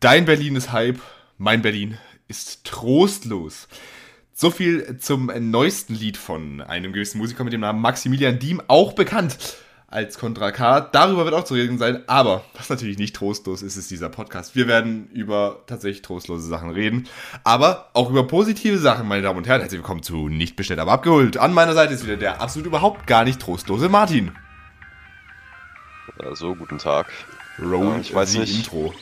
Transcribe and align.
Dein 0.00 0.24
Berlin 0.24 0.56
ist 0.56 0.72
Hype, 0.72 0.98
mein 1.36 1.60
Berlin 1.60 1.98
ist 2.26 2.64
trostlos. 2.64 3.68
So 4.32 4.50
viel 4.50 4.96
zum 4.96 5.30
neuesten 5.50 5.94
Lied 5.94 6.16
von 6.16 6.62
einem 6.62 6.94
gewissen 6.94 7.18
Musiker 7.18 7.44
mit 7.44 7.52
dem 7.52 7.60
Namen 7.60 7.82
Maximilian 7.82 8.38
Diem, 8.38 8.62
auch 8.66 8.94
bekannt 8.94 9.36
als 9.88 10.18
Contra 10.18 10.52
K. 10.52 10.80
Darüber 10.80 11.26
wird 11.26 11.34
auch 11.34 11.44
zu 11.44 11.52
reden 11.52 11.76
sein, 11.76 12.02
aber 12.06 12.42
was 12.56 12.70
natürlich 12.70 12.96
nicht 12.96 13.14
trostlos 13.14 13.60
ist, 13.60 13.76
ist 13.76 13.90
dieser 13.90 14.08
Podcast. 14.08 14.56
Wir 14.56 14.66
werden 14.66 15.10
über 15.10 15.64
tatsächlich 15.66 16.00
trostlose 16.00 16.48
Sachen 16.48 16.70
reden, 16.70 17.06
aber 17.44 17.90
auch 17.92 18.08
über 18.08 18.26
positive 18.26 18.78
Sachen, 18.78 19.06
meine 19.06 19.20
Damen 19.20 19.36
und 19.36 19.46
Herren. 19.48 19.60
Herzlich 19.60 19.80
willkommen 19.80 20.02
zu 20.02 20.30
Nicht 20.30 20.56
bestellt, 20.56 20.80
aber 20.80 20.92
abgeholt. 20.92 21.36
An 21.36 21.52
meiner 21.52 21.74
Seite 21.74 21.92
ist 21.92 22.06
wieder 22.06 22.16
der 22.16 22.40
absolut 22.40 22.68
überhaupt 22.68 23.06
gar 23.06 23.24
nicht 23.24 23.38
trostlose 23.38 23.90
Martin. 23.90 24.32
So, 26.32 26.54
guten 26.54 26.78
Tag. 26.78 27.06
Roll, 27.58 27.96
ja, 27.96 28.00
ich 28.00 28.14
weiß 28.14 28.36
nicht. 28.36 28.56
Intro. 28.56 28.94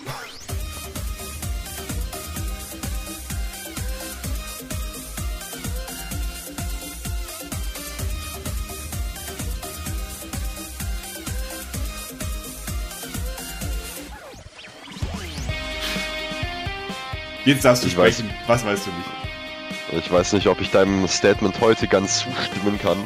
Jetzt 17.49 17.65
darfst 17.65 17.83
du 17.83 17.87
ich 17.87 17.95
sprechen. 17.95 18.29
Weiß, 18.47 18.63
Was 18.63 18.67
weißt 18.67 18.87
du 18.87 18.91
nicht? 18.91 20.05
Ich 20.05 20.13
weiß 20.13 20.35
nicht, 20.35 20.49
ob 20.49 20.61
ich 20.61 20.71
deinem 20.71 21.09
Statement 21.09 21.59
heute 21.63 21.89
ganz 21.89 22.19
zustimmen 22.19 22.79
kann. 22.79 22.99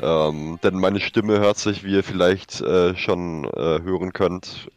Ähm, 0.00 0.58
denn 0.62 0.76
meine 0.76 1.00
Stimme 1.00 1.38
hört 1.38 1.58
sich, 1.58 1.84
wie 1.84 1.92
ihr 1.92 2.02
vielleicht 2.02 2.62
äh, 2.62 2.96
schon 2.96 3.44
äh, 3.44 3.82
hören 3.82 4.14
könnt. 4.14 4.70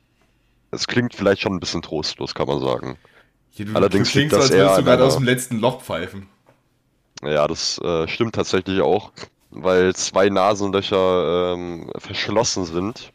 Es 0.72 0.88
klingt 0.88 1.16
vielleicht 1.16 1.42
schon 1.42 1.54
ein 1.54 1.62
bisschen 1.62 1.84
trostlos, 1.84 2.36
kann 2.36 2.48
man 2.48 2.60
sagen. 2.60 2.98
Ja, 3.54 3.64
du, 3.64 3.76
Allerdings 3.76 4.10
du 4.10 4.20
klingst, 4.20 4.36
als 4.36 4.52
würdest 4.52 4.78
du 4.80 4.84
gerade 4.84 5.06
aus 5.06 5.16
dem 5.16 5.24
letzten 5.24 5.60
Loch 5.60 5.82
pfeifen. 5.82 6.28
Ja, 7.24 7.48
das 7.48 7.78
äh, 7.78 8.10
stimmt 8.10 8.36
tatsächlich 8.36 8.82
auch, 8.82 9.14
weil 9.52 9.96
zwei 9.96 10.28
Nasenlöcher 10.28 11.54
ähm, 11.54 11.90
verschlossen 11.98 12.66
sind 12.66 13.14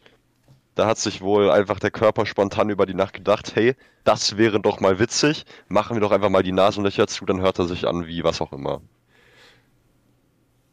da 0.75 0.87
hat 0.87 0.99
sich 0.99 1.21
wohl 1.21 1.51
einfach 1.51 1.79
der 1.79 1.91
Körper 1.91 2.27
spontan 2.27 2.71
über 2.71 2.87
die 2.87 2.95
Nacht 2.95 3.15
gedacht, 3.15 3.55
hey, 3.55 3.75
das 4.05 4.37
wäre 4.37 4.61
doch 4.61 4.81
mal 4.81 4.99
witzig, 4.99 5.45
machen 5.69 5.97
wir 5.97 6.01
doch 6.01 6.13
einfach 6.13 6.31
mal 6.31 6.43
die 6.43 6.53
Nasenlöcher 6.53 7.07
zu, 7.07 7.25
dann 7.27 7.41
hört 7.41 7.59
er 7.59 7.67
sich 7.67 7.87
an 7.87 8.07
wie 8.07 8.25
was 8.25 8.41
auch 8.41 8.53
immer. 8.53 8.81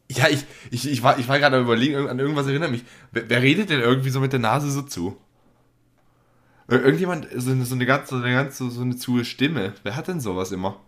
Ja, 0.09 0.29
ich, 0.29 0.45
ich, 0.71 0.89
ich 0.89 1.03
war, 1.03 1.19
ich 1.19 1.27
war 1.27 1.39
gerade 1.39 1.59
überlegen, 1.59 2.07
an 2.07 2.19
irgendwas 2.19 2.47
erinnert 2.47 2.71
mich. 2.71 2.85
Wer, 3.11 3.29
wer, 3.29 3.41
redet 3.41 3.69
denn 3.69 3.81
irgendwie 3.81 4.09
so 4.09 4.21
mit 4.21 4.31
der 4.31 4.39
Nase 4.39 4.71
so 4.71 4.81
zu? 4.81 5.17
Irgendjemand, 6.69 7.27
so 7.35 7.51
eine, 7.51 7.65
so 7.65 7.75
eine 7.75 7.85
ganz, 7.85 8.09
so 8.09 8.15
eine 8.15 8.31
ganz, 8.31 8.57
so 8.57 8.81
eine 8.81 8.95
zu 8.95 9.23
Stimme. 9.23 9.73
Wer 9.83 9.95
hat 9.95 10.07
denn 10.07 10.21
sowas 10.21 10.51
immer? 10.51 10.79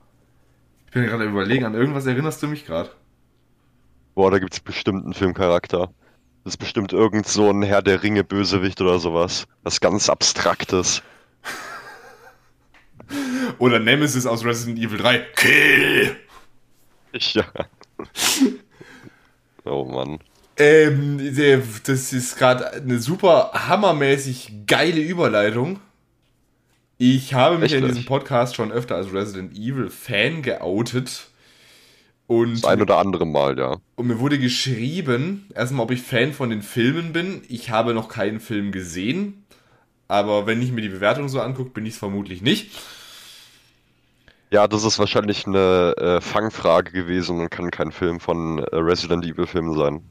Ich 0.85 0.91
bin 0.91 1.03
gerade 1.03 1.25
überlegen, 1.25 1.65
an 1.65 1.73
irgendwas 1.73 2.05
erinnerst 2.05 2.41
du 2.41 2.47
mich 2.47 2.65
gerade? 2.65 2.89
Boah, 4.15 4.31
da 4.31 4.39
gibt's 4.39 4.59
bestimmt 4.59 5.03
einen 5.03 5.13
Filmcharakter. 5.13 5.93
Das 6.43 6.53
ist 6.53 6.57
bestimmt 6.57 6.93
irgend 6.93 7.27
so 7.27 7.49
ein 7.49 7.63
Herr 7.63 7.81
der 7.81 8.01
Ringe 8.01 8.23
Bösewicht 8.23 8.79
oder 8.81 8.99
sowas. 8.99 9.45
Was 9.63 9.81
ganz 9.81 10.09
Abstraktes. 10.09 11.01
oder 13.59 13.79
Nemesis 13.79 14.25
aus 14.25 14.45
Resident 14.45 14.79
Evil 14.79 14.97
3. 14.97 15.19
Kill! 15.35 16.15
Ja. 17.13 17.43
oh 19.65 19.85
Mann. 19.85 20.19
Ähm, 20.57 21.19
das 21.85 22.13
ist 22.13 22.37
gerade 22.37 22.73
eine 22.73 22.99
super 22.99 23.51
hammermäßig 23.53 24.65
geile 24.67 24.99
Überleitung. 24.99 25.79
Ich 26.97 27.33
habe 27.33 27.57
mich 27.57 27.71
Echt 27.71 27.81
in 27.81 27.87
diesem 27.87 28.05
Podcast 28.05 28.55
schon 28.55 28.73
öfter 28.73 28.95
als 28.95 29.13
Resident 29.13 29.57
Evil 29.57 29.89
Fan 29.89 30.41
geoutet. 30.41 31.28
Und 32.29 32.61
das 32.61 32.65
ein 32.65 32.79
oder 32.79 32.99
andere 32.99 33.25
Mal, 33.25 33.57
ja. 33.57 33.77
Und 33.95 34.05
mir 34.05 34.19
wurde 34.19 34.37
geschrieben, 34.37 35.47
erstmal, 35.55 35.83
ob 35.83 35.89
ich 35.89 36.03
Fan 36.03 36.31
von 36.31 36.51
den 36.51 36.61
Filmen 36.61 37.11
bin. 37.11 37.41
Ich 37.49 37.71
habe 37.71 37.95
noch 37.95 38.07
keinen 38.07 38.39
Film 38.39 38.71
gesehen. 38.71 39.45
Aber 40.07 40.45
wenn 40.45 40.61
ich 40.61 40.71
mir 40.71 40.81
die 40.81 40.89
Bewertung 40.89 41.27
so 41.27 41.41
angucke, 41.41 41.71
bin 41.71 41.87
ich 41.87 41.93
es 41.93 41.99
vermutlich 41.99 42.43
nicht. 42.43 42.69
Ja, 44.51 44.67
das 44.67 44.83
ist 44.83 44.99
wahrscheinlich 44.99 45.47
eine 45.47 45.95
äh, 45.97 46.21
Fangfrage 46.21 46.91
gewesen 46.91 47.39
und 47.39 47.49
kann 47.49 47.71
kein 47.71 47.91
Film 47.91 48.19
von 48.19 48.59
äh, 48.59 48.75
Resident 48.75 49.25
Evil 49.25 49.47
Filmen 49.47 49.75
sein. 49.75 50.03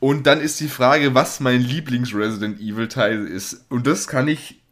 Und 0.00 0.26
dann 0.26 0.40
ist 0.40 0.58
die 0.60 0.68
Frage, 0.68 1.14
was 1.14 1.40
mein 1.40 1.60
Lieblings-Resident 1.60 2.58
Evil 2.58 2.88
Teil 2.88 3.26
ist. 3.26 3.66
Und 3.68 3.86
das 3.86 4.08
kann 4.08 4.28
ich 4.28 4.62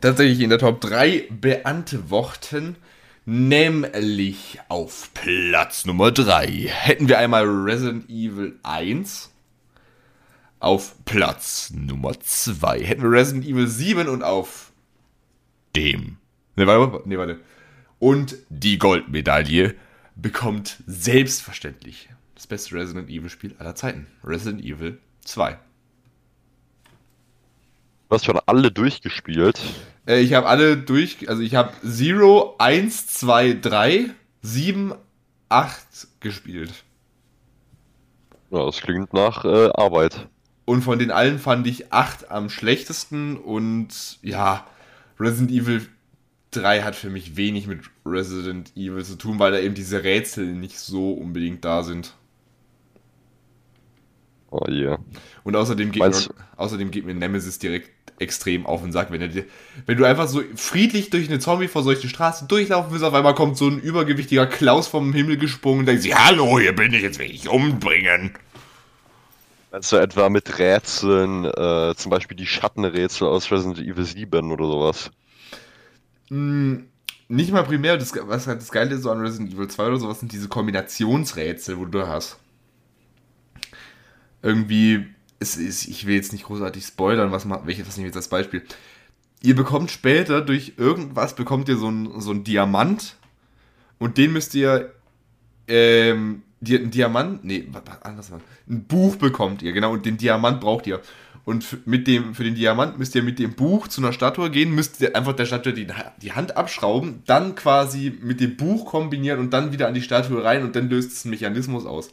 tatsächlich 0.00 0.40
in 0.40 0.50
der 0.50 0.58
Top 0.58 0.80
3 0.80 1.28
beantworten. 1.30 2.74
Nämlich 3.30 4.58
auf 4.68 5.10
Platz 5.12 5.84
Nummer 5.84 6.10
3 6.10 6.46
hätten 6.46 7.08
wir 7.08 7.18
einmal 7.18 7.44
Resident 7.44 8.08
Evil 8.08 8.58
1. 8.62 9.30
Auf 10.60 10.94
Platz 11.04 11.70
Nummer 11.76 12.18
2 12.18 12.82
hätten 12.82 13.02
wir 13.02 13.10
Resident 13.10 13.44
Evil 13.44 13.66
7 13.66 14.08
und 14.08 14.22
auf 14.22 14.72
dem. 15.76 16.16
Ne, 16.56 16.66
warte, 16.66 17.06
ne, 17.06 17.18
warte. 17.18 17.40
Und 17.98 18.34
die 18.48 18.78
Goldmedaille 18.78 19.74
bekommt 20.16 20.82
selbstverständlich 20.86 22.08
das 22.34 22.46
beste 22.46 22.76
Resident 22.76 23.10
Evil 23.10 23.28
Spiel 23.28 23.54
aller 23.58 23.74
Zeiten. 23.74 24.06
Resident 24.24 24.64
Evil 24.64 25.00
2. 25.26 25.58
Du 28.08 28.14
hast 28.14 28.24
schon 28.24 28.40
alle 28.46 28.72
durchgespielt. 28.72 29.60
Äh, 30.08 30.20
ich 30.20 30.34
habe 30.34 30.48
alle 30.48 30.76
durch, 30.76 31.28
also 31.28 31.42
ich 31.42 31.54
habe 31.54 31.72
0, 31.82 32.54
1, 32.58 33.06
2, 33.06 33.58
3, 33.60 34.10
7, 34.42 34.94
8 35.50 36.08
gespielt. 36.20 36.72
Ja, 38.50 38.64
das 38.64 38.80
klingt 38.80 39.12
nach 39.12 39.44
äh, 39.44 39.70
Arbeit. 39.74 40.28
Und 40.64 40.82
von 40.82 40.98
den 40.98 41.10
allen 41.10 41.38
fand 41.38 41.66
ich 41.66 41.92
8 41.92 42.30
am 42.30 42.50
schlechtesten 42.50 43.36
und 43.36 44.18
ja, 44.22 44.66
Resident 45.20 45.50
Evil 45.50 45.86
3 46.50 46.82
hat 46.82 46.96
für 46.96 47.10
mich 47.10 47.36
wenig 47.36 47.66
mit 47.66 47.80
Resident 48.06 48.72
Evil 48.74 49.04
zu 49.04 49.16
tun, 49.16 49.38
weil 49.38 49.52
da 49.52 49.58
eben 49.58 49.74
diese 49.74 50.02
Rätsel 50.02 50.46
nicht 50.46 50.78
so 50.78 51.12
unbedingt 51.12 51.64
da 51.64 51.82
sind. 51.82 52.14
Oh 54.50 54.64
yeah. 54.68 54.98
Und 55.44 55.56
außerdem 55.56 55.92
geht, 55.92 56.02
mir, 56.02 56.34
außerdem 56.56 56.90
geht 56.90 57.04
mir 57.04 57.14
Nemesis 57.14 57.58
direkt 57.58 57.90
extrem 58.20 58.66
auf 58.66 58.82
den 58.82 58.92
Sack, 58.92 59.10
wenn, 59.10 59.20
er, 59.20 59.44
wenn 59.86 59.96
du 59.96 60.04
einfach 60.04 60.26
so 60.26 60.42
friedlich 60.56 61.10
durch 61.10 61.28
eine 61.28 61.38
Zombie-verseuchte 61.38 62.08
Straße 62.08 62.46
durchlaufen 62.46 62.90
willst, 62.90 63.04
auf 63.04 63.14
einmal 63.14 63.34
kommt 63.34 63.56
so 63.56 63.68
ein 63.68 63.78
übergewichtiger 63.78 64.46
Klaus 64.46 64.88
vom 64.88 65.12
Himmel 65.12 65.36
gesprungen 65.36 65.80
und 65.80 65.86
denkt 65.86 66.02
sich, 66.02 66.14
hallo, 66.14 66.58
hier 66.58 66.74
bin 66.74 66.92
ich, 66.92 67.02
jetzt 67.02 67.18
will 67.18 67.30
ich 67.30 67.48
umbringen. 67.48 68.34
Also 69.70 69.98
etwa 69.98 70.30
mit 70.30 70.58
Rätseln, 70.58 71.44
äh, 71.44 71.94
zum 71.94 72.10
Beispiel 72.10 72.36
die 72.36 72.46
Schattenrätsel 72.46 73.28
aus 73.28 73.50
Resident 73.52 73.78
Evil 73.78 74.04
7 74.04 74.50
oder 74.50 74.64
sowas? 74.64 75.10
Mm, 76.30 76.76
nicht 77.28 77.52
mal 77.52 77.64
primär, 77.64 77.98
das, 77.98 78.12
was 78.26 78.46
halt 78.46 78.62
das 78.62 78.72
Geile 78.72 78.94
ist 78.94 79.02
so 79.02 79.10
an 79.10 79.20
Resident 79.20 79.52
Evil 79.52 79.68
2 79.68 79.86
oder 79.86 79.98
sowas, 79.98 80.20
sind 80.20 80.32
diese 80.32 80.48
Kombinationsrätsel, 80.48 81.78
wo 81.78 81.84
du 81.84 82.06
hast. 82.06 82.38
Irgendwie 84.42 85.06
es 85.40 85.56
ist, 85.56 85.86
ich 85.86 86.06
will 86.06 86.16
jetzt 86.16 86.32
nicht 86.32 86.44
großartig 86.44 86.84
spoilern, 86.84 87.30
was, 87.32 87.48
welches 87.64 87.86
das 87.86 87.96
nehme 87.96 88.08
ich 88.08 88.14
jetzt 88.14 88.16
als 88.16 88.28
Beispiel. 88.28 88.62
Ihr 89.40 89.54
bekommt 89.54 89.90
später 89.90 90.40
durch 90.40 90.74
irgendwas, 90.76 91.36
bekommt 91.36 91.68
ihr 91.68 91.76
so 91.76 91.88
ein, 91.88 92.20
so 92.20 92.34
Diamant 92.34 93.16
und 93.98 94.18
den 94.18 94.32
müsst 94.32 94.54
ihr, 94.54 94.92
ähm, 95.68 96.42
die, 96.60 96.76
ein 96.76 96.90
Diamant, 96.90 97.44
nee, 97.44 97.68
was, 97.70 98.02
anders 98.02 98.32
war, 98.32 98.40
ein 98.68 98.84
Buch 98.84 99.16
bekommt 99.16 99.62
ihr, 99.62 99.72
genau, 99.72 99.92
und 99.92 100.04
den 100.04 100.16
Diamant 100.16 100.60
braucht 100.60 100.86
ihr. 100.86 101.00
Und 101.44 101.86
mit 101.86 102.06
dem, 102.06 102.34
für 102.34 102.44
den 102.44 102.56
Diamant 102.56 102.98
müsst 102.98 103.14
ihr 103.14 103.22
mit 103.22 103.38
dem 103.38 103.54
Buch 103.54 103.88
zu 103.88 104.02
einer 104.02 104.12
Statue 104.12 104.50
gehen, 104.50 104.74
müsst 104.74 105.00
ihr 105.00 105.16
einfach 105.16 105.34
der 105.34 105.46
Statue 105.46 105.72
die, 105.72 105.86
die 106.20 106.32
Hand 106.32 106.56
abschrauben, 106.58 107.22
dann 107.26 107.54
quasi 107.54 108.12
mit 108.20 108.40
dem 108.40 108.56
Buch 108.56 108.84
kombinieren 108.84 109.38
und 109.38 109.52
dann 109.52 109.72
wieder 109.72 109.86
an 109.86 109.94
die 109.94 110.02
Statue 110.02 110.44
rein 110.44 110.62
und 110.62 110.76
dann 110.76 110.90
löst 110.90 111.12
es 111.12 111.24
einen 111.24 111.30
Mechanismus 111.30 111.86
aus. 111.86 112.12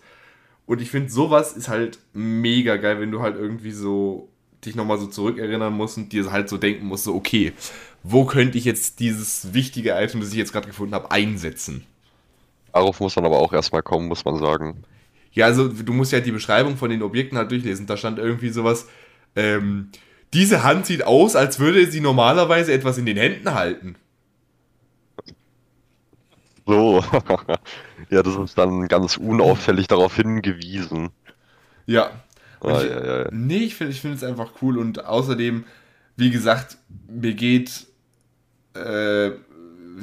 Und 0.65 0.81
ich 0.81 0.89
finde, 0.89 1.12
sowas 1.12 1.53
ist 1.53 1.67
halt 1.67 2.00
mega 2.13 2.77
geil, 2.77 3.00
wenn 3.00 3.12
du 3.12 3.21
halt 3.21 3.35
irgendwie 3.35 3.71
so 3.71 4.29
dich 4.65 4.75
nochmal 4.75 4.97
so 4.97 5.07
zurückerinnern 5.07 5.73
musst 5.73 5.97
und 5.97 6.12
dir 6.12 6.31
halt 6.31 6.50
so 6.50 6.57
denken 6.57 6.88
musst, 6.88 7.03
so, 7.03 7.13
okay, 7.13 7.53
wo 8.03 8.25
könnte 8.25 8.57
ich 8.57 8.65
jetzt 8.65 9.00
dieses 9.00 9.53
wichtige 9.53 9.91
Item, 9.91 10.21
das 10.21 10.29
ich 10.29 10.38
jetzt 10.38 10.51
gerade 10.51 10.67
gefunden 10.67 10.95
habe, 10.95 11.12
einsetzen? 11.12 11.85
Darauf 12.73 13.00
muss 13.00 13.15
man 13.15 13.25
aber 13.25 13.39
auch 13.39 13.53
erstmal 13.53 13.83
kommen, 13.83 14.07
muss 14.07 14.25
man 14.25 14.38
sagen. 14.38 14.83
Ja, 15.31 15.45
also 15.45 15.67
du 15.67 15.94
musst 15.94 16.12
ja 16.12 16.19
die 16.19 16.31
Beschreibung 16.31 16.77
von 16.77 16.89
den 16.89 17.03
Objekten 17.03 17.38
halt 17.38 17.51
durchlesen. 17.51 17.85
Da 17.85 17.97
stand 17.97 18.19
irgendwie 18.19 18.50
sowas, 18.50 18.88
ähm, 19.35 19.89
diese 20.33 20.63
Hand 20.63 20.85
sieht 20.85 21.06
aus, 21.06 21.35
als 21.35 21.59
würde 21.59 21.89
sie 21.89 22.01
normalerweise 22.01 22.73
etwas 22.73 22.97
in 22.97 23.06
den 23.06 23.17
Händen 23.17 23.53
halten. 23.53 23.95
So. 26.65 27.03
ja, 28.09 28.23
das 28.23 28.35
ist 28.35 28.57
dann 28.57 28.88
ganz 28.88 29.17
unauffällig 29.17 29.88
darauf 29.88 30.15
hingewiesen. 30.15 31.09
Ja. 31.85 32.12
Ah, 32.62 32.81
ich, 32.81 32.89
ja, 32.89 33.06
ja. 33.06 33.27
Nee, 33.31 33.57
ich 33.57 33.75
finde 33.75 33.94
ich 33.94 34.01
find 34.01 34.15
es 34.15 34.23
einfach 34.23 34.51
cool 34.62 34.77
und 34.77 35.06
außerdem, 35.06 35.65
wie 36.15 36.31
gesagt, 36.31 36.77
mir 37.07 37.33
geht 37.33 37.85
äh, 38.73 39.31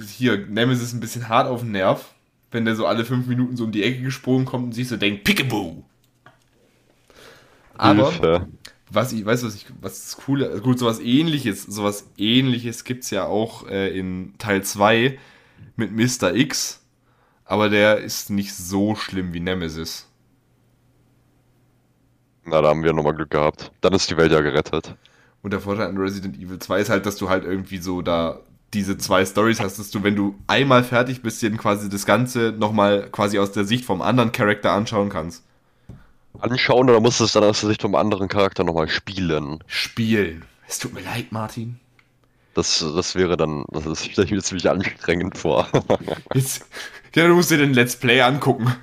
hier 0.06 0.46
Nemesis 0.46 0.92
ein 0.92 1.00
bisschen 1.00 1.28
hart 1.28 1.48
auf 1.48 1.60
den 1.60 1.72
Nerv, 1.72 2.14
wenn 2.50 2.64
der 2.64 2.76
so 2.76 2.86
alle 2.86 3.04
fünf 3.04 3.26
Minuten 3.26 3.56
so 3.56 3.64
um 3.64 3.72
die 3.72 3.82
Ecke 3.82 4.02
gesprungen 4.02 4.44
kommt 4.44 4.64
und 4.66 4.72
sich 4.72 4.88
so 4.88 4.96
denkt, 4.96 5.24
Pickaboo! 5.24 5.82
Aber 7.74 8.10
Hilfe. 8.12 8.48
was 8.90 9.12
ich, 9.12 9.24
weißt 9.24 9.42
du, 9.42 9.46
was 9.48 9.54
ich, 9.56 9.66
was 9.80 10.04
das 10.04 10.16
Coole, 10.24 10.60
gut, 10.60 10.78
sowas 10.78 11.00
ähnliches, 11.00 11.64
sowas 11.64 12.06
ähnliches 12.16 12.84
gibt's 12.84 13.10
ja 13.10 13.24
auch 13.24 13.66
äh, 13.68 13.98
in 13.98 14.34
Teil 14.38 14.62
2 14.62 15.18
mit 15.76 15.92
Mr. 15.92 16.34
X, 16.34 16.80
aber 17.44 17.68
der 17.68 17.98
ist 17.98 18.30
nicht 18.30 18.54
so 18.54 18.94
schlimm 18.94 19.32
wie 19.32 19.40
Nemesis. 19.40 20.08
Na, 22.44 22.60
da 22.60 22.68
haben 22.68 22.82
wir 22.82 22.92
nochmal 22.92 23.14
Glück 23.14 23.30
gehabt. 23.30 23.70
Dann 23.80 23.92
ist 23.92 24.10
die 24.10 24.16
Welt 24.16 24.32
ja 24.32 24.40
gerettet. 24.40 24.96
Und 25.42 25.52
der 25.52 25.60
Vorteil 25.60 25.88
an 25.88 25.96
Resident 25.96 26.36
Evil 26.36 26.58
2 26.58 26.80
ist 26.80 26.90
halt, 26.90 27.06
dass 27.06 27.16
du 27.16 27.28
halt 27.28 27.44
irgendwie 27.44 27.78
so 27.78 28.02
da 28.02 28.40
diese 28.74 28.96
zwei 28.96 29.24
Stories 29.24 29.60
hast, 29.60 29.78
dass 29.78 29.90
du, 29.90 30.02
wenn 30.02 30.16
du 30.16 30.34
einmal 30.46 30.82
fertig 30.82 31.22
bist, 31.22 31.42
dir 31.42 31.50
quasi 31.56 31.88
das 31.88 32.06
Ganze 32.06 32.54
nochmal 32.56 33.08
quasi 33.10 33.38
aus 33.38 33.52
der 33.52 33.64
Sicht 33.64 33.84
vom 33.84 34.00
anderen 34.00 34.32
Charakter 34.32 34.72
anschauen 34.72 35.08
kannst. 35.08 35.44
Anschauen 36.38 36.88
oder 36.88 37.00
musst 37.00 37.20
du 37.20 37.24
es 37.24 37.32
dann 37.32 37.44
aus 37.44 37.60
der 37.60 37.68
Sicht 37.68 37.82
vom 37.82 37.94
anderen 37.94 38.28
Charakter 38.28 38.64
nochmal 38.64 38.88
spielen? 38.88 39.62
Spielen. 39.66 40.44
Es 40.66 40.78
tut 40.78 40.94
mir 40.94 41.02
leid, 41.02 41.32
Martin. 41.32 41.78
Das, 42.54 42.78
das 42.80 43.14
wäre 43.14 43.36
dann, 43.36 43.64
das 43.70 44.04
stelle 44.10 44.26
ich 44.26 44.32
mir 44.32 44.42
ziemlich 44.42 44.68
anstrengend 44.68 45.38
vor. 45.38 45.68
Jetzt, 46.34 46.66
ja, 47.14 47.26
du 47.26 47.34
musst 47.34 47.50
dir 47.50 47.58
den 47.58 47.74
Let's 47.74 47.96
Play 47.96 48.20
angucken. 48.20 48.74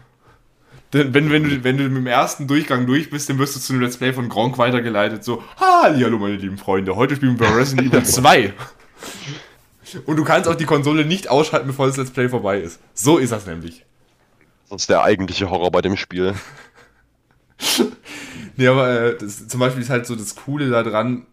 Denn 0.92 1.14
wenn, 1.14 1.30
wenn, 1.30 1.44
du, 1.44 1.64
wenn 1.64 1.78
du 1.78 1.84
mit 1.84 1.98
dem 1.98 2.08
ersten 2.08 2.48
Durchgang 2.48 2.88
durch 2.88 3.12
bist, 3.12 3.30
dann 3.30 3.38
wirst 3.38 3.56
du 3.56 3.60
zu 3.60 3.74
einem 3.74 3.84
Let's 3.84 3.98
Play 3.98 4.12
von 4.12 4.28
Gronk 4.28 4.58
weitergeleitet. 4.58 5.24
So, 5.24 5.44
hallo 5.58 6.18
meine 6.18 6.36
lieben 6.36 6.58
Freunde, 6.58 6.96
heute 6.96 7.16
spielen 7.16 7.40
wir 7.40 7.56
Resident 7.56 7.94
Evil 7.94 8.04
2. 8.06 8.54
Und 10.06 10.18
du 10.18 10.24
kannst 10.24 10.50
auch 10.50 10.56
die 10.56 10.66
Konsole 10.66 11.06
nicht 11.06 11.30
ausschalten, 11.30 11.68
bevor 11.68 11.88
das 11.88 11.98
Let's 11.98 12.12
Play 12.12 12.30
vorbei 12.30 12.60
ist. 12.60 12.80
So 12.94 13.18
ist 13.18 13.32
das 13.32 13.46
nämlich. 13.46 13.86
Das 14.70 14.82
ist 14.82 14.90
der 14.90 15.04
eigentliche 15.04 15.50
Horror 15.50 15.72
bei 15.72 15.82
dem 15.82 15.96
Spiel. 15.96 16.34
Nee, 18.56 18.68
aber 18.68 18.90
äh, 18.90 19.18
das, 19.18 19.48
zum 19.48 19.60
Beispiel 19.60 19.82
ist 19.82 19.90
halt 19.90 20.06
so 20.06 20.16
das 20.16 20.36
Coole 20.36 20.70
daran, 20.70 21.26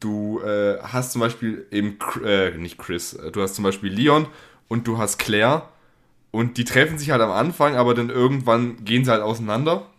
du 0.00 0.40
äh, 0.40 0.78
hast 0.82 1.12
zum 1.12 1.20
Beispiel 1.20 1.66
eben, 1.70 1.98
äh, 2.24 2.50
nicht 2.52 2.78
Chris, 2.78 3.14
äh, 3.14 3.30
du 3.30 3.42
hast 3.42 3.54
zum 3.54 3.64
Beispiel 3.64 3.92
Leon 3.92 4.26
und 4.68 4.86
du 4.86 4.98
hast 4.98 5.18
Claire 5.18 5.68
und 6.30 6.58
die 6.58 6.64
treffen 6.64 6.98
sich 6.98 7.10
halt 7.10 7.22
am 7.22 7.30
Anfang, 7.30 7.76
aber 7.76 7.94
dann 7.94 8.10
irgendwann 8.10 8.84
gehen 8.84 9.04
sie 9.04 9.10
halt 9.10 9.22
auseinander. 9.22 9.90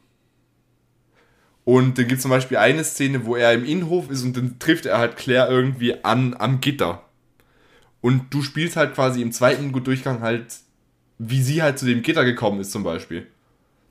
Und 1.63 1.97
dann 1.97 2.07
gibt 2.07 2.19
es 2.19 2.21
zum 2.21 2.31
Beispiel 2.31 2.57
eine 2.57 2.83
Szene, 2.83 3.25
wo 3.25 3.35
er 3.35 3.53
im 3.53 3.65
Innenhof 3.65 4.09
ist 4.09 4.23
und 4.23 4.37
dann 4.37 4.57
trifft 4.59 4.85
er 4.85 4.99
halt 4.99 5.17
Claire 5.17 5.49
irgendwie 5.49 6.03
an 6.05 6.35
am 6.37 6.61
Gitter. 6.61 7.03
Und 7.99 8.33
du 8.33 8.41
spielst 8.41 8.77
halt 8.77 8.93
quasi 8.93 9.21
im 9.21 9.31
zweiten 9.31 9.73
Durchgang 9.83 10.21
halt, 10.21 10.45
wie 11.17 11.41
sie 11.41 11.61
halt 11.61 11.77
zu 11.77 11.85
dem 11.85 12.03
Gitter 12.03 12.23
gekommen 12.23 12.61
ist 12.61 12.71
zum 12.71 12.83
Beispiel. 12.83 13.27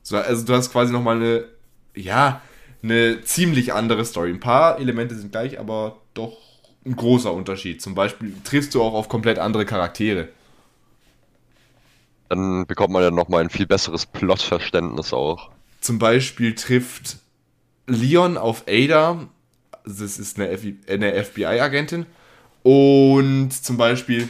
So, 0.01 0.17
also 0.17 0.45
du 0.45 0.53
hast 0.53 0.71
quasi 0.71 0.91
nochmal 0.93 1.17
eine, 1.17 1.45
ja, 1.93 2.41
eine 2.83 3.21
ziemlich 3.21 3.73
andere 3.73 4.05
Story. 4.05 4.29
Ein 4.29 4.39
paar 4.39 4.79
Elemente 4.79 5.15
sind 5.15 5.31
gleich, 5.31 5.59
aber 5.59 5.97
doch 6.13 6.37
ein 6.85 6.95
großer 6.95 7.33
Unterschied. 7.33 7.81
Zum 7.81 7.95
Beispiel 7.95 8.33
triffst 8.43 8.73
du 8.75 8.81
auch 8.81 8.93
auf 8.93 9.09
komplett 9.09 9.39
andere 9.39 9.65
Charaktere. 9.65 10.29
Dann 12.29 12.65
bekommt 12.65 12.91
man 12.91 13.03
ja 13.03 13.11
nochmal 13.11 13.43
ein 13.43 13.49
viel 13.49 13.67
besseres 13.67 14.05
Plotverständnis 14.05 15.13
auch. 15.13 15.49
Zum 15.79 15.99
Beispiel 15.99 16.55
trifft 16.55 17.17
Leon 17.85 18.37
auf 18.37 18.63
Ada, 18.67 19.27
das 19.85 20.19
ist 20.19 20.39
eine, 20.39 20.57
eine 20.89 21.23
FBI-Agentin, 21.23 22.05
und 22.63 23.51
zum 23.51 23.77
Beispiel, 23.77 24.27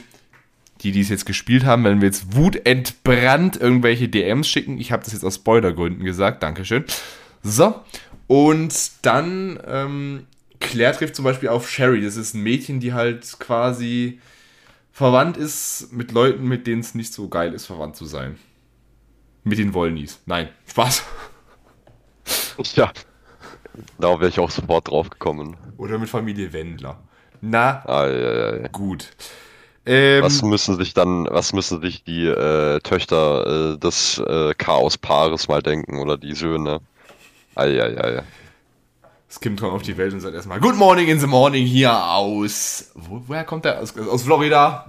die, 0.82 0.92
die 0.92 1.02
es 1.02 1.10
jetzt 1.10 1.26
gespielt 1.26 1.66
haben, 1.66 1.84
wenn 1.84 2.02
wir 2.02 2.08
jetzt 2.08 2.36
wutentbrannt 2.36 3.58
irgendwelche 3.58 4.10
DMs 4.10 4.48
schicken, 4.48 4.80
ich 4.80 4.92
habe 4.92 5.04
das 5.04 5.14
jetzt 5.14 5.26
aus 5.26 5.36
Spoilergründen 5.36 6.06
gesagt, 6.06 6.44
Dankeschön. 6.44 6.86
So, 7.42 7.76
und 8.28 8.92
dann, 9.02 9.60
ähm, 9.66 10.28
Claire 10.60 10.96
trifft 10.96 11.16
zum 11.16 11.26
Beispiel 11.26 11.50
auf 11.50 11.70
Sherry, 11.70 12.02
das 12.02 12.18
ist 12.18 12.34
ein 12.34 12.44
Mädchen, 12.44 12.80
die 12.80 12.94
halt 12.94 13.40
quasi 13.40 14.20
verwandt 14.92 15.38
ist 15.38 15.90
mit 15.92 16.12
Leuten, 16.12 16.48
mit 16.48 16.68
denen 16.68 16.82
es 16.82 16.96
nicht 16.96 17.14
so 17.14 17.28
geil 17.30 17.54
ist, 17.54 17.66
verwandt 17.66 17.96
zu 17.96 18.06
sein. 18.06 18.38
Mit 19.44 19.60
den 19.60 19.74
Wollnies. 19.74 20.20
Nein, 20.26 20.50
Spaß. 20.68 21.04
Ja. 22.74 22.92
Da 24.00 24.20
wäre 24.20 24.28
ich 24.28 24.40
auch 24.40 24.50
sofort 24.50 24.90
drauf 24.90 25.10
gekommen. 25.10 25.56
Oder 25.78 26.00
mit 26.00 26.10
Familie 26.10 26.52
Wendler. 26.52 26.98
Na, 27.42 27.84
ja. 27.88 28.68
gut. 28.70 29.10
Ähm, 29.86 30.24
Was 30.24 30.42
müssen 30.42 30.76
sich 30.76 30.94
dann, 30.94 31.28
was 31.30 31.54
müssen 31.54 31.80
sich 31.82 32.04
die 32.04 32.26
äh, 32.26 32.80
Töchter 32.80 33.76
äh, 33.76 33.78
des 33.78 34.18
äh, 34.18 34.54
Chaospaares 34.56 35.48
mal 35.48 35.62
denken 35.62 36.00
oder 36.00 36.18
die 36.18 36.34
Söhne? 36.36 36.82
Eieiei. 37.58 38.24
Es 39.30 39.42
kommt 39.42 39.62
auf 39.64 39.82
die 39.82 39.98
Welt 39.98 40.14
und 40.14 40.22
sagt 40.22 40.36
erstmal 40.36 40.60
Good 40.60 40.76
morning 40.76 41.08
in 41.08 41.20
the 41.20 41.28
morning 41.28 41.66
hier 41.66 41.94
aus. 41.94 42.92
Wo, 42.96 43.22
woher 43.28 43.44
kommt 43.44 43.66
der? 43.66 43.82
Aus, 43.82 43.98
aus 43.98 44.24
Florida? 44.24 44.86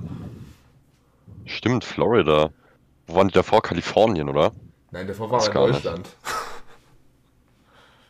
Stimmt, 1.44 1.84
Florida. 1.84 2.50
Wo 3.06 3.14
waren 3.16 3.28
die 3.28 3.34
davor? 3.34 3.62
Kalifornien, 3.62 4.28
oder? 4.28 4.52
Nein, 4.90 5.06
der 5.06 5.18
war 5.18 5.28
Das 5.28 5.48
in 5.48 5.54
Deutschland. 5.54 6.08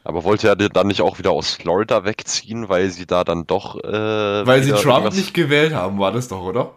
Aber 0.04 0.24
wollte 0.24 0.48
er 0.48 0.56
dann 0.56 0.86
nicht 0.86 1.02
auch 1.02 1.18
wieder 1.18 1.32
aus 1.32 1.54
Florida 1.54 2.04
wegziehen, 2.04 2.68
weil 2.68 2.88
sie 2.90 3.06
da 3.06 3.24
dann 3.24 3.46
doch. 3.46 3.76
Äh, 3.84 4.46
Weil 4.46 4.62
sie 4.62 4.70
Trump 4.72 5.04
irgendwas- 5.04 5.16
nicht 5.16 5.34
gewählt 5.34 5.74
haben, 5.74 5.98
war 5.98 6.12
das 6.12 6.28
doch, 6.28 6.42
oder? 6.42 6.72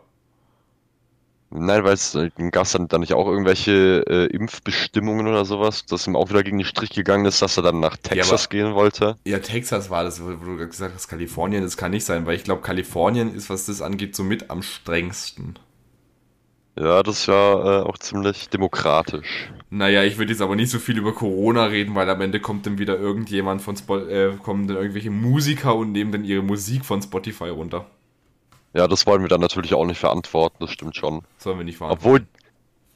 Nein, 1.54 1.84
weil 1.84 1.94
es 1.94 2.18
gab 2.52 2.64
es 2.66 2.72
dann, 2.72 2.88
dann 2.88 3.02
nicht 3.02 3.14
auch 3.14 3.28
irgendwelche 3.28 4.06
äh, 4.08 4.26
Impfbestimmungen 4.28 5.28
oder 5.28 5.44
sowas, 5.44 5.86
dass 5.86 6.08
ihm 6.08 6.16
auch 6.16 6.30
wieder 6.30 6.44
gegen 6.44 6.58
den 6.58 6.66
Strich 6.66 6.92
gegangen 6.92 7.26
ist, 7.26 7.42
dass 7.42 7.58
er 7.58 7.64
dann 7.64 7.80
nach 7.82 7.98
Texas 7.98 8.46
aber- 8.46 8.50
gehen 8.50 8.74
wollte. 8.74 9.18
Ja, 9.26 9.40
Texas 9.40 9.90
war 9.90 10.04
das, 10.06 10.22
wo 10.22 10.28
wo 10.40 10.46
du 10.46 10.58
gesagt 10.68 10.96
hast, 10.96 11.08
Kalifornien, 11.10 11.64
das 11.64 11.76
kann 11.78 11.92
nicht 11.92 12.06
sein, 12.06 12.26
weil 12.26 12.36
ich 12.38 12.44
glaube, 12.46 12.62
Kalifornien 12.62 13.34
ist, 13.36 13.50
was 13.50 13.66
das 13.66 13.82
angeht, 13.82 14.16
somit 14.16 14.50
am 14.50 14.62
strengsten. 14.64 15.60
Ja, 16.80 17.04
das 17.04 17.20
ist 17.22 17.26
ja 17.28 17.82
äh, 17.82 17.84
auch 17.84 17.98
ziemlich 17.98 18.50
demokratisch. 18.50 19.52
Naja, 19.70 20.04
ich 20.04 20.18
würde 20.18 20.32
jetzt 20.32 20.42
aber 20.42 20.56
nicht 20.56 20.70
so 20.72 20.80
viel 20.80 20.98
über 20.98 21.14
Corona 21.14 21.66
reden, 21.66 21.96
weil 21.96 22.10
am 22.10 22.22
Ende 22.22 22.40
kommt 22.40 22.66
dann 22.66 22.78
wieder 22.80 22.98
irgendjemand 22.98 23.62
von 23.62 23.76
Spo 23.76 23.98
äh, 23.98 24.38
kommen 24.42 24.68
dann 24.68 24.78
irgendwelche 24.78 25.12
Musiker 25.12 25.76
und 25.76 25.92
nehmen 25.92 26.12
dann 26.14 26.24
ihre 26.24 26.42
Musik 26.44 26.86
von 26.86 27.02
Spotify 27.02 27.50
runter. 27.50 27.86
Ja, 28.74 28.88
das 28.88 29.06
wollen 29.06 29.22
wir 29.22 29.28
dann 29.30 29.42
natürlich 29.42 29.74
auch 29.74 29.86
nicht 29.86 30.00
verantworten, 30.00 30.58
das 30.60 30.72
stimmt 30.72 30.96
schon. 30.96 31.24
Sollen 31.38 31.58
wir 31.58 31.66
nicht 31.66 31.78
fahren. 31.78 31.92
Obwohl 31.92 32.26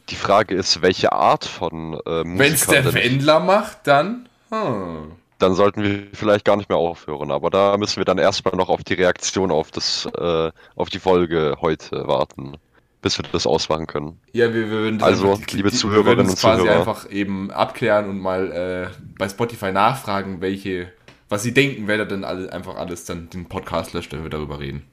die 0.09 0.15
Frage 0.15 0.55
ist, 0.55 0.81
welche 0.81 1.11
Art 1.11 1.45
von 1.45 1.95
äh, 2.05 2.23
Wenn 2.25 2.53
es 2.53 2.67
der 2.67 2.93
Wendler 2.93 3.39
macht, 3.39 3.79
dann. 3.88 4.29
Hm. 4.51 5.11
dann 5.39 5.55
sollten 5.55 5.81
wir 5.83 6.03
vielleicht 6.13 6.45
gar 6.45 6.55
nicht 6.55 6.69
mehr 6.69 6.77
aufhören. 6.77 7.31
Aber 7.31 7.50
da 7.50 7.75
müssen 7.77 7.97
wir 7.97 8.05
dann 8.05 8.19
erstmal 8.19 8.55
noch 8.55 8.69
auf 8.69 8.83
die 8.83 8.93
Reaktion 8.93 9.51
auf 9.51 9.71
das, 9.71 10.07
äh, 10.17 10.51
auf 10.75 10.89
die 10.89 11.00
Folge 11.00 11.57
heute 11.59 12.07
warten, 12.07 12.55
bis 13.01 13.17
wir 13.17 13.25
das 13.31 13.45
ausmachen 13.47 13.88
können. 13.88 14.21
Ja, 14.33 14.53
wir, 14.53 14.69
wir 14.69 14.69
würden 14.69 15.00
das 15.00 15.07
Also, 15.09 15.31
einfach- 15.33 15.47
liebe 15.51 15.71
wir 15.71 15.77
Zuhörerinnen 15.77 16.29
und 16.29 16.38
quasi 16.39 16.61
Zuhörer. 16.61 16.77
einfach 16.79 17.09
eben 17.09 17.51
abklären 17.51 18.07
und 18.09 18.19
mal 18.19 18.51
äh, 18.51 18.88
bei 19.17 19.27
Spotify 19.27 19.71
nachfragen, 19.71 20.39
welche, 20.41 20.93
was 21.27 21.41
sie 21.43 21.53
denken, 21.53 21.88
wer 21.88 21.97
da 21.97 22.05
denn 22.05 22.23
alle, 22.23 22.53
einfach 22.53 22.75
alles 22.75 23.03
dann 23.05 23.29
den 23.31 23.50
Podcast 23.50 23.93
löscht, 23.93 24.13
wenn 24.13 24.23
wir 24.23 24.29
darüber 24.29 24.59
reden. 24.59 24.85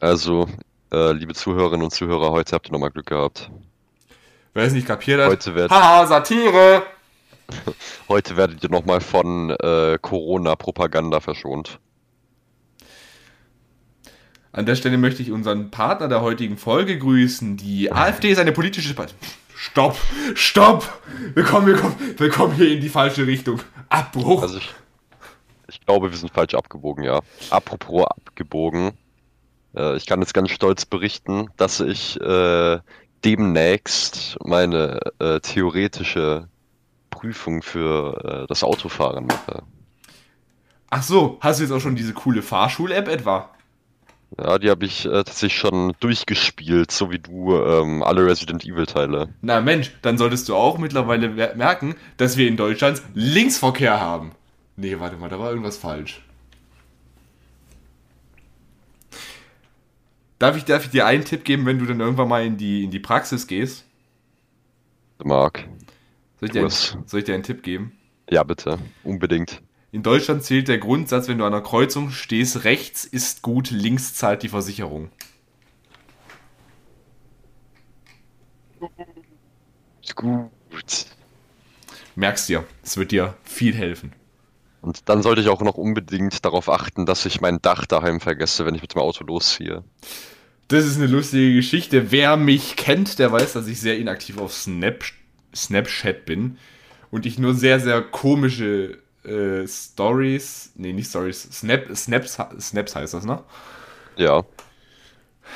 Also, 0.00 0.48
äh, 0.92 1.12
liebe 1.12 1.34
Zuhörerinnen 1.34 1.84
und 1.84 1.90
Zuhörer, 1.90 2.30
heute 2.30 2.52
habt 2.54 2.68
ihr 2.68 2.72
nochmal 2.72 2.90
Glück 2.90 3.06
gehabt. 3.06 3.50
Wer 4.52 4.64
es 4.64 4.72
nicht 4.72 4.86
kapiert 4.86 5.20
hat. 5.20 5.30
Heute 5.30 5.54
wird- 5.54 5.70
Haha, 5.70 6.06
Satire! 6.06 6.82
Heute 8.08 8.38
werdet 8.38 8.62
ihr 8.62 8.70
nochmal 8.70 9.02
von 9.02 9.50
äh, 9.50 9.98
Corona-Propaganda 10.00 11.20
verschont. 11.20 11.78
An 14.52 14.64
der 14.66 14.76
Stelle 14.76 14.96
möchte 14.98 15.20
ich 15.22 15.30
unseren 15.30 15.70
Partner 15.70 16.08
der 16.08 16.22
heutigen 16.22 16.56
Folge 16.56 16.98
grüßen. 16.98 17.56
Die 17.58 17.92
AfD 17.92 18.30
ist 18.30 18.38
eine 18.38 18.52
politische 18.52 18.94
Partei. 18.94 19.14
Stopp! 19.56 19.98
Stopp! 20.34 20.88
Wir 21.34 21.44
kommen, 21.44 21.66
wir, 21.66 21.76
kommen, 21.76 21.96
wir 22.16 22.28
kommen 22.30 22.54
hier 22.54 22.70
in 22.70 22.80
die 22.80 22.88
falsche 22.88 23.26
Richtung. 23.26 23.60
Abbruch! 23.88 24.42
Also 24.42 24.58
ich, 24.58 24.70
ich 25.84 25.86
glaube, 25.86 26.10
wir 26.10 26.16
sind 26.16 26.32
falsch 26.32 26.54
abgebogen, 26.54 27.04
ja. 27.04 27.20
Apropos 27.50 28.06
abgebogen. 28.06 28.92
Äh, 29.76 29.98
ich 29.98 30.06
kann 30.06 30.20
jetzt 30.20 30.32
ganz 30.32 30.50
stolz 30.50 30.86
berichten, 30.86 31.50
dass 31.58 31.80
ich 31.80 32.18
äh, 32.22 32.78
demnächst 33.22 34.38
meine 34.42 34.98
äh, 35.18 35.40
theoretische 35.40 36.48
Prüfung 37.10 37.60
für 37.60 38.44
äh, 38.44 38.46
das 38.46 38.64
Autofahren 38.64 39.26
mache. 39.26 39.62
Ach 40.88 41.02
so, 41.02 41.36
hast 41.40 41.60
du 41.60 41.64
jetzt 41.64 41.72
auch 41.72 41.80
schon 41.80 41.96
diese 41.96 42.14
coole 42.14 42.40
Fahrschul-App 42.40 43.08
etwa? 43.08 43.50
Ja, 44.38 44.58
die 44.58 44.70
habe 44.70 44.86
ich 44.86 45.04
äh, 45.04 45.10
tatsächlich 45.10 45.58
schon 45.58 45.92
durchgespielt, 46.00 46.92
so 46.92 47.10
wie 47.10 47.18
du 47.18 47.56
ähm, 47.56 48.02
alle 48.02 48.24
Resident 48.24 48.64
Evil 48.64 48.86
Teile. 48.86 49.28
Na 49.42 49.60
Mensch, 49.60 49.92
dann 50.00 50.16
solltest 50.16 50.48
du 50.48 50.56
auch 50.56 50.78
mittlerweile 50.78 51.28
mer- 51.28 51.54
merken, 51.56 51.94
dass 52.16 52.38
wir 52.38 52.48
in 52.48 52.56
Deutschland 52.56 53.02
Linksverkehr 53.12 54.00
haben. 54.00 54.32
Nee, 54.76 54.98
warte 54.98 55.16
mal, 55.16 55.28
da 55.28 55.38
war 55.38 55.50
irgendwas 55.50 55.76
falsch. 55.76 56.22
Darf 60.38 60.56
ich, 60.56 60.64
darf 60.64 60.84
ich 60.84 60.90
dir 60.90 61.06
einen 61.06 61.24
Tipp 61.24 61.44
geben, 61.44 61.64
wenn 61.64 61.78
du 61.78 61.86
dann 61.86 62.00
irgendwann 62.00 62.28
mal 62.28 62.44
in 62.44 62.56
die, 62.56 62.84
in 62.84 62.90
die 62.90 62.98
Praxis 62.98 63.46
gehst? 63.46 63.84
Marc. 65.22 65.68
Soll 66.40 66.48
ich, 66.48 66.52
dir 66.52 66.60
einen, 66.60 66.70
soll 66.70 67.20
ich 67.20 67.24
dir 67.24 67.34
einen 67.34 67.44
Tipp 67.44 67.62
geben? 67.62 67.92
Ja, 68.28 68.42
bitte. 68.42 68.78
Unbedingt. 69.04 69.62
In 69.92 70.02
Deutschland 70.02 70.42
zählt 70.42 70.66
der 70.66 70.78
Grundsatz, 70.78 71.28
wenn 71.28 71.38
du 71.38 71.44
an 71.44 71.54
einer 71.54 71.62
Kreuzung 71.62 72.10
stehst, 72.10 72.64
rechts 72.64 73.04
ist 73.04 73.42
gut, 73.42 73.70
links 73.70 74.14
zahlt 74.14 74.42
die 74.42 74.48
Versicherung. 74.48 75.10
Gut. 80.16 81.06
Merkst 82.16 82.48
dir, 82.48 82.64
es 82.82 82.96
wird 82.96 83.12
dir 83.12 83.36
viel 83.44 83.74
helfen. 83.74 84.12
Und 84.84 85.08
dann 85.08 85.22
sollte 85.22 85.40
ich 85.40 85.48
auch 85.48 85.62
noch 85.62 85.76
unbedingt 85.76 86.44
darauf 86.44 86.68
achten, 86.68 87.06
dass 87.06 87.24
ich 87.24 87.40
mein 87.40 87.62
Dach 87.62 87.86
daheim 87.86 88.20
vergesse, 88.20 88.66
wenn 88.66 88.74
ich 88.74 88.82
mit 88.82 88.94
dem 88.94 89.00
Auto 89.00 89.24
losziehe. 89.24 89.82
Das 90.68 90.84
ist 90.84 90.96
eine 90.96 91.06
lustige 91.06 91.54
Geschichte. 91.54 92.12
Wer 92.12 92.36
mich 92.36 92.76
kennt, 92.76 93.18
der 93.18 93.32
weiß, 93.32 93.54
dass 93.54 93.66
ich 93.66 93.80
sehr 93.80 93.96
inaktiv 93.96 94.36
auf 94.36 94.52
Snap, 94.52 95.02
Snapchat 95.56 96.26
bin 96.26 96.58
und 97.10 97.24
ich 97.24 97.38
nur 97.38 97.54
sehr, 97.54 97.80
sehr 97.80 98.02
komische 98.02 98.98
äh, 99.24 99.66
Stories, 99.66 100.72
nee, 100.74 100.92
nicht 100.92 101.08
Stories, 101.08 101.48
Snap, 101.50 101.86
Snaps, 101.96 102.38
Snaps 102.60 102.94
heißt 102.94 103.14
das, 103.14 103.24
ne? 103.24 103.42
Ja. 104.16 104.44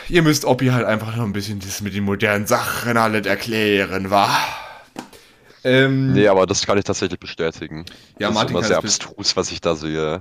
Ihr 0.09 0.23
müsst 0.23 0.47
Oppi 0.47 0.69
halt 0.69 0.87
einfach 0.87 1.15
noch 1.17 1.25
ein 1.25 1.35
bisschen 1.35 1.61
das 1.61 1.83
mit 1.83 1.95
den 1.95 2.05
modernen 2.05 2.47
Sachen 2.47 2.97
alles 2.97 3.27
erklären, 3.27 4.11
wa? 4.11 4.31
Ähm, 5.65 6.13
nee, 6.13 6.29
aber 6.29 6.47
das 6.47 6.65
kann 6.67 6.79
ich 6.79 6.85
tatsächlich 6.85 7.19
bestätigen. 7.19 7.85
Ja, 8.19 8.29
das 8.29 8.35
Martin 8.35 8.57
ist 8.57 8.61
immer 8.61 8.69
sehr 8.69 8.79
abstrus, 8.79 9.37
was 9.37 9.51
ich 9.51 9.61
da 9.61 9.75
sehe. 9.75 10.21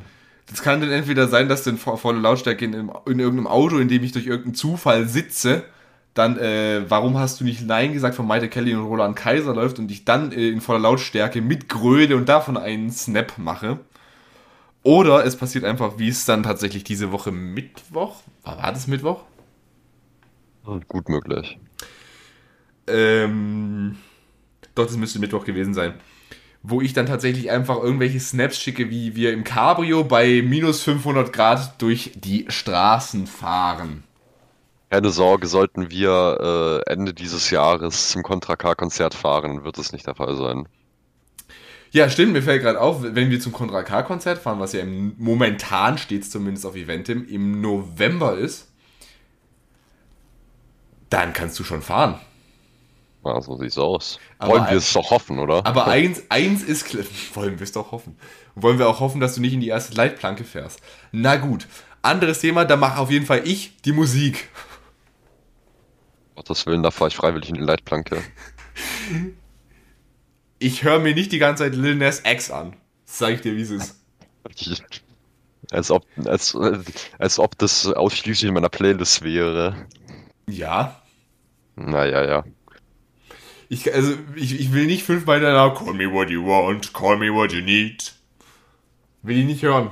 Das 0.50 0.62
kann 0.62 0.80
dann 0.80 0.92
entweder 0.92 1.28
sein, 1.28 1.50
dass 1.50 1.64
du 1.64 1.72
in 1.72 1.78
voller 1.78 2.20
Lautstärke 2.20 2.66
in, 2.66 2.74
in, 2.74 3.20
irgendeinem 3.20 3.48
Auto, 3.48 3.78
in 3.78 3.88
dem 3.88 4.04
ich 4.04 4.14
durch 4.14 4.26
irgendeinen 4.26 4.56
Zufall 4.56 5.08
sitze, 5.08 5.66
dann, 6.14 6.38
äh, 6.40 6.84
warum 6.88 7.18
hast 7.18 7.40
du 7.40 7.44
nicht 7.44 7.62
Nein 7.66 7.94
gesagt 7.94 8.16
von 8.16 8.26
Maite 8.26 8.50
Kelly 8.50 8.74
und 8.74 8.86
Roland 8.86 9.16
Kaiser 9.16 9.54
läuft 9.54 9.78
und 9.78 9.92
ich 9.92 10.06
dann 10.06 10.32
äh, 10.32 10.50
in 10.50 10.62
voller 10.62 10.80
Lautstärke 10.80 11.42
mit 11.42 11.70
Gröle 11.70 12.16
und 12.16 12.28
davon 12.30 12.58
einen 12.58 12.92
Snap 12.92 13.38
mache. 13.38 13.80
Oder 14.84 15.26
es 15.26 15.36
passiert 15.36 15.66
einfach, 15.66 16.00
wie 16.00 16.08
es 16.08 16.26
dann 16.26 16.44
tatsächlich 16.44 16.84
diese 16.86 17.12
Woche 17.12 17.32
Mittwoch, 17.32 18.24
war, 18.44 18.58
war 18.58 18.72
das 18.72 18.88
Mittwoch? 18.88 19.26
Gut 20.88 21.10
möglich. 21.10 21.60
Ähm, 22.88 23.98
doch, 24.78 24.86
das 24.86 24.98
müsste 24.98 25.20
Mittwoch 25.20 25.46
gewesen 25.46 25.74
sein. 25.74 25.94
Wo 26.64 26.82
ich 26.82 26.94
dann 26.94 27.06
tatsächlich 27.06 27.52
einfach 27.52 27.78
irgendwelche 27.82 28.20
Snaps 28.20 28.60
schicke, 28.60 28.90
wie 28.90 29.16
wir 29.16 29.32
im 29.32 29.44
Cabrio 29.44 30.04
bei 30.04 30.42
minus 30.42 30.82
500 30.84 31.32
Grad 31.32 31.82
durch 31.82 32.12
die 32.16 32.46
Straßen 32.50 33.28
fahren. 33.28 34.04
Keine 34.90 35.10
Sorge, 35.10 35.48
sollten 35.48 35.92
wir 35.92 36.84
äh, 36.88 36.92
Ende 36.92 37.14
dieses 37.14 37.50
Jahres 37.50 38.10
zum 38.10 38.24
Contra 38.24 38.56
K-Konzert 38.56 39.14
fahren, 39.14 39.64
wird 39.66 39.78
es 39.78 39.92
nicht 39.92 40.08
der 40.08 40.16
Fall 40.16 40.36
sein. 40.38 40.68
Ja, 41.92 42.10
stimmt, 42.10 42.34
mir 42.34 42.42
fällt 42.42 42.62
gerade 42.62 42.80
auf, 42.80 43.02
wenn 43.02 43.30
wir 43.30 43.40
zum 43.40 43.52
Contra 43.52 43.84
K-Konzert 43.84 44.40
fahren, 44.40 44.60
was 44.60 44.74
ja 44.74 44.82
im, 44.82 45.14
momentan 45.18 45.98
steht 45.98 46.30
zumindest 46.30 46.66
auf 46.66 46.76
Eventim, 46.76 47.26
im 47.28 47.60
November 47.62 48.38
ist, 48.38 48.70
dann 51.10 51.34
kannst 51.34 51.58
du 51.60 51.64
schon 51.64 51.82
fahren. 51.82 52.20
Ja, 53.28 53.42
so 53.42 53.58
sieht's 53.58 53.78
aus. 53.78 54.20
Aber 54.40 54.54
wollen 54.54 54.70
wir 54.70 54.78
es 54.78 54.94
doch 54.94 55.12
hoffen, 55.12 55.40
oder? 55.40 55.66
Aber 55.66 55.88
eins, 55.88 56.24
eins 56.30 56.64
ist 56.64 56.86
klar. 56.86 57.04
Wollen 57.34 57.60
wir 57.60 57.64
es 57.64 57.74
doch 57.74 57.92
hoffen. 57.92 58.18
wollen 58.56 58.80
wir 58.80 58.88
auch 58.88 59.02
hoffen, 59.02 59.20
dass 59.20 59.36
du 59.36 59.42
nicht 59.42 59.54
in 59.54 59.60
die 59.60 59.68
erste 59.68 59.96
Leitplanke 59.96 60.44
fährst. 60.46 60.80
Na 61.12 61.36
gut. 61.36 61.68
Anderes 62.02 62.40
Thema, 62.40 62.64
da 62.64 62.78
mache 62.78 63.00
auf 63.00 63.12
jeden 63.12 63.26
Fall 63.26 63.42
ich 63.46 63.82
die 63.82 63.92
Musik. 63.92 64.50
Gottes 66.36 66.66
Willen, 66.66 66.84
da 66.84 66.92
fahre 66.92 67.10
ich 67.10 67.16
freiwillig 67.18 67.50
in 67.50 67.56
die 67.56 67.62
Leitplanke. 67.62 68.22
Ich 70.60 70.84
höre 70.84 70.98
mir 70.98 71.14
nicht 71.14 71.32
die 71.32 71.38
ganze 71.38 71.66
Zeit 71.66 71.76
Lil 71.76 71.94
Nas 71.94 72.24
X 72.26 72.50
an. 72.50 72.76
Das 73.06 73.20
sag 73.20 73.34
ich 73.34 73.42
dir, 73.42 73.56
wie 73.56 73.62
es 73.62 73.70
ist. 73.70 74.04
Als 75.72 75.92
ob, 75.92 76.06
als, 76.26 76.56
als 77.20 77.40
ob 77.40 77.58
das 77.58 77.86
ausschließlich 77.88 78.48
in 78.48 78.54
meiner 78.54 78.70
Playlist 78.70 79.22
wäre. 79.22 79.76
Ja. 80.50 81.02
Naja, 81.76 82.24
ja. 82.26 82.44
Ich, 83.70 83.94
also, 83.94 84.14
ich, 84.36 84.60
ich 84.60 84.74
will 84.74 84.86
nicht 84.86 85.04
fünfmal 85.04 85.40
danach 85.42 85.76
Call 85.76 85.94
me 85.94 86.12
what 86.12 86.30
you 86.30 86.46
want, 86.46 86.94
call 86.94 87.18
me 87.18 87.34
what 87.34 87.52
you 87.52 87.62
need. 87.62 88.14
Will 89.24 89.38
ich 89.38 89.46
nicht 89.46 89.64
hören. 89.64 89.92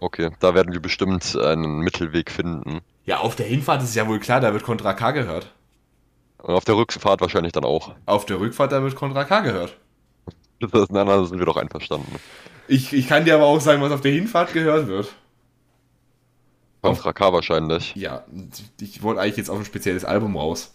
Okay, 0.00 0.30
da 0.40 0.54
werden 0.54 0.72
wir 0.72 0.80
bestimmt 0.80 1.36
einen 1.36 1.80
Mittelweg 1.80 2.30
finden. 2.30 2.80
Ja, 3.04 3.18
auf 3.18 3.36
der 3.36 3.46
Hinfahrt 3.46 3.82
ist 3.82 3.90
es 3.90 3.94
ja 3.94 4.06
wohl 4.06 4.20
klar, 4.20 4.40
da 4.40 4.52
wird 4.52 4.62
Contra 4.62 4.94
K 4.94 5.10
gehört. 5.10 5.52
Und 6.38 6.54
auf 6.54 6.64
der 6.64 6.76
Rückfahrt 6.76 7.20
wahrscheinlich 7.20 7.52
dann 7.52 7.64
auch. 7.64 7.94
Auf 8.06 8.24
der 8.24 8.38
Rückfahrt, 8.38 8.70
da 8.70 8.82
wird 8.82 8.94
Contra 8.94 9.24
K 9.24 9.40
gehört. 9.40 9.76
Das, 10.60 10.90
nein, 10.90 11.06
da 11.06 11.24
sind 11.24 11.38
wir 11.38 11.46
doch 11.46 11.56
einverstanden. 11.56 12.16
Ich, 12.66 12.92
ich 12.92 13.06
kann 13.06 13.24
dir 13.24 13.36
aber 13.36 13.44
auch 13.44 13.60
sagen, 13.60 13.80
was 13.80 13.92
auf 13.92 14.00
der 14.00 14.10
Hinfahrt 14.10 14.52
gehört 14.52 14.88
wird. 14.88 15.14
Contra 16.82 17.12
K 17.12 17.32
wahrscheinlich. 17.32 17.94
Ja, 17.94 18.24
ich 18.80 19.00
wollte 19.04 19.20
eigentlich 19.20 19.36
jetzt 19.36 19.50
auf 19.50 19.58
ein 19.58 19.64
spezielles 19.64 20.04
Album 20.04 20.36
raus. 20.36 20.74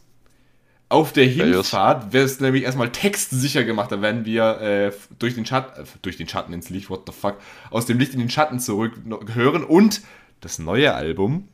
Auf 0.90 1.12
der 1.12 1.26
Hinfahrt 1.26 2.14
wäre 2.14 2.26
es 2.26 2.40
nämlich 2.40 2.64
erstmal 2.64 2.92
textsicher 2.92 3.64
gemacht. 3.64 3.92
Da 3.92 4.02
werden 4.02 4.26
wir 4.26 4.62
äh, 4.62 4.92
durch, 5.18 5.34
den 5.34 5.46
Schatten, 5.46 5.82
äh, 5.82 5.86
durch 6.02 6.18
den 6.18 6.28
Schatten 6.28 6.54
ins 6.54 6.70
Licht, 6.70 6.90
what 6.90 7.04
the 7.08 7.12
fuck, 7.12 7.38
aus 7.72 7.86
dem 7.86 7.98
Licht 7.98 8.14
in 8.14 8.20
den 8.20 8.30
Schatten 8.30 8.60
zurück 8.60 8.94
hören 9.34 9.64
und 9.64 10.02
das 10.42 10.60
neue 10.60 10.94
Album. 10.94 11.48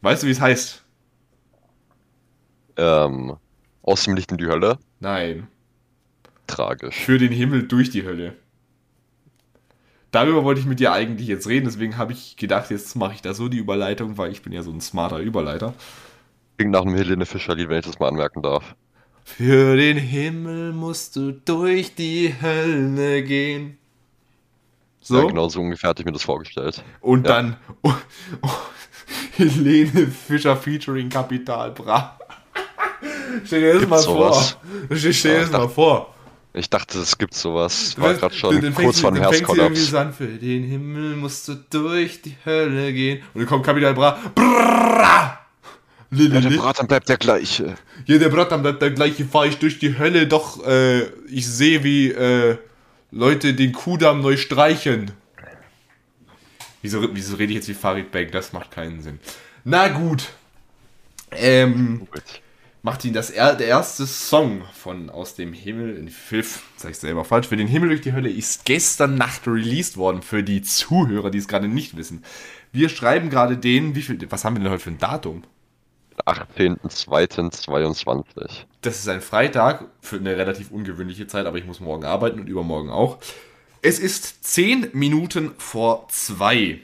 Weißt 0.00 0.22
du, 0.22 0.26
wie 0.26 0.30
es 0.30 0.40
heißt? 0.40 0.84
Ähm, 2.76 3.36
aus 3.82 4.04
dem 4.04 4.14
Licht 4.14 4.32
in 4.32 4.38
die 4.38 4.46
Hölle? 4.46 4.78
Nein. 5.00 5.48
Tragisch. 6.46 6.96
Für 6.96 7.18
den 7.18 7.32
Himmel 7.32 7.66
durch 7.66 7.90
die 7.90 8.04
Hölle. 8.04 8.36
Darüber 10.10 10.44
wollte 10.44 10.60
ich 10.60 10.66
mit 10.66 10.78
dir 10.78 10.92
eigentlich 10.92 11.26
jetzt 11.26 11.48
reden, 11.48 11.64
deswegen 11.64 11.96
habe 11.98 12.12
ich 12.12 12.36
gedacht, 12.36 12.70
jetzt 12.70 12.94
mache 12.94 13.14
ich 13.14 13.22
da 13.22 13.34
so 13.34 13.48
die 13.48 13.58
Überleitung, 13.58 14.16
weil 14.16 14.30
ich 14.30 14.42
bin 14.42 14.52
ja 14.52 14.62
so 14.62 14.70
ein 14.70 14.80
smarter 14.80 15.18
Überleiter. 15.18 15.74
Klingt 16.56 16.72
nach 16.72 16.82
einem 16.82 16.94
Helene 16.94 17.26
Fischer-Lied, 17.26 17.68
wenn 17.68 17.80
ich 17.80 17.86
das 17.86 17.98
mal 17.98 18.08
anmerken 18.08 18.42
darf. 18.42 18.76
Für 19.24 19.76
den 19.76 19.96
Himmel 19.96 20.72
musst 20.72 21.16
du 21.16 21.32
durch 21.32 21.94
die 21.94 22.34
Hölle 22.40 23.22
gehen. 23.22 23.78
So? 25.00 25.18
Ja, 25.18 25.26
genau 25.26 25.48
so 25.48 25.60
ungefähr 25.60 25.90
hatte 25.90 26.02
ich 26.02 26.06
mir 26.06 26.12
das 26.12 26.22
vorgestellt. 26.22 26.82
Und 27.00 27.26
ja. 27.26 27.34
dann 27.34 27.56
oh, 27.82 27.92
oh, 28.42 28.50
Helene 29.36 30.06
Fischer 30.06 30.56
featuring 30.56 31.08
Kapital 31.08 31.72
Bra. 31.72 32.18
Stell 33.44 33.60
dir 33.60 33.72
das 33.72 33.80
Gibt's 33.80 33.90
mal 33.90 33.98
sowas? 33.98 34.58
vor. 34.88 34.96
Stell 34.96 35.12
dir 35.12 35.40
das 35.40 35.50
mal 35.50 35.68
vor. 35.68 36.14
Ich 36.52 36.70
dachte, 36.70 37.00
es 37.00 37.18
gibt 37.18 37.34
sowas. 37.34 37.98
War 37.98 38.14
gerade 38.14 38.34
schon 38.34 38.60
den, 38.60 38.74
kurz 38.74 39.00
vor 39.00 39.10
dem 39.10 39.22
Herzkollaps. 39.22 39.88
Für 40.16 40.28
den 40.28 40.62
Himmel 40.62 41.16
musst 41.16 41.48
du 41.48 41.54
durch 41.68 42.22
die 42.22 42.36
Hölle 42.46 42.92
gehen. 42.92 43.22
Und 43.34 43.40
dann 43.40 43.48
kommt 43.48 43.66
Kapital 43.66 43.92
Bra. 43.92 44.18
Brrrra! 44.34 45.43
Ja, 46.16 46.40
der 46.40 46.50
Bratan 46.50 46.86
bleibt 46.86 47.08
der 47.08 47.16
gleiche. 47.16 47.74
Ja, 48.06 48.18
der 48.18 48.28
Bratan 48.28 48.62
bleibt 48.62 48.82
der 48.82 48.90
gleiche. 48.90 49.24
Fahre 49.24 49.48
ich 49.48 49.58
durch 49.58 49.78
die 49.78 49.98
Hölle, 49.98 50.26
doch 50.26 50.66
äh, 50.66 51.02
ich 51.28 51.46
sehe, 51.48 51.84
wie 51.84 52.10
äh, 52.10 52.56
Leute 53.10 53.54
den 53.54 53.72
Kudamm 53.72 54.20
neu 54.20 54.36
streichen. 54.36 55.12
Wieso, 56.82 57.14
wieso 57.14 57.36
rede 57.36 57.52
ich 57.52 57.56
jetzt 57.56 57.68
wie 57.68 57.74
Farid 57.74 58.10
Bang? 58.10 58.30
Das 58.30 58.52
macht 58.52 58.70
keinen 58.70 59.00
Sinn. 59.00 59.18
Na 59.64 59.88
gut. 59.88 60.28
Ähm, 61.32 62.06
macht 62.82 63.04
ihn 63.04 63.14
das 63.14 63.30
er, 63.30 63.54
der 63.54 63.68
erste 63.68 64.06
Song 64.06 64.62
von 64.74 65.08
Aus 65.08 65.34
dem 65.34 65.52
Himmel 65.54 65.96
in 65.96 66.10
Pfiff, 66.10 66.62
sag 66.76 66.90
ich 66.90 66.98
selber 66.98 67.24
falsch, 67.24 67.48
für 67.48 67.56
den 67.56 67.68
Himmel 67.68 67.88
durch 67.88 68.02
die 68.02 68.12
Hölle 68.12 68.28
ist 68.28 68.66
gestern 68.66 69.14
Nacht 69.14 69.46
released 69.46 69.96
worden 69.96 70.20
für 70.20 70.42
die 70.42 70.60
Zuhörer, 70.60 71.30
die 71.30 71.38
es 71.38 71.48
gerade 71.48 71.68
nicht 71.68 71.96
wissen. 71.96 72.22
Wir 72.72 72.90
schreiben 72.90 73.30
gerade 73.30 73.56
den, 73.56 73.94
wie 73.94 74.02
viel, 74.02 74.18
was 74.30 74.44
haben 74.44 74.56
wir 74.56 74.62
denn 74.62 74.70
heute 74.70 74.82
für 74.82 74.90
ein 74.90 74.98
Datum? 74.98 75.44
18.02.22. 76.26 78.64
Das 78.82 78.98
ist 78.98 79.08
ein 79.08 79.20
Freitag 79.20 79.86
für 80.00 80.16
eine 80.16 80.36
relativ 80.36 80.70
ungewöhnliche 80.70 81.26
Zeit, 81.26 81.46
aber 81.46 81.58
ich 81.58 81.64
muss 81.64 81.80
morgen 81.80 82.04
arbeiten 82.04 82.40
und 82.40 82.48
übermorgen 82.48 82.90
auch. 82.90 83.18
Es 83.82 83.98
ist 83.98 84.44
10 84.44 84.90
Minuten 84.92 85.52
vor 85.58 86.06
2. 86.08 86.80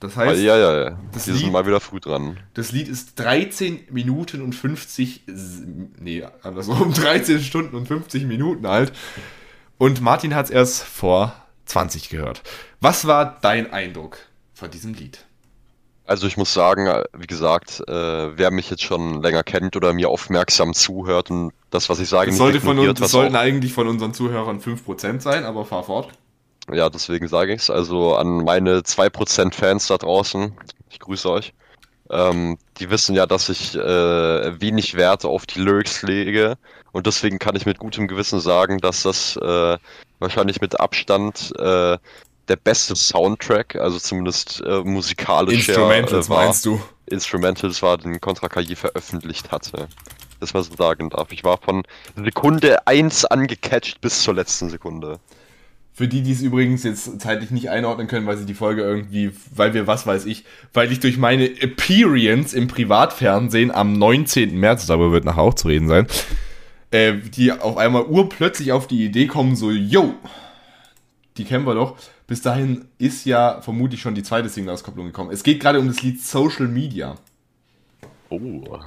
Das 0.00 0.16
heißt, 0.16 0.40
ja, 0.40 0.56
ja, 0.56 0.84
ja. 0.84 0.98
Das 1.12 1.26
Wir 1.26 1.34
Lied, 1.34 1.42
sind 1.42 1.52
mal 1.52 1.66
wieder 1.66 1.80
früh 1.80 2.00
dran. 2.00 2.38
Das 2.54 2.72
Lied 2.72 2.88
ist 2.88 3.18
13 3.18 3.84
Minuten 3.90 4.40
und 4.40 4.54
50, 4.54 5.24
nee, 5.98 6.24
andersrum, 6.42 6.94
13 6.94 7.40
Stunden 7.40 7.76
und 7.76 7.86
50 7.86 8.24
Minuten 8.24 8.64
alt. 8.64 8.92
Und 9.76 10.00
Martin 10.00 10.34
hat 10.34 10.46
es 10.46 10.50
erst 10.50 10.82
vor 10.82 11.34
20 11.66 12.08
gehört. 12.08 12.42
Was 12.80 13.06
war 13.06 13.38
dein 13.42 13.72
Eindruck 13.72 14.18
von 14.54 14.70
diesem 14.70 14.94
Lied? 14.94 15.26
Also 16.06 16.26
ich 16.26 16.36
muss 16.36 16.52
sagen, 16.52 16.86
äh, 16.86 17.04
wie 17.16 17.26
gesagt, 17.26 17.82
äh, 17.88 18.36
wer 18.36 18.50
mich 18.50 18.70
jetzt 18.70 18.82
schon 18.82 19.22
länger 19.22 19.42
kennt 19.42 19.76
oder 19.76 19.92
mir 19.92 20.08
aufmerksam 20.08 20.74
zuhört 20.74 21.30
und 21.30 21.52
das, 21.70 21.88
was 21.88 22.00
ich 22.00 22.08
sage, 22.08 22.30
das 22.30 22.38
sollte 22.38 22.60
von 22.60 22.78
uns, 22.78 22.98
das 22.98 23.12
sollten 23.12 23.36
eigentlich 23.36 23.72
von 23.72 23.86
unseren 23.86 24.12
Zuhörern 24.12 24.60
5% 24.60 25.20
sein, 25.20 25.44
aber 25.44 25.64
fahr 25.64 25.84
fort. 25.84 26.10
Ja, 26.72 26.90
deswegen 26.90 27.28
sage 27.28 27.54
ich 27.54 27.62
es. 27.62 27.70
Also 27.70 28.14
an 28.16 28.44
meine 28.44 28.80
2% 28.80 29.54
Fans 29.54 29.86
da 29.86 29.98
draußen, 29.98 30.52
ich 30.90 30.98
grüße 30.98 31.30
euch. 31.30 31.52
Ähm, 32.10 32.58
die 32.78 32.90
wissen 32.90 33.14
ja, 33.14 33.26
dass 33.26 33.48
ich 33.48 33.76
äh, 33.76 34.60
wenig 34.60 34.94
Wert 34.96 35.24
auf 35.24 35.46
die 35.46 35.60
Lyrics 35.60 36.02
lege. 36.02 36.56
Und 36.92 37.06
deswegen 37.06 37.38
kann 37.38 37.54
ich 37.54 37.66
mit 37.66 37.78
gutem 37.78 38.08
Gewissen 38.08 38.40
sagen, 38.40 38.78
dass 38.78 39.04
das 39.04 39.36
äh, 39.36 39.78
wahrscheinlich 40.18 40.60
mit 40.60 40.80
Abstand 40.80 41.52
äh, 41.56 41.98
der 42.50 42.56
beste 42.56 42.96
Soundtrack, 42.96 43.76
also 43.76 43.98
zumindest 43.98 44.62
äh, 44.66 44.80
musikalisch 44.80 45.68
Instrumentals 45.68 46.26
äh, 46.26 46.30
war. 46.30 46.44
meinst 46.44 46.66
du? 46.66 46.80
Instrumentals 47.06 47.80
war, 47.80 47.96
den 47.96 48.20
Contra 48.20 48.48
KI 48.48 48.74
veröffentlicht 48.76 49.52
hatte. 49.52 49.88
Das 50.40 50.52
man 50.52 50.62
so 50.62 50.74
sagen 50.74 51.10
darf. 51.10 51.32
Ich 51.32 51.44
war 51.44 51.58
von 51.58 51.84
Sekunde 52.16 52.86
1 52.86 53.26
angecatcht 53.26 54.00
bis 54.00 54.22
zur 54.22 54.34
letzten 54.34 54.68
Sekunde. 54.68 55.20
Für 55.92 56.08
die, 56.08 56.22
die 56.22 56.32
es 56.32 56.40
übrigens 56.40 56.82
jetzt 56.82 57.20
zeitlich 57.20 57.50
nicht 57.50 57.68
einordnen 57.68 58.08
können, 58.08 58.26
weil 58.26 58.38
sie 58.38 58.46
die 58.46 58.54
Folge 58.54 58.82
irgendwie, 58.82 59.32
weil 59.54 59.74
wir, 59.74 59.86
was 59.86 60.06
weiß 60.06 60.24
ich, 60.24 60.44
weil 60.72 60.90
ich 60.90 61.00
durch 61.00 61.18
meine 61.18 61.44
Appearance 61.44 62.56
im 62.56 62.68
Privatfernsehen 62.68 63.70
am 63.70 63.92
19. 63.92 64.58
März, 64.58 64.86
darüber 64.86 65.12
wird 65.12 65.24
nachher 65.24 65.42
auch 65.42 65.54
zu 65.54 65.68
reden 65.68 65.88
sein, 65.88 66.06
äh, 66.90 67.14
die 67.14 67.52
auf 67.52 67.76
einmal 67.76 68.04
urplötzlich 68.04 68.72
auf 68.72 68.86
die 68.86 69.04
Idee 69.04 69.26
kommen, 69.26 69.56
so, 69.56 69.70
yo, 69.70 70.14
die 71.36 71.44
kennen 71.44 71.66
wir 71.66 71.74
doch. 71.74 71.96
Bis 72.30 72.42
dahin 72.42 72.84
ist 72.96 73.26
ja 73.26 73.60
vermutlich 73.60 74.00
schon 74.00 74.14
die 74.14 74.22
zweite 74.22 74.48
Single-Auskopplung 74.48 75.06
gekommen. 75.06 75.32
Es 75.32 75.42
geht 75.42 75.58
gerade 75.58 75.80
um 75.80 75.88
das 75.88 76.00
Lied 76.00 76.22
Social 76.22 76.68
Media. 76.68 77.16
Oh. 78.28 78.78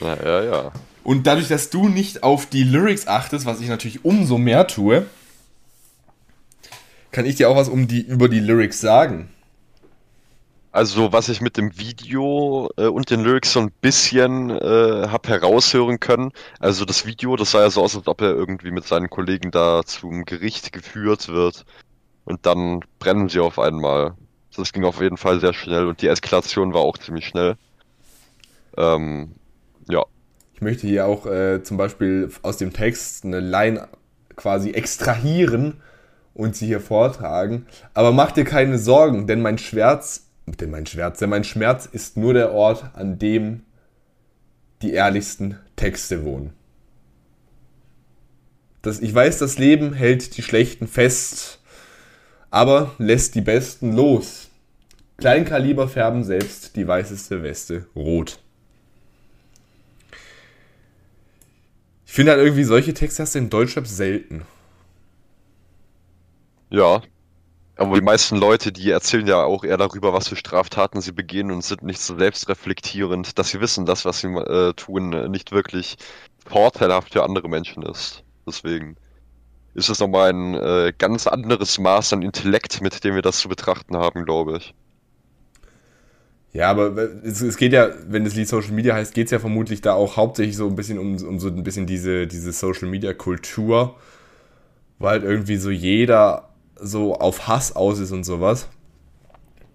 Na, 0.00 0.20
ja, 0.20 0.42
ja. 0.42 0.72
Und 1.04 1.24
dadurch, 1.28 1.46
dass 1.46 1.70
du 1.70 1.88
nicht 1.88 2.24
auf 2.24 2.46
die 2.46 2.64
Lyrics 2.64 3.06
achtest, 3.06 3.46
was 3.46 3.60
ich 3.60 3.68
natürlich 3.68 4.04
umso 4.04 4.38
mehr 4.38 4.66
tue, 4.66 5.06
kann 7.12 7.26
ich 7.26 7.36
dir 7.36 7.48
auch 7.48 7.54
was 7.54 7.68
um 7.68 7.86
die, 7.86 8.00
über 8.00 8.28
die 8.28 8.40
Lyrics 8.40 8.80
sagen. 8.80 9.28
Also, 10.72 11.12
was 11.12 11.28
ich 11.28 11.40
mit 11.40 11.56
dem 11.56 11.78
Video 11.78 12.68
äh, 12.76 12.86
und 12.86 13.08
den 13.08 13.20
Lyrics 13.22 13.52
so 13.52 13.60
ein 13.60 13.70
bisschen 13.70 14.50
äh, 14.50 15.06
hab 15.06 15.28
heraushören 15.28 16.00
können. 16.00 16.32
Also, 16.58 16.84
das 16.84 17.06
Video, 17.06 17.36
das 17.36 17.52
sah 17.52 17.60
ja 17.60 17.70
so 17.70 17.84
aus, 17.84 17.94
als 17.94 18.08
ob 18.08 18.20
er 18.20 18.30
irgendwie 18.30 18.72
mit 18.72 18.84
seinen 18.84 19.08
Kollegen 19.08 19.52
da 19.52 19.84
zum 19.84 20.24
Gericht 20.24 20.72
geführt 20.72 21.28
wird. 21.28 21.64
Und 22.24 22.46
dann 22.46 22.80
brennen 22.98 23.28
sie 23.28 23.40
auf 23.40 23.58
einmal. 23.58 24.14
Das 24.56 24.72
ging 24.72 24.84
auf 24.84 25.00
jeden 25.00 25.16
Fall 25.16 25.40
sehr 25.40 25.52
schnell 25.52 25.86
und 25.86 26.00
die 26.00 26.08
Eskalation 26.08 26.72
war 26.74 26.80
auch 26.82 26.96
ziemlich 26.96 27.26
schnell. 27.26 27.56
Ähm, 28.76 29.32
ja. 29.88 30.04
Ich 30.54 30.62
möchte 30.62 30.86
hier 30.86 31.06
auch 31.06 31.26
äh, 31.26 31.62
zum 31.62 31.76
Beispiel 31.76 32.30
aus 32.42 32.56
dem 32.56 32.72
Text 32.72 33.24
eine 33.24 33.40
Line 33.40 33.88
quasi 34.36 34.70
extrahieren 34.70 35.80
und 36.34 36.56
sie 36.56 36.66
hier 36.66 36.80
vortragen. 36.80 37.66
Aber 37.94 38.12
mach 38.12 38.32
dir 38.32 38.44
keine 38.44 38.78
Sorgen, 38.78 39.26
denn 39.26 39.42
mein 39.42 39.58
Schmerz, 39.58 40.28
denn 40.46 40.70
mein 40.70 40.86
Schmerz, 40.86 41.18
denn 41.18 41.30
mein 41.30 41.44
Schmerz 41.44 41.86
ist 41.86 42.16
nur 42.16 42.34
der 42.34 42.52
Ort, 42.52 42.90
an 42.94 43.18
dem 43.18 43.62
die 44.82 44.92
ehrlichsten 44.92 45.58
Texte 45.76 46.24
wohnen. 46.24 46.52
Das, 48.82 49.00
ich 49.00 49.14
weiß, 49.14 49.38
das 49.38 49.58
Leben 49.58 49.94
hält 49.94 50.36
die 50.36 50.42
Schlechten 50.42 50.86
fest, 50.86 51.60
aber 52.54 52.94
lässt 52.98 53.34
die 53.34 53.40
Besten 53.40 53.96
los. 53.96 54.48
Kleinkaliber 55.16 55.88
färben 55.88 56.22
selbst 56.22 56.76
die 56.76 56.86
weißeste 56.86 57.42
Weste 57.42 57.88
rot. 57.96 58.38
Ich 62.06 62.12
finde 62.12 62.30
halt 62.30 62.42
irgendwie 62.42 62.62
solche 62.62 62.94
Texte 62.94 63.24
hast 63.24 63.34
du 63.34 63.40
in 63.40 63.50
Deutschrap 63.50 63.88
selten. 63.88 64.42
Ja. 66.70 67.02
Aber 67.74 67.96
die 67.96 68.04
meisten 68.04 68.36
Leute, 68.36 68.70
die 68.70 68.88
erzählen 68.88 69.26
ja 69.26 69.42
auch 69.42 69.64
eher 69.64 69.76
darüber, 69.76 70.12
was 70.12 70.28
für 70.28 70.36
Straftaten 70.36 71.00
sie 71.00 71.10
begehen 71.10 71.50
und 71.50 71.64
sind 71.64 71.82
nicht 71.82 72.00
so 72.00 72.16
selbstreflektierend, 72.16 73.36
dass 73.36 73.48
sie 73.48 73.60
wissen, 73.60 73.84
dass 73.84 74.04
was 74.04 74.20
sie 74.20 74.28
äh, 74.28 74.74
tun 74.74 75.28
nicht 75.28 75.50
wirklich 75.50 75.96
vorteilhaft 76.46 77.14
für 77.14 77.24
andere 77.24 77.48
Menschen 77.48 77.82
ist. 77.82 78.22
Deswegen 78.46 78.96
ist 79.74 79.88
es 79.88 80.00
nochmal 80.00 80.32
ein 80.32 80.54
äh, 80.54 80.92
ganz 80.96 81.26
anderes 81.26 81.78
Maß 81.78 82.12
an 82.12 82.22
Intellekt, 82.22 82.80
mit 82.80 83.04
dem 83.04 83.14
wir 83.14 83.22
das 83.22 83.38
zu 83.38 83.48
betrachten 83.48 83.96
haben, 83.96 84.24
glaube 84.24 84.58
ich. 84.58 84.74
Ja, 86.52 86.70
aber 86.70 86.96
es, 87.24 87.40
es, 87.40 87.56
geht 87.56 87.72
ja, 87.72 87.88
wenn 88.06 88.24
das 88.24 88.36
Lied 88.36 88.48
Social 88.48 88.70
Media 88.70 88.94
heißt, 88.94 89.12
geht 89.12 89.26
es 89.26 89.32
ja 89.32 89.40
vermutlich 89.40 89.80
da 89.80 89.94
auch 89.94 90.16
hauptsächlich 90.16 90.56
so 90.56 90.68
ein 90.68 90.76
bisschen 90.76 91.00
um, 91.00 91.16
um 91.16 91.40
so 91.40 91.48
ein 91.48 91.64
bisschen 91.64 91.86
diese, 91.86 92.28
diese 92.28 92.52
Social 92.52 92.88
Media 92.88 93.12
Kultur, 93.12 93.96
weil 95.00 95.10
halt 95.10 95.24
irgendwie 95.24 95.56
so 95.56 95.70
jeder 95.70 96.50
so 96.76 97.16
auf 97.16 97.48
Hass 97.48 97.74
aus 97.74 97.98
ist 97.98 98.12
und 98.12 98.22
sowas. 98.22 98.68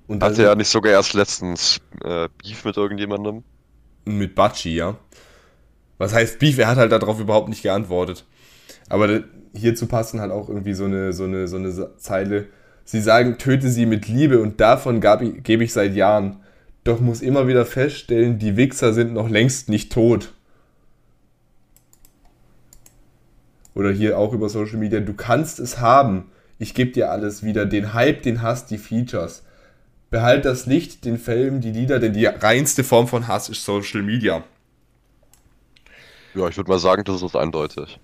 Und 0.07 0.23
Hatte 0.23 0.43
er 0.43 0.55
nicht 0.55 0.69
sogar 0.69 0.93
erst 0.93 1.13
letztens 1.13 1.81
äh, 2.03 2.29
Beef 2.41 2.63
mit 2.63 2.77
irgendjemandem? 2.77 3.43
Mit 4.05 4.33
Batschi, 4.33 4.75
ja. 4.75 4.97
Was 5.97 6.13
heißt 6.13 6.39
Beef? 6.39 6.57
Er 6.57 6.67
hat 6.67 6.77
halt 6.77 6.93
darauf 6.93 7.19
überhaupt 7.19 7.49
nicht 7.49 7.61
geantwortet. 7.61 8.25
Aber 8.89 9.23
hierzu 9.53 9.87
passen 9.87 10.19
halt 10.19 10.31
auch 10.31 10.49
irgendwie 10.49 10.73
so 10.73 10.85
eine, 10.85 11.13
so 11.13 11.23
eine, 11.23 11.47
so 11.47 11.57
eine 11.57 11.97
Zeile. 11.97 12.47
Sie 12.83 13.01
sagen, 13.01 13.37
töte 13.37 13.69
sie 13.69 13.85
mit 13.85 14.07
Liebe 14.07 14.41
und 14.41 14.59
davon 14.59 14.99
gebe 14.99 15.63
ich 15.63 15.73
seit 15.73 15.95
Jahren 15.95 16.37
doch 16.83 16.99
muss 16.99 17.21
immer 17.21 17.47
wieder 17.47 17.65
feststellen, 17.65 18.39
die 18.39 18.57
Wichser 18.57 18.93
sind 18.93 19.13
noch 19.13 19.29
längst 19.29 19.69
nicht 19.69 19.91
tot. 19.91 20.33
Oder 23.75 23.91
hier 23.91 24.17
auch 24.17 24.33
über 24.33 24.49
Social 24.49 24.77
Media, 24.77 24.99
du 24.99 25.13
kannst 25.13 25.59
es 25.59 25.79
haben. 25.79 26.31
Ich 26.57 26.73
gebe 26.73 26.91
dir 26.91 27.11
alles 27.11 27.43
wieder. 27.43 27.65
Den 27.65 27.93
Hype, 27.93 28.23
den 28.23 28.41
Hass, 28.41 28.65
die 28.65 28.77
Features. 28.77 29.43
Behalt 30.09 30.43
das 30.43 30.65
Licht, 30.65 31.05
den 31.05 31.19
Film, 31.19 31.61
die 31.61 31.71
Lieder, 31.71 31.99
denn 31.99 32.13
die 32.13 32.25
reinste 32.25 32.83
Form 32.83 33.07
von 33.07 33.27
Hass 33.27 33.47
ist 33.47 33.63
Social 33.63 34.01
Media. 34.01 34.43
Ja, 36.33 36.47
ich 36.47 36.57
würde 36.57 36.71
mal 36.71 36.79
sagen, 36.79 37.03
das 37.03 37.21
ist 37.21 37.35
eindeutig. 37.35 37.99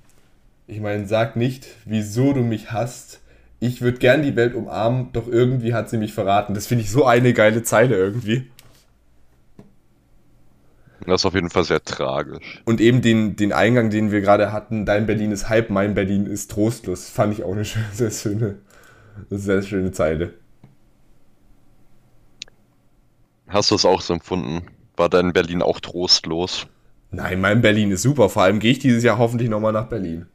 Ich 0.67 0.79
meine, 0.79 1.07
sag 1.07 1.35
nicht, 1.35 1.67
wieso 1.85 2.33
du 2.33 2.41
mich 2.41 2.71
hasst. 2.71 3.21
Ich 3.59 3.81
würde 3.81 3.99
gern 3.99 4.23
die 4.23 4.35
Welt 4.35 4.55
umarmen, 4.55 5.11
doch 5.13 5.27
irgendwie 5.27 5.73
hat 5.73 5.89
sie 5.89 5.97
mich 5.97 6.13
verraten. 6.13 6.53
Das 6.53 6.67
finde 6.67 6.83
ich 6.83 6.91
so 6.91 7.05
eine 7.05 7.33
geile 7.33 7.63
Zeile 7.63 7.95
irgendwie. 7.95 8.49
Das 11.05 11.21
ist 11.21 11.25
auf 11.25 11.35
jeden 11.35 11.51
Fall 11.51 11.63
sehr 11.63 11.83
tragisch. 11.83 12.61
Und 12.65 12.81
eben 12.81 13.01
den, 13.01 13.35
den 13.35 13.53
Eingang, 13.53 13.91
den 13.91 14.11
wir 14.11 14.21
gerade 14.21 14.51
hatten, 14.51 14.85
dein 14.85 15.05
Berlin 15.05 15.31
ist 15.31 15.49
Hype, 15.49 15.69
mein 15.69 15.93
Berlin 15.93 16.25
ist 16.25 16.49
trostlos, 16.49 17.09
fand 17.09 17.33
ich 17.33 17.43
auch 17.43 17.51
eine 17.51 17.65
sehr 17.93 18.11
schöne, 18.11 18.55
sehr 19.29 19.61
schöne 19.61 19.91
Zeile. 19.91 20.33
Hast 23.47 23.69
du 23.69 23.75
es 23.75 23.85
auch 23.85 24.01
so 24.01 24.13
empfunden? 24.13 24.65
War 24.97 25.09
dein 25.09 25.31
Berlin 25.31 25.61
auch 25.61 25.79
trostlos? 25.79 26.65
Nein, 27.11 27.39
mein 27.39 27.61
Berlin 27.61 27.91
ist 27.91 28.01
super. 28.01 28.29
Vor 28.29 28.43
allem 28.43 28.59
gehe 28.59 28.71
ich 28.71 28.79
dieses 28.79 29.03
Jahr 29.03 29.19
hoffentlich 29.19 29.49
nochmal 29.49 29.71
nach 29.73 29.87
Berlin. 29.87 30.25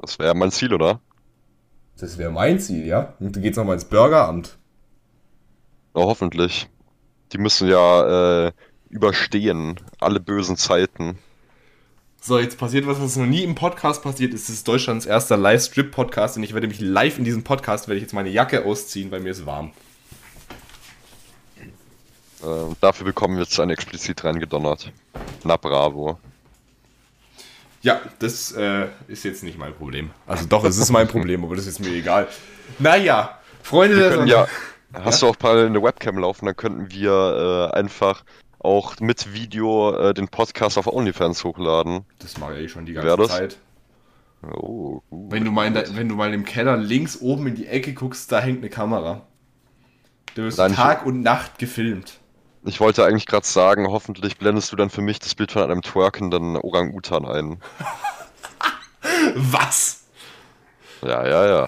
Das 0.00 0.18
wäre 0.18 0.34
mein 0.34 0.50
Ziel, 0.50 0.72
oder? 0.74 1.00
Das 1.98 2.18
wäre 2.18 2.30
mein 2.30 2.60
Ziel, 2.60 2.86
ja. 2.86 3.14
Und 3.20 3.36
dann 3.36 3.42
geht's 3.42 3.56
nochmal 3.56 3.74
ins 3.74 3.84
Bürgeramt. 3.84 4.58
Ja, 5.94 6.02
hoffentlich. 6.02 6.68
Die 7.32 7.38
müssen 7.38 7.68
ja 7.68 8.46
äh, 8.46 8.52
überstehen. 8.90 9.80
Alle 10.00 10.20
bösen 10.20 10.56
Zeiten. 10.56 11.18
So, 12.20 12.38
jetzt 12.38 12.58
passiert 12.58 12.86
was, 12.86 13.00
was 13.00 13.16
noch 13.16 13.26
nie 13.26 13.44
im 13.44 13.54
Podcast 13.54 14.02
passiert 14.02 14.34
ist. 14.34 14.48
Es 14.48 14.56
ist 14.56 14.68
Deutschlands 14.68 15.06
erster 15.06 15.36
Live-Strip-Podcast 15.36 16.36
und 16.36 16.42
ich 16.42 16.54
werde 16.54 16.66
mich 16.66 16.80
live 16.80 17.18
in 17.18 17.24
diesem 17.24 17.44
Podcast, 17.44 17.88
werde 17.88 17.98
ich 17.98 18.02
jetzt 18.02 18.14
meine 18.14 18.30
Jacke 18.30 18.64
ausziehen, 18.64 19.10
weil 19.10 19.20
mir 19.20 19.30
ist 19.30 19.46
warm. 19.46 19.72
Äh, 22.42 22.74
dafür 22.80 23.06
bekommen 23.06 23.36
wir 23.36 23.44
jetzt 23.44 23.58
ein 23.60 23.70
explizit 23.70 24.24
reingedonnert. 24.24 24.92
Na 25.44 25.56
bravo. 25.56 26.18
Ja, 27.86 28.00
das 28.18 28.50
äh, 28.50 28.88
ist 29.06 29.22
jetzt 29.22 29.44
nicht 29.44 29.58
mein 29.58 29.72
Problem. 29.72 30.10
Also 30.26 30.44
doch, 30.46 30.64
es 30.64 30.76
ist 30.76 30.90
mein 30.90 31.06
Problem, 31.06 31.44
aber 31.44 31.54
das 31.54 31.68
ist 31.68 31.78
mir 31.78 31.90
egal. 31.90 32.26
Naja, 32.80 33.38
Freunde 33.62 33.96
wir 33.96 34.12
Sonne. 34.12 34.28
Ja, 34.28 34.48
hast 34.92 35.22
ja? 35.22 35.28
du 35.28 35.32
auch 35.32 35.40
mal 35.40 35.66
eine 35.66 35.80
Webcam 35.80 36.18
laufen, 36.18 36.46
dann 36.46 36.56
könnten 36.56 36.90
wir 36.90 37.70
äh, 37.72 37.76
einfach 37.78 38.24
auch 38.58 38.98
mit 38.98 39.32
Video 39.32 39.94
äh, 39.96 40.14
den 40.14 40.26
Podcast 40.26 40.78
auf 40.78 40.88
OnlyFans 40.88 41.44
hochladen. 41.44 42.04
Das 42.18 42.38
mache 42.38 42.58
ich 42.58 42.72
schon 42.72 42.86
die 42.86 42.94
ganze 42.94 43.28
Zeit. 43.28 43.58
Oh, 44.42 45.00
gut. 45.08 45.30
Wenn 45.30 45.44
du, 45.44 45.52
mal 45.52 45.68
in 45.68 45.96
wenn 45.96 46.08
du 46.08 46.16
mal 46.16 46.34
im 46.34 46.44
Keller 46.44 46.76
links 46.76 47.20
oben 47.20 47.46
in 47.46 47.54
die 47.54 47.68
Ecke 47.68 47.94
guckst, 47.94 48.32
da 48.32 48.40
hängt 48.40 48.58
eine 48.58 48.68
Kamera. 48.68 49.28
Du 50.34 50.42
wirst 50.42 50.58
Nein, 50.58 50.74
Tag 50.74 51.06
und 51.06 51.22
Nacht 51.22 51.60
gefilmt. 51.60 52.18
Ich 52.66 52.80
wollte 52.80 53.04
eigentlich 53.04 53.26
gerade 53.26 53.46
sagen, 53.46 53.86
hoffentlich 53.88 54.38
blendest 54.38 54.72
du 54.72 54.76
dann 54.76 54.90
für 54.90 55.00
mich 55.00 55.20
das 55.20 55.34
Bild 55.36 55.52
von 55.52 55.62
einem 55.62 55.82
twerkenden 55.82 56.56
Orang-Utan 56.56 57.24
ein. 57.24 57.62
Was? 59.36 60.04
Ja, 61.00 61.26
ja, 61.26 61.46
ja. 61.46 61.62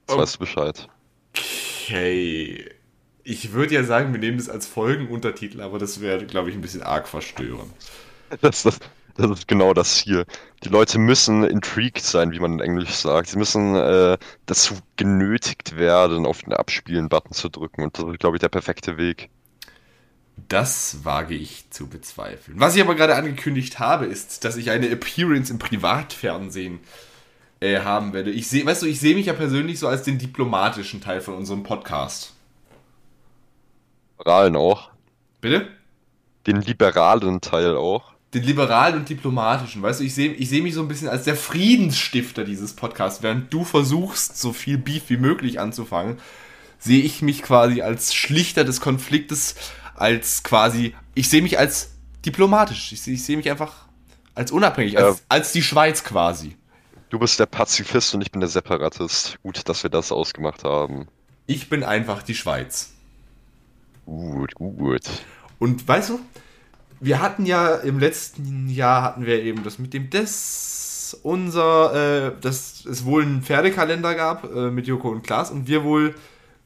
Jetzt 0.00 0.16
oh. 0.16 0.18
weißt 0.18 0.34
du 0.34 0.38
Bescheid. 0.40 0.88
Okay. 1.36 2.68
Ich 3.22 3.52
würde 3.52 3.74
ja 3.74 3.84
sagen, 3.84 4.12
wir 4.12 4.18
nehmen 4.18 4.38
das 4.38 4.48
als 4.48 4.66
Folgenuntertitel, 4.66 5.60
aber 5.60 5.78
das 5.78 6.00
wäre, 6.00 6.26
glaube 6.26 6.50
ich, 6.50 6.56
ein 6.56 6.62
bisschen 6.62 6.82
arg 6.82 7.08
verstörend. 7.08 7.72
Das, 8.40 8.62
das, 8.62 8.78
Das 9.16 9.30
ist 9.30 9.48
genau 9.48 9.74
das 9.74 9.96
Ziel. 9.96 10.24
Die 10.62 10.68
Leute 10.68 10.98
müssen 10.98 11.44
intrigued 11.44 12.00
sein, 12.00 12.32
wie 12.32 12.38
man 12.38 12.54
in 12.54 12.60
Englisch 12.60 12.94
sagt. 12.94 13.28
Sie 13.28 13.38
müssen 13.38 13.74
äh, 13.74 14.18
dazu 14.46 14.74
genötigt 14.96 15.76
werden, 15.76 16.26
auf 16.26 16.42
den 16.42 16.52
Abspielen-Button 16.52 17.32
zu 17.32 17.48
drücken. 17.48 17.82
Und 17.82 17.98
das 17.98 18.04
ist, 18.04 18.20
glaube 18.20 18.36
ich, 18.36 18.40
der 18.40 18.48
perfekte 18.48 18.96
Weg. 18.96 19.30
Das 20.48 21.04
wage 21.04 21.34
ich 21.34 21.70
zu 21.70 21.88
bezweifeln. 21.88 22.60
Was 22.60 22.76
ich 22.76 22.82
aber 22.82 22.94
gerade 22.94 23.16
angekündigt 23.16 23.78
habe, 23.78 24.06
ist, 24.06 24.44
dass 24.44 24.56
ich 24.56 24.70
eine 24.70 24.88
Appearance 24.88 25.52
im 25.52 25.58
Privatfernsehen 25.58 26.80
äh, 27.60 27.80
haben 27.80 28.12
werde. 28.12 28.30
Ich 28.30 28.48
sehe, 28.48 28.64
weißt 28.64 28.82
du, 28.82 28.86
ich 28.86 29.00
sehe 29.00 29.14
mich 29.14 29.26
ja 29.26 29.32
persönlich 29.32 29.78
so 29.78 29.88
als 29.88 30.02
den 30.02 30.18
diplomatischen 30.18 31.00
Teil 31.00 31.20
von 31.20 31.34
unserem 31.34 31.62
Podcast. 31.62 32.32
Liberalen 34.18 34.56
auch. 34.56 34.90
Bitte? 35.40 35.68
Den 36.46 36.60
liberalen 36.62 37.40
Teil 37.40 37.76
auch. 37.76 38.12
Den 38.34 38.44
liberalen 38.44 38.96
und 38.96 39.08
diplomatischen. 39.08 39.82
Weißt 39.82 40.00
du, 40.00 40.04
ich 40.04 40.14
sehe 40.14 40.32
ich 40.32 40.48
seh 40.48 40.60
mich 40.62 40.74
so 40.74 40.82
ein 40.82 40.88
bisschen 40.88 41.08
als 41.08 41.24
der 41.24 41.36
Friedensstifter 41.36 42.44
dieses 42.44 42.74
Podcasts. 42.74 43.22
Während 43.22 43.52
du 43.52 43.64
versuchst, 43.64 44.38
so 44.38 44.52
viel 44.52 44.78
Beef 44.78 45.04
wie 45.08 45.16
möglich 45.16 45.58
anzufangen, 45.58 46.18
sehe 46.78 47.02
ich 47.02 47.22
mich 47.22 47.42
quasi 47.42 47.82
als 47.82 48.14
Schlichter 48.14 48.64
des 48.64 48.80
Konfliktes, 48.80 49.54
als 50.00 50.42
quasi, 50.42 50.94
ich 51.14 51.28
sehe 51.28 51.42
mich 51.42 51.58
als 51.58 51.92
diplomatisch. 52.24 52.92
Ich, 52.92 53.06
ich 53.06 53.24
sehe 53.24 53.36
mich 53.36 53.50
einfach 53.50 53.86
als 54.34 54.50
unabhängig, 54.52 54.98
als, 54.98 55.18
Ja. 55.18 55.24
als 55.28 55.52
die 55.52 55.62
Schweiz 55.62 56.04
quasi. 56.04 56.56
Du 57.10 57.18
bist 57.18 57.38
der 57.40 57.46
Pazifist 57.46 58.14
und 58.14 58.22
ich 58.22 58.30
bin 58.30 58.40
der 58.40 58.48
Separatist. 58.48 59.38
Gut, 59.42 59.68
dass 59.68 59.82
wir 59.82 59.90
das 59.90 60.12
ausgemacht 60.12 60.64
haben. 60.64 61.08
Ich 61.46 61.68
bin 61.68 61.82
einfach 61.82 62.22
die 62.22 62.34
Schweiz. 62.34 62.92
Gut, 64.06 64.54
gut. 64.54 65.02
Und 65.58 65.86
weißt 65.86 66.10
du, 66.10 66.20
wir 67.00 67.20
hatten 67.20 67.46
ja 67.46 67.74
im 67.76 67.98
letzten 67.98 68.68
Jahr 68.68 69.02
hatten 69.02 69.26
wir 69.26 69.42
eben 69.42 69.62
das 69.64 69.78
mit 69.78 69.92
dem 69.92 70.10
das 70.10 71.18
unser, 71.22 72.28
äh, 72.28 72.32
dass 72.40 72.84
es 72.84 73.04
wohl 73.04 73.22
einen 73.22 73.42
Pferdekalender 73.42 74.14
gab 74.14 74.44
äh, 74.44 74.70
mit 74.70 74.86
Joko 74.86 75.10
und 75.10 75.22
Klaas 75.22 75.50
und 75.50 75.66
wir 75.66 75.82
wohl 75.82 76.14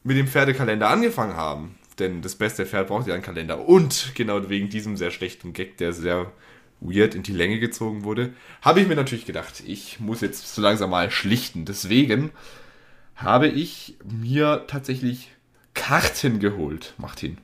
mit 0.02 0.18
dem 0.18 0.28
Pferdekalender 0.28 0.88
angefangen 0.90 1.36
haben. 1.36 1.76
Denn 1.98 2.22
das 2.22 2.34
beste 2.34 2.66
Pferd 2.66 2.88
braucht 2.88 3.06
ja 3.06 3.14
einen 3.14 3.22
Kalender. 3.22 3.68
Und 3.68 4.12
genau 4.14 4.48
wegen 4.48 4.68
diesem 4.68 4.96
sehr 4.96 5.10
schlechten 5.10 5.52
Gag, 5.52 5.76
der 5.76 5.92
sehr 5.92 6.32
weird 6.80 7.14
in 7.14 7.22
die 7.22 7.32
Länge 7.32 7.58
gezogen 7.58 8.04
wurde, 8.04 8.32
habe 8.62 8.80
ich 8.80 8.88
mir 8.88 8.96
natürlich 8.96 9.26
gedacht, 9.26 9.62
ich 9.66 10.00
muss 10.00 10.20
jetzt 10.20 10.54
so 10.54 10.60
langsam 10.60 10.90
mal 10.90 11.10
schlichten. 11.10 11.64
Deswegen 11.64 12.30
habe 13.16 13.48
ich 13.48 13.96
mir 14.04 14.64
tatsächlich 14.66 15.30
Karten 15.72 16.40
geholt, 16.40 16.94
Martin. 16.98 17.38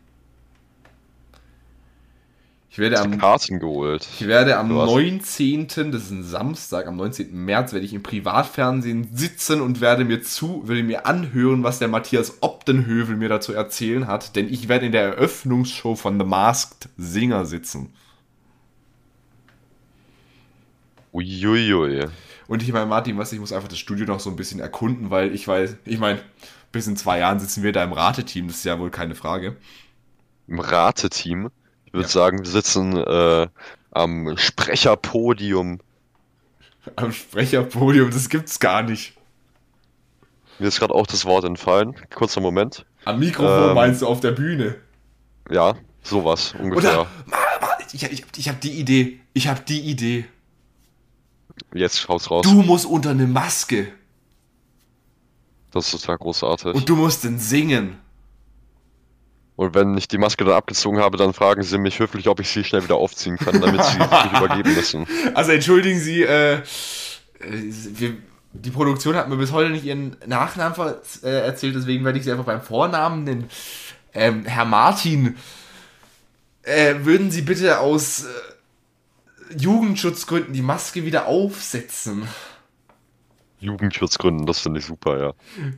Ich 2.73 2.79
werde 2.79 3.01
am, 3.01 3.19
Karten 3.19 3.59
geholt. 3.59 4.07
ich 4.21 4.29
werde 4.29 4.57
am 4.57 4.69
Du 4.69 4.81
hast- 4.81 4.91
19., 4.91 5.91
das 5.91 6.05
ist 6.05 6.11
ein 6.13 6.23
Samstag, 6.23 6.87
am 6.87 6.95
19. 6.97 7.45
März 7.45 7.73
werde 7.73 7.85
ich 7.85 7.93
im 7.93 8.05
Privatfernsehen 8.05 9.09
sitzen 9.13 9.61
und 9.61 9.81
werde 9.81 10.05
mir 10.05 10.23
zu, 10.23 10.69
werde 10.69 10.85
mir 10.85 11.05
anhören, 11.05 11.65
was 11.65 11.81
der 11.81 11.89
Matthias 11.89 12.43
Obdenhövel 12.43 13.17
mir 13.17 13.29
dazu 13.29 13.53
erzählen 13.53 14.07
hat, 14.07 14.37
denn 14.37 14.49
ich 14.49 14.69
werde 14.69 14.87
in 14.87 14.93
der 14.93 15.03
Eröffnungsshow 15.03 15.97
von 15.97 16.17
The 16.21 16.25
Masked 16.25 16.89
Singer 16.97 17.45
sitzen. 17.45 17.93
Uiuiui. 21.13 22.07
Und 22.47 22.63
ich 22.63 22.73
meine, 22.73 22.87
Martin, 22.87 23.19
was, 23.19 23.33
ich 23.33 23.41
muss 23.41 23.53
einfach 23.53 23.69
das 23.69 23.79
Studio 23.79 24.07
noch 24.07 24.21
so 24.21 24.31
ein 24.31 24.37
bisschen 24.37 24.61
erkunden, 24.61 25.11
weil 25.11 25.35
ich 25.35 25.47
weiß, 25.47 25.77
ich 25.85 25.99
meine, 25.99 26.21
bis 26.71 26.87
in 26.87 26.97
zwei 26.97 27.19
Jahren 27.19 27.41
sitzen 27.41 27.65
wir 27.65 27.73
da 27.73 27.83
im 27.83 27.93
Rateteam, 27.93 28.47
das 28.47 28.59
ist 28.59 28.65
ja 28.65 28.79
wohl 28.79 28.91
keine 28.91 29.17
Frage. 29.17 29.57
Im 30.47 30.61
Rateteam. 30.61 31.51
Ich 31.91 31.95
würde 31.95 32.05
Ja. 32.07 32.09
sagen, 32.09 32.39
wir 32.39 32.47
sitzen 32.51 32.97
äh, 32.97 33.49
am 33.91 34.37
Sprecherpodium. 34.37 35.81
Am 36.97 37.13
Sprecherpodium, 37.13 38.11
das 38.11 38.29
gibt's 38.29 38.59
gar 38.61 38.83
nicht. 38.83 39.15
Mir 40.59 40.69
ist 40.69 40.79
gerade 40.79 40.95
auch 40.95 41.07
das 41.07 41.25
Wort 41.25 41.45
entfallen. 41.45 41.95
Kurzer 42.15 42.41
Moment. 42.41 42.85
Am 43.05 43.19
Mikrofon 43.19 43.71
Ähm. 43.71 43.75
meinst 43.75 44.03
du 44.03 44.07
auf 44.07 44.21
der 44.21 44.33
Bühne. 44.33 44.77
Ja, 45.51 45.75
sowas 46.03 46.55
ungefähr. 46.59 47.01
Oder, 47.01 47.07
ich, 47.93 48.03
ich, 48.05 48.25
ich 48.37 48.49
habe 48.49 48.59
die 48.63 48.73
Idee, 48.79 49.21
ich 49.33 49.49
habe 49.49 49.61
die 49.67 49.81
Idee. 49.81 50.27
Jetzt 51.75 52.09
haut's 52.09 52.31
raus. 52.31 52.43
Du 52.45 52.63
musst 52.63 52.87
unter 52.87 53.11
eine 53.11 53.27
Maske 53.27 53.89
Das 55.73 55.93
ist 55.93 56.01
total 56.01 56.19
großartig. 56.19 56.75
und 56.75 56.89
du 56.89 56.95
musst 56.97 57.25
dann 57.25 57.39
singen. 57.39 57.99
Und 59.61 59.75
wenn 59.75 59.95
ich 59.99 60.09
die 60.09 60.17
Maske 60.17 60.43
dann 60.45 60.55
abgezogen 60.55 61.01
habe, 61.01 61.19
dann 61.19 61.35
fragen 61.35 61.63
sie 61.63 61.77
mich 61.77 61.99
höflich, 61.99 62.29
ob 62.29 62.41
ich 62.41 62.49
sie 62.49 62.65
schnell 62.65 62.83
wieder 62.83 62.95
aufziehen 62.95 63.37
kann, 63.37 63.61
damit 63.61 63.85
sie 63.85 63.99
sich 63.99 64.33
übergeben 64.35 64.75
müssen. 64.75 65.07
Also 65.35 65.53
entschuldigen 65.53 66.01
Sie, 66.01 66.23
äh, 66.23 66.63
wir, 67.41 68.17
die 68.55 68.71
Produktion 68.71 69.17
hat 69.17 69.29
mir 69.29 69.37
bis 69.37 69.53
heute 69.53 69.69
nicht 69.69 69.85
ihren 69.85 70.17
Nachnamen 70.25 70.75
äh, 71.23 71.29
erzählt, 71.29 71.75
deswegen 71.77 72.07
werde 72.07 72.17
ich 72.17 72.25
sie 72.25 72.33
einfach 72.33 72.47
beim 72.47 72.63
Vornamen 72.63 73.25
nennen. 73.25 73.51
Ähm, 74.15 74.47
Herr 74.47 74.65
Martin, 74.65 75.37
äh, 76.63 76.95
würden 77.03 77.31
Sie 77.31 77.43
bitte 77.43 77.81
aus 77.81 78.25
äh, 78.25 79.59
Jugendschutzgründen 79.59 80.55
die 80.55 80.63
Maske 80.63 81.05
wieder 81.05 81.27
aufsetzen? 81.27 82.27
Jugendschutzgründen, 83.61 84.47
das 84.47 84.61
finde 84.61 84.81
ich 84.81 84.87
super, 84.87 85.19
ja. 85.19 85.35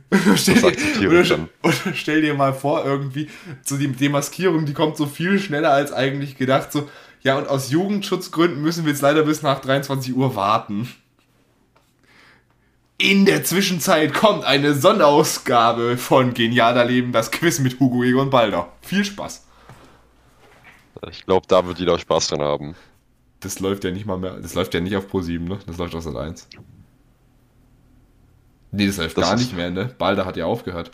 stell, 0.35 0.55
Das 0.55 0.63
akzeptiere 0.63 1.09
dir, 1.15 1.21
ich 1.21 1.31
oder, 1.31 1.37
dann. 1.37 1.49
oder 1.63 1.93
stell 1.93 2.21
dir 2.21 2.33
mal 2.33 2.53
vor, 2.53 2.85
irgendwie, 2.85 3.29
so 3.63 3.77
die 3.77 3.91
Demaskierung, 3.91 4.65
die 4.65 4.73
kommt 4.73 4.97
so 4.97 5.05
viel 5.05 5.37
schneller 5.39 5.71
als 5.71 5.91
eigentlich 5.91 6.37
gedacht. 6.37 6.71
So, 6.71 6.89
ja, 7.21 7.37
und 7.37 7.47
aus 7.47 7.71
Jugendschutzgründen 7.71 8.61
müssen 8.61 8.85
wir 8.85 8.91
jetzt 8.91 9.01
leider 9.01 9.23
bis 9.23 9.41
nach 9.41 9.59
23 9.59 10.15
Uhr 10.15 10.35
warten. 10.35 10.89
In 12.97 13.25
der 13.25 13.43
Zwischenzeit 13.43 14.13
kommt 14.13 14.45
eine 14.45 14.73
Sonderausgabe 14.73 15.97
von 15.97 16.33
Genialer 16.33 16.85
Leben, 16.85 17.11
das 17.11 17.31
Quiz 17.31 17.59
mit 17.59 17.79
Hugo 17.79 18.03
Egon 18.03 18.29
Balder. 18.29 18.71
Viel 18.81 19.03
Spaß. 19.03 19.45
Ich 21.09 21.25
glaube, 21.25 21.45
da 21.49 21.65
wird 21.65 21.79
jeder 21.79 21.99
Spaß 21.99 22.27
dran 22.27 22.41
haben. 22.41 22.75
Das 23.41 23.59
läuft 23.59 23.83
ja 23.83 23.91
nicht 23.91 24.05
mal 24.05 24.17
mehr, 24.17 24.39
das 24.39 24.53
läuft 24.53 24.73
ja 24.73 24.79
nicht 24.79 24.95
auf 24.95 25.09
Pro 25.09 25.21
7, 25.21 25.43
ne? 25.43 25.59
Das 25.65 25.77
läuft 25.77 25.95
auf 25.95 26.03
Sat 26.03 26.15
1. 26.15 26.47
Nee, 28.73 28.87
das 28.87 28.97
läuft 28.97 29.17
Das 29.17 29.29
gar 29.29 29.35
nicht 29.37 29.55
mehr, 29.55 29.69
ne? 29.69 29.93
Balder 29.97 30.25
hat 30.25 30.35
ja 30.35 30.45
aufgehört. 30.45 30.89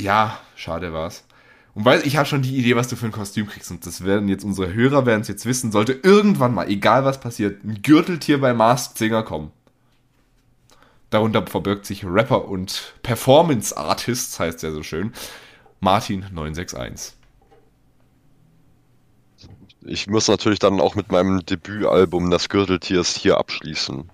Ja, 0.00 0.38
schade 0.54 0.92
war's. 0.92 1.24
Und 1.74 1.84
weil 1.84 2.06
ich 2.06 2.16
habe 2.16 2.28
schon 2.28 2.42
die 2.42 2.56
Idee, 2.56 2.76
was 2.76 2.86
du 2.86 2.94
für 2.94 3.06
ein 3.06 3.12
Kostüm 3.12 3.48
kriegst. 3.48 3.72
Und 3.72 3.84
das 3.84 4.04
werden 4.04 4.28
jetzt 4.28 4.44
unsere 4.44 4.72
Hörer 4.72 5.04
werden 5.04 5.22
es 5.22 5.28
jetzt 5.28 5.46
wissen, 5.46 5.72
sollte 5.72 5.98
irgendwann 6.02 6.54
mal, 6.54 6.68
egal 6.68 7.04
was 7.04 7.18
passiert, 7.18 7.64
ein 7.64 7.82
Gürteltier 7.82 8.40
bei 8.40 8.54
Masked 8.54 8.98
Singer 8.98 9.24
kommen. 9.24 9.50
Darunter 11.10 11.44
verbirgt 11.44 11.86
sich 11.86 12.04
Rapper 12.04 12.48
und 12.48 12.94
Performance 13.02 13.76
Artists, 13.76 14.38
heißt 14.38 14.62
ja 14.62 14.70
so 14.70 14.82
schön. 14.84 15.12
Martin 15.80 16.20
961. 16.32 17.16
Ich 19.84 20.06
muss 20.06 20.28
natürlich 20.28 20.60
dann 20.60 20.80
auch 20.80 20.94
mit 20.94 21.10
meinem 21.10 21.44
Debütalbum 21.44 22.30
Das 22.30 22.48
Gürteltier 22.48 23.00
ist 23.00 23.16
hier 23.16 23.38
abschließen. 23.38 24.08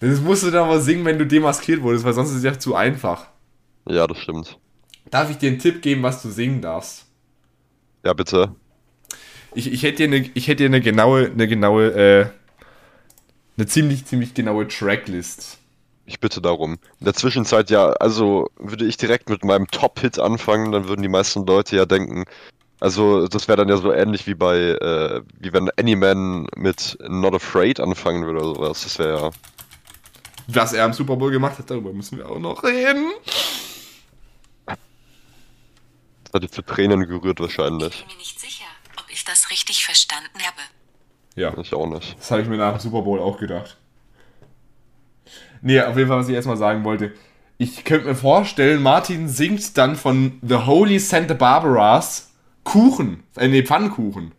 Das 0.00 0.20
musst 0.20 0.42
du 0.42 0.50
dann 0.50 0.64
aber 0.64 0.80
singen, 0.80 1.04
wenn 1.04 1.18
du 1.18 1.26
demaskiert 1.26 1.82
wurdest, 1.82 2.04
weil 2.04 2.12
sonst 2.12 2.30
ist 2.30 2.36
es 2.36 2.44
ja 2.44 2.58
zu 2.58 2.74
einfach. 2.74 3.26
Ja, 3.88 4.06
das 4.06 4.18
stimmt. 4.18 4.58
Darf 5.10 5.30
ich 5.30 5.38
dir 5.38 5.50
einen 5.50 5.58
Tipp 5.58 5.82
geben, 5.82 6.02
was 6.02 6.22
du 6.22 6.30
singen 6.30 6.60
darfst? 6.60 7.06
Ja, 8.04 8.12
bitte. 8.12 8.54
Ich, 9.54 9.72
ich 9.72 9.82
hätte 9.82 10.06
dir 10.06 10.16
eine, 10.16 10.30
ich 10.34 10.48
hätte 10.48 10.64
dir 10.64 10.66
eine 10.66 10.80
genaue, 10.80 11.30
eine 11.30 11.48
genaue, 11.48 11.90
äh, 11.92 12.26
eine 13.56 13.66
ziemlich, 13.66 14.04
ziemlich 14.04 14.34
genaue 14.34 14.68
Tracklist. 14.68 15.58
Ich 16.04 16.20
bitte 16.20 16.40
darum. 16.40 16.78
In 17.00 17.06
der 17.06 17.14
Zwischenzeit 17.14 17.70
ja, 17.70 17.88
also 17.88 18.50
würde 18.58 18.84
ich 18.84 18.96
direkt 18.96 19.28
mit 19.28 19.44
meinem 19.44 19.66
Top-Hit 19.68 20.18
anfangen, 20.18 20.72
dann 20.72 20.88
würden 20.88 21.02
die 21.02 21.08
meisten 21.08 21.46
Leute 21.46 21.74
ja 21.74 21.86
denken, 21.86 22.24
also 22.78 23.26
das 23.26 23.48
wäre 23.48 23.56
dann 23.56 23.68
ja 23.68 23.76
so 23.76 23.92
ähnlich 23.92 24.26
wie 24.26 24.34
bei, 24.34 24.56
äh, 24.56 25.22
wie 25.40 25.52
wenn 25.52 25.70
Anyman 25.76 26.46
mit 26.54 26.98
Not 27.08 27.34
Afraid 27.34 27.80
anfangen 27.80 28.26
würde 28.26 28.40
oder 28.40 28.54
sowas. 28.54 28.82
Das 28.82 28.98
wäre 28.98 29.18
ja, 29.18 29.30
Was 30.48 30.72
er 30.72 30.84
am 30.84 30.92
Super 30.92 31.16
Bowl 31.16 31.30
gemacht 31.30 31.58
hat, 31.58 31.70
darüber 31.70 31.92
müssen 31.92 32.18
wir 32.18 32.28
auch 32.30 32.38
noch 32.38 32.62
reden. 32.62 33.10
das 34.66 36.32
hat 36.34 36.42
dich 36.42 36.52
zu 36.52 36.62
Tränen 36.62 37.06
gerührt 37.06 37.40
wahrscheinlich. 37.40 37.94
Ich 37.94 38.00
bin 38.06 38.08
mir 38.14 38.18
nicht 38.18 38.40
sicher, 38.40 38.64
ob 38.98 39.04
ich 39.10 39.24
das 39.24 39.50
richtig 39.50 39.84
verstanden 39.84 40.38
habe. 40.44 40.60
Ja, 41.34 41.56
Ich 41.58 41.74
auch 41.74 41.86
nicht. 41.86 42.16
das 42.18 42.30
habe 42.30 42.42
ich 42.42 42.48
mir 42.48 42.56
nach 42.56 42.72
dem 42.72 42.80
Super 42.80 43.02
Bowl 43.02 43.20
auch 43.20 43.38
gedacht. 43.38 43.76
Nee, 45.62 45.80
auf 45.80 45.96
jeden 45.96 46.08
Fall, 46.08 46.18
was 46.18 46.28
ich 46.28 46.34
erstmal 46.34 46.56
sagen 46.56 46.84
wollte. 46.84 47.12
Ich 47.58 47.84
könnte 47.84 48.06
mir 48.08 48.14
vorstellen, 48.14 48.82
Martin 48.82 49.28
singt 49.28 49.76
dann 49.78 49.96
von 49.96 50.38
The 50.42 50.56
Holy 50.66 50.98
Santa 50.98 51.34
Barbaras 51.34 52.32
Kuchen. 52.64 53.22
Äh, 53.36 53.48
nee, 53.48 53.62
Pfannkuchen. 53.62 54.32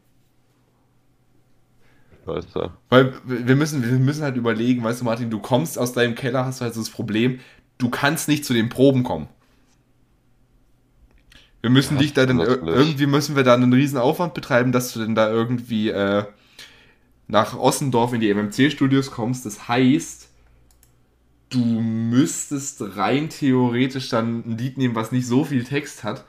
Weißt 2.27 2.55
du. 2.55 2.69
Weil 2.89 3.13
wir 3.25 3.55
müssen, 3.55 3.83
wir 3.83 3.99
müssen 3.99 4.23
halt 4.23 4.37
überlegen, 4.37 4.83
weißt 4.83 5.01
du, 5.01 5.05
Martin, 5.05 5.29
du 5.29 5.39
kommst 5.39 5.77
aus 5.77 5.93
deinem 5.93 6.15
Keller, 6.15 6.45
hast 6.45 6.61
halt 6.61 6.73
so 6.73 6.81
das 6.81 6.89
Problem, 6.89 7.39
du 7.77 7.89
kannst 7.89 8.27
nicht 8.27 8.45
zu 8.45 8.53
den 8.53 8.69
Proben 8.69 9.03
kommen. 9.03 9.27
Wir 11.61 11.69
müssen 11.69 11.97
Ja, 11.97 11.99
dich 11.99 12.13
da 12.13 12.25
dann, 12.25 12.39
irgendwie 12.39 13.07
müssen 13.07 13.35
wir 13.35 13.43
da 13.43 13.53
einen 13.55 13.73
riesen 13.73 13.97
Aufwand 13.97 14.33
betreiben, 14.33 14.71
dass 14.71 14.93
du 14.93 14.99
denn 14.99 15.15
da 15.15 15.29
irgendwie 15.29 15.89
äh, 15.89 16.25
nach 17.27 17.57
Ossendorf 17.57 18.13
in 18.13 18.21
die 18.21 18.29
MMC-Studios 18.33 19.11
kommst. 19.11 19.45
Das 19.45 19.67
heißt, 19.67 20.29
du 21.49 21.59
müsstest 21.59 22.81
rein 22.97 23.29
theoretisch 23.29 24.09
dann 24.09 24.43
ein 24.45 24.57
Lied 24.57 24.77
nehmen, 24.77 24.95
was 24.95 25.11
nicht 25.11 25.27
so 25.27 25.45
viel 25.45 25.63
Text 25.63 26.03
hat. 26.03 26.25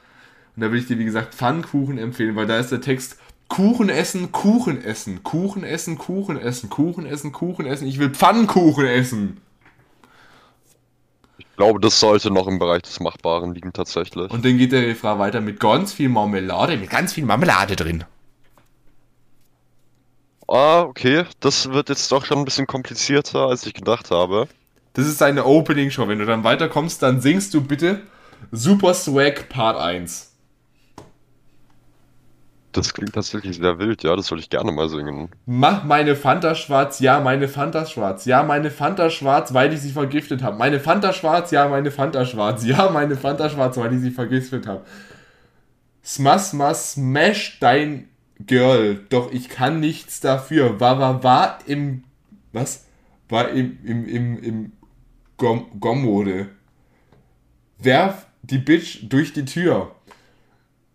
Und 0.57 0.63
da 0.63 0.69
würde 0.69 0.79
ich 0.79 0.87
dir, 0.87 0.99
wie 0.99 1.05
gesagt, 1.07 1.35
Pfannkuchen 1.35 1.99
empfehlen, 1.99 2.37
weil 2.37 2.47
da 2.47 2.59
ist 2.59 2.73
der 2.73 2.81
Text 2.83 3.19
Kuchen 3.49 3.89
essen, 3.89 4.31
Kuchen 4.31 4.83
essen, 4.85 5.23
Kuchen 5.25 5.65
essen, 5.65 5.99
Kuchen 5.99 6.39
essen, 6.39 6.69
Kuchen 6.69 7.07
essen, 7.07 7.33
Kuchen 7.33 7.67
essen. 7.67 7.89
Ich 7.89 7.99
will 7.99 8.11
Pfannkuchen 8.11 8.87
essen. 8.87 9.41
Ich 11.39 11.47
glaube, 11.57 11.81
das 11.81 11.99
sollte 11.99 12.31
noch 12.31 12.47
im 12.47 12.59
Bereich 12.59 12.83
des 12.83 13.01
Machbaren 13.01 13.55
liegen, 13.55 13.73
tatsächlich. 13.73 14.31
Und 14.31 14.45
dann 14.45 14.59
geht 14.59 14.73
der 14.73 14.83
Refrain 14.83 15.19
weiter 15.19 15.41
mit 15.41 15.59
ganz 15.59 15.93
viel 15.93 16.09
Marmelade, 16.09 16.77
mit 16.77 16.91
ganz 16.91 17.15
viel 17.15 17.25
Marmelade 17.25 17.75
drin. 17.75 18.05
Ah, 20.47 20.83
okay. 20.83 21.25
Das 21.41 21.71
wird 21.71 21.89
jetzt 21.89 22.11
doch 22.13 22.25
schon 22.25 22.39
ein 22.39 22.45
bisschen 22.45 22.67
komplizierter, 22.67 23.49
als 23.49 23.67
ich 23.67 23.75
gedacht 23.75 24.11
habe. 24.11 24.49
Das 24.95 25.07
ist 25.07 25.21
deine 25.21 25.45
Opening 25.45 25.91
Show. 25.91 26.09
Wenn 26.09 26.19
du 26.19 26.27
dann 26.27 26.45
weiterkommst, 26.45 27.03
dann 27.03 27.21
singst 27.21 27.55
du 27.55 27.61
bitte 27.61 28.03
Super 28.51 28.95
Swag 28.95 29.49
Part 29.49 29.77
1. 29.77 30.28
Das 32.73 32.93
klingt 32.93 33.15
tatsächlich 33.15 33.57
sehr 33.57 33.79
wild, 33.79 34.03
ja, 34.03 34.15
das 34.15 34.31
würde 34.31 34.43
ich 34.43 34.51
gerne 34.51 34.71
mal 34.71 34.89
singen. 34.89 35.31
Mach 35.47 35.85
meine 35.85 36.15
Fanta 36.15 36.55
schwarz, 36.55 37.01
ja, 37.01 37.19
meine 37.21 37.49
Fanta 37.49 37.87
schwarz, 37.87 38.27
ja, 38.27 38.43
meine 38.43 38.71
Fanta 38.71 39.09
schwarz, 39.09 39.55
weil 39.55 39.73
ich 39.73 39.81
sie 39.81 39.91
vergiftet 39.91 40.43
habe. 40.43 40.59
Meine 40.59 40.79
Fanta 40.79 41.13
schwarz, 41.15 41.51
ja, 41.51 41.67
meine 41.69 41.91
Fanta 41.91 42.27
schwarz, 42.27 42.67
ja, 42.67 42.91
meine 42.91 43.17
Fanta 43.17 43.49
schwarz, 43.49 43.79
weil 43.79 43.95
ich 43.95 44.01
sie 44.01 44.11
vergiftet 44.11 44.67
habe. 44.67 44.85
Smash, 46.05 46.43
smash, 46.43 46.77
smash 46.77 47.59
dein 47.61 48.09
Girl, 48.47 49.01
doch 49.09 49.33
ich 49.33 49.49
kann 49.49 49.81
nichts 49.81 50.21
dafür. 50.21 50.79
War, 50.79 50.99
war, 50.99 51.23
war 51.25 51.59
im, 51.67 52.05
was? 52.53 52.87
War 53.29 53.49
im, 53.49 53.79
im, 53.85 54.07
im, 54.07 54.43
im 54.43 54.73
Gom 55.39 55.81
Gommode. 55.81 56.49
Werf 57.79 58.27
die 58.43 58.59
Bitch 58.59 59.09
durch 59.09 59.33
die 59.33 59.45
Tür 59.45 59.95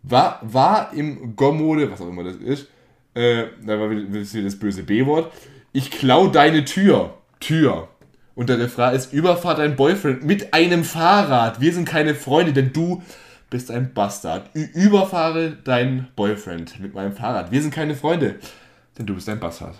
war, 0.04 0.40
war 0.42 0.92
im 0.92 1.34
Gommode, 1.36 1.90
was 1.90 2.00
auch 2.00 2.08
immer 2.08 2.24
das 2.24 2.36
ist, 2.36 2.68
äh, 3.14 3.46
da 3.64 3.78
war 3.78 3.90
wieder 3.90 4.02
das 4.42 4.58
böse 4.58 4.82
B-Wort, 4.82 5.32
ich 5.72 5.90
klau 5.90 6.28
deine 6.28 6.64
Tür. 6.64 7.14
Tür. 7.40 7.88
Und 8.34 8.48
der 8.48 8.58
Refrain 8.58 8.94
ist, 8.94 9.12
überfahr 9.12 9.54
dein 9.54 9.76
Boyfriend 9.76 10.24
mit 10.24 10.54
einem 10.54 10.84
Fahrrad. 10.84 11.60
Wir 11.60 11.72
sind 11.72 11.84
keine 11.84 12.14
Freunde, 12.14 12.52
denn 12.52 12.72
du 12.72 13.02
bist 13.50 13.70
ein 13.70 13.94
Bastard. 13.94 14.50
Ü 14.54 14.64
überfahre 14.74 15.52
deinen 15.52 16.08
Boyfriend 16.16 16.80
mit 16.80 16.94
meinem 16.94 17.12
Fahrrad. 17.12 17.52
Wir 17.52 17.62
sind 17.62 17.72
keine 17.72 17.94
Freunde, 17.94 18.36
denn 18.98 19.06
du 19.06 19.14
bist 19.14 19.28
ein 19.28 19.38
Bastard. 19.38 19.76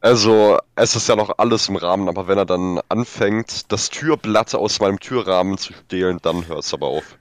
Also, 0.00 0.58
es 0.76 0.94
ist 0.94 1.08
ja 1.08 1.16
noch 1.16 1.38
alles 1.38 1.68
im 1.68 1.76
Rahmen, 1.76 2.08
aber 2.08 2.28
wenn 2.28 2.36
er 2.38 2.44
dann 2.44 2.78
anfängt, 2.88 3.72
das 3.72 3.88
Türblatt 3.88 4.54
aus 4.54 4.78
meinem 4.78 5.00
Türrahmen 5.00 5.56
zu 5.56 5.72
stehlen, 5.72 6.18
dann 6.22 6.46
hört 6.46 6.62
es 6.62 6.74
aber 6.74 6.88
auf. 6.88 7.18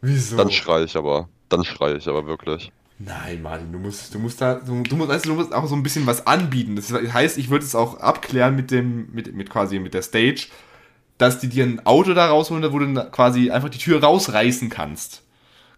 Wieso? 0.00 0.36
Dann 0.36 0.50
schrei 0.50 0.82
ich 0.84 0.96
aber. 0.96 1.28
Dann 1.48 1.64
schrei 1.64 1.94
ich 1.94 2.08
aber 2.08 2.26
wirklich. 2.26 2.72
Nein, 2.98 3.42
Martin, 3.42 3.72
du 3.72 3.78
musst, 3.78 4.14
du 4.14 4.18
musst 4.18 4.40
da, 4.40 4.54
du, 4.54 4.82
du, 4.82 4.96
musst, 4.96 5.08
weißt, 5.08 5.26
du 5.26 5.34
musst 5.34 5.52
auch 5.52 5.66
so 5.66 5.74
ein 5.74 5.82
bisschen 5.82 6.06
was 6.06 6.26
anbieten. 6.26 6.76
Das 6.76 6.92
heißt, 6.92 7.36
ich 7.36 7.50
würde 7.50 7.64
es 7.64 7.74
auch 7.74 7.98
abklären 7.98 8.54
mit 8.54 8.70
dem, 8.70 9.12
mit, 9.12 9.34
mit 9.34 9.50
quasi 9.50 9.78
mit 9.80 9.94
der 9.94 10.02
Stage, 10.02 10.46
dass 11.18 11.40
die 11.40 11.48
dir 11.48 11.64
ein 11.64 11.84
Auto 11.84 12.14
da 12.14 12.28
rausholen, 12.28 12.72
wo 12.72 12.78
du 12.78 13.10
quasi 13.10 13.50
einfach 13.50 13.70
die 13.70 13.78
Tür 13.78 14.02
rausreißen 14.02 14.70
kannst. 14.70 15.22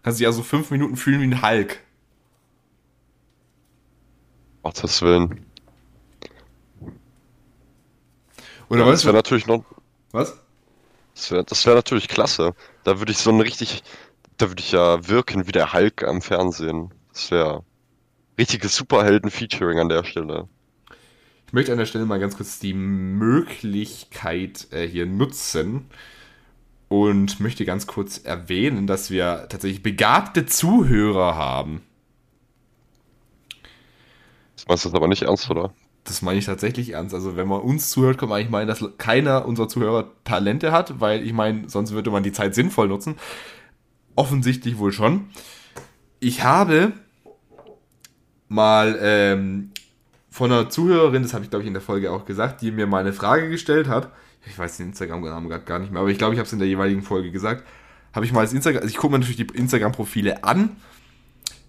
Kannst 0.03 0.19
dich 0.19 0.27
also 0.27 0.43
fünf 0.43 0.69
Minuten 0.69 0.97
fühlen 0.97 1.21
wie 1.21 1.35
ein 1.35 1.41
Hulk. 1.41 1.79
Gottes 4.61 5.01
Willen. 5.01 5.45
Oder 8.69 8.81
ja, 8.81 8.85
weißt 8.85 8.93
das 8.93 9.01
du? 9.01 9.07
wäre 9.07 9.15
natürlich 9.15 9.47
noch. 9.47 9.63
Was? 10.11 10.37
Das 11.15 11.31
wäre 11.31 11.43
das 11.43 11.65
wär 11.65 11.75
natürlich 11.75 12.07
klasse. 12.07 12.53
Da 12.83 12.99
würde 12.99 13.11
ich 13.11 13.17
so 13.17 13.31
ein 13.31 13.41
richtig. 13.41 13.83
Da 14.37 14.49
würde 14.49 14.61
ich 14.61 14.73
ja 14.73 15.07
wirken 15.07 15.47
wie 15.47 15.53
der 15.53 15.73
Hulk 15.73 16.03
am 16.03 16.21
Fernsehen. 16.21 16.93
Das 17.13 17.31
wäre 17.31 17.63
richtiges 18.37 18.75
Superhelden-Featuring 18.75 19.79
an 19.79 19.89
der 19.89 20.03
Stelle. 20.03 20.49
Ich 21.47 21.53
möchte 21.53 21.71
an 21.71 21.77
der 21.77 21.85
Stelle 21.85 22.05
mal 22.05 22.19
ganz 22.19 22.35
kurz 22.35 22.59
die 22.59 22.73
Möglichkeit 22.73 24.67
äh, 24.71 24.85
hier 24.85 25.05
nutzen 25.05 25.89
und 26.89 27.39
möchte 27.39 27.63
ganz 27.63 27.87
kurz 27.87 28.17
erwähnen, 28.17 28.87
dass 28.87 29.09
wir 29.09 29.47
tatsächlich 29.49 29.81
begabte 29.81 30.45
Zuhörer 30.45 31.35
haben. 31.35 31.81
Das 34.57 34.67
meinst 34.67 34.83
du 34.83 34.89
das 34.89 34.95
aber 34.95 35.07
nicht 35.07 35.21
ernst, 35.21 35.49
oder? 35.49 35.73
Das 36.05 36.21
meine 36.21 36.37
ich 36.37 36.45
tatsächlich 36.45 36.91
ernst. 36.91 37.15
Also 37.15 37.35
wenn 37.35 37.47
man 37.47 37.61
uns 37.61 37.89
zuhört, 37.89 38.19
kann 38.19 38.29
man 38.29 38.37
eigentlich 38.37 38.51
meinen, 38.51 38.67
dass 38.67 38.83
keiner 38.97 39.45
unserer 39.45 39.67
Zuhörer 39.67 40.11
Talente 40.23 40.71
hat, 40.71 41.01
weil 41.01 41.25
ich 41.25 41.33
meine, 41.33 41.67
sonst 41.67 41.91
würde 41.91 42.11
man 42.11 42.21
die 42.21 42.31
Zeit 42.31 42.53
sinnvoll 42.53 42.87
nutzen. 42.87 43.15
Offensichtlich 44.15 44.77
wohl 44.77 44.93
schon. 44.93 45.29
Ich 46.19 46.43
habe 46.43 46.93
mal 48.47 48.97
ähm, 49.01 49.71
von 50.29 50.51
einer 50.51 50.69
Zuhörerin, 50.69 51.23
das 51.23 51.33
habe 51.33 51.43
ich 51.43 51.49
glaube 51.49 51.63
ich 51.63 51.67
in 51.67 51.73
der 51.73 51.81
Folge 51.81 52.11
auch 52.11 52.25
gesagt, 52.25 52.61
die 52.61 52.71
mir 52.71 52.85
mal 52.85 52.99
eine 52.99 53.13
Frage 53.13 53.49
gestellt 53.49 53.87
hat. 53.87 54.11
Ich 54.47 54.59
weiß 54.59 54.77
den 54.77 54.87
Instagram-Namen 54.87 55.49
gerade 55.49 55.65
gar 55.65 55.79
nicht 55.79 55.91
mehr, 55.91 56.01
aber 56.01 56.11
ich 56.11 56.19
glaube, 56.19 56.35
ich 56.35 56.39
habe 56.39 56.45
es 56.45 56.53
in 56.53 56.59
der 56.59 56.67
jeweiligen 56.67 57.01
Folge 57.01 57.31
gesagt. 57.31 57.65
Habe 58.13 58.27
ich 58.27 58.31
mal 58.31 58.43
das 58.43 58.53
Instagram, 58.53 58.83
also 58.83 58.91
ich 58.91 58.97
gucke 58.97 59.13
mir 59.13 59.19
natürlich 59.19 59.47
die 59.47 59.57
Instagram-Profile 59.57 60.43
an 60.43 60.77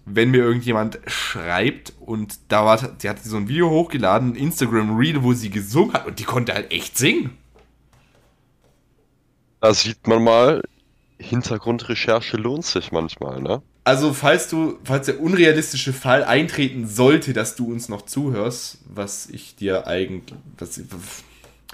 wenn 0.09 0.31
mir 0.31 0.43
irgendjemand 0.43 0.99
schreibt 1.05 1.93
und 1.99 2.39
da 2.47 2.65
war, 2.65 2.79
sie 2.97 3.09
hat 3.09 3.23
so 3.23 3.37
ein 3.37 3.49
Video 3.49 3.69
hochgeladen, 3.69 4.35
Instagram 4.35 4.97
Reel, 4.97 5.21
wo 5.23 5.33
sie 5.33 5.49
gesungen 5.49 5.93
hat 5.93 6.07
und 6.07 6.19
die 6.19 6.23
konnte 6.23 6.53
halt 6.53 6.71
echt 6.71 6.97
singen. 6.97 7.37
Da 9.59 9.73
sieht 9.73 10.07
man 10.07 10.23
mal, 10.23 10.63
Hintergrundrecherche 11.19 12.37
lohnt 12.37 12.65
sich 12.65 12.91
manchmal, 12.91 13.41
ne? 13.41 13.61
Also, 13.83 14.13
falls 14.13 14.49
du, 14.49 14.79
falls 14.83 15.05
der 15.07 15.19
unrealistische 15.19 15.93
Fall 15.93 16.23
eintreten 16.23 16.87
sollte, 16.87 17.33
dass 17.33 17.55
du 17.55 17.71
uns 17.71 17.89
noch 17.89 18.03
zuhörst, 18.03 18.79
was 18.85 19.27
ich 19.29 19.55
dir 19.55 19.87
eigentlich, 19.87 20.37
was, 20.57 20.81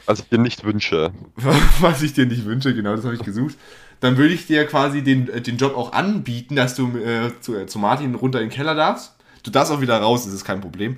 was 0.06 0.20
ich 0.20 0.30
dir 0.30 0.38
nicht 0.38 0.64
wünsche. 0.64 1.12
was 1.82 2.02
ich 2.04 2.14
dir 2.14 2.26
nicht 2.26 2.46
wünsche, 2.46 2.74
genau, 2.74 2.96
das 2.96 3.06
habe 3.06 3.16
ich 3.16 3.24
gesucht 3.24 3.58
dann 4.04 4.18
würde 4.18 4.34
ich 4.34 4.48
dir 4.48 4.66
quasi 4.66 5.02
den, 5.02 5.30
äh, 5.30 5.42
den 5.42 5.56
Job 5.56 5.78
auch 5.78 5.94
anbieten, 5.94 6.58
dass 6.58 6.76
du 6.76 6.98
äh, 6.98 7.32
zu, 7.40 7.56
äh, 7.56 7.68
zu 7.68 7.80
Martin 7.80 8.16
runter 8.16 8.42
in 8.42 8.50
den 8.50 8.54
Keller 8.54 8.76
darfst. 8.76 9.16
Du 9.44 9.52
darfst 9.52 9.72
auch 9.72 9.80
wieder 9.80 9.98
raus, 9.98 10.26
das 10.26 10.34
ist 10.34 10.44
kein 10.44 10.60
Problem. 10.60 10.98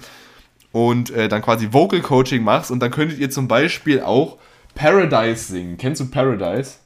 Und 0.72 1.12
äh, 1.12 1.30
dann 1.30 1.44
quasi 1.44 1.72
Vocal 1.72 2.02
Coaching 2.02 2.44
machst 2.44 2.72
und 2.72 2.80
dann 2.80 2.90
könntet 2.90 3.20
ihr 3.20 3.30
zum 3.30 3.48
Beispiel 3.48 4.02
auch 4.02 4.38
Paradise 4.74 5.52
singen. 5.52 5.78
Kennst 5.78 6.02
du 6.02 6.08
Paradise? 6.10 6.78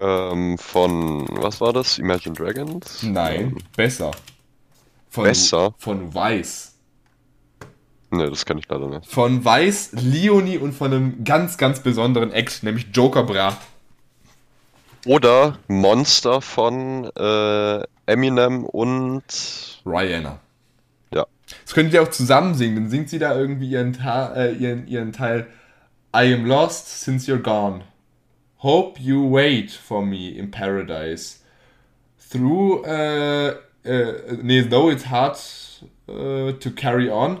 Ähm, 0.00 0.58
von, 0.58 1.28
was 1.30 1.60
war 1.60 1.72
das? 1.72 1.98
Imagine 1.98 2.34
Dragons? 2.34 3.04
Nein, 3.04 3.40
ähm, 3.40 3.58
besser. 3.76 4.10
Von, 5.08 5.24
besser? 5.24 5.74
Von 5.78 6.12
Weiß. 6.12 6.74
Ne, 8.10 8.28
das 8.30 8.44
kenne 8.44 8.60
ich 8.60 8.68
leider 8.68 8.88
nicht. 8.88 9.06
Von 9.06 9.44
Weiß, 9.44 9.90
Leonie 9.92 10.58
und 10.58 10.72
von 10.72 10.92
einem 10.92 11.24
ganz, 11.24 11.56
ganz 11.56 11.80
besonderen 11.80 12.32
Ex, 12.32 12.64
nämlich 12.64 12.88
Joker 12.92 13.22
Bra. 13.22 13.56
Oder 15.06 15.58
Monster 15.68 16.40
von 16.40 17.10
äh, 17.16 17.82
Eminem 18.06 18.64
und 18.64 19.22
Rihanna. 19.86 20.40
Ja. 21.14 21.26
Das 21.64 21.74
könntet 21.74 21.94
ihr 21.94 22.02
auch 22.02 22.10
zusammen 22.10 22.54
singen. 22.54 22.74
Dann 22.76 22.90
singt 22.90 23.08
sie 23.08 23.18
da 23.18 23.36
irgendwie 23.38 23.70
ihren, 23.70 23.92
Ta 23.92 24.34
äh, 24.34 24.52
ihren, 24.52 24.88
ihren 24.88 25.12
Teil 25.12 25.46
I 26.14 26.32
am 26.32 26.44
lost 26.44 26.88
since 26.88 27.30
you're 27.30 27.42
gone. 27.42 27.84
Hope 28.58 28.98
you 29.00 29.30
wait 29.30 29.70
for 29.70 30.02
me 30.02 30.30
in 30.30 30.50
paradise. 30.50 31.40
Through, 32.30 32.84
äh, 32.84 33.50
äh, 33.84 34.38
nee, 34.42 34.62
though 34.62 34.90
it's 34.90 35.08
hard 35.08 35.38
uh, 36.08 36.52
to 36.52 36.70
carry 36.70 37.08
on. 37.10 37.40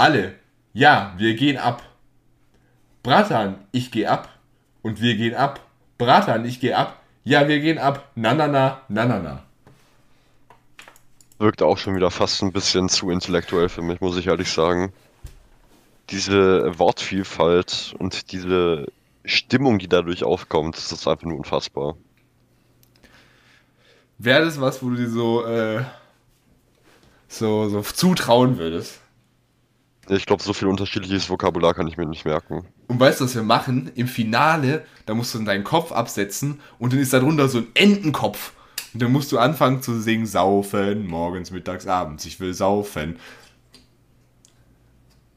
Alle. 0.00 0.34
Ja, 0.72 1.12
wir 1.18 1.34
gehen 1.34 1.58
ab. 1.58 1.82
Bratan, 3.02 3.56
ich 3.70 3.90
geh 3.90 4.06
ab. 4.06 4.30
Und 4.80 5.02
wir 5.02 5.14
gehen 5.14 5.34
ab. 5.34 5.60
Bratan, 5.98 6.46
ich 6.46 6.58
geh 6.58 6.72
ab. 6.72 7.02
Ja, 7.22 7.48
wir 7.48 7.60
gehen 7.60 7.76
ab. 7.76 8.10
Na, 8.14 8.32
na, 8.32 8.46
na, 8.46 8.80
na, 8.88 9.04
na, 9.04 9.18
na. 9.18 9.42
wirkt 11.38 11.60
auch 11.60 11.76
schon 11.76 11.96
wieder 11.96 12.10
fast 12.10 12.42
ein 12.42 12.50
bisschen 12.50 12.88
zu 12.88 13.10
intellektuell 13.10 13.68
für 13.68 13.82
mich, 13.82 14.00
muss 14.00 14.16
ich 14.16 14.28
ehrlich 14.28 14.50
sagen. 14.50 14.90
Diese 16.08 16.78
Wortvielfalt 16.78 17.94
und 17.98 18.32
diese 18.32 18.86
Stimmung, 19.26 19.78
die 19.78 19.88
dadurch 19.88 20.24
aufkommt, 20.24 20.78
das 20.78 20.92
ist 20.92 21.06
einfach 21.06 21.26
nur 21.26 21.36
unfassbar. 21.36 21.94
Wäre 24.16 24.46
das 24.46 24.58
was, 24.58 24.82
wo 24.82 24.88
du 24.88 24.96
dir 24.96 25.10
so, 25.10 25.44
äh, 25.44 25.84
so, 27.28 27.68
so 27.68 27.82
zutrauen 27.82 28.56
würdest? 28.56 28.98
Ich 30.12 30.26
glaube, 30.26 30.42
so 30.42 30.52
viel 30.52 30.66
unterschiedliches 30.66 31.30
Vokabular 31.30 31.72
kann 31.72 31.86
ich 31.86 31.96
mir 31.96 32.06
nicht 32.06 32.24
merken. 32.24 32.66
Und 32.88 32.98
weißt 32.98 33.20
du, 33.20 33.24
was 33.24 33.34
wir 33.36 33.44
machen? 33.44 33.92
Im 33.94 34.08
Finale, 34.08 34.84
da 35.06 35.14
musst 35.14 35.32
du 35.34 35.38
dann 35.38 35.44
deinen 35.46 35.64
Kopf 35.64 35.92
absetzen 35.92 36.60
und 36.80 36.92
dann 36.92 36.98
ist 37.00 37.12
darunter 37.12 37.48
so 37.48 37.58
ein 37.58 37.68
Entenkopf. 37.74 38.52
Und 38.92 39.02
dann 39.02 39.12
musst 39.12 39.30
du 39.30 39.38
anfangen 39.38 39.82
zu 39.82 40.00
singen, 40.00 40.26
saufen, 40.26 41.06
morgens, 41.06 41.52
mittags, 41.52 41.86
abends, 41.86 42.24
ich 42.26 42.40
will 42.40 42.54
saufen. 42.54 43.16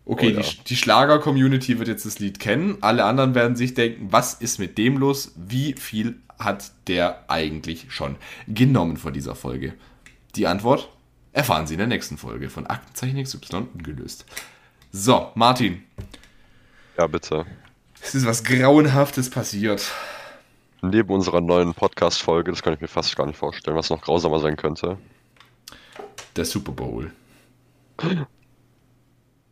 Okay, 0.06 0.34
Oh 0.36 0.40
ja. 0.40 0.42
die, 0.42 0.64
die 0.66 0.76
Schlager-Community 0.76 1.78
wird 1.78 1.88
jetzt 1.88 2.06
das 2.06 2.18
Lied 2.20 2.40
kennen. 2.40 2.78
Alle 2.82 3.06
anderen 3.06 3.36
werden 3.36 3.56
sich 3.56 3.76
denken, 3.76 4.08
was 4.12 4.34
ist 4.34 4.58
mit 4.60 4.78
dem 4.80 4.98
los? 4.98 5.34
Wie 5.36 5.74
viel 5.74 6.16
hat 6.40 6.72
der 6.88 7.30
eigentlich 7.30 7.86
schon 7.90 8.16
genommen 8.48 8.98
vor 8.98 9.12
dieser 9.12 9.36
Folge? 9.36 9.74
Die 10.36 10.48
Antwort 10.48 10.90
erfahren 11.32 11.68
Sie 11.68 11.76
in 11.76 11.78
der 11.78 11.88
nächsten 11.88 12.18
Folge 12.18 12.50
von 12.50 12.66
Aktenzeichen 12.68 13.22
XY 13.24 13.68
gelöst. 13.78 14.26
So, 14.96 15.32
Martin, 15.34 15.84
Ja, 17.00 17.08
bitte. 17.08 17.46
es 18.00 18.14
ist 18.14 18.28
was 18.28 18.44
Grauenhaftes 18.44 19.30
passiert. 19.32 19.92
Neben 20.84 21.10
unserer 21.10 21.42
neuen 21.42 21.74
Podcast-Folge, 21.74 22.52
das 22.52 22.62
kann 22.62 22.74
ich 22.76 22.80
mir 22.82 22.88
fast 22.88 23.16
gar 23.16 23.26
nicht 23.26 23.38
vorstellen, 23.38 23.76
was 23.76 23.90
noch 23.90 24.02
grausamer 24.02 24.40
sein 24.40 24.56
könnte. 24.56 25.00
Der 26.36 26.46
Super 26.46 26.74
Bowl. 26.74 27.12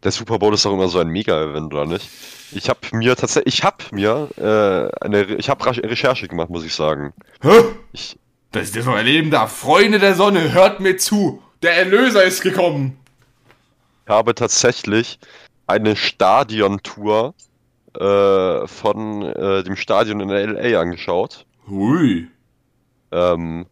Der 0.03 0.11
Super 0.11 0.37
Bowl 0.37 0.53
ist 0.53 0.63
doch 0.63 0.73
immer 0.73 0.89
so 0.89 0.99
ein 0.99 1.07
Mega-Event, 1.07 1.73
oder 1.73 1.87
nicht? 1.87 2.07
Ich 2.51 2.69
habe 2.69 2.79
mir 2.91 3.15
tatsächlich, 3.15 3.55
ich 3.55 3.63
habe 3.63 3.77
mir 3.91 4.29
äh, 4.37 5.03
eine, 5.03 5.23
ich 5.23 5.49
habe 5.49 5.65
Recherche 5.65 6.27
gemacht, 6.27 6.51
muss 6.51 6.65
ich 6.65 6.75
sagen. 6.75 7.13
Hä? 7.41 7.63
Ich, 7.93 8.19
Dass 8.51 8.67
ich 8.69 8.75
das 8.75 8.85
noch 8.85 8.95
erleben 8.95 9.31
darf. 9.31 9.51
Freunde 9.55 9.97
der 9.97 10.13
Sonne, 10.13 10.53
hört 10.53 10.81
mir 10.81 10.97
zu. 10.97 11.41
Der 11.63 11.77
Erlöser 11.77 12.23
ist 12.25 12.41
gekommen. 12.41 12.97
Habe 14.11 14.35
tatsächlich 14.35 15.19
eine 15.67 15.95
Stadiontour 15.95 17.33
äh, 17.97 18.67
von 18.67 19.23
äh, 19.23 19.63
dem 19.63 19.75
Stadion 19.75 20.19
in 20.19 20.29
LA 20.29 20.79
angeschaut. 20.79 21.45
Hui. 21.67 22.27
Ähm, 23.11 23.65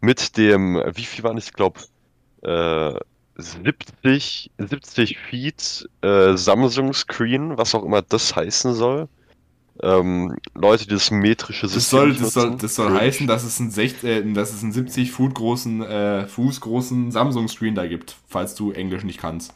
mit 0.00 0.36
dem, 0.36 0.80
wie 0.94 1.04
viel 1.04 1.24
waren 1.24 1.38
es? 1.38 1.46
Ich 1.46 1.52
glaube, 1.54 1.80
äh, 2.42 2.98
70, 3.38 4.50
70 4.58 5.18
Feet 5.18 5.88
äh, 6.02 6.36
Samsung 6.36 6.92
Screen, 6.92 7.58
was 7.58 7.74
auch 7.74 7.84
immer 7.84 8.02
das 8.02 8.36
heißen 8.36 8.74
soll. 8.74 9.08
Ähm, 9.82 10.36
Leute, 10.54 10.84
die 10.84 10.94
das 10.94 11.10
metrische 11.10 11.68
Das 11.68 11.90
soll, 11.90 12.14
das 12.16 12.32
soll, 12.32 12.56
das 12.56 12.74
soll 12.74 12.92
heißen, 12.92 13.26
dass 13.26 13.44
es 13.44 13.60
einen, 13.60 13.70
60, 13.70 14.04
äh, 14.08 14.32
dass 14.32 14.52
es 14.52 14.62
einen 14.62 14.72
70 14.72 15.12
Fuß 15.12 15.34
großen, 15.34 15.82
äh, 15.82 16.26
Fuß 16.26 16.60
großen 16.60 17.10
Samsung-Screen 17.12 17.74
da 17.74 17.86
gibt, 17.86 18.16
falls 18.26 18.54
du 18.54 18.72
Englisch 18.72 19.04
nicht 19.04 19.20
kannst. 19.20 19.54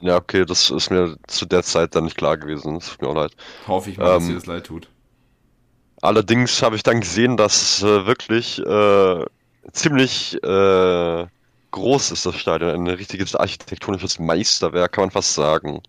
Ja, 0.00 0.16
okay, 0.16 0.44
das 0.44 0.70
ist 0.70 0.90
mir 0.90 1.16
zu 1.28 1.46
der 1.46 1.62
Zeit 1.62 1.94
dann 1.94 2.04
nicht 2.04 2.16
klar 2.16 2.36
gewesen. 2.36 2.74
Das 2.74 2.90
tut 2.90 3.02
mir 3.02 3.08
auch 3.08 3.14
leid. 3.14 3.34
Hoffe 3.66 3.90
ich 3.90 3.98
mal, 3.98 4.12
dass 4.12 4.26
Ähm, 4.26 4.28
dir 4.28 4.34
das 4.34 4.46
leid 4.46 4.66
tut. 4.66 4.88
Allerdings 6.00 6.62
habe 6.62 6.76
ich 6.76 6.82
dann 6.82 7.00
gesehen, 7.00 7.36
dass 7.36 7.62
es 7.62 7.82
äh, 7.82 8.06
wirklich 8.06 8.58
äh, 8.58 9.24
ziemlich 9.72 10.34
äh, 10.42 11.26
groß 11.70 12.10
ist, 12.10 12.26
das 12.26 12.36
Stadion. 12.36 12.70
Ein 12.70 12.86
richtiges 12.88 13.36
architektonisches 13.36 14.18
Meisterwerk, 14.18 14.92
kann 14.92 15.04
man 15.04 15.10
fast 15.12 15.34
sagen. 15.34 15.80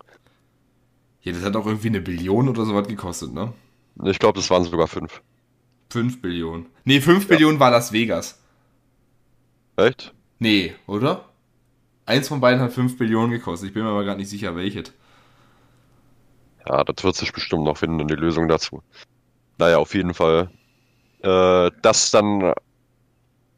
Ja, 1.24 1.32
das 1.32 1.44
hat 1.44 1.56
auch 1.56 1.66
irgendwie 1.66 1.88
eine 1.88 2.02
Billion 2.02 2.50
oder 2.50 2.66
so 2.66 2.76
was 2.76 2.88
gekostet, 2.88 3.34
ne? 3.34 3.54
Ich 4.04 4.20
glaube, 4.20 4.38
das 4.38 4.50
waren 4.50 4.64
sogar 4.64 4.88
fünf. 4.88 5.22
5 5.90 6.22
Billionen. 6.22 6.66
Nee, 6.86 7.02
5 7.02 7.28
Billionen 7.28 7.60
war 7.60 7.70
Las 7.70 7.94
Vegas. 7.94 8.42
Echt? 9.76 10.14
Nee, 10.40 10.74
oder? 10.88 11.30
Eins 12.06 12.28
von 12.28 12.42
beiden 12.42 12.60
hat 12.60 12.74
5 12.74 12.98
Billionen 12.98 13.32
gekostet. 13.32 13.70
Ich 13.70 13.74
bin 13.74 13.84
mir 13.84 13.90
aber 13.90 14.04
gerade 14.04 14.20
nicht 14.20 14.30
sicher, 14.30 14.56
welches. 14.56 14.92
Ja, 16.68 16.84
das 16.84 17.04
wird 17.04 17.16
sich 17.16 17.32
bestimmt 17.32 17.64
noch 17.64 17.78
finden, 17.78 18.08
die 18.08 18.16
Lösung 18.16 18.48
dazu. 18.48 18.82
Naja, 19.58 19.78
auf 19.78 19.94
jeden 19.94 20.14
Fall. 20.14 20.50
Äh, 21.22 21.72
dass 21.82 22.12
dann, 22.12 22.54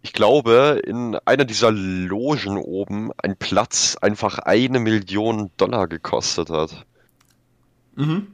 ich 0.02 0.14
glaube, 0.14 0.82
in 0.86 1.16
einer 1.26 1.46
dieser 1.46 1.72
Logen 1.72 2.58
oben 2.58 3.12
ein 3.18 3.38
Platz 3.38 3.96
einfach 4.02 4.40
eine 4.40 4.80
Million 4.80 5.52
Dollar 5.58 5.88
gekostet 5.88 6.50
hat. 6.50 6.86
Mhm. 7.96 8.28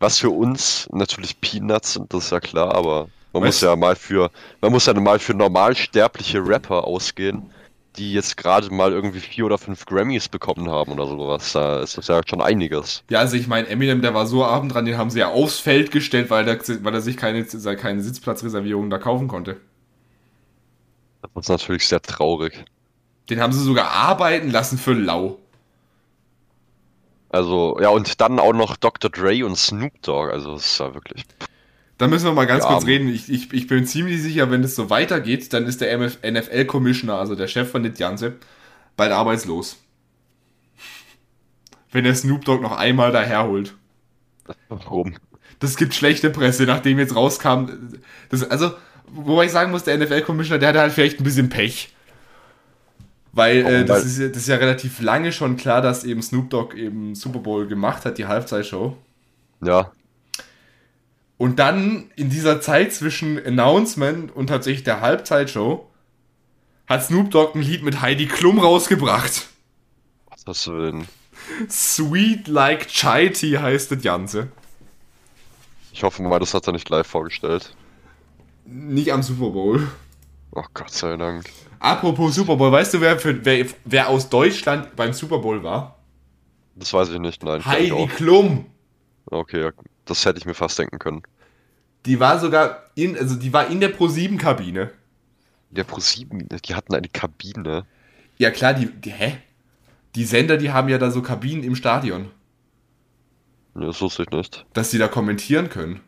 Was 0.00 0.18
für 0.18 0.30
uns 0.30 0.88
natürlich 0.92 1.40
Peanuts 1.40 1.94
sind, 1.94 2.12
das 2.12 2.26
ist 2.26 2.30
ja 2.32 2.40
klar, 2.40 2.74
aber 2.74 3.08
man 3.32 3.42
Weißt- 3.42 3.46
muss 3.46 3.60
ja 3.62 3.76
mal 3.76 3.96
für, 3.96 4.30
man 4.60 4.72
muss 4.72 4.86
ja 4.86 4.94
mal 4.94 5.18
für 5.18 5.34
normalsterbliche 5.34 6.38
Rapper 6.46 6.84
ausgehen, 6.84 7.50
die 7.96 8.12
jetzt 8.12 8.36
gerade 8.36 8.72
mal 8.74 8.92
irgendwie 8.92 9.20
vier 9.20 9.46
oder 9.46 9.58
fünf 9.58 9.86
Grammys 9.86 10.28
bekommen 10.28 10.70
haben 10.70 10.92
oder 10.92 11.06
sowas. 11.06 11.52
Da 11.52 11.80
ist 11.80 11.96
das 11.96 12.08
ja 12.08 12.20
schon 12.28 12.40
einiges. 12.42 13.04
Ja, 13.08 13.20
also 13.20 13.36
ich 13.36 13.46
meine, 13.46 13.68
Eminem, 13.68 14.02
der 14.02 14.14
war 14.14 14.26
so 14.26 14.44
abend 14.44 14.74
dran, 14.74 14.84
den 14.84 14.98
haben 14.98 15.10
sie 15.10 15.20
ja 15.20 15.28
aufs 15.30 15.58
Feld 15.60 15.90
gestellt, 15.92 16.30
weil, 16.30 16.44
der, 16.44 16.58
weil 16.84 16.94
er 16.94 17.00
sich 17.00 17.16
keine, 17.16 17.44
keine 17.44 18.02
Sitzplatzreservierung 18.02 18.90
da 18.90 18.98
kaufen 18.98 19.28
konnte. 19.28 19.60
Das 21.22 21.30
ist 21.44 21.48
natürlich 21.48 21.88
sehr 21.88 22.00
traurig. 22.02 22.64
Den 23.30 23.40
haben 23.40 23.52
sie 23.52 23.62
sogar 23.62 23.90
arbeiten 23.90 24.50
lassen 24.50 24.78
für 24.78 24.92
lau. 24.92 25.38
Also, 27.34 27.76
ja, 27.80 27.88
und 27.88 28.20
dann 28.20 28.38
auch 28.38 28.52
noch 28.52 28.76
Dr. 28.76 29.10
Dre 29.10 29.44
und 29.44 29.56
Snoop 29.56 30.00
Dogg. 30.02 30.30
Also, 30.32 30.52
das 30.54 30.66
ist 30.66 30.78
ja 30.78 30.94
wirklich. 30.94 31.24
Da 31.98 32.06
müssen 32.06 32.26
wir 32.26 32.32
mal 32.32 32.46
ganz 32.46 32.62
Ja, 32.62 32.68
kurz 32.70 32.82
Mann. 32.82 32.92
reden. 32.92 33.08
Ich, 33.08 33.28
ich, 33.28 33.52
ich 33.52 33.66
bin 33.66 33.86
ziemlich 33.86 34.22
sicher, 34.22 34.50
wenn 34.52 34.62
es 34.62 34.76
so 34.76 34.88
weitergeht, 34.88 35.52
dann 35.52 35.66
ist 35.66 35.80
der 35.80 35.98
NFL-Commissioner, 35.98 37.18
also 37.18 37.34
der 37.34 37.48
Chef 37.48 37.70
von 37.70 37.82
Ganze, 37.94 38.36
bald 38.96 39.10
arbeitslos. 39.10 39.78
Wenn 41.90 42.04
der 42.04 42.14
Snoop 42.14 42.44
Dogg 42.44 42.62
noch 42.62 42.76
einmal 42.76 43.10
daherholt. 43.10 43.74
Warum? 44.68 45.16
Das 45.58 45.76
gibt 45.76 45.94
schlechte 45.94 46.30
Presse, 46.30 46.64
nachdem 46.64 46.98
jetzt 46.98 47.16
rauskam. 47.16 47.66
Das, 48.30 48.48
also, 48.48 48.72
wobei 49.08 49.46
ich 49.46 49.52
sagen 49.52 49.72
muss, 49.72 49.84
der 49.84 49.98
NFL-Commissioner, 49.98 50.58
der 50.58 50.68
hatte 50.70 50.80
halt 50.80 50.92
vielleicht 50.92 51.20
ein 51.20 51.24
bisschen 51.24 51.48
Pech. 51.48 51.93
Weil 53.34 53.58
äh, 53.66 53.84
das, 53.84 54.00
Weil- 54.00 54.06
ist, 54.06 54.18
ja- 54.18 54.28
das 54.28 54.36
ist 54.38 54.48
ja 54.48 54.56
relativ 54.56 55.00
lange 55.00 55.32
schon 55.32 55.56
klar, 55.56 55.80
dass 55.82 56.04
eben 56.04 56.22
Snoop 56.22 56.50
Dogg 56.50 56.76
eben 56.76 57.14
Super 57.14 57.40
Bowl 57.40 57.66
gemacht 57.66 58.04
hat, 58.04 58.18
die 58.18 58.26
Halbzeitshow. 58.26 58.96
Ja, 59.62 59.90
Und 61.36 61.58
dann 61.58 62.10
in 62.16 62.30
dieser 62.30 62.60
Zeit 62.60 62.92
zwischen 62.92 63.44
Announcement 63.44 64.34
und 64.34 64.46
tatsächlich 64.48 64.84
der 64.84 65.00
Halbzeitshow 65.00 65.88
hat 66.86 67.04
Snoop 67.04 67.30
Dogg 67.30 67.54
ein 67.58 67.62
Lied 67.62 67.82
mit 67.82 68.00
Heidi 68.02 68.26
Klum 68.26 68.58
rausgebracht. 68.58 69.48
was 70.30 70.44
hast 70.46 70.66
du 70.66 70.80
denn? 70.80 71.04
Sweet 71.68 72.46
Like 72.46 72.88
Chai 72.88 73.28
Tea 73.28 73.58
heißt 73.58 73.90
das 73.90 74.02
Ganze. 74.02 74.48
Ich 75.92 76.02
hoffe 76.02 76.22
mal, 76.22 76.38
das 76.38 76.54
hat 76.54 76.66
er 76.66 76.72
nicht 76.72 76.88
live 76.88 77.06
vorgestellt. 77.06 77.74
Nicht 78.66 79.12
am 79.12 79.22
Super 79.22 79.50
Bowl. 79.50 79.88
Oh 80.54 80.64
Gott 80.72 80.90
sei 80.90 81.16
Dank. 81.16 81.44
Apropos 81.80 82.34
Super 82.34 82.56
Bowl, 82.56 82.70
weißt 82.72 82.94
du, 82.94 83.00
wer, 83.00 83.18
für, 83.18 83.44
wer, 83.44 83.66
wer 83.84 84.08
aus 84.08 84.28
Deutschland 84.28 84.94
beim 84.96 85.12
Super 85.12 85.38
Bowl 85.38 85.62
war? 85.62 85.98
Das 86.76 86.92
weiß 86.92 87.10
ich 87.10 87.18
nicht, 87.18 87.42
nein. 87.42 87.64
Heidi. 87.64 88.06
Klum. 88.08 88.66
Okay, 89.26 89.62
ja, 89.62 89.70
das 90.04 90.24
hätte 90.24 90.38
ich 90.38 90.46
mir 90.46 90.54
fast 90.54 90.78
denken 90.78 90.98
können. 90.98 91.22
Die 92.06 92.20
war 92.20 92.38
sogar 92.38 92.84
in, 92.94 93.16
also 93.18 93.34
die 93.36 93.52
war 93.52 93.68
in 93.68 93.80
der 93.80 93.96
Pro7-Kabine. 93.96 94.90
Der 95.70 95.86
Pro7, 95.86 96.60
die 96.60 96.74
hatten 96.74 96.94
eine 96.94 97.08
Kabine. 97.08 97.84
Ja 98.38 98.50
klar, 98.50 98.74
die, 98.74 98.86
die, 98.86 99.10
hä? 99.10 99.38
Die 100.14 100.24
Sender, 100.24 100.56
die 100.56 100.70
haben 100.70 100.88
ja 100.88 100.98
da 100.98 101.10
so 101.10 101.22
Kabinen 101.22 101.64
im 101.64 101.74
Stadion, 101.74 102.30
Nee, 103.76 103.86
Das 103.86 104.00
wusste 104.00 104.22
ich 104.22 104.30
nicht. 104.30 104.64
dass 104.72 104.92
sie 104.92 104.98
da 104.98 105.08
kommentieren 105.08 105.68
können. 105.68 106.00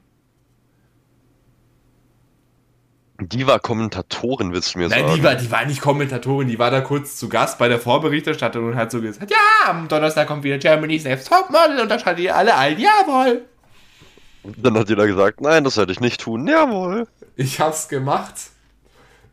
Die 3.19 3.47
war 3.47 3.61
Kommentatorin, 3.61 4.53
willst 4.53 4.75
du 4.75 4.79
mir 4.79 4.89
Nein, 4.89 5.05
sagen? 5.05 5.15
die 5.15 5.23
war, 5.23 5.35
die 5.35 5.51
war 5.51 5.65
nicht 5.65 5.81
Kommentatorin, 5.81 6.49
die 6.49 6.59
war 6.59 6.71
da 6.71 6.81
kurz 6.83 7.17
zu 7.17 7.29
Gast 7.29 7.59
bei 7.59 7.69
der 7.69 7.79
Vorberichterstattung 7.79 8.67
und 8.67 8.77
hat 8.77 8.91
so 8.91 9.01
gesagt, 9.01 9.31
ja, 9.31 9.71
am 9.71 9.89
Donnerstag 9.89 10.27
kommt 10.29 10.45
wieder 10.45 10.59
Germany's 10.59 11.05
Next 11.05 11.29
Topmodel 11.29 11.81
und 11.81 11.89
da 11.89 11.99
schaltet 11.99 12.25
ihr 12.25 12.37
alle 12.37 12.57
ein, 12.57 12.79
jawohl. 12.79 13.43
Dann 14.57 14.79
hat 14.79 14.89
jeder 14.89 15.07
gesagt, 15.07 15.41
nein, 15.41 15.65
das 15.65 15.77
werde 15.77 15.93
ich 15.93 16.01
nicht 16.01 16.21
tun. 16.21 16.47
Jawohl. 16.47 17.09
Ich 17.37 17.59
hab's 17.61 17.89
gemacht. 17.89 18.35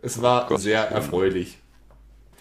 Es 0.02 0.22
war 0.22 0.48
Gott. 0.48 0.60
sehr 0.62 0.90
erfreulich. 0.90 1.60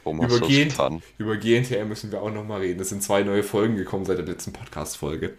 Warum 0.05 0.18
Über, 0.18 0.28
du 0.28 0.38
das 0.40 0.49
GN 0.49 0.68
getan? 0.68 1.03
über 1.18 1.36
GNTM 1.36 1.86
müssen 1.88 2.11
wir 2.11 2.22
auch 2.22 2.30
nochmal 2.32 2.61
reden. 2.61 2.80
Es 2.80 2.88
sind 2.88 3.03
zwei 3.03 3.22
neue 3.22 3.43
Folgen 3.43 3.76
gekommen 3.76 4.05
seit 4.05 4.18
der 4.18 4.24
letzten 4.26 4.53
Podcast-Folge. 4.53 5.34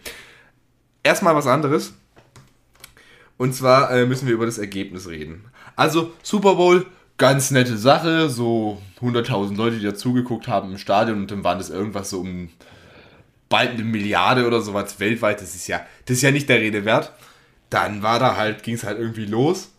Erstmal 1.02 1.34
was 1.34 1.46
anderes. 1.46 1.92
Und 3.36 3.54
zwar 3.54 3.90
äh, 3.90 4.06
müssen 4.06 4.26
wir 4.26 4.34
über 4.34 4.46
das 4.46 4.58
Ergebnis 4.58 5.08
reden. 5.08 5.44
Also, 5.76 6.12
Super 6.22 6.54
Bowl, 6.54 6.86
ganz 7.18 7.50
nette 7.50 7.76
Sache, 7.76 8.28
so 8.28 8.80
100.000 9.00 9.56
Leute, 9.56 9.78
die 9.78 9.84
dazugeguckt 9.84 10.48
haben 10.48 10.72
im 10.72 10.78
Stadion 10.78 11.22
und 11.22 11.30
dann 11.30 11.44
waren 11.44 11.58
das 11.58 11.70
irgendwas 11.70 12.10
so 12.10 12.20
um 12.20 12.50
bald 13.48 13.70
eine 13.70 13.84
Milliarde 13.84 14.46
oder 14.46 14.60
sowas 14.60 14.98
weltweit, 15.00 15.40
das 15.40 15.54
ist 15.54 15.68
ja, 15.68 15.80
das 16.06 16.16
ist 16.16 16.22
ja 16.22 16.30
nicht 16.30 16.48
der 16.48 16.60
Rede 16.60 16.84
wert. 16.84 17.12
Dann 17.70 18.02
war 18.02 18.18
da 18.18 18.36
halt, 18.36 18.62
ging 18.62 18.74
es 18.74 18.84
halt 18.84 18.98
irgendwie 18.98 19.26
los. 19.26 19.72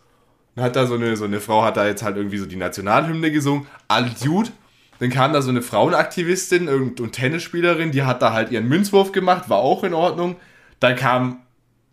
Dann 0.54 0.64
hat 0.64 0.76
da 0.76 0.86
so 0.86 0.94
eine, 0.94 1.16
so 1.16 1.24
eine 1.24 1.40
Frau, 1.40 1.62
hat 1.62 1.76
da 1.76 1.86
jetzt 1.86 2.02
halt 2.02 2.16
irgendwie 2.16 2.38
so 2.38 2.46
die 2.46 2.56
Nationalhymne 2.56 3.30
gesungen, 3.30 3.66
alles 3.88 4.20
gut. 4.20 4.52
Dann 4.98 5.10
kam 5.10 5.34
da 5.34 5.42
so 5.42 5.50
eine 5.50 5.60
Frauenaktivistin 5.60 6.68
und 6.68 7.12
Tennisspielerin, 7.12 7.90
die 7.90 8.02
hat 8.04 8.22
da 8.22 8.32
halt 8.32 8.50
ihren 8.50 8.66
Münzwurf 8.66 9.12
gemacht, 9.12 9.50
war 9.50 9.58
auch 9.58 9.84
in 9.84 9.92
Ordnung. 9.92 10.36
Dann 10.80 10.96
kam, 10.96 11.42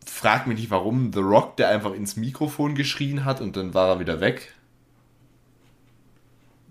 frag 0.06 0.48
mich 0.48 0.58
nicht 0.58 0.72
warum, 0.72 1.12
The 1.14 1.20
Rock, 1.20 1.58
der 1.58 1.70
einfach 1.70 1.94
ins 1.94 2.16
Mikrofon 2.16 2.76
geschrien 2.76 3.26
hat 3.26 3.42
und 3.42 3.56
dann 3.56 3.74
war 3.74 3.90
er 3.90 4.00
wieder 4.00 4.20
weg. 4.20 4.54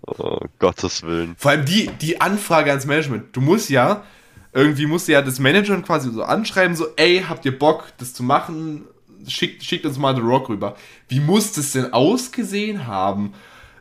Oh, 0.05 0.39
Gottes 0.59 1.03
Willen. 1.03 1.35
Vor 1.37 1.51
allem 1.51 1.65
die, 1.65 1.87
die 2.01 2.19
Anfrage 2.19 2.69
ans 2.71 2.85
Management. 2.85 3.35
Du 3.35 3.41
musst 3.41 3.69
ja, 3.69 4.03
irgendwie 4.51 4.85
musst 4.85 5.07
du 5.07 5.13
ja 5.13 5.21
das 5.21 5.39
Manager 5.39 5.81
quasi 5.81 6.11
so 6.11 6.23
anschreiben, 6.23 6.75
so, 6.75 6.87
ey, 6.97 7.23
habt 7.27 7.45
ihr 7.45 7.57
Bock, 7.57 7.93
das 7.97 8.13
zu 8.13 8.23
machen? 8.23 8.85
Schickt, 9.27 9.63
schickt 9.63 9.85
uns 9.85 9.97
mal 9.97 10.15
The 10.15 10.21
Rock 10.21 10.49
rüber. 10.49 10.75
Wie 11.07 11.21
muss 11.21 11.53
das 11.53 11.71
denn 11.71 11.93
ausgesehen 11.93 12.85
haben? 12.87 13.33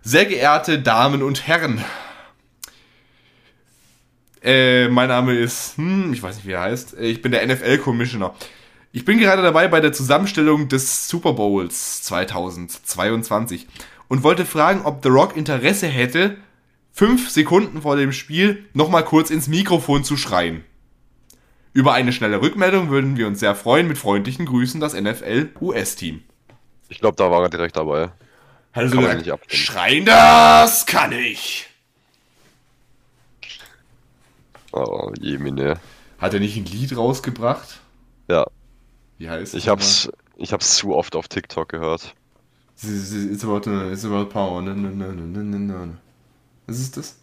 Sehr 0.03 0.25
geehrte 0.27 0.81
Damen 0.81 1.23
und 1.23 1.47
Herren. 1.49 1.85
Äh, 4.43 4.89
mein 4.89 5.09
Name 5.09 5.35
ist, 5.35 5.77
hm, 5.77 6.13
ich 6.13 6.23
weiß 6.23 6.37
nicht, 6.37 6.47
wie 6.47 6.53
er 6.53 6.63
heißt. 6.63 6.99
Ich 7.01 7.23
bin 7.23 7.33
der 7.33 7.47
NFL-Commissioner. 7.47 8.35
Ich 8.95 9.07
bin 9.07 9.19
gerade 9.19 9.41
dabei 9.41 9.69
bei 9.69 9.81
der 9.81 9.95
Zusammenstellung 9.95 10.69
des 10.69 11.09
Super 11.09 11.33
Bowls 11.33 12.03
2022 12.03 13.67
und 14.09 14.23
wollte 14.23 14.45
fragen, 14.45 14.83
ob 14.85 15.03
The 15.03 15.09
Rock 15.09 15.35
Interesse 15.35 15.87
hätte, 15.87 16.37
fünf 16.93 17.31
Sekunden 17.31 17.81
vor 17.81 17.97
dem 17.97 18.13
Spiel 18.13 18.67
nochmal 18.75 19.03
kurz 19.03 19.31
ins 19.31 19.49
Mikrofon 19.49 20.05
zu 20.05 20.19
schreien. 20.19 20.63
Über 21.73 21.95
eine 21.95 22.13
schnelle 22.13 22.43
Rückmeldung 22.43 22.91
würden 22.91 23.17
wir 23.17 23.27
uns 23.29 23.41
sehr 23.41 23.55
freuen. 23.55 23.89
Mit 23.89 23.97
freundlichen 23.97 24.45
Grüßen, 24.45 24.79
das 24.79 24.93
NFL-US-Team. 24.93 26.23
Ich 26.91 27.01
glaube, 27.01 27.17
da 27.17 27.31
war 27.31 27.41
er 27.41 27.49
direkt 27.49 27.79
dabei. 27.79 28.11
Hat 28.75 28.91
so 28.91 28.97
Kann 28.97 29.05
man 29.05 29.19
gesagt, 29.23 29.51
nicht 29.51 29.57
schreien, 29.59 30.05
das 30.05 30.85
kann 30.85 31.13
ich. 31.13 31.67
Oh, 34.73 35.11
Jemine. 35.19 35.81
Hat 36.19 36.35
er 36.35 36.41
nicht 36.41 36.59
ein 36.59 36.67
Lied 36.67 36.95
rausgebracht? 36.95 37.81
Ja, 38.29 38.45
Wie 39.23 39.31
heißt 39.31 39.55
ich 39.55 39.69
hab's, 39.69 40.11
ich 40.35 40.53
hab's 40.53 40.79
zu 40.79 40.97
oft 40.97 41.15
auf 41.15 41.29
TikTok 41.29 41.69
gehört. 41.69 42.17
It's, 42.83 43.45
about, 43.45 43.71
it's 43.93 44.05
about 44.05 44.25
power. 44.31 44.61
Ne, 44.61 44.75
ne, 44.75 44.91
ne, 44.91 45.13
ne, 45.13 45.45
ne, 45.45 45.59
ne. 45.61 45.97
Was 46.67 46.81
ist 46.81 46.97
das? 46.97 47.17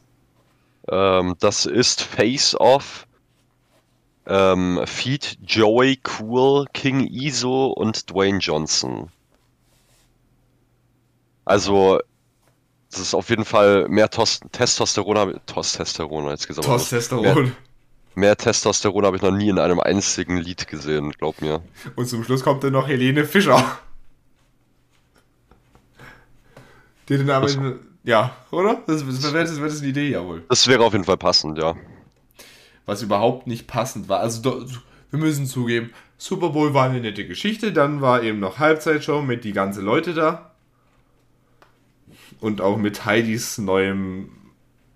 Ähm, 0.88 1.36
das 1.41 1.66
ist 1.66 2.02
Face 2.02 2.56
Off, 2.58 3.06
ähm, 4.26 4.80
Feed 4.86 5.39
Joey 5.45 6.00
Cool, 6.22 6.68
King 6.72 7.06
Iso 7.06 7.68
und 7.68 8.10
Dwayne 8.10 8.38
Johnson. 8.39 9.12
Also, 11.43 12.00
das 12.91 13.02
ist 13.02 13.14
auf 13.14 13.30
jeden 13.30 13.43
Fall 13.43 13.89
mehr 13.89 14.10
Tos 14.10 14.39
Testosteron, 14.54 15.18
hab 15.18 15.30
ich- 15.32 15.41
Testosteron, 15.47 16.30
jetzt 16.30 16.47
gesagt. 16.47 16.66
Mehr, 16.66 16.78
Testosteron. 16.78 17.52
Mehr 18.16 18.36
Testosteron 18.36 19.05
habe 19.05 19.18
ich 19.18 19.22
noch 19.22 19.32
nie 19.32 19.49
in 19.49 19.60
einem 19.60 19.80
einzigen 19.80 20.38
Lied 20.38 20.68
gesehen, 20.68 21.12
glaub 21.12 21.41
mir. 21.41 21.62
Und 21.95 22.07
zum 22.07 22.24
Schluss 22.24 22.43
kommt 22.43 22.64
dann 22.64 22.74
noch 22.74 22.88
Helene 22.88 23.26
Fischer. 23.26 23.80
Die 27.07 27.18
den 27.18 27.26
Namen. 27.26 27.80
Ja, 28.03 28.36
oder? 28.51 28.82
Das, 28.88 29.05
das 29.05 29.34
wäre 29.34 29.43
das, 29.43 29.60
wär 29.60 29.68
das 29.68 29.80
eine 29.80 29.88
Idee, 29.89 30.10
jawohl. 30.10 30.43
Das 30.47 30.68
wäre 30.68 30.84
auf 30.84 30.93
jeden 30.93 31.05
Fall 31.05 31.18
passend, 31.18 31.57
ja. 31.57 31.76
Was 32.86 33.01
überhaupt 33.01 33.47
nicht 33.47 33.68
passend 33.68 34.07
war. 34.10 34.20
Also, 34.20 34.66
wir 35.12 35.20
müssen 35.20 35.45
zugeben, 35.45 35.91
Super 36.18 36.49
Bowl 36.49 36.74
war 36.74 36.86
eine 36.86 37.01
nette 37.01 37.28
Geschichte. 37.28 37.74
Dann 37.74 38.01
war 38.01 38.24
eben 38.24 38.39
noch 38.39 38.60
Halbzeitshow 38.60 39.22
mit 39.22 39.43
die 39.43 39.53
ganze 39.53 39.82
Leute 39.82 40.14
da. 40.14 40.51
Und 42.39 42.62
auch 42.62 42.78
mit 42.78 43.05
Heidis 43.05 43.57
neuem 43.57 44.30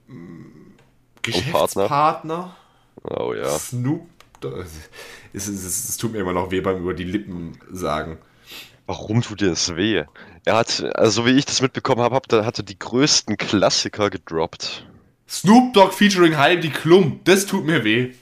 mm, 0.07 0.73
Geschäftspartner. 1.21 2.55
Oh 3.03 3.33
ja. 3.33 3.49
Snoop. 3.57 4.07
Dogg. 4.43 4.65
Es, 5.33 5.47
es, 5.47 5.89
es, 5.89 5.97
tut 5.97 6.11
mir 6.11 6.19
immer 6.19 6.33
noch 6.33 6.51
weh 6.51 6.61
beim 6.61 6.77
über 6.77 6.93
die 6.93 7.03
Lippen 7.03 7.57
sagen. 7.71 8.17
Warum 8.85 9.21
tut 9.21 9.41
dir 9.41 9.49
das 9.49 9.75
weh? 9.75 10.03
Er 10.45 10.55
hat, 10.55 10.83
also 10.95 11.21
so 11.21 11.25
wie 11.25 11.31
ich 11.31 11.45
das 11.45 11.61
mitbekommen 11.61 12.01
habe, 12.01 12.15
hat 12.15 12.31
er 12.33 12.45
hatte 12.45 12.63
die 12.63 12.77
größten 12.77 13.37
Klassiker 13.37 14.09
gedroppt. 14.09 14.85
Snoop 15.29 15.73
Dogg 15.73 15.93
featuring 15.93 16.37
Heidi 16.37 16.69
Klum. 16.69 17.21
Das 17.23 17.45
tut 17.45 17.65
mir 17.65 17.83
weh. 17.83 18.13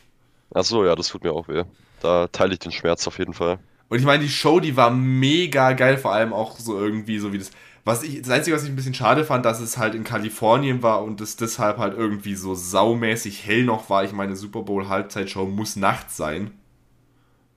Ach 0.54 0.64
so, 0.64 0.86
ja, 0.86 0.96
das 0.96 1.08
tut 1.08 1.24
mir 1.24 1.34
auch 1.34 1.48
weh. 1.48 1.64
Da 2.02 2.28
teile 2.28 2.54
ich 2.54 2.60
den 2.60 2.72
Schmerz 2.72 3.08
auf 3.08 3.18
jeden 3.18 3.34
Fall. 3.34 3.60
Und 3.90 4.00
ich 4.00 4.06
meine, 4.06 4.24
die 4.24 4.30
Show, 4.30 4.60
die 4.60 4.78
war 4.78 4.92
mega 4.92 5.74
geil, 5.74 5.98
vor 5.98 6.14
allem 6.14 6.32
auch 6.32 6.58
so 6.58 6.80
irgendwie, 6.80 7.20
so 7.20 7.34
wie 7.34 7.40
das. 7.40 7.52
Was 7.84 8.04
ich, 8.04 8.22
das 8.22 8.30
Einzige, 8.30 8.56
was 8.56 8.64
ich 8.64 8.70
ein 8.70 8.76
bisschen 8.76 8.94
schade 8.94 9.26
fand, 9.26 9.46
dass 9.46 9.60
es 9.60 9.78
halt 9.78 9.96
in 9.96 10.04
Kalifornien 10.04 10.84
war 10.84 11.04
und 11.04 11.20
es 11.20 11.36
deshalb 11.36 11.78
halt 11.78 11.98
irgendwie 11.98 12.36
so 12.36 12.54
saumäßig 12.54 13.46
hell 13.46 13.64
noch 13.64 13.90
war. 13.90 14.04
Ich 14.04 14.12
meine, 14.14 14.36
Super 14.36 14.62
Bowl 14.62 14.88
Halbzeitshow 14.88 15.46
muss 15.46 15.76
nachts 15.76 16.16
sein. 16.18 16.52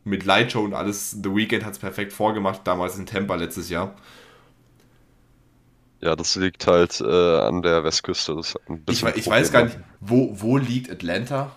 Mit 0.05 0.25
Lightshow 0.25 0.63
und 0.63 0.75
alles. 0.75 1.11
The 1.13 1.35
Weeknd 1.35 1.65
hat 1.65 1.73
es 1.75 1.79
perfekt 1.79 2.13
vorgemacht, 2.13 2.63
damals 2.67 2.97
in 2.99 3.07
Tampa 3.07 3.35
letztes 3.37 3.71
Jahr. 3.71 3.95
Ja, 6.01 6.15
das 6.17 6.37
liegt 6.37 6.67
halt 6.67 7.01
äh, 7.01 7.39
an 7.41 7.63
der 7.63 7.83
Westküste. 7.85 8.35
Das 8.35 8.55
Ich, 8.89 9.03
ich 9.03 9.27
weiß 9.27 9.51
gar 9.53 9.65
nicht, 9.65 9.79
wo, 10.01 10.31
wo 10.41 10.59
liegt 10.59 10.91
Atlanta? 10.91 11.53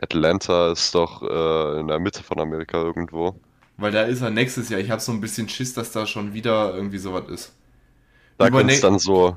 Atlanta 0.00 0.72
ist 0.72 0.94
doch 0.94 1.22
äh, 1.22 1.80
in 1.80 1.88
der 1.88 1.98
Mitte 2.00 2.22
von 2.22 2.38
Amerika 2.40 2.82
irgendwo. 2.82 3.40
Weil 3.82 3.90
da 3.90 4.02
ist 4.02 4.20
er 4.22 4.30
nächstes 4.30 4.68
Jahr. 4.68 4.80
Ich 4.80 4.92
habe 4.92 5.02
so 5.02 5.10
ein 5.10 5.20
bisschen 5.20 5.48
Schiss, 5.48 5.74
dass 5.74 5.90
da 5.90 6.06
schon 6.06 6.34
wieder 6.34 6.72
irgendwie 6.72 6.98
sowas 6.98 7.28
ist. 7.28 7.52
Da 8.38 8.48
könnte 8.48 8.72
es 8.72 8.80
dann 8.80 9.00
so. 9.00 9.36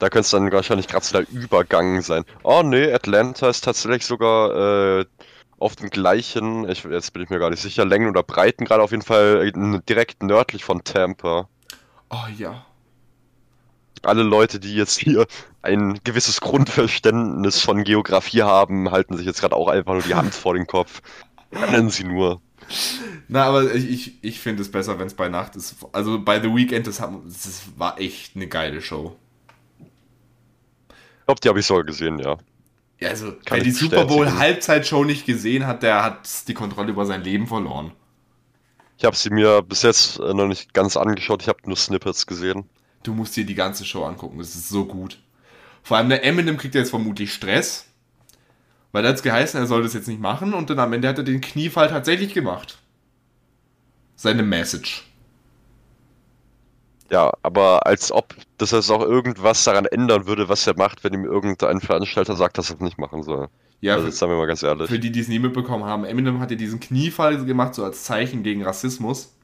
Da 0.00 0.08
könnte 0.08 0.24
es 0.24 0.30
dann 0.30 0.50
wahrscheinlich 0.50 0.88
gerade 0.88 1.04
so 1.04 1.16
der 1.16 1.30
Übergang 1.30 2.02
sein. 2.02 2.24
Oh 2.42 2.62
nee, 2.64 2.92
Atlanta 2.92 3.48
ist 3.48 3.62
tatsächlich 3.62 4.04
sogar 4.04 4.98
äh, 4.98 5.04
auf 5.60 5.76
dem 5.76 5.90
gleichen, 5.90 6.68
ich, 6.68 6.82
jetzt 6.82 7.12
bin 7.12 7.22
ich 7.22 7.30
mir 7.30 7.38
gar 7.38 7.50
nicht 7.50 7.62
sicher, 7.62 7.84
Längen 7.84 8.10
oder 8.10 8.24
Breiten 8.24 8.64
gerade 8.64 8.82
auf 8.82 8.90
jeden 8.90 9.04
Fall 9.04 9.46
äh, 9.46 9.80
direkt 9.88 10.24
nördlich 10.24 10.64
von 10.64 10.82
Tampa. 10.82 11.48
Oh 12.10 12.26
ja. 12.36 12.66
Alle 14.02 14.24
Leute, 14.24 14.58
die 14.58 14.74
jetzt 14.74 14.98
hier 14.98 15.24
ein 15.62 16.00
gewisses 16.02 16.40
Grundverständnis 16.40 17.60
von 17.60 17.84
Geografie 17.84 18.42
haben, 18.42 18.90
halten 18.90 19.16
sich 19.16 19.24
jetzt 19.24 19.40
gerade 19.40 19.54
auch 19.54 19.68
einfach 19.68 19.92
nur 19.92 20.02
die 20.02 20.16
Hand 20.16 20.34
vor 20.34 20.54
den 20.54 20.66
Kopf. 20.66 21.00
Nennen 21.52 21.90
sie 21.90 22.04
nur. 22.04 22.40
Na, 23.28 23.44
aber 23.44 23.74
ich, 23.74 24.14
ich, 24.22 24.40
finde 24.40 24.62
es 24.62 24.70
besser, 24.70 24.98
wenn 24.98 25.06
es 25.06 25.14
bei 25.14 25.28
Nacht 25.28 25.56
ist. 25.56 25.76
Also 25.92 26.20
bei 26.20 26.40
The 26.40 26.54
Weeknd, 26.54 26.86
das, 26.86 27.00
haben, 27.00 27.22
das 27.24 27.62
war 27.76 28.00
echt 28.00 28.36
eine 28.36 28.46
geile 28.46 28.80
Show. 28.82 29.16
Ich 30.88 31.26
glaube, 31.26 31.40
die 31.40 31.48
habe 31.48 31.60
ich 31.60 31.66
sogar 31.66 31.84
gesehen, 31.84 32.18
ja. 32.18 32.38
Ja, 32.98 33.10
also, 33.10 33.32
Kann 33.44 33.58
wer 33.58 33.64
die 33.64 33.72
Super 33.72 34.06
Bowl 34.06 34.24
bestätigen. 34.24 34.38
Halbzeitshow 34.38 35.04
nicht 35.04 35.26
gesehen 35.26 35.66
hat, 35.66 35.82
der 35.82 36.02
hat 36.02 36.48
die 36.48 36.54
Kontrolle 36.54 36.90
über 36.90 37.04
sein 37.04 37.22
Leben 37.22 37.46
verloren. 37.46 37.92
Ich 38.98 39.04
habe 39.04 39.16
sie 39.16 39.30
mir 39.30 39.60
bis 39.62 39.82
jetzt 39.82 40.18
äh, 40.18 40.32
noch 40.32 40.46
nicht 40.46 40.72
ganz 40.72 40.96
angeschaut, 40.96 41.42
ich 41.42 41.48
habe 41.48 41.58
nur 41.66 41.76
Snippets 41.76 42.26
gesehen. 42.26 42.64
Du 43.02 43.12
musst 43.12 43.36
dir 43.36 43.44
die 43.44 43.54
ganze 43.54 43.84
Show 43.84 44.04
angucken, 44.04 44.38
das 44.38 44.54
ist 44.54 44.68
so 44.68 44.86
gut. 44.86 45.18
Vor 45.82 45.98
allem 45.98 46.08
der 46.08 46.24
Eminem 46.24 46.56
kriegt 46.56 46.74
jetzt 46.74 46.90
vermutlich 46.90 47.32
Stress, 47.32 47.85
weil 48.96 49.04
er 49.04 49.12
hat 49.12 49.22
geheißen, 49.22 49.60
er 49.60 49.66
soll 49.66 49.82
das 49.82 49.92
jetzt 49.92 50.08
nicht 50.08 50.22
machen 50.22 50.54
und 50.54 50.70
dann 50.70 50.78
am 50.78 50.90
Ende 50.94 51.06
hat 51.06 51.18
er 51.18 51.24
den 51.24 51.42
Kniefall 51.42 51.88
tatsächlich 51.88 52.32
gemacht. 52.32 52.78
Seine 54.14 54.42
Message. 54.42 55.04
Ja, 57.10 57.30
aber 57.42 57.86
als 57.86 58.10
ob 58.10 58.34
das 58.56 58.70
jetzt 58.70 58.90
auch 58.90 59.02
irgendwas 59.02 59.62
daran 59.64 59.84
ändern 59.84 60.26
würde, 60.26 60.48
was 60.48 60.66
er 60.66 60.78
macht, 60.78 61.04
wenn 61.04 61.12
ihm 61.12 61.26
irgendein 61.26 61.82
Veranstalter 61.82 62.36
sagt, 62.36 62.56
dass 62.56 62.70
er 62.70 62.76
es 62.76 62.80
nicht 62.80 62.96
machen 62.96 63.22
soll. 63.22 63.48
Ja, 63.82 63.96
also 63.96 64.06
jetzt 64.06 64.16
sagen 64.16 64.32
wir 64.32 64.38
mal 64.38 64.46
ganz 64.46 64.62
ehrlich. 64.62 64.88
für 64.88 64.98
die, 64.98 65.12
die 65.12 65.20
es 65.20 65.28
nie 65.28 65.40
mitbekommen 65.40 65.84
haben, 65.84 66.06
Eminem 66.06 66.40
hat 66.40 66.50
ja 66.50 66.56
diesen 66.56 66.80
Kniefall 66.80 67.44
gemacht, 67.44 67.74
so 67.74 67.84
als 67.84 68.04
Zeichen 68.04 68.44
gegen 68.44 68.64
Rassismus. 68.64 69.36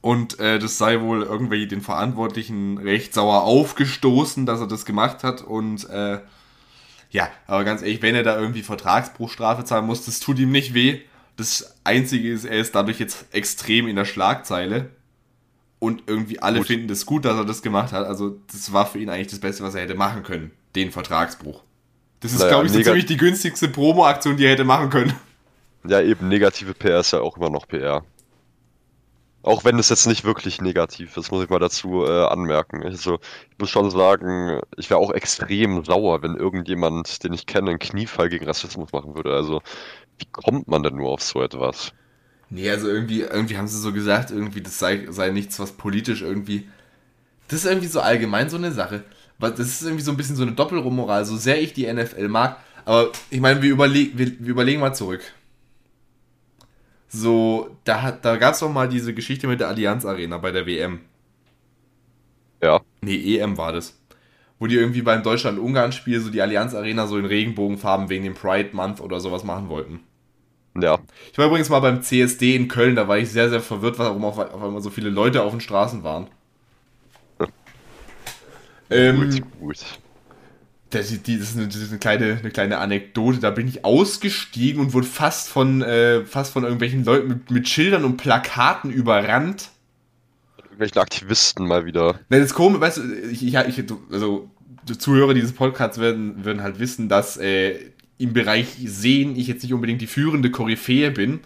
Und 0.00 0.38
äh, 0.38 0.60
das 0.60 0.78
sei 0.78 1.00
wohl 1.00 1.24
irgendwie 1.24 1.66
den 1.66 1.80
Verantwortlichen 1.80 2.78
recht 2.78 3.12
sauer 3.12 3.42
aufgestoßen, 3.42 4.46
dass 4.46 4.60
er 4.60 4.68
das 4.68 4.84
gemacht 4.84 5.24
hat. 5.24 5.42
Und 5.42 5.90
äh, 5.90 6.20
ja, 7.12 7.30
aber 7.46 7.62
ganz 7.64 7.82
ehrlich, 7.82 8.00
wenn 8.00 8.14
er 8.14 8.22
da 8.22 8.38
irgendwie 8.38 8.62
Vertragsbruchstrafe 8.62 9.64
zahlen 9.64 9.84
muss, 9.86 10.06
das 10.06 10.18
tut 10.18 10.38
ihm 10.38 10.50
nicht 10.50 10.72
weh. 10.72 11.00
Das 11.36 11.76
Einzige 11.84 12.32
ist, 12.32 12.44
er 12.44 12.58
ist 12.58 12.74
dadurch 12.74 12.98
jetzt 12.98 13.26
extrem 13.32 13.86
in 13.86 13.96
der 13.96 14.06
Schlagzeile. 14.06 14.90
Und 15.78 16.04
irgendwie 16.06 16.40
alle 16.40 16.58
Gut. 16.58 16.68
finden 16.68 16.88
das 16.88 17.06
gut, 17.06 17.24
dass 17.24 17.36
er 17.36 17.44
das 17.44 17.60
gemacht 17.60 17.92
hat. 17.92 18.06
Also 18.06 18.38
das 18.50 18.72
war 18.72 18.86
für 18.86 18.98
ihn 18.98 19.10
eigentlich 19.10 19.26
das 19.26 19.40
Beste, 19.40 19.62
was 19.62 19.74
er 19.74 19.82
hätte 19.82 19.94
machen 19.94 20.22
können. 20.22 20.52
Den 20.74 20.90
Vertragsbruch. 20.90 21.62
Das 22.20 22.32
ist, 22.32 22.38
Naja, 22.38 22.50
glaube 22.50 22.66
ich, 22.66 22.72
so 22.72 22.80
ziemlich 22.80 23.06
die 23.06 23.16
günstigste 23.16 23.68
Promo-Aktion, 23.68 24.36
die 24.36 24.44
er 24.44 24.52
hätte 24.52 24.64
machen 24.64 24.88
können. 24.90 25.12
Ja, 25.86 26.00
eben 26.00 26.28
negative 26.28 26.72
PR 26.72 27.00
ist 27.00 27.12
ja 27.12 27.20
auch 27.20 27.36
immer 27.36 27.50
noch 27.50 27.66
PR. 27.66 28.04
Auch 29.42 29.64
wenn 29.64 29.78
es 29.78 29.88
jetzt 29.88 30.06
nicht 30.06 30.24
wirklich 30.24 30.60
negativ 30.60 31.16
ist, 31.16 31.32
muss 31.32 31.42
ich 31.44 31.50
mal 31.50 31.58
dazu 31.58 32.04
äh, 32.04 32.26
anmerken. 32.26 32.82
Also, 32.84 33.18
ich 33.50 33.58
muss 33.58 33.70
schon 33.70 33.90
sagen, 33.90 34.60
ich 34.76 34.88
wäre 34.90 35.00
auch 35.00 35.12
extrem 35.12 35.84
sauer, 35.84 36.22
wenn 36.22 36.36
irgendjemand, 36.36 37.24
den 37.24 37.32
ich 37.32 37.46
kenne, 37.46 37.70
einen 37.70 37.78
Kniefall 37.80 38.28
gegen 38.28 38.46
Rassismus 38.46 38.92
machen 38.92 39.14
würde. 39.16 39.34
Also, 39.34 39.60
wie 40.18 40.26
kommt 40.32 40.68
man 40.68 40.82
denn 40.84 40.96
nur 40.96 41.10
auf 41.10 41.22
so 41.22 41.42
etwas? 41.42 41.92
Nee, 42.50 42.70
also 42.70 42.88
irgendwie, 42.88 43.22
irgendwie 43.22 43.56
haben 43.56 43.66
sie 43.68 43.80
so 43.80 43.92
gesagt, 43.92 44.30
irgendwie, 44.30 44.60
das 44.60 44.78
sei, 44.78 45.06
sei 45.10 45.30
nichts, 45.30 45.58
was 45.58 45.72
politisch 45.72 46.22
irgendwie. 46.22 46.68
Das 47.48 47.60
ist 47.60 47.66
irgendwie 47.66 47.88
so 47.88 48.00
allgemein 48.00 48.50
so 48.50 48.56
eine 48.58 48.72
Sache. 48.72 49.04
Das 49.38 49.60
ist 49.60 49.82
irgendwie 49.82 50.04
so 50.04 50.12
ein 50.12 50.16
bisschen 50.16 50.36
so 50.36 50.42
eine 50.42 50.52
Doppelmoral, 50.52 51.24
so 51.24 51.36
sehr 51.36 51.60
ich 51.62 51.72
die 51.74 51.92
NFL 51.92 52.28
mag. 52.28 52.58
Aber 52.84 53.12
ich 53.30 53.40
meine, 53.40 53.62
wir, 53.62 53.70
überleg, 53.72 54.18
wir, 54.18 54.28
wir 54.40 54.50
überlegen 54.50 54.80
mal 54.80 54.94
zurück. 54.94 55.22
So, 57.14 57.76
da, 57.84 58.10
da 58.10 58.36
gab 58.36 58.54
es 58.54 58.60
doch 58.60 58.72
mal 58.72 58.88
diese 58.88 59.12
Geschichte 59.12 59.46
mit 59.46 59.60
der 59.60 59.68
Allianz 59.68 60.06
Arena 60.06 60.38
bei 60.38 60.50
der 60.50 60.66
WM. 60.66 61.00
Ja. 62.62 62.80
Nee, 63.02 63.36
EM 63.38 63.58
war 63.58 63.72
das. 63.72 64.00
Wo 64.58 64.66
die 64.66 64.76
irgendwie 64.76 65.02
beim 65.02 65.22
Deutschland-Ungarn-Spiel 65.22 66.20
so 66.20 66.30
die 66.30 66.40
Allianz 66.40 66.74
Arena 66.74 67.06
so 67.06 67.18
in 67.18 67.26
Regenbogenfarben 67.26 68.08
wegen 68.08 68.24
dem 68.24 68.34
Pride 68.34 68.70
Month 68.72 69.00
oder 69.00 69.20
sowas 69.20 69.44
machen 69.44 69.68
wollten. 69.68 70.00
Ja. 70.80 71.00
Ich 71.30 71.36
war 71.36 71.48
übrigens 71.48 71.68
mal 71.68 71.80
beim 71.80 72.02
CSD 72.02 72.56
in 72.56 72.68
Köln, 72.68 72.96
da 72.96 73.06
war 73.08 73.18
ich 73.18 73.30
sehr, 73.30 73.50
sehr 73.50 73.60
verwirrt, 73.60 73.98
warum 73.98 74.24
auf, 74.24 74.38
auf 74.38 74.62
einmal 74.62 74.80
so 74.80 74.88
viele 74.88 75.10
Leute 75.10 75.42
auf 75.42 75.50
den 75.50 75.60
Straßen 75.60 76.02
waren. 76.04 76.28
ähm, 78.90 79.30
Gut, 79.30 79.42
gut. 79.60 79.84
Das, 80.92 81.08
die, 81.08 81.38
das, 81.38 81.50
ist 81.50 81.56
eine, 81.56 81.66
das 81.66 81.76
ist 81.76 81.90
eine 81.90 81.98
kleine, 81.98 82.38
eine 82.38 82.50
kleine 82.50 82.78
Anekdote. 82.78 83.38
Da 83.38 83.50
bin 83.50 83.66
ich 83.66 83.84
ausgestiegen 83.84 84.80
und 84.80 84.92
wurde 84.92 85.06
fast 85.06 85.48
von, 85.48 85.80
äh, 85.80 86.24
fast 86.26 86.52
von 86.52 86.64
irgendwelchen 86.64 87.04
Leuten 87.04 87.28
mit, 87.28 87.50
mit 87.50 87.68
Schildern 87.68 88.04
und 88.04 88.18
Plakaten 88.18 88.90
überrannt. 88.90 89.70
Irgendwelchen 90.58 90.98
Aktivisten 90.98 91.66
mal 91.66 91.86
wieder. 91.86 92.20
Nein, 92.28 92.40
das 92.40 92.50
ist 92.50 92.54
komisch, 92.54 92.80
weißt 92.80 92.98
du, 92.98 93.02
ich, 93.30 93.42
ich, 93.42 93.54
ich, 93.54 93.84
also 94.10 94.50
die 94.86 94.98
Zuhörer 94.98 95.32
dieses 95.32 95.52
Podcasts 95.52 95.98
werden, 95.98 96.44
werden 96.44 96.62
halt 96.62 96.78
wissen, 96.78 97.08
dass 97.08 97.38
äh, 97.38 97.74
im 98.18 98.34
Bereich 98.34 98.76
Sehen 98.84 99.34
ich 99.36 99.46
jetzt 99.46 99.62
nicht 99.62 99.72
unbedingt 99.72 100.02
die 100.02 100.06
führende 100.06 100.50
Koryphäe 100.50 101.10
bin. 101.10 101.40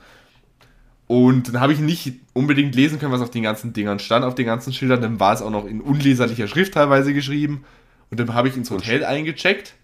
Und 1.06 1.48
dann 1.48 1.60
habe 1.60 1.72
ich 1.72 1.78
nicht 1.78 2.14
unbedingt 2.32 2.74
lesen 2.74 2.98
können, 2.98 3.12
was 3.12 3.20
auf 3.20 3.30
den 3.30 3.44
ganzen 3.44 3.72
Dingern 3.72 4.00
stand, 4.00 4.24
auf 4.24 4.34
den 4.34 4.46
ganzen 4.46 4.72
Schildern. 4.72 5.00
Dann 5.00 5.20
war 5.20 5.34
es 5.34 5.40
auch 5.40 5.50
noch 5.50 5.66
in 5.66 5.80
unleserlicher 5.80 6.48
Schrift 6.48 6.74
teilweise 6.74 7.14
geschrieben. 7.14 7.64
Und 8.10 8.20
dann 8.20 8.34
habe 8.34 8.48
ich 8.48 8.56
ins 8.56 8.70
Hotel 8.70 9.04
eingecheckt. 9.04 9.74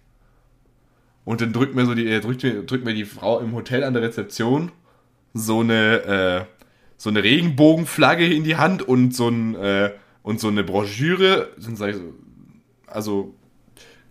Und 1.25 1.41
dann 1.41 1.53
drückt 1.53 1.75
mir 1.75 1.85
so 1.85 1.95
die, 1.95 2.07
äh, 2.07 2.19
drückt 2.19 2.43
mir, 2.43 2.63
drückt 2.63 2.85
mir 2.85 2.93
die 2.93 3.05
Frau 3.05 3.39
im 3.39 3.53
Hotel 3.53 3.83
an 3.83 3.93
der 3.93 4.03
Rezeption 4.03 4.71
so 5.33 5.61
eine, 5.61 6.01
äh, 6.03 6.45
so 6.97 7.09
eine 7.09 7.23
Regenbogenflagge 7.23 8.31
in 8.31 8.43
die 8.43 8.55
Hand 8.55 8.81
und 8.81 9.15
so 9.15 9.29
ein, 9.29 9.55
äh, 9.55 9.91
und 10.21 10.39
so 10.39 10.47
eine 10.47 10.63
Broschüre. 10.63 11.49
Dann 11.61 11.75
sage 11.75 11.91
ich 11.93 11.97
so, 11.97 12.13
also, 12.87 13.35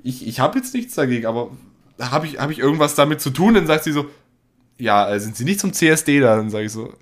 ich, 0.03 0.27
ich 0.27 0.41
habe 0.41 0.59
jetzt 0.59 0.75
nichts 0.75 0.95
dagegen, 0.95 1.27
aber 1.27 1.51
habe 2.01 2.27
ich, 2.27 2.39
hab 2.39 2.51
ich 2.51 2.59
irgendwas 2.59 2.95
damit 2.95 3.21
zu 3.21 3.31
tun? 3.31 3.55
Dann 3.55 3.67
sagt 3.67 3.85
sie 3.85 3.93
so, 3.93 4.07
ja, 4.79 5.09
äh, 5.11 5.21
sind 5.21 5.37
Sie 5.37 5.45
nicht 5.45 5.61
zum 5.61 5.73
CSD 5.73 6.21
da? 6.21 6.37
Dann 6.37 6.51
sage 6.51 6.65
ich 6.65 6.73
so, 6.73 6.93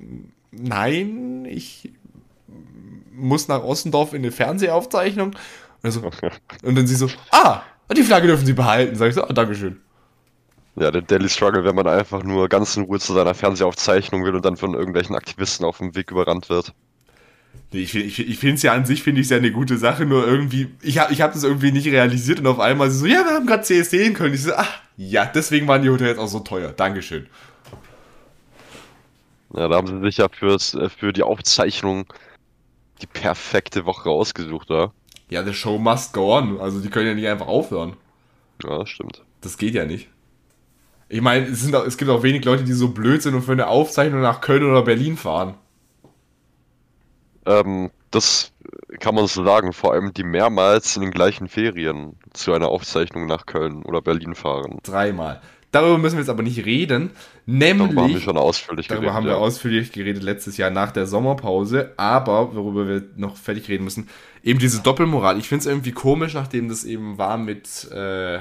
nein, 0.51 1.47
ich 1.47 1.91
muss 3.13 3.49
nach 3.49 3.63
Ossendorf 3.63 4.13
in 4.13 4.23
eine 4.23 4.33
Fernsehaufzeichnung. 4.33 5.35
Also, 5.83 6.03
und 6.63 6.75
dann 6.75 6.87
sie 6.87 6.95
so, 6.95 7.09
ah, 7.31 7.63
die 7.97 8.03
Flagge 8.03 8.27
dürfen 8.27 8.47
Sie 8.47 8.53
behalten. 8.53 8.95
Sag 8.97 9.09
ich 9.09 9.15
so, 9.15 9.25
ah, 9.25 9.33
Dankeschön. 9.33 9.81
Ja, 10.77 10.91
der 10.91 11.03
Daily 11.03 11.29
Struggle, 11.29 11.65
wenn 11.65 11.75
man 11.75 11.87
einfach 11.87 12.23
nur 12.23 12.49
ganz 12.49 12.77
in 12.77 12.85
Ruhe 12.85 13.01
zu 13.01 13.13
seiner 13.13 13.35
Fernsehaufzeichnung 13.35 14.25
will 14.25 14.35
und 14.35 14.45
dann 14.45 14.57
von 14.57 14.75
irgendwelchen 14.75 15.17
Aktivisten 15.17 15.67
auf 15.67 15.79
dem 15.79 15.95
Weg 15.95 16.11
überrannt 16.11 16.49
wird. 16.49 16.73
Nee, 17.73 17.81
ich, 17.81 17.95
ich, 17.95 18.19
ich 18.19 18.39
finde 18.39 18.57
es 18.57 18.63
ja 18.63 18.73
an 18.73 18.85
sich, 18.85 19.03
finde 19.03 19.21
ich 19.21 19.27
es 19.27 19.31
ja 19.31 19.37
eine 19.37 19.53
gute 19.53 19.79
Sache, 19.79 20.07
nur 20.07 20.27
irgendwie, 20.27 20.69
ich 20.83 20.99
habe 20.99 21.13
ich 21.13 21.21
hab 21.21 21.33
das 21.33 21.43
irgendwie 21.43 21.73
nicht 21.73 21.87
realisiert 21.87 22.39
und 22.41 22.47
auf 22.47 22.61
einmal 22.61 22.91
so, 22.91 23.07
ja, 23.07 23.25
wir 23.25 23.35
haben 23.35 23.47
gerade 23.47 23.63
CSD 23.63 24.07
in 24.07 24.15
Köln. 24.15 24.35
Ich 24.35 24.43
so, 24.43 24.53
ach, 24.55 24.81
ja, 24.97 25.27
deswegen 25.27 25.67
waren 25.67 25.83
die 25.83 25.91
Hotels 25.91 26.19
auch 26.19 26.29
so 26.29 26.41
teuer. 26.41 26.73
Dankeschön. 26.73 27.27
Ja, 29.55 29.69
da 29.69 29.77
haben 29.77 29.87
sie 29.87 30.01
sich 30.01 30.19
ja 30.19 30.29
fürs, 30.29 30.75
äh, 30.75 30.89
für 30.89 31.13
die 31.13 31.23
Aufzeichnung 31.23 32.07
die 33.03 33.07
perfekte 33.07 33.85
Woche 33.87 34.11
ausgesucht, 34.11 34.71
ja. 34.71 34.93
Ja, 35.31 35.45
the 35.45 35.55
show 35.55 35.79
must 35.79 36.13
go 36.13 36.37
on. 36.37 36.61
Also 36.61 36.81
die 36.81 36.91
können 36.91 37.07
ja 37.07 37.15
nicht 37.15 37.29
einfach 37.29 37.47
aufhören. 37.47 37.97
Ja, 38.63 38.79
das 38.79 38.89
stimmt. 38.89 39.25
Das 39.41 39.57
geht 39.57 39.75
ja 39.75 39.87
nicht. 39.87 40.09
Ich 41.09 41.21
meine, 41.21 41.47
es, 41.47 41.61
sind 41.61 41.75
auch, 41.75 41.85
es 41.85 41.97
gibt 41.97 42.11
auch 42.11 42.23
wenig 42.23 42.45
Leute, 42.45 42.65
die 42.65 42.73
so 42.73 42.89
blöd 42.89 43.23
sind 43.23 43.35
und 43.35 43.43
für 43.43 43.53
eine 43.53 43.69
Aufzeichnung 43.69 44.21
nach 44.21 44.41
Köln 44.41 44.65
oder 44.65 44.83
Berlin 44.83 45.17
fahren. 45.17 45.55
Ähm, 47.47 47.91
das 48.11 48.53
kann 48.99 49.15
man 49.15 49.27
so 49.27 49.45
sagen, 49.45 49.73
vor 49.73 49.93
allem 49.93 50.13
die 50.13 50.25
mehrmals 50.25 50.97
in 50.97 51.03
den 51.03 51.11
gleichen 51.11 51.49
Ferien 51.49 52.17
zu 52.33 52.53
einer 52.53 52.69
Aufzeichnung 52.69 53.27
nach 53.27 53.47
Köln 53.47 53.83
oder 53.85 54.03
Berlin 54.03 54.35
fahren. 54.35 54.79
Dreimal. 54.83 55.41
Darüber 55.73 55.99
müssen 55.99 56.17
wir 56.17 56.21
jetzt 56.21 56.31
aber 56.31 56.43
nicht 56.43 56.65
reden. 56.65 57.11
Nämlich. 57.47 57.89
Darüber 57.89 58.03
haben 58.03 58.15
wir 58.15 58.21
schon 58.21 58.37
ausführlich 58.37 58.89
Darüber 58.89 59.03
geredet. 59.03 59.17
haben 59.17 59.27
wir 59.27 59.33
ja. 59.33 59.39
ausführlich 59.39 59.93
geredet 59.93 60.23
letztes 60.23 60.57
Jahr 60.57 60.71
nach 60.71 60.91
der 60.91 61.07
Sommerpause. 61.07 61.93
Aber, 61.97 62.55
worüber 62.55 62.89
wir 62.89 63.05
noch 63.17 63.37
fertig 63.37 63.69
reden 63.69 63.85
müssen, 63.85 64.09
eben 64.43 64.59
diese 64.59 64.83
Doppelmoral. 64.83 65.39
Ich 65.39 65.49
finde 65.49 65.61
es 65.61 65.67
irgendwie 65.67 65.93
komisch, 65.93 66.35
nachdem 66.35 66.69
das 66.69 66.85
eben 66.85 67.19
war 67.19 67.39
mit, 67.39 67.89
äh, 67.93 68.41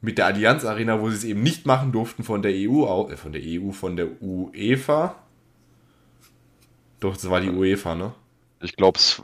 mit 0.00 0.16
der 0.16 0.26
Allianz 0.26 0.64
Arena, 0.64 1.00
wo 1.00 1.10
sie 1.10 1.16
es 1.16 1.24
eben 1.24 1.42
nicht 1.42 1.66
machen 1.66 1.92
durften 1.92 2.24
von 2.24 2.40
der 2.40 2.52
EU, 2.54 3.08
äh, 3.10 3.16
von 3.16 3.32
der 3.32 3.42
EU, 3.44 3.72
von 3.72 3.96
der 3.96 4.22
UEFA. 4.22 5.16
Doch, 7.00 7.14
das 7.14 7.28
war 7.30 7.40
die 7.40 7.50
UEFA, 7.50 7.94
ne? 7.94 8.12
Ich 8.60 8.74
glaube, 8.74 8.98
es 8.98 9.22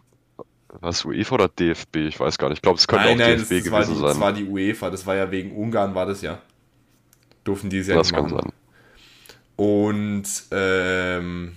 war 0.81 0.91
es 0.91 1.05
UEFA 1.05 1.35
oder 1.35 1.49
DFB, 1.49 1.97
ich 1.97 2.21
weiß 2.21 2.39
gar 2.39 2.49
nicht. 2.49 2.59
Ich 2.59 2.63
glaube, 2.63 2.79
es 2.79 2.87
könnte 2.87 3.07
Nein, 3.07 3.15
auch 3.15 3.19
nein, 3.19 3.39
das, 3.39 3.49
DFB 3.49 3.65
das, 3.65 3.73
war 3.73 3.81
gewesen 3.81 3.95
die, 3.95 4.01
sein. 4.01 4.09
das 4.09 4.21
war 4.21 4.33
die 4.33 4.45
UEFA. 4.45 4.91
Das 4.91 5.07
war 5.07 5.15
ja 5.17 5.31
wegen 5.31 5.53
Ungarn, 5.57 5.95
war 5.95 6.07
das 6.07 6.23
ja. 6.23 6.41
Durften 7.45 7.71
die 7.71 7.79
es 7.79 7.87
ja 7.87 7.97
das 7.97 8.13
kann 8.13 8.25
machen. 8.25 8.39
sein. 8.39 8.53
Und 9.57 10.25
ähm, 10.51 11.53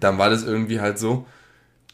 dann 0.00 0.18
war 0.18 0.30
das 0.30 0.44
irgendwie 0.44 0.80
halt 0.80 0.98
so, 0.98 1.26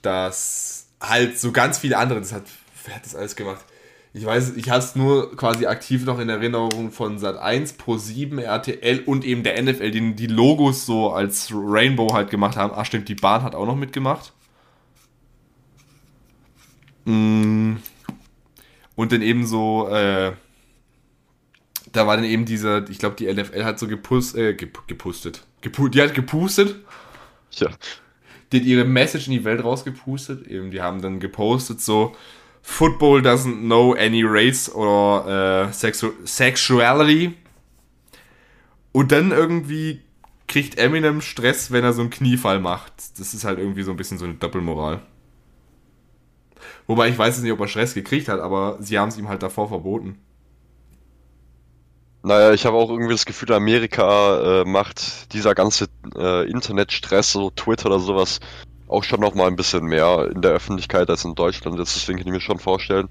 dass 0.02 0.88
halt 1.00 1.38
so 1.38 1.52
ganz 1.52 1.78
viele 1.78 1.98
andere, 1.98 2.20
das 2.20 2.32
hat, 2.32 2.44
wer 2.84 2.96
hat 2.96 3.04
das 3.04 3.14
alles 3.14 3.36
gemacht? 3.36 3.64
Ich 4.12 4.24
weiß, 4.24 4.56
ich 4.56 4.70
habe 4.70 4.78
es 4.78 4.96
nur 4.96 5.36
quasi 5.36 5.66
aktiv 5.66 6.06
noch 6.06 6.18
in 6.18 6.30
Erinnerung 6.30 6.90
von 6.90 7.18
Sat1, 7.18 7.76
Pro7, 7.76 8.40
RTL 8.40 9.00
und 9.00 9.26
eben 9.26 9.42
der 9.42 9.62
NFL, 9.62 9.90
die 9.90 10.14
die 10.14 10.26
Logos 10.26 10.86
so 10.86 11.10
als 11.10 11.52
Rainbow 11.52 12.14
halt 12.14 12.30
gemacht 12.30 12.56
haben. 12.56 12.72
Ach 12.74 12.86
stimmt, 12.86 13.10
die 13.10 13.14
Bahn 13.14 13.42
hat 13.42 13.54
auch 13.54 13.66
noch 13.66 13.76
mitgemacht. 13.76 14.32
Mm. 17.04 17.74
Und 18.94 19.12
dann 19.12 19.20
eben 19.20 19.46
so, 19.46 19.86
äh, 19.88 20.32
da 21.96 22.06
war 22.06 22.16
dann 22.16 22.24
eben 22.24 22.44
dieser, 22.44 22.88
ich 22.90 22.98
glaube, 22.98 23.16
die 23.16 23.32
NFL 23.32 23.64
hat 23.64 23.78
so 23.78 23.88
gepust, 23.88 24.36
äh, 24.36 24.54
gep 24.54 24.86
gepustet. 24.86 25.44
Gepu 25.62 25.88
die 25.88 26.02
hat 26.02 26.14
gepustet, 26.14 26.76
Ja. 27.52 27.70
die 28.52 28.60
hat 28.60 28.66
ihre 28.66 28.84
Message 28.84 29.26
in 29.26 29.32
die 29.32 29.44
Welt 29.44 29.64
rausgepustet. 29.64 30.46
Eben, 30.46 30.70
die 30.70 30.82
haben 30.82 31.00
dann 31.00 31.20
gepostet 31.20 31.80
so, 31.80 32.14
Football 32.62 33.20
doesn't 33.20 33.60
know 33.60 33.94
any 33.94 34.22
race 34.24 34.72
or 34.74 35.26
äh, 35.28 35.72
sexu 35.72 36.12
sexuality. 36.24 37.34
Und 38.92 39.12
dann 39.12 39.30
irgendwie 39.30 40.00
kriegt 40.48 40.78
Eminem 40.78 41.20
Stress, 41.20 41.70
wenn 41.70 41.84
er 41.84 41.92
so 41.92 42.00
einen 42.02 42.10
Kniefall 42.10 42.60
macht. 42.60 42.92
Das 43.18 43.34
ist 43.34 43.44
halt 43.44 43.58
irgendwie 43.58 43.82
so 43.82 43.90
ein 43.90 43.96
bisschen 43.96 44.18
so 44.18 44.24
eine 44.24 44.34
Doppelmoral. 44.34 45.00
Wobei 46.86 47.08
ich 47.08 47.18
weiß 47.18 47.36
jetzt 47.36 47.42
nicht, 47.42 47.52
ob 47.52 47.60
er 47.60 47.68
Stress 47.68 47.94
gekriegt 47.94 48.28
hat, 48.28 48.40
aber 48.40 48.76
sie 48.80 48.98
haben 48.98 49.08
es 49.08 49.18
ihm 49.18 49.28
halt 49.28 49.42
davor 49.42 49.68
verboten. 49.68 50.18
Naja, 52.26 52.52
ich 52.52 52.66
habe 52.66 52.76
auch 52.76 52.90
irgendwie 52.90 53.12
das 53.12 53.24
Gefühl, 53.24 53.52
Amerika 53.52 54.62
äh, 54.62 54.64
macht 54.64 55.32
dieser 55.32 55.54
ganze 55.54 55.86
äh, 56.16 56.50
Internetstress, 56.50 57.30
so 57.30 57.50
Twitter 57.50 57.86
oder 57.86 58.00
sowas, 58.00 58.40
auch 58.88 59.04
schon 59.04 59.20
noch 59.20 59.36
mal 59.36 59.46
ein 59.46 59.54
bisschen 59.54 59.84
mehr 59.84 60.28
in 60.34 60.42
der 60.42 60.50
Öffentlichkeit 60.50 61.08
als 61.08 61.24
in 61.24 61.36
Deutschland. 61.36 61.78
Deswegen 61.78 62.18
kann 62.18 62.26
ich 62.26 62.32
mir 62.32 62.40
schon 62.40 62.58
vorstellen, 62.58 63.08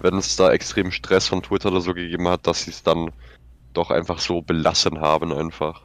wenn 0.00 0.16
es 0.16 0.36
da 0.36 0.50
extrem 0.52 0.90
Stress 0.90 1.28
von 1.28 1.42
Twitter 1.42 1.70
oder 1.70 1.82
so 1.82 1.92
gegeben 1.92 2.28
hat, 2.28 2.46
dass 2.46 2.62
sie 2.62 2.70
es 2.70 2.82
dann 2.82 3.10
doch 3.74 3.90
einfach 3.90 4.20
so 4.20 4.40
belassen 4.40 5.02
haben 5.02 5.34
einfach. 5.34 5.82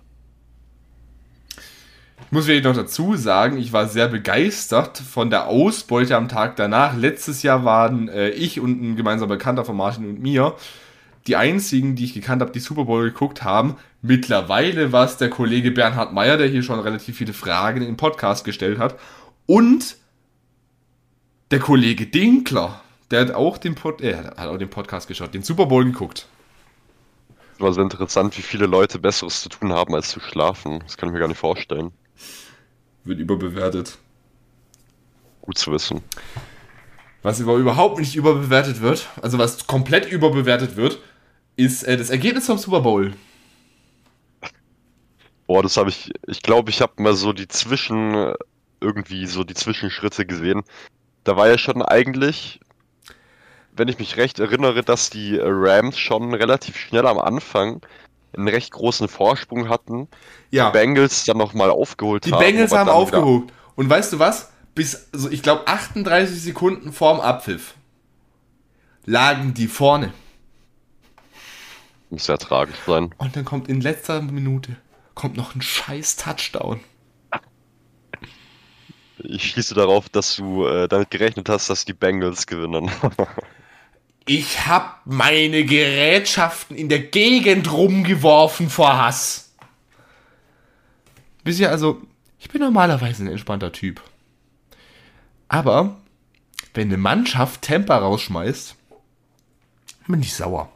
Ich 2.27 2.31
muss 2.31 2.47
wirklich 2.47 2.63
noch 2.63 2.73
dazu 2.73 3.17
sagen, 3.17 3.57
ich 3.57 3.73
war 3.73 3.89
sehr 3.89 4.07
begeistert 4.07 4.97
von 4.97 5.29
der 5.29 5.47
Ausbeute 5.47 6.15
am 6.15 6.29
Tag 6.29 6.55
danach. 6.55 6.95
Letztes 6.95 7.43
Jahr 7.43 7.65
waren 7.65 8.07
äh, 8.07 8.29
ich 8.29 8.61
und 8.61 8.81
ein 8.81 8.95
gemeinsamer 8.95 9.35
Bekannter 9.35 9.65
von 9.65 9.75
Martin 9.75 10.05
und 10.05 10.21
mir 10.21 10.55
die 11.27 11.35
einzigen, 11.35 11.95
die 11.95 12.05
ich 12.05 12.13
gekannt 12.13 12.41
habe, 12.41 12.51
die 12.51 12.59
Super 12.59 12.85
Bowl 12.85 13.05
geguckt 13.05 13.43
haben. 13.43 13.77
Mittlerweile 14.01 14.91
war 14.91 15.05
es 15.05 15.17
der 15.17 15.29
Kollege 15.29 15.71
Bernhard 15.71 16.13
Meyer, 16.13 16.37
der 16.37 16.47
hier 16.47 16.61
schon 16.61 16.79
relativ 16.79 17.17
viele 17.17 17.33
Fragen 17.33 17.81
in 17.81 17.87
den 17.87 17.97
Podcast 17.97 18.45
gestellt 18.45 18.77
hat. 18.77 18.99
Und 19.47 19.97
der 21.51 21.59
Kollege 21.59 22.05
Dinkler, 22.05 22.81
der 23.11 23.21
hat 23.21 23.31
auch 23.31 23.57
den, 23.57 23.75
Pod 23.75 24.01
äh, 24.01 24.15
hat 24.15 24.47
auch 24.47 24.57
den 24.57 24.69
Podcast 24.69 25.07
geschaut, 25.07 25.33
den 25.33 25.43
Super 25.43 25.65
Bowl 25.65 25.85
geguckt. 25.85 26.27
Es 27.55 27.61
war 27.61 27.73
sehr 27.73 27.83
interessant, 27.83 28.37
wie 28.37 28.41
viele 28.41 28.65
Leute 28.65 28.99
Besseres 28.99 29.41
zu 29.41 29.49
tun 29.49 29.71
haben, 29.71 29.95
als 29.95 30.09
zu 30.09 30.19
schlafen. 30.19 30.79
Das 30.81 30.97
kann 30.97 31.09
ich 31.09 31.13
mir 31.13 31.19
gar 31.19 31.27
nicht 31.27 31.37
vorstellen. 31.37 31.91
wird 33.03 33.19
überbewertet. 33.19 33.97
Gut 35.41 35.57
zu 35.57 35.71
wissen. 35.71 36.01
Was 37.21 37.41
aber 37.41 37.55
überhaupt 37.55 37.99
nicht 37.99 38.15
überbewertet 38.15 38.81
wird, 38.81 39.07
also 39.21 39.39
was 39.39 39.65
komplett 39.65 40.11
überbewertet 40.11 40.75
wird, 40.75 40.99
ist 41.55 41.83
äh, 41.83 41.97
das 41.97 42.09
Ergebnis 42.09 42.45
vom 42.45 42.57
Super 42.57 42.81
Bowl. 42.81 43.13
Boah, 45.47 45.61
das 45.61 45.77
habe 45.77 45.89
ich, 45.89 46.11
ich 46.27 46.41
glaube, 46.41 46.71
ich 46.71 46.81
habe 46.81 47.01
mal 47.01 47.13
so 47.13 47.31
die 47.31 47.47
Zwischen, 47.47 48.33
irgendwie 48.81 49.27
so 49.27 49.43
die 49.43 49.53
Zwischenschritte 49.53 50.25
gesehen. 50.25 50.63
Da 51.23 51.37
war 51.37 51.47
ja 51.47 51.57
schon 51.57 51.81
eigentlich, 51.81 52.59
wenn 53.75 53.87
ich 53.87 53.99
mich 53.99 54.17
recht 54.17 54.39
erinnere, 54.39 54.83
dass 54.83 55.09
die 55.09 55.37
Rams 55.39 55.97
schon 55.99 56.33
relativ 56.33 56.77
schnell 56.77 57.05
am 57.05 57.19
Anfang 57.19 57.81
einen 58.35 58.47
recht 58.47 58.71
großen 58.71 59.07
Vorsprung 59.07 59.69
hatten. 59.69 60.07
Ja, 60.51 60.71
Die 60.71 60.77
Bengals 60.77 61.25
dann 61.25 61.37
nochmal 61.37 61.69
aufgeholt 61.69 62.25
die 62.25 62.31
haben. 62.31 62.39
Bengals 62.39 62.71
aber 62.73 62.79
haben 62.81 62.89
aufgeholt. 62.89 63.53
Und 63.75 63.89
weißt 63.89 64.13
du 64.13 64.19
was? 64.19 64.51
Bis, 64.73 65.09
also 65.13 65.29
ich 65.29 65.41
glaube, 65.41 65.67
38 65.67 66.41
Sekunden 66.41 66.91
vorm 66.91 67.19
Abpfiff 67.21 67.75
lagen 69.05 69.53
die 69.53 69.67
vorne. 69.67 70.11
Muss 72.09 72.27
ja 72.27 72.37
tragisch 72.37 72.77
sein. 72.85 73.13
Und 73.17 73.35
dann 73.35 73.45
kommt 73.45 73.67
in 73.67 73.81
letzter 73.81 74.21
Minute 74.21 74.77
kommt 75.15 75.37
noch 75.37 75.55
ein 75.55 75.61
scheiß 75.61 76.17
Touchdown. 76.17 76.81
Ich 79.17 79.51
schließe 79.51 79.73
darauf, 79.73 80.09
dass 80.09 80.35
du 80.35 80.67
äh, 80.67 80.87
damit 80.87 81.09
gerechnet 81.09 81.49
hast, 81.49 81.69
dass 81.69 81.85
die 81.85 81.93
Bengals 81.93 82.45
gewinnen. 82.45 82.91
Ich 84.27 84.65
hab 84.65 85.05
meine 85.05 85.65
Gerätschaften 85.65 86.75
in 86.75 86.89
der 86.89 86.97
Gegend 86.97 87.71
rumgeworfen 87.71 88.71
vor 88.71 88.97
Hass. 88.97 89.53
Bisher 91.43 91.69
also, 91.69 92.01
ich 92.39 92.49
bin 92.49 92.61
normalerweise 92.61 93.23
ein 93.23 93.27
entspannter 93.27 93.71
Typ. 93.71 94.01
Aber, 95.47 95.97
wenn 96.73 96.87
eine 96.87 96.97
Mannschaft 96.97 97.61
Temper 97.61 97.97
rausschmeißt, 97.97 98.75
bin 100.07 100.21
ich 100.21 100.33
sauer. 100.33 100.71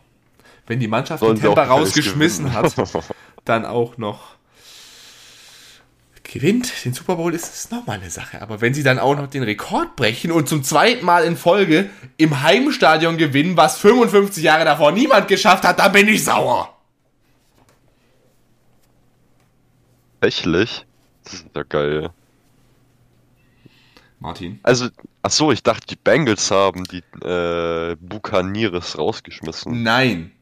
Wenn 0.69 0.79
die 0.79 0.87
Mannschaft 0.87 1.23
den 1.23 1.25
Sollen 1.25 1.39
auch 1.39 1.55
Temper 1.55 1.63
rausgeschmissen 1.63 2.53
hat, 2.53 2.75
dann 3.45 3.65
auch 3.65 3.97
noch 3.97 4.35
gewinnt 6.21 6.85
den 6.85 6.93
Super 6.93 7.15
Bowl, 7.15 7.33
ist 7.33 7.51
es 7.51 7.71
nochmal 7.71 7.97
eine 7.97 8.11
Sache. 8.11 8.39
Aber 8.39 8.61
wenn 8.61 8.75
sie 8.75 8.83
dann 8.83 8.99
auch 8.99 9.15
noch 9.15 9.25
den 9.25 9.41
Rekord 9.41 9.95
brechen 9.95 10.31
und 10.31 10.47
zum 10.47 10.63
zweiten 10.63 11.03
Mal 11.03 11.23
in 11.23 11.37
Folge 11.37 11.89
im 12.17 12.43
Heimstadion 12.43 13.17
gewinnen, 13.17 13.57
was 13.57 13.79
55 13.79 14.43
Jahre 14.43 14.63
davor 14.63 14.91
niemand 14.91 15.27
geschafft 15.27 15.63
hat, 15.63 15.79
dann 15.79 15.91
bin 15.91 16.07
ich 16.07 16.23
sauer. 16.23 16.77
Tatsächlich? 20.21 20.85
Das 21.23 21.33
ist 21.33 21.45
ja 21.55 21.63
geil. 21.63 22.11
Martin. 24.19 24.59
Also, 24.61 24.89
ach 25.23 25.31
so, 25.31 25.51
ich 25.51 25.63
dachte, 25.63 25.87
die 25.87 25.95
Bengals 25.95 26.51
haben 26.51 26.83
die 26.83 27.01
äh, 27.25 27.95
Buccaneers 27.99 28.99
rausgeschmissen. 28.99 29.81
Nein. 29.81 30.33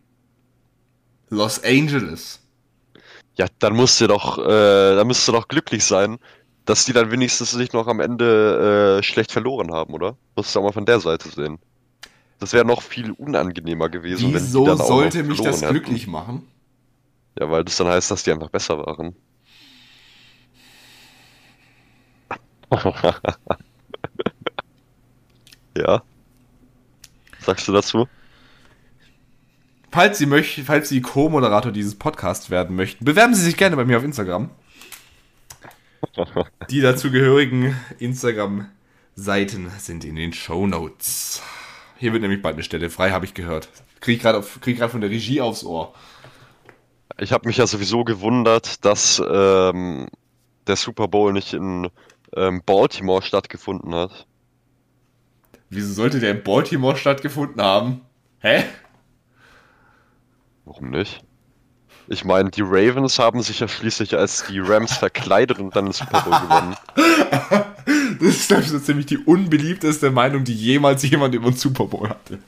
Los 1.29 1.63
Angeles. 1.63 2.39
Ja, 3.35 3.45
dann 3.59 3.75
musst 3.75 4.01
du 4.01 4.07
doch, 4.07 4.39
äh, 4.39 4.95
dann 4.95 5.07
müsst 5.07 5.27
du 5.27 5.31
doch 5.31 5.47
glücklich 5.47 5.83
sein, 5.83 6.17
dass 6.65 6.85
die 6.85 6.93
dann 6.93 7.11
wenigstens 7.11 7.53
nicht 7.55 7.73
noch 7.73 7.87
am 7.87 7.99
Ende 7.99 8.97
äh, 8.99 9.03
schlecht 9.03 9.31
verloren 9.31 9.71
haben, 9.71 9.93
oder? 9.93 10.17
Musst 10.35 10.55
du 10.55 10.59
auch 10.59 10.63
mal 10.63 10.71
von 10.73 10.85
der 10.85 10.99
Seite 10.99 11.29
sehen. 11.29 11.59
Das 12.39 12.53
wäre 12.53 12.65
noch 12.65 12.81
viel 12.81 13.11
unangenehmer 13.11 13.89
gewesen, 13.89 14.33
wenn 14.33 14.39
die 14.39 14.47
Wieso 14.47 14.65
dann 14.65 14.81
auch 14.81 14.87
sollte 14.87 15.23
mich 15.23 15.41
das 15.41 15.61
glücklich 15.61 16.07
machen? 16.07 16.47
Ja, 17.39 17.49
weil 17.49 17.63
das 17.63 17.77
dann 17.77 17.87
heißt, 17.87 18.11
dass 18.11 18.23
die 18.23 18.31
einfach 18.31 18.49
besser 18.49 18.77
waren. 18.79 19.15
ja. 25.77 26.01
Sagst 27.39 27.67
du 27.67 27.71
dazu? 27.71 28.07
Falls 29.91 30.17
Sie, 30.17 30.25
möchten, 30.25 30.65
falls 30.65 30.89
Sie 30.89 31.01
Co-Moderator 31.01 31.71
dieses 31.71 31.95
Podcasts 31.95 32.49
werden 32.49 32.75
möchten, 32.75 33.05
bewerben 33.05 33.33
Sie 33.33 33.43
sich 33.43 33.57
gerne 33.57 33.75
bei 33.75 33.85
mir 33.85 33.97
auf 33.97 34.03
Instagram. 34.03 34.49
Die 36.69 36.81
dazugehörigen 36.81 37.75
Instagram-Seiten 37.99 39.71
sind 39.79 40.03
in 40.03 40.15
den 40.15 40.33
Show 40.33 40.67
Notes. 40.67 41.41
Hier 41.97 42.11
wird 42.13 42.21
nämlich 42.21 42.41
bald 42.41 42.55
eine 42.55 42.63
Stelle 42.63 42.89
frei, 42.89 43.11
habe 43.11 43.25
ich 43.25 43.33
gehört. 43.33 43.69
Krieg 43.99 44.21
gerade 44.21 44.45
krieg 44.61 44.77
grad 44.77 44.91
von 44.91 45.01
der 45.01 45.09
Regie 45.09 45.41
aufs 45.41 45.63
Ohr. 45.63 45.93
Ich 47.19 47.31
habe 47.31 47.47
mich 47.47 47.57
ja 47.57 47.65
sowieso 47.65 48.03
gewundert, 48.03 48.85
dass 48.85 49.21
ähm, 49.27 50.07
der 50.67 50.75
Super 50.75 51.07
Bowl 51.07 51.33
nicht 51.33 51.53
in 51.53 51.89
ähm, 52.35 52.61
Baltimore 52.63 53.23
stattgefunden 53.23 53.95
hat. 53.95 54.27
Wieso 55.69 55.93
sollte 55.93 56.19
der 56.19 56.31
in 56.31 56.43
Baltimore 56.43 56.95
stattgefunden 56.95 57.61
haben? 57.61 58.01
Hä? 58.39 58.63
Warum 60.67 60.89
nicht? 60.89 61.23
Ich 62.09 62.25
meine, 62.25 62.51
die 62.51 62.61
Ravens 62.61 63.19
haben 63.19 63.41
sich 63.41 63.61
ja 63.61 63.69
schließlich 63.69 64.17
als 64.17 64.45
die 64.47 64.59
Rams 64.59 64.97
verkleidet 64.97 65.59
und 65.59 65.75
dann 65.75 65.85
den 65.85 65.93
Super 65.93 66.21
Bowl 66.21 66.39
gewonnen. 66.39 66.75
Das 68.19 68.29
ist, 68.29 68.47
glaube 68.47 68.63
ich, 68.63 68.69
so 68.69 68.79
ziemlich 68.79 69.05
die 69.05 69.17
unbeliebteste 69.17 70.09
Meinung, 70.09 70.43
die 70.43 70.53
jemals 70.53 71.03
jemand 71.03 71.35
über 71.35 71.51
den 71.51 71.55
Super 71.55 71.85
Bowl 71.85 72.09
hatte. 72.09 72.39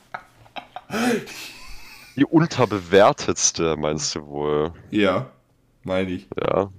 Die 2.15 2.25
unterbewertetste, 2.25 3.77
meinst 3.77 4.15
du 4.15 4.25
wohl? 4.25 4.73
Ja, 4.89 5.29
meine 5.83 6.11
ich. 6.11 6.27
Ja. 6.41 6.71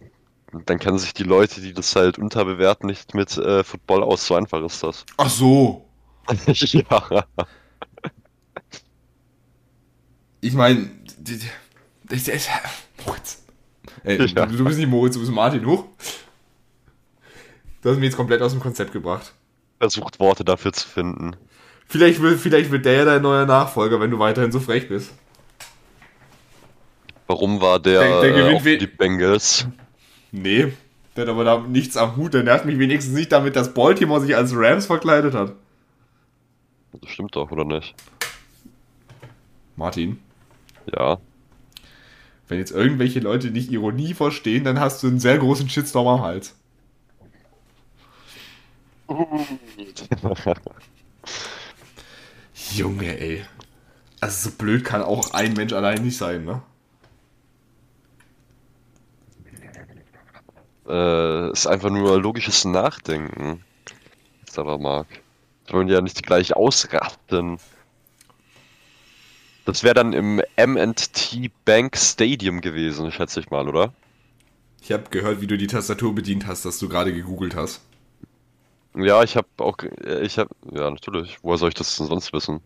Dann 0.67 0.79
kennen 0.79 0.99
sich 0.99 1.15
die 1.15 1.23
Leute, 1.23 1.61
die 1.61 1.73
das 1.73 1.95
halt 1.95 2.19
unterbewerten, 2.19 2.89
nicht 2.89 3.15
mit 3.15 3.37
äh, 3.39 3.63
Football 3.63 4.03
aus. 4.03 4.27
So 4.27 4.35
einfach 4.35 4.63
ist 4.63 4.83
das. 4.83 5.07
Ach 5.17 5.31
so. 5.31 5.89
ja. 6.47 7.25
Ich 10.41 10.55
meine, 10.55 10.91
das 11.25 12.29
ist. 12.29 12.49
Moritz. 13.07 13.43
Ey, 14.05 14.25
Ja. 14.27 14.47
du, 14.47 14.57
du 14.57 14.65
bist 14.65 14.79
nicht 14.79 14.89
Moritz, 14.89 15.15
du 15.15 15.21
bist 15.21 15.33
Martin. 15.33 15.65
Huch. 15.67 15.85
Du 17.83 17.89
hast 17.91 17.97
mich 17.97 18.05
jetzt 18.07 18.17
komplett 18.17 18.43
aus 18.43 18.53
dem 18.53 18.61
Konzept 18.61 18.93
gebracht. 18.93 19.33
Versucht 19.79 20.21
Worte 20.21 20.45
dafür 20.45 20.73
zu 20.73 20.87
finden. 20.87 21.35
Vielleicht 21.87 22.21
wird, 22.21 22.39
vielleicht 22.39 22.71
wird 22.71 22.85
der 22.85 22.93
ja 22.93 23.05
dein 23.05 23.23
neuer 23.23 23.47
Nachfolger, 23.47 23.99
wenn 24.01 24.11
du 24.11 24.19
weiterhin 24.19 24.53
so 24.53 24.61
frech 24.61 24.89
bist. 24.89 25.13
Warum 27.27 27.61
war 27.61 27.81
der, 27.81 28.01
Der- 28.01 28.33
der 28.33 28.65
äh, 28.67 28.79
die 28.79 28.87
Bengals? 28.87 29.67
Nee, 30.33 30.73
der 31.17 31.23
hat 31.23 31.29
aber 31.31 31.45
da 31.45 31.59
nichts 31.61 31.97
am 31.97 32.17
Hut. 32.17 32.35
Der 32.35 32.43
nervt 32.43 32.65
mich 32.67 32.79
wenigstens 32.79 33.15
nicht 33.15 33.33
damit, 33.33 33.57
dass 33.57 33.73
Baltimore 33.75 34.21
sich 34.21 34.37
als 34.37 34.53
Rams 34.55 34.87
verkleidet 34.87 35.35
hat. 35.35 35.55
Das 37.01 37.11
stimmt 37.11 37.35
doch, 37.37 37.51
oder 37.51 37.65
nicht? 37.65 37.95
Martin, 39.77 40.19
Ja. 40.87 41.19
wenn 42.49 42.59
jetzt 42.59 42.73
irgendwelche 42.73 43.21
Leute 43.21 43.51
nicht 43.51 43.71
Ironie 43.71 44.15
verstehen, 44.15 44.65
dann 44.65 44.81
hast 44.81 45.03
du 45.03 45.09
einen 45.09 45.21
sehr 45.21 45.39
großen 45.39 45.69
Shitstorm 45.69 46.09
am 46.09 46.23
Hals. 46.23 46.57
Junge, 52.73 53.19
ey. 53.19 53.45
Also 54.21 54.51
so 54.51 54.57
blöd 54.57 54.85
kann 54.85 55.03
auch 55.03 55.33
ein 55.33 55.55
Mensch 55.55 55.73
allein 55.73 56.03
nicht 56.03 56.17
sein, 56.17 56.45
ne? 56.45 56.63
äh, 60.91 61.53
ist 61.53 61.67
einfach 61.67 61.91
nur 61.91 62.21
logisches 62.21 62.65
Nachdenken. 62.65 63.65
Was 64.47 64.59
aber 64.59 64.79
mag. 64.79 65.07
Wollen 65.69 65.89
ja 65.89 66.01
nicht 66.01 66.23
gleich 66.25 66.55
ausrasten. 66.57 67.59
Das 69.65 69.83
wäre 69.85 69.95
dann 69.95 70.13
im 70.13 70.43
MT 70.57 71.51
Bank 71.65 71.97
Stadium 71.97 72.61
gewesen, 72.61 73.11
schätze 73.13 73.41
ich 73.41 73.51
mal, 73.51 73.69
oder? 73.69 73.93
Ich 74.83 74.93
habe 74.93 75.05
gehört, 75.11 75.41
wie 75.41 75.47
du 75.47 75.57
die 75.57 75.67
Tastatur 75.69 76.15
bedient 76.15 76.47
hast, 76.47 76.65
dass 76.65 76.79
du 76.79 76.89
gerade 76.89 77.13
gegoogelt 77.15 77.55
hast. 77.55 77.81
Ja, 78.95 79.23
ich 79.23 79.37
habe 79.37 79.47
auch, 79.59 79.77
äh, 80.05 80.23
ich 80.23 80.39
habe, 80.39 80.51
ja, 80.73 80.91
natürlich. 80.91 81.39
Woher 81.43 81.59
soll 81.59 81.69
ich 81.69 81.75
das 81.75 81.97
denn 81.97 82.07
sonst 82.07 82.33
wissen? 82.33 82.61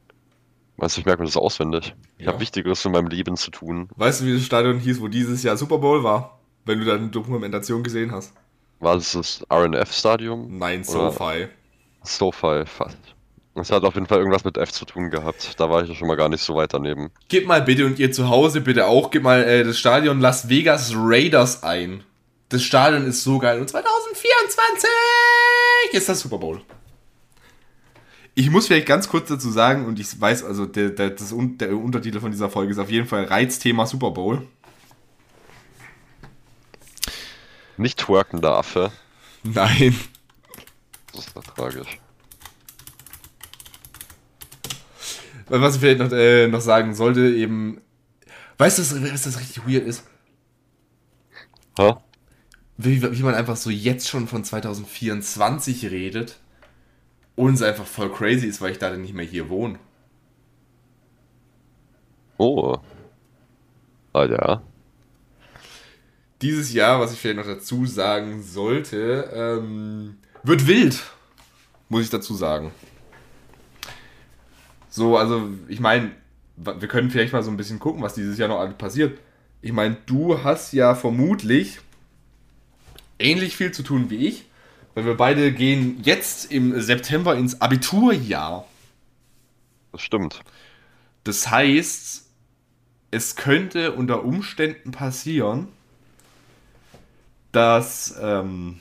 Weißt 0.79 0.97
du, 0.97 1.01
ich 1.01 1.07
merke 1.07 1.23
mir 1.23 1.29
das 1.29 1.37
auswendig. 1.37 1.95
Ich 2.19 2.27
Ja. 2.27 2.33
habe 2.33 2.41
Wichtigeres 2.41 2.85
in 2.85 2.93
meinem 2.93 3.09
Leben 3.09 3.37
zu 3.37 3.51
tun. 3.51 3.89
Weißt 3.97 4.21
du, 4.23 4.27
wie 4.27 4.35
das 4.35 4.45
Stadion 4.45 4.79
hieß, 4.79 5.01
wo 5.01 5.09
dieses 5.09 5.43
Jahr 5.43 5.57
Super 5.57 5.79
Bowl 5.79 6.03
war? 6.03 6.41
Wenn 6.65 6.79
du 6.81 6.87
deine 6.87 7.09
Dokumentation 7.09 7.83
gesehen 7.83 8.13
hast. 8.13 8.33
War 8.81 8.95
das 8.97 9.13
das 9.13 9.45
RNF-Stadium? 9.51 10.59
Nein, 10.59 10.85
SoFi. 10.85 11.49
SoFi, 12.05 12.65
fast. 12.67 12.99
Es 13.57 13.71
hat 13.71 13.85
auf 13.85 13.95
jeden 13.95 14.07
Fall 14.07 14.19
irgendwas 14.19 14.45
mit 14.45 14.59
F 14.59 14.73
zu 14.73 14.85
tun 14.85 15.11
gehabt. 15.11 15.61
Da 15.61 15.71
war 15.71 15.83
ich 15.83 15.89
ja 15.89 15.95
schon 15.95 16.09
mal 16.09 16.17
gar 16.17 16.29
nicht 16.29 16.43
so 16.43 16.57
weit 16.57 16.75
daneben. 16.75 17.11
Gib 17.29 17.47
mal 17.47 17.63
bitte 17.63 17.87
und 17.87 18.01
ihr 18.01 18.11
zu 18.11 18.29
Hause 18.29 18.61
bitte 18.61 18.87
auch, 18.87 19.13
gib 19.13 19.23
mal 19.23 19.45
äh, 19.45 19.63
das 19.63 19.79
Stadion 19.79 20.21
Las 20.21 20.49
Vegas 20.49 20.93
Raiders 20.97 21.63
ein. 21.63 22.03
Das 22.49 22.65
Stadion 22.65 23.07
ist 23.07 23.23
so 23.23 23.39
geil. 23.39 23.61
Und 23.61 23.69
2024 23.69 24.89
ist 25.93 26.09
das 26.09 26.21
Super 26.21 26.39
Bowl. 26.39 26.63
Ich 28.35 28.51
muss 28.51 28.67
vielleicht 28.67 28.87
ganz 28.87 29.09
kurz 29.09 29.29
dazu 29.29 29.51
sagen, 29.51 29.87
und 29.87 30.01
ich 30.01 30.21
weiß, 30.21 30.43
also 30.43 30.67
der, 30.67 30.91
der, 30.91 31.11
das, 31.11 31.33
der 31.37 31.77
Untertitel 31.77 32.19
von 32.19 32.33
dieser 32.33 32.51
Folge 32.51 32.73
ist 32.73 32.79
auf 32.79 32.91
jeden 32.91 33.07
Fall 33.07 33.25
Reizthema 33.25 33.87
Super 33.87 34.11
Bowl. 34.11 34.45
Nicht 37.77 38.01
twerken 38.01 38.41
darf, 38.41 38.75
hä? 38.75 38.89
Nein. 39.45 39.99
Das 41.13 41.27
ist 41.27 41.37
doch 41.37 41.45
tragisch. 41.45 42.01
Was 45.49 45.75
ich 45.75 45.81
vielleicht 45.81 45.99
noch, 45.99 46.13
äh, 46.13 46.49
noch 46.49 46.61
sagen 46.61 46.95
sollte, 46.95 47.29
eben. 47.29 47.81
Weißt 48.59 48.79
du, 48.79 48.83
was, 49.13 49.23
das 49.23 49.41
richtig 49.41 49.67
weird 49.67 49.87
ist? 49.87 50.05
Ha? 51.79 52.03
Wie, 52.77 53.03
wie 53.03 53.23
man 53.23 53.35
einfach 53.35 53.57
so 53.57 53.71
jetzt 53.71 54.09
schon 54.09 54.27
von 54.27 54.45
2024 54.45 55.91
redet 55.91 56.39
und 57.37 57.55
es 57.55 57.63
einfach 57.63 57.87
voll 57.87 58.13
crazy 58.13 58.47
ist, 58.47 58.61
weil 58.61 58.73
ich 58.73 58.79
da 58.79 58.91
dann 58.91 59.03
nicht 59.03 59.15
mehr 59.15 59.25
hier 59.25 59.49
wohne. 59.49 59.79
Oh. 62.39 62.79
Ja. 64.15 64.63
Dieses 66.43 66.73
Jahr, 66.73 67.01
was 67.01 67.13
ich 67.13 67.19
vielleicht 67.19 67.39
noch 67.39 67.47
dazu 67.47 67.87
sagen 67.87 68.43
sollte, 68.43 69.31
ähm, 69.33 70.19
wird 70.43 70.67
wild, 70.67 71.03
muss 71.89 72.03
ich 72.03 72.11
dazu 72.11 72.35
sagen. 72.35 72.71
So, 74.95 75.19
also 75.19 75.51
ich 75.67 75.81
meine, 75.81 76.13
wir 76.55 76.87
können 76.87 77.11
vielleicht 77.11 77.33
mal 77.33 77.43
so 77.43 77.51
ein 77.51 77.57
bisschen 77.57 77.81
gucken, 77.81 78.01
was 78.01 78.15
dieses 78.15 78.39
Jahr 78.39 78.49
noch 78.49 78.61
alles 78.61 78.77
passiert. 78.77 79.19
Ich 79.61 79.73
meine, 79.73 79.97
du 80.07 80.45
hast 80.45 80.73
ja 80.73 80.95
vermutlich 80.95 81.81
ähnlich 83.19 83.57
viel 83.57 83.73
zu 83.73 83.83
tun 83.83 84.09
wie 84.09 84.29
ich, 84.29 84.45
weil 84.95 85.05
wir 85.05 85.17
beide 85.17 85.51
gehen 85.51 85.99
jetzt 86.05 86.53
im 86.53 86.81
September 86.81 87.35
ins 87.35 87.61
Abiturjahr. 87.61 88.69
Das 89.91 90.01
stimmt. 90.01 90.43
Das 91.25 91.51
heißt, 91.51 92.29
es 93.11 93.35
könnte 93.35 93.91
unter 93.95 94.25
Umständen 94.25 94.93
passieren, 94.93 95.67
dass 97.51 98.15
ähm, 98.23 98.79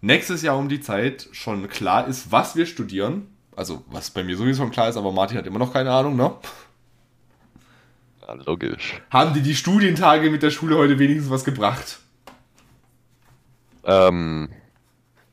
nächstes 0.00 0.40
Jahr 0.40 0.56
um 0.56 0.70
die 0.70 0.80
Zeit 0.80 1.28
schon 1.32 1.68
klar 1.68 2.08
ist, 2.08 2.32
was 2.32 2.56
wir 2.56 2.64
studieren. 2.64 3.31
Also, 3.54 3.84
was 3.90 4.10
bei 4.10 4.24
mir 4.24 4.36
sowieso 4.36 4.62
schon 4.62 4.70
klar 4.70 4.88
ist, 4.88 4.96
aber 4.96 5.12
Martin 5.12 5.36
hat 5.36 5.46
immer 5.46 5.58
noch 5.58 5.72
keine 5.72 5.92
Ahnung, 5.92 6.16
ne? 6.16 6.32
Ja, 8.22 8.34
logisch. 8.34 9.02
Haben 9.10 9.34
die 9.34 9.42
die 9.42 9.54
Studientage 9.54 10.30
mit 10.30 10.42
der 10.42 10.50
Schule 10.50 10.76
heute 10.76 10.98
wenigstens 10.98 11.30
was 11.30 11.44
gebracht? 11.44 11.98
Ähm, 13.84 14.48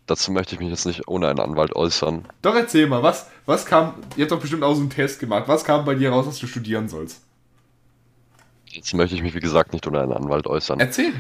dazu 0.06 0.32
möchte 0.32 0.56
ich 0.56 0.60
mich 0.60 0.70
jetzt 0.70 0.86
nicht 0.86 1.08
ohne 1.08 1.28
einen 1.28 1.40
Anwalt 1.40 1.76
äußern. 1.76 2.26
Doch, 2.42 2.56
erzähl 2.56 2.88
mal, 2.88 3.04
was, 3.04 3.28
was 3.46 3.66
kam, 3.66 3.94
ihr 4.16 4.24
habt 4.24 4.32
doch 4.32 4.42
bestimmt 4.42 4.64
auch 4.64 4.74
so 4.74 4.82
einen 4.82 4.90
Test 4.90 5.20
gemacht, 5.20 5.48
was 5.48 5.64
kam 5.64 5.86
bei 5.86 5.96
dir 5.96 6.10
raus, 6.10 6.26
was 6.28 6.40
du 6.40 6.48
studieren 6.48 6.90
sollst? 6.90 7.22
Jetzt 8.66 8.94
möchte 8.94 9.16
ich 9.16 9.22
mich, 9.22 9.34
wie 9.34 9.40
gesagt, 9.40 9.74
nicht 9.74 9.88
ohne 9.88 10.02
einen 10.02 10.14
Anwalt 10.14 10.46
äußern. 10.46 10.80
Erzähl. 10.80 11.14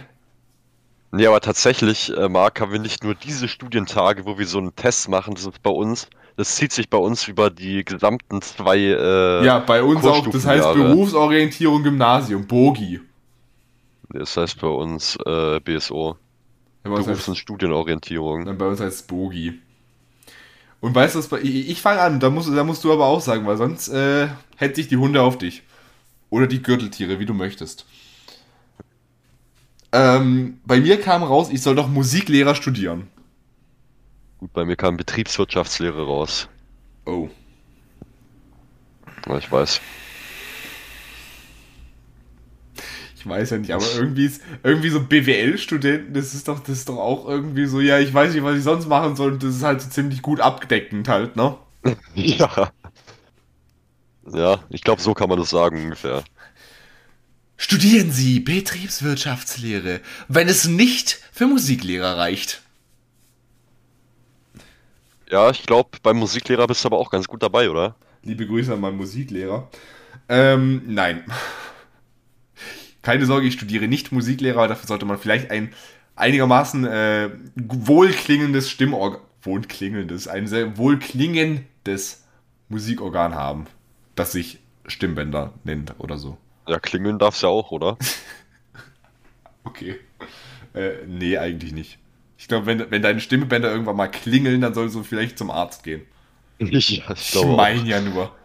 Nee, 1.11 1.25
aber 1.25 1.39
tatsächlich, 1.39 2.15
äh, 2.15 2.29
Marc, 2.29 2.61
haben 2.61 2.71
wir 2.71 2.79
nicht 2.79 3.03
nur 3.03 3.15
diese 3.15 3.47
Studientage, 3.47 4.25
wo 4.25 4.37
wir 4.37 4.45
so 4.45 4.59
einen 4.59 4.75
Test 4.75 5.09
machen, 5.09 5.33
das 5.33 5.45
ist 5.45 5.63
bei 5.63 5.71
uns, 5.71 6.07
das 6.39 6.55
zieht 6.55 6.71
sich 6.71 6.89
bei 6.89 6.97
uns 6.97 7.27
über 7.27 7.49
die 7.49 7.83
gesamten 7.83 8.41
zwei 8.41 8.77
äh, 8.77 9.45
Ja, 9.45 9.59
bei 9.59 9.83
uns 9.83 10.05
auch, 10.05 10.25
das 10.25 10.45
heißt. 10.45 10.73
Berufsorientierung 10.73 11.83
Gymnasium, 11.83 12.47
Bogi. 12.47 13.01
Das 14.09 14.37
heißt 14.37 14.61
bei 14.61 14.69
uns 14.69 15.17
äh, 15.25 15.59
BSO, 15.59 16.15
Ja, 16.85 16.91
bei 16.91 16.95
uns 16.95 17.05
Berufs- 17.07 17.23
heißt- 17.23 17.29
und 17.31 17.35
Studienorientierung. 17.35 18.45
Dann 18.45 18.57
bei 18.57 18.67
uns 18.67 18.79
heißt 18.79 19.01
es 19.01 19.03
Bogi. 19.03 19.59
Und 20.79 20.95
weißt 20.95 21.15
du, 21.15 21.35
ich, 21.35 21.69
ich 21.71 21.81
fange 21.81 21.99
an, 21.99 22.21
da 22.21 22.29
musst, 22.29 22.47
da 22.55 22.63
musst 22.63 22.85
du 22.85 22.93
aber 22.93 23.07
auch 23.07 23.19
sagen, 23.19 23.45
weil 23.45 23.57
sonst 23.57 23.89
äh, 23.89 24.29
hätte 24.55 24.75
sich 24.75 24.87
die 24.87 24.95
Hunde 24.95 25.21
auf 25.21 25.37
dich. 25.37 25.63
Oder 26.29 26.47
die 26.47 26.63
Gürteltiere, 26.63 27.19
wie 27.19 27.25
du 27.25 27.33
möchtest. 27.33 27.85
Ähm, 29.91 30.61
bei 30.65 30.79
mir 30.79 31.01
kam 31.01 31.21
raus, 31.21 31.49
ich 31.51 31.61
soll 31.61 31.75
doch 31.75 31.89
Musiklehrer 31.89 32.55
studieren. 32.55 33.07
Gut, 34.39 34.53
bei 34.53 34.65
mir 34.65 34.77
kam 34.77 34.97
Betriebswirtschaftslehre 34.97 36.05
raus. 36.05 36.47
Oh. 37.05 37.29
Ja, 39.27 39.37
ich 39.37 39.51
weiß. 39.51 39.81
Ich 43.17 43.27
weiß 43.27 43.49
ja 43.49 43.57
nicht, 43.57 43.73
aber 43.73 43.85
irgendwie 43.95 44.25
ist 44.25 44.41
irgendwie 44.63 44.89
so 44.89 45.01
BWL-Studenten, 45.01 46.13
das 46.13 46.33
ist 46.33 46.47
doch, 46.47 46.61
das 46.61 46.69
ist 46.77 46.87
doch 46.87 46.97
auch 46.97 47.27
irgendwie 47.27 47.65
so, 47.65 47.81
ja, 47.81 47.99
ich 47.99 48.13
weiß 48.13 48.33
nicht, 48.33 48.43
was 48.43 48.57
ich 48.57 48.63
sonst 48.63 48.87
machen 48.87 49.17
soll, 49.17 49.33
und 49.33 49.43
das 49.43 49.57
ist 49.57 49.63
halt 49.63 49.81
so 49.81 49.89
ziemlich 49.89 50.21
gut 50.21 50.39
abgedeckend 50.39 51.09
halt, 51.09 51.35
ne? 51.35 51.57
Ja. 52.15 52.71
Ja, 54.31 54.63
ich 54.69 54.83
glaube, 54.83 55.01
so 55.01 55.13
kann 55.13 55.27
man 55.27 55.37
das 55.37 55.49
sagen 55.49 55.83
ungefähr. 55.83 56.23
Studieren 57.57 58.11
Sie 58.13 58.39
Betriebswirtschaftslehre, 58.39 59.99
wenn 60.29 60.47
es 60.47 60.65
nicht 60.65 61.19
für 61.33 61.45
Musiklehrer 61.45 62.17
reicht. 62.17 62.61
Ja, 65.29 65.51
ich 65.51 65.63
glaube, 65.63 65.89
beim 66.01 66.17
Musiklehrer 66.17 66.65
bist 66.65 66.83
du 66.83 66.87
aber 66.87 66.97
auch 66.97 67.11
ganz 67.11 67.27
gut 67.27 67.43
dabei, 67.43 67.69
oder? 67.69 67.95
Liebe 68.23 68.47
Grüße 68.47 68.73
an 68.73 68.81
meinen 68.81 68.97
Musiklehrer. 68.97 69.69
Ähm, 70.27 70.81
nein. 70.87 71.23
Keine 73.03 73.25
Sorge, 73.25 73.47
ich 73.47 73.53
studiere 73.53 73.87
nicht 73.87 74.11
Musiklehrer, 74.11 74.67
dafür 74.67 74.87
sollte 74.87 75.05
man 75.05 75.17
vielleicht 75.19 75.51
ein 75.51 75.73
einigermaßen 76.15 76.85
äh, 76.85 77.29
wohlklingendes 77.55 78.69
Stimmorgan, 78.69 79.21
wohlklingendes, 79.41 80.27
ein 80.27 80.47
sehr 80.47 80.77
wohlklingendes 80.77 82.25
Musikorgan 82.67 83.35
haben, 83.35 83.67
das 84.15 84.33
sich 84.33 84.59
Stimmbänder 84.85 85.53
nennt 85.63 85.93
oder 85.99 86.17
so. 86.17 86.37
Ja, 86.67 86.79
klingeln 86.79 87.19
darf's 87.19 87.41
ja 87.41 87.49
auch, 87.49 87.71
oder? 87.71 87.97
Okay. 89.65 89.99
Äh, 90.73 91.05
nee, 91.05 91.37
eigentlich 91.37 91.73
nicht. 91.73 91.99
Ich 92.39 92.47
glaube, 92.47 92.65
wenn, 92.65 92.89
wenn 92.89 93.01
deine 93.01 93.19
Stimmbänder 93.19 93.69
irgendwann 93.69 93.97
mal 93.97 94.07
klingeln, 94.07 94.61
dann 94.61 94.73
solltest 94.73 94.95
du 94.95 95.03
vielleicht 95.03 95.37
zum 95.37 95.51
Arzt 95.51 95.83
gehen. 95.83 96.01
Ich, 96.61 97.01
ich 97.01 97.35
Ich 97.35 97.45
meine 97.45 97.87
ja 97.87 98.01
nur. 98.01 98.35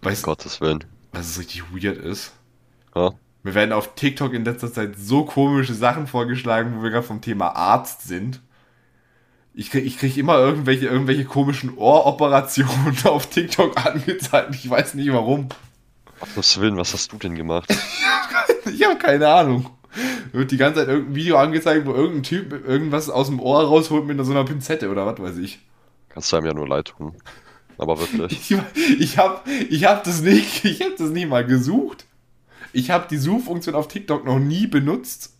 Weißt 0.00 0.22
du, 0.22 0.26
Gottes 0.26 0.60
Willen. 0.60 0.84
was 1.10 1.30
es 1.30 1.38
richtig 1.40 1.64
weird 1.72 1.98
ist? 1.98 2.32
Ja? 2.94 3.10
Mir 3.42 3.54
werden 3.54 3.72
auf 3.72 3.96
TikTok 3.96 4.32
in 4.32 4.44
letzter 4.44 4.72
Zeit 4.72 4.94
so 4.96 5.24
komische 5.24 5.74
Sachen 5.74 6.06
vorgeschlagen, 6.06 6.76
wo 6.76 6.84
wir 6.84 6.90
gerade 6.90 7.06
vom 7.06 7.20
Thema 7.20 7.48
Arzt 7.56 8.02
sind. 8.02 8.40
Ich 9.54 9.70
krieg, 9.70 9.84
ich 9.84 9.98
krieg 9.98 10.16
immer 10.16 10.38
irgendwelche, 10.38 10.86
irgendwelche 10.86 11.24
komischen 11.24 11.76
Ohroperationen 11.76 12.96
auf 13.04 13.26
TikTok 13.26 13.84
angezeigt. 13.84 14.54
Ich 14.54 14.70
weiß 14.70 14.94
nicht 14.94 15.12
warum. 15.12 15.48
Um 16.20 16.28
Gottes 16.34 16.60
Willen, 16.60 16.76
was 16.76 16.94
hast 16.94 17.12
du 17.12 17.18
denn 17.18 17.34
gemacht? 17.34 17.68
Ich 18.72 18.84
habe 18.84 18.96
keine 18.96 19.28
Ahnung. 19.28 19.68
Wird 20.32 20.50
die 20.50 20.56
ganze 20.56 20.80
Zeit 20.80 20.88
irgendein 20.88 21.14
Video 21.14 21.36
angezeigt, 21.36 21.86
wo 21.86 21.92
irgendein 21.92 22.22
Typ 22.22 22.52
irgendwas 22.66 23.10
aus 23.10 23.28
dem 23.28 23.40
Ohr 23.40 23.62
rausholt 23.62 24.06
mit 24.06 24.24
so 24.24 24.32
einer 24.32 24.44
Pinzette 24.44 24.90
oder 24.90 25.06
was 25.06 25.20
weiß 25.20 25.38
ich. 25.38 25.60
Kannst 26.08 26.32
du 26.32 26.36
einem 26.36 26.46
ja 26.46 26.54
nur 26.54 26.68
leid 26.68 26.88
tun. 26.96 27.14
Aber 27.78 27.98
wirklich. 27.98 28.50
Ich, 28.74 29.00
ich 29.00 29.18
habe 29.18 29.40
ich 29.68 29.84
hab 29.84 30.04
das 30.04 30.22
nicht, 30.22 30.64
ich 30.64 30.80
habe 30.82 30.94
das 30.96 31.10
nicht 31.10 31.28
mal 31.28 31.44
gesucht. 31.44 32.06
Ich 32.72 32.90
habe 32.90 33.06
die 33.08 33.18
Suchfunktion 33.18 33.74
auf 33.74 33.88
TikTok 33.88 34.24
noch 34.24 34.38
nie 34.38 34.66
benutzt. 34.66 35.34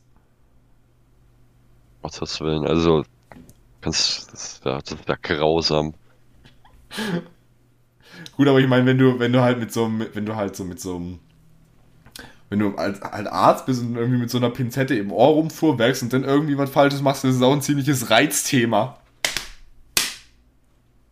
Gottes 2.03 2.41
Willen. 2.41 2.67
Also, 2.67 3.05
kannst, 3.81 4.33
das 4.33 4.61
ist 4.65 5.09
ja 5.09 5.17
grausam. 5.23 5.95
Gut, 8.37 8.49
aber 8.49 8.61
ich 8.61 8.67
meine, 8.67 8.87
wenn 8.87 8.99
du, 8.99 9.19
wenn 9.19 9.33
du 9.33 9.41
halt 9.41 9.59
mit 9.59 9.73
so 9.73 9.85
einem, 9.85 10.07
wenn 10.13 10.27
du 10.27 10.37
halt 10.37 10.57
so 10.57 10.65
mit 10.65 10.81
so 10.81 10.97
einem, 10.97 11.21
wenn 12.53 12.59
du 12.59 12.77
als 12.77 13.01
halt 13.01 13.29
Arzt 13.29 13.65
bist 13.65 13.81
und 13.81 13.97
irgendwie 13.97 14.19
mit 14.19 14.31
so 14.31 14.37
einer 14.37 14.51
Pinzette 14.51 14.95
im 14.95 15.11
Ohr 15.11 15.29
rumfuhrwerkst 15.29 16.03
und 16.03 16.13
dann 16.13 16.23
irgendwie 16.23 16.59
was 16.59 16.69
Falsches 16.69 17.01
machst, 17.01 17.25
das 17.25 17.37
ist 17.37 17.43
auch 17.43 17.55
ein 17.55 17.63
ziemliches 17.63 18.11
Reizthema. 18.11 18.99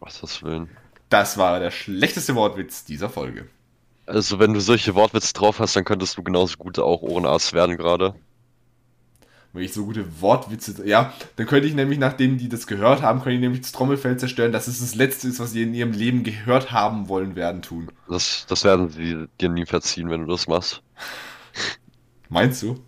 Gottes 0.00 0.42
Willen. 0.42 0.68
Das 1.08 1.38
war 1.38 1.58
der 1.58 1.70
schlechteste 1.70 2.34
Wortwitz 2.34 2.84
dieser 2.84 3.08
Folge. 3.08 3.46
Also, 4.04 4.38
wenn 4.38 4.52
du 4.52 4.60
solche 4.60 4.94
Wortwitze 4.94 5.32
drauf 5.32 5.60
hast, 5.60 5.74
dann 5.76 5.86
könntest 5.86 6.18
du 6.18 6.22
genauso 6.22 6.58
gut 6.58 6.78
auch 6.78 7.00
Ohrenarzt 7.00 7.54
werden 7.54 7.78
gerade. 7.78 8.14
Wenn 9.54 9.62
ich 9.62 9.72
so 9.72 9.86
gute 9.86 10.20
Wortwitze, 10.20 10.86
ja, 10.86 11.14
dann 11.36 11.46
könnte 11.46 11.66
ich 11.66 11.74
nämlich, 11.74 11.98
nachdem 11.98 12.36
die 12.36 12.50
das 12.50 12.66
gehört 12.66 13.00
haben, 13.00 13.20
könnte 13.20 13.36
ich 13.36 13.40
nämlich 13.40 13.62
das 13.62 13.72
Trommelfell 13.72 14.18
zerstören, 14.18 14.52
dass 14.52 14.68
es 14.68 14.80
das 14.80 14.94
Letzte 14.94 15.28
ist, 15.28 15.40
was 15.40 15.52
sie 15.52 15.62
in 15.62 15.72
ihrem 15.72 15.92
Leben 15.92 16.22
gehört 16.22 16.70
haben 16.70 17.08
wollen 17.08 17.34
werden 17.34 17.62
tun. 17.62 17.90
Das, 18.10 18.44
das 18.46 18.62
werden 18.62 18.90
sie 18.90 19.26
dir 19.40 19.48
nie 19.48 19.64
verziehen, 19.64 20.10
wenn 20.10 20.26
du 20.26 20.30
das 20.30 20.46
machst. 20.46 20.82
Meinst 22.30 22.62
du? 22.62 22.80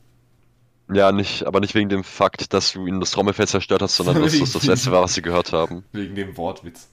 Ja, 0.92 1.12
nicht, 1.12 1.44
aber 1.44 1.60
nicht 1.60 1.74
wegen 1.74 1.88
dem 1.88 2.04
Fakt, 2.04 2.52
dass 2.52 2.72
du 2.72 2.86
ihnen 2.86 3.00
das 3.00 3.10
Trommelfell 3.12 3.48
zerstört 3.48 3.82
hast, 3.82 3.96
sondern 3.96 4.20
dass 4.22 4.38
das 4.38 4.52
das 4.52 4.64
letzte 4.66 4.92
war, 4.92 5.02
was 5.02 5.14
sie 5.14 5.22
gehört 5.22 5.52
haben. 5.52 5.84
Wegen 5.92 6.14
dem 6.14 6.36
Wortwitz. 6.36 6.88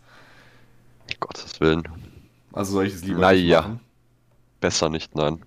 Gottes 1.19 1.59
Willen. 1.59 1.83
Also 2.53 2.73
soll 2.73 2.87
ich 2.87 2.93
es 2.93 3.03
lieber 3.03 3.19
Naja. 3.19 3.61
nicht 3.61 3.67
machen? 3.67 3.79
Besser 4.61 4.89
nicht, 4.89 5.15
nein. 5.15 5.43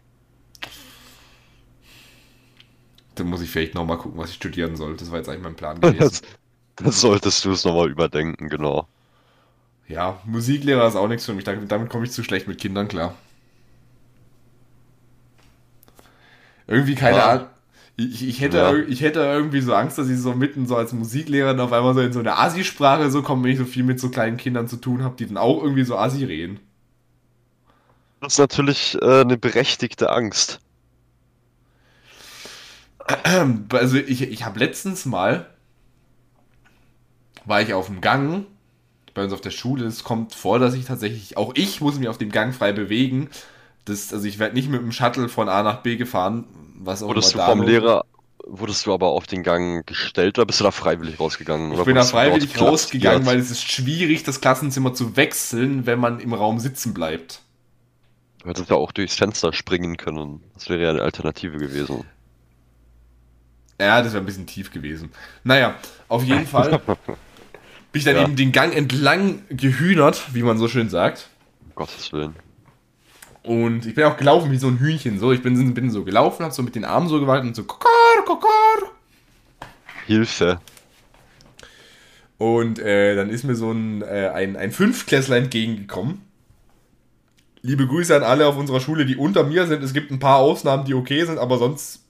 Dann 3.15 3.27
muss 3.29 3.43
ich 3.43 3.51
vielleicht 3.51 3.75
nochmal 3.75 3.99
gucken, 3.99 4.19
was 4.19 4.31
ich 4.31 4.37
studieren 4.37 4.77
soll. 4.77 4.97
Das 4.97 5.11
war 5.11 5.19
jetzt 5.19 5.29
eigentlich 5.29 5.43
mein 5.43 5.57
Plan 5.57 5.81
gewesen. 5.81 5.99
Das, 5.99 6.23
das 6.77 7.01
solltest 7.01 7.45
du 7.45 7.53
es 7.53 7.65
nochmal 7.65 7.91
überdenken, 7.91 8.49
genau. 8.49 8.89
Ja, 9.89 10.21
Musiklehrer 10.25 10.87
ist 10.89 10.97
auch 10.97 11.09
nichts 11.09 11.27
für 11.27 11.35
mich. 11.35 11.45
Damit, 11.45 11.71
damit 11.71 11.91
komme 11.91 12.05
ich 12.05 12.13
zu 12.13 12.23
schlecht 12.25 12.49
mit 12.49 12.59
Kindern 12.59 12.89
klar. 12.89 13.15
Irgendwie 16.73 16.95
keine 16.95 17.17
Ja. 17.19 17.31
Ahnung. 17.31 17.47
Ich, 17.97 18.27
ich, 18.27 18.41
hätte, 18.41 18.57
Ja. 18.59 18.75
ich 18.75 19.03
hätte 19.03 19.21
irgendwie 19.21 19.61
so 19.61 19.75
Angst, 19.75 19.99
dass 19.99 20.09
ich 20.09 20.19
so 20.19 20.33
mitten 20.35 20.67
so 20.67 20.77
als 20.77 20.93
Musiklehrer 20.95 21.63
auf 21.63 21.73
einmal 21.73 21.95
so 21.95 22.01
in 22.01 22.13
so 22.13 22.21
eine 22.21 22.39
Asi-Sprache 22.39 23.11
so 23.11 23.23
komme, 23.23 23.45
wenn 23.45 23.53
ich 23.53 23.59
so 23.59 23.67
viel 23.67 23.85
mit 23.85 24.01
so 24.01 24.09
kleinen 24.11 24.39
Kindern 24.39 24.67
zu 24.69 24.77
tun 24.79 25.03
habe, 25.05 25.17
die 25.17 25.27
dann 25.27 25.37
auch 25.37 25.63
irgendwie 25.63 25.85
so 25.85 25.97
Asi 25.99 26.25
reden. 26.25 26.61
Das 28.21 28.35
ist 28.35 28.39
natürlich 28.39 28.97
äh, 29.03 29.21
eine 29.21 29.37
berechtigte 29.37 30.11
Angst. 30.11 30.61
Also 33.73 33.97
ich, 33.97 34.23
ich 34.23 34.45
habe 34.45 34.59
letztens 34.59 35.05
mal, 35.07 35.47
war 37.45 37.61
ich 37.61 37.75
auf 37.75 37.87
dem 37.87 38.01
Gang 38.01 38.47
bei 39.15 39.25
uns 39.25 39.33
auf 39.33 39.41
der 39.41 39.51
Schule. 39.51 39.85
Es 39.87 40.05
kommt 40.05 40.35
vor, 40.35 40.59
dass 40.59 40.75
ich 40.75 40.85
tatsächlich, 40.85 41.37
auch 41.37 41.53
ich 41.57 41.81
muss 41.81 41.99
mich 41.99 42.09
auf 42.09 42.19
dem 42.19 42.31
Gang 42.31 42.55
frei 42.55 42.73
bewegen. 42.73 43.29
Das, 43.85 44.13
also 44.13 44.27
ich 44.27 44.39
werde 44.39 44.55
nicht 44.55 44.69
mit 44.71 44.81
dem 44.81 44.93
Shuttle 44.93 45.29
von 45.29 45.49
A 45.49 45.63
nach 45.63 45.83
B 45.83 45.97
gefahren, 45.97 46.45
was 46.79 47.03
auch 47.03 47.09
Wurdest 47.09 47.35
du 47.35 47.39
immer 47.39 47.47
da 47.47 47.51
vom 47.53 47.61
los- 47.63 47.69
Lehrer, 47.69 48.05
wurdest 48.47 48.87
du 48.87 48.95
aber 48.95 49.09
auf 49.09 49.27
den 49.27 49.43
Gang 49.43 49.87
gestellt 49.87 50.39
oder 50.39 50.47
bist 50.47 50.61
du 50.61 50.65
da 50.65 50.71
freiwillig 50.71 51.19
rausgegangen? 51.19 51.73
Ich 51.73 51.75
oder 51.79 51.85
bin 51.85 51.95
da 51.95 52.01
wurdest 52.01 52.13
du 52.13 52.17
freiwillig 52.17 52.61
rausgegangen, 52.61 53.27
weil 53.27 53.39
es 53.39 53.51
ist 53.51 53.63
schwierig, 53.71 54.23
das 54.25 54.41
Klassenzimmer 54.41 54.95
zu 54.95 55.17
wechseln, 55.17 55.87
wenn 55.87 55.99
man 55.99 56.21
im 56.21 56.33
Raum 56.35 56.59
sitzen 56.61 56.95
bleibt. 56.95 57.41
Du 58.43 58.49
hättest 58.49 58.71
ja 58.71 58.77
auch 58.77 58.91
durchs 58.93 59.15
Fenster 59.17 59.53
springen 59.53 59.97
können. 59.97 60.43
Das 60.55 60.69
wäre 60.69 60.83
ja 60.83 60.91
eine 60.91 61.03
Alternative 61.03 61.59
gewesen. 61.59 62.05
Ja, 63.81 64.03
das 64.03 64.13
wäre 64.13 64.23
ein 64.23 64.27
bisschen 64.27 64.47
tief 64.47 64.71
gewesen. 64.71 65.11
Naja, 65.45 65.77
auf 66.09 66.23
jeden 66.25 66.47
Fall 66.47 66.79
bin 66.87 67.17
ich 67.95 68.05
dann 68.05 68.17
Ja. 68.17 68.23
eben 68.25 68.37
den 68.37 68.53
Gang 68.53 68.75
entlang 68.75 69.43
gehühnert, 69.51 70.35
wie 70.35 70.43
man 70.43 70.59
so 70.59 70.69
schön 70.69 70.89
sagt. 70.89 71.29
Um 71.69 71.75
Gottes 71.75 72.13
Willen. 72.13 72.35
Und 73.43 73.87
ich 73.87 73.95
bin 73.95 74.05
auch 74.05 74.17
gelaufen 74.17 74.53
wie 74.53 74.57
so 74.57 74.69
ein 74.69 74.79
Hühnchen. 74.79 75.19
So, 75.19 75.33
ich 75.33 75.43
bin, 75.43 75.75
bin 75.75 75.91
so 75.91 76.05
gelaufen, 76.05 76.45
hab 76.45 76.53
so 76.53 76.63
mit 76.63 76.75
den 76.75 76.85
Armen 76.85 77.09
so 77.09 77.19
gewaltet 77.19 77.49
und 77.49 77.57
so 77.57 77.65
kokor, 77.65 78.25
kokor. 78.25 78.93
Hilfe. 80.07 80.61
Und 82.39 82.79
äh, 82.79 83.15
dann 83.15 83.31
ist 83.31 83.45
mir 83.45 83.55
so 83.55 83.73
ein, 83.73 84.03
äh, 84.03 84.31
ein, 84.35 84.57
ein 84.57 84.73
Fünftklässler 84.73 85.37
entgegengekommen. 85.37 86.23
Liebe 87.63 87.87
Grüße 87.87 88.15
an 88.15 88.25
alle 88.25 88.47
auf 88.47 88.57
unserer 88.57 88.81
Schule, 88.81 89.07
die 89.07 89.17
unter 89.17 89.45
mir 89.45 89.67
sind. 89.67 89.83
Es 89.83 89.93
gibt 89.93 90.11
ein 90.11 90.19
paar 90.19 90.39
Ausnahmen, 90.39 90.85
die 90.85 90.95
okay 90.95 91.25
sind, 91.25 91.39
aber 91.39 91.59
sonst. 91.59 92.01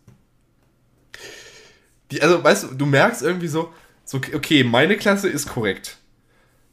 Die, 2.10 2.22
also, 2.22 2.42
weißt 2.42 2.64
du, 2.64 2.74
du 2.74 2.86
merkst 2.86 3.22
irgendwie 3.22 3.48
so, 3.48 3.72
so, 4.04 4.18
okay, 4.34 4.64
meine 4.64 4.96
Klasse 4.96 5.28
ist 5.28 5.48
korrekt. 5.48 5.98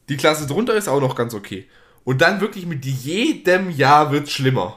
Die 0.08 0.16
Klasse 0.16 0.46
drunter 0.46 0.74
ist 0.74 0.88
auch 0.88 1.00
noch 1.00 1.14
ganz 1.14 1.34
okay. 1.34 1.68
Und 2.04 2.20
dann 2.22 2.40
wirklich 2.40 2.66
mit 2.66 2.84
jedem 2.84 3.70
Jahr 3.70 4.10
wird 4.10 4.28
schlimmer. 4.30 4.76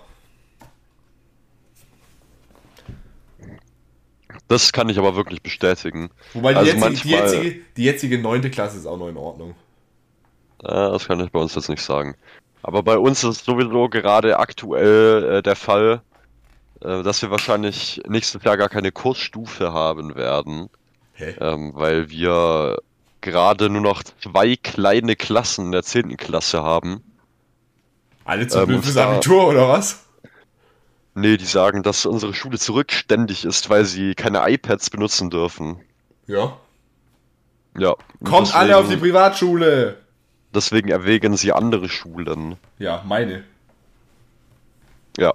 Das 4.47 4.71
kann 4.71 4.89
ich 4.89 4.97
aber 4.99 5.15
wirklich 5.15 5.41
bestätigen. 5.41 6.09
Wobei 6.33 6.53
die, 6.53 6.59
Also 6.59 6.71
jetzige, 6.71 6.89
die, 7.03 7.11
manchmal- 7.15 7.33
jetzige, 7.43 7.61
die 7.77 7.83
jetzige 7.83 8.17
neunte 8.19 8.51
Klasse 8.51 8.77
ist 8.77 8.85
auch 8.85 8.97
noch 8.97 9.07
in 9.07 9.17
Ordnung. 9.17 9.51
Äh, 10.63 10.67
das 10.69 11.07
kann 11.07 11.19
ich 11.21 11.31
bei 11.31 11.39
uns 11.39 11.55
jetzt 11.55 11.69
nicht 11.69 11.81
sagen. 11.81 12.15
Aber 12.61 12.83
bei 12.83 12.97
uns 12.97 13.23
ist 13.23 13.45
sowieso 13.45 13.89
gerade 13.89 14.39
aktuell 14.39 15.37
äh, 15.37 15.41
der 15.41 15.55
Fall, 15.55 16.01
äh, 16.81 17.03
dass 17.03 17.21
wir 17.21 17.31
wahrscheinlich 17.31 18.01
nächstes 18.07 18.43
Jahr 18.43 18.57
gar 18.57 18.69
keine 18.69 18.91
Kursstufe 18.91 19.73
haben 19.73 20.15
werden, 20.15 20.69
Hä? 21.13 21.35
ähm, 21.39 21.71
weil 21.73 22.09
wir 22.09 22.77
gerade 23.21 23.69
nur 23.69 23.81
noch 23.81 24.03
zwei 24.03 24.55
kleine 24.55 25.15
Klassen 25.15 25.67
in 25.67 25.71
der 25.71 25.83
10. 25.83 26.15
Klasse 26.17 26.61
haben. 26.63 27.01
Alle 28.25 28.47
zu 28.47 28.59
Ähm, 28.59 28.67
blöd 28.67 28.83
fürs 28.83 28.97
Abitur 28.97 29.47
oder 29.49 29.67
was? 29.69 30.03
Nee, 31.15 31.37
die 31.37 31.45
sagen, 31.45 31.83
dass 31.83 32.05
unsere 32.05 32.33
Schule 32.33 32.57
zurückständig 32.57 33.45
ist, 33.45 33.69
weil 33.69 33.85
sie 33.85 34.15
keine 34.15 34.49
iPads 34.49 34.89
benutzen 34.89 35.29
dürfen. 35.29 35.77
Ja. 36.27 36.57
Ja. 37.77 37.95
Kommt 38.23 38.55
alle 38.55 38.77
auf 38.77 38.83
die 38.85 38.91
deswegen- 38.95 39.01
Privatschule! 39.01 39.97
Deswegen 40.55 40.89
erwägen 40.89 41.35
sie 41.35 41.51
andere 41.51 41.89
Schulen. 41.89 42.55
Ja, 42.77 43.03
meine. 43.07 43.43
Ja. 45.17 45.33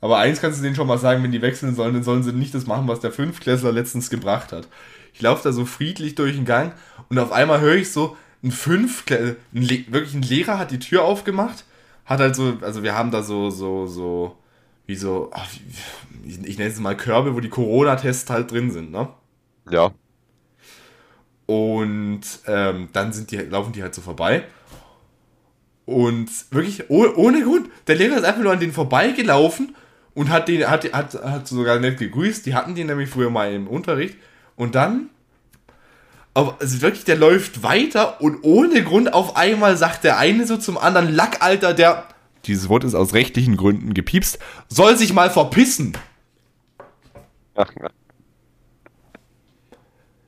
Aber 0.00 0.18
eins 0.18 0.40
kannst 0.40 0.58
du 0.58 0.62
denen 0.62 0.76
schon 0.76 0.86
mal 0.86 0.98
sagen, 0.98 1.22
wenn 1.22 1.32
die 1.32 1.42
wechseln 1.42 1.74
sollen, 1.74 1.94
dann 1.94 2.04
sollen 2.04 2.22
sie 2.22 2.32
nicht 2.32 2.54
das 2.54 2.66
machen, 2.66 2.88
was 2.88 3.00
der 3.00 3.12
Fünftklässler 3.12 3.72
letztens 3.72 4.10
gebracht 4.10 4.52
hat. 4.52 4.68
Ich 5.12 5.20
laufe 5.20 5.42
da 5.42 5.52
so 5.52 5.64
friedlich 5.64 6.14
durch 6.14 6.36
den 6.36 6.44
Gang 6.44 6.72
und 7.10 7.18
auf 7.18 7.32
einmal 7.32 7.60
höre 7.60 7.74
ich 7.74 7.90
so, 7.92 8.16
ein 8.42 8.52
Fünftklässler, 8.52 9.34
wirklich 9.52 10.14
ein 10.14 10.22
Lehrer 10.22 10.58
hat 10.58 10.70
die 10.70 10.78
Tür 10.78 11.02
aufgemacht, 11.04 11.64
hat 12.08 12.20
halt 12.20 12.34
so, 12.34 12.56
also 12.62 12.82
wir 12.82 12.94
haben 12.94 13.10
da 13.10 13.22
so, 13.22 13.50
so, 13.50 13.86
so, 13.86 14.36
wie 14.86 14.96
so, 14.96 15.30
ach, 15.32 15.46
wie- 15.52 16.28
ich, 16.30 16.38
ich 16.44 16.58
nenne 16.58 16.70
es 16.70 16.80
mal 16.80 16.96
Körbe, 16.96 17.34
wo 17.34 17.40
die 17.40 17.48
Corona-Tests 17.50 18.28
halt 18.30 18.50
drin 18.50 18.70
sind, 18.70 18.90
ne? 18.90 19.08
Ja. 19.70 19.92
Und 21.46 22.20
ähm, 22.46 22.88
dann 22.92 23.12
sind 23.12 23.30
die, 23.30 23.36
laufen 23.36 23.72
die 23.72 23.82
halt 23.82 23.94
so 23.94 24.00
vorbei. 24.00 24.44
Und 25.86 26.28
wirklich 26.50 26.90
oh, 26.90 27.06
ohne 27.16 27.42
Grund. 27.42 27.70
Der 27.86 27.96
Lehrer 27.96 28.16
ist 28.18 28.24
einfach 28.24 28.42
nur 28.42 28.52
an 28.52 28.60
denen 28.60 28.72
vorbeigelaufen 28.72 29.74
und 30.14 30.28
hat 30.28 30.48
den, 30.48 30.68
hat, 30.68 30.92
hat, 30.92 31.14
hat 31.14 31.48
sogar 31.48 31.78
nett 31.78 31.98
gegrüßt. 31.98 32.44
Die 32.44 32.54
hatten 32.54 32.74
den 32.74 32.88
nämlich 32.88 33.08
früher 33.08 33.30
mal 33.30 33.52
im 33.52 33.68
Unterricht. 33.68 34.16
Und 34.56 34.74
dann. 34.74 35.10
Aber 36.34 36.56
also 36.60 36.80
wirklich, 36.82 37.04
der 37.04 37.16
läuft 37.16 37.62
weiter 37.62 38.20
und 38.20 38.42
ohne 38.42 38.84
Grund 38.84 39.12
auf 39.12 39.36
einmal 39.36 39.76
sagt 39.76 40.04
der 40.04 40.18
eine 40.18 40.46
so 40.46 40.56
zum 40.56 40.78
anderen, 40.78 41.12
Lackalter, 41.14 41.74
der. 41.74 42.06
Dieses 42.44 42.68
Wort 42.68 42.84
ist 42.84 42.94
aus 42.94 43.12
rechtlichen 43.14 43.56
Gründen 43.56 43.94
gepiepst, 43.94 44.38
soll 44.68 44.96
sich 44.96 45.12
mal 45.12 45.30
verpissen. 45.30 45.96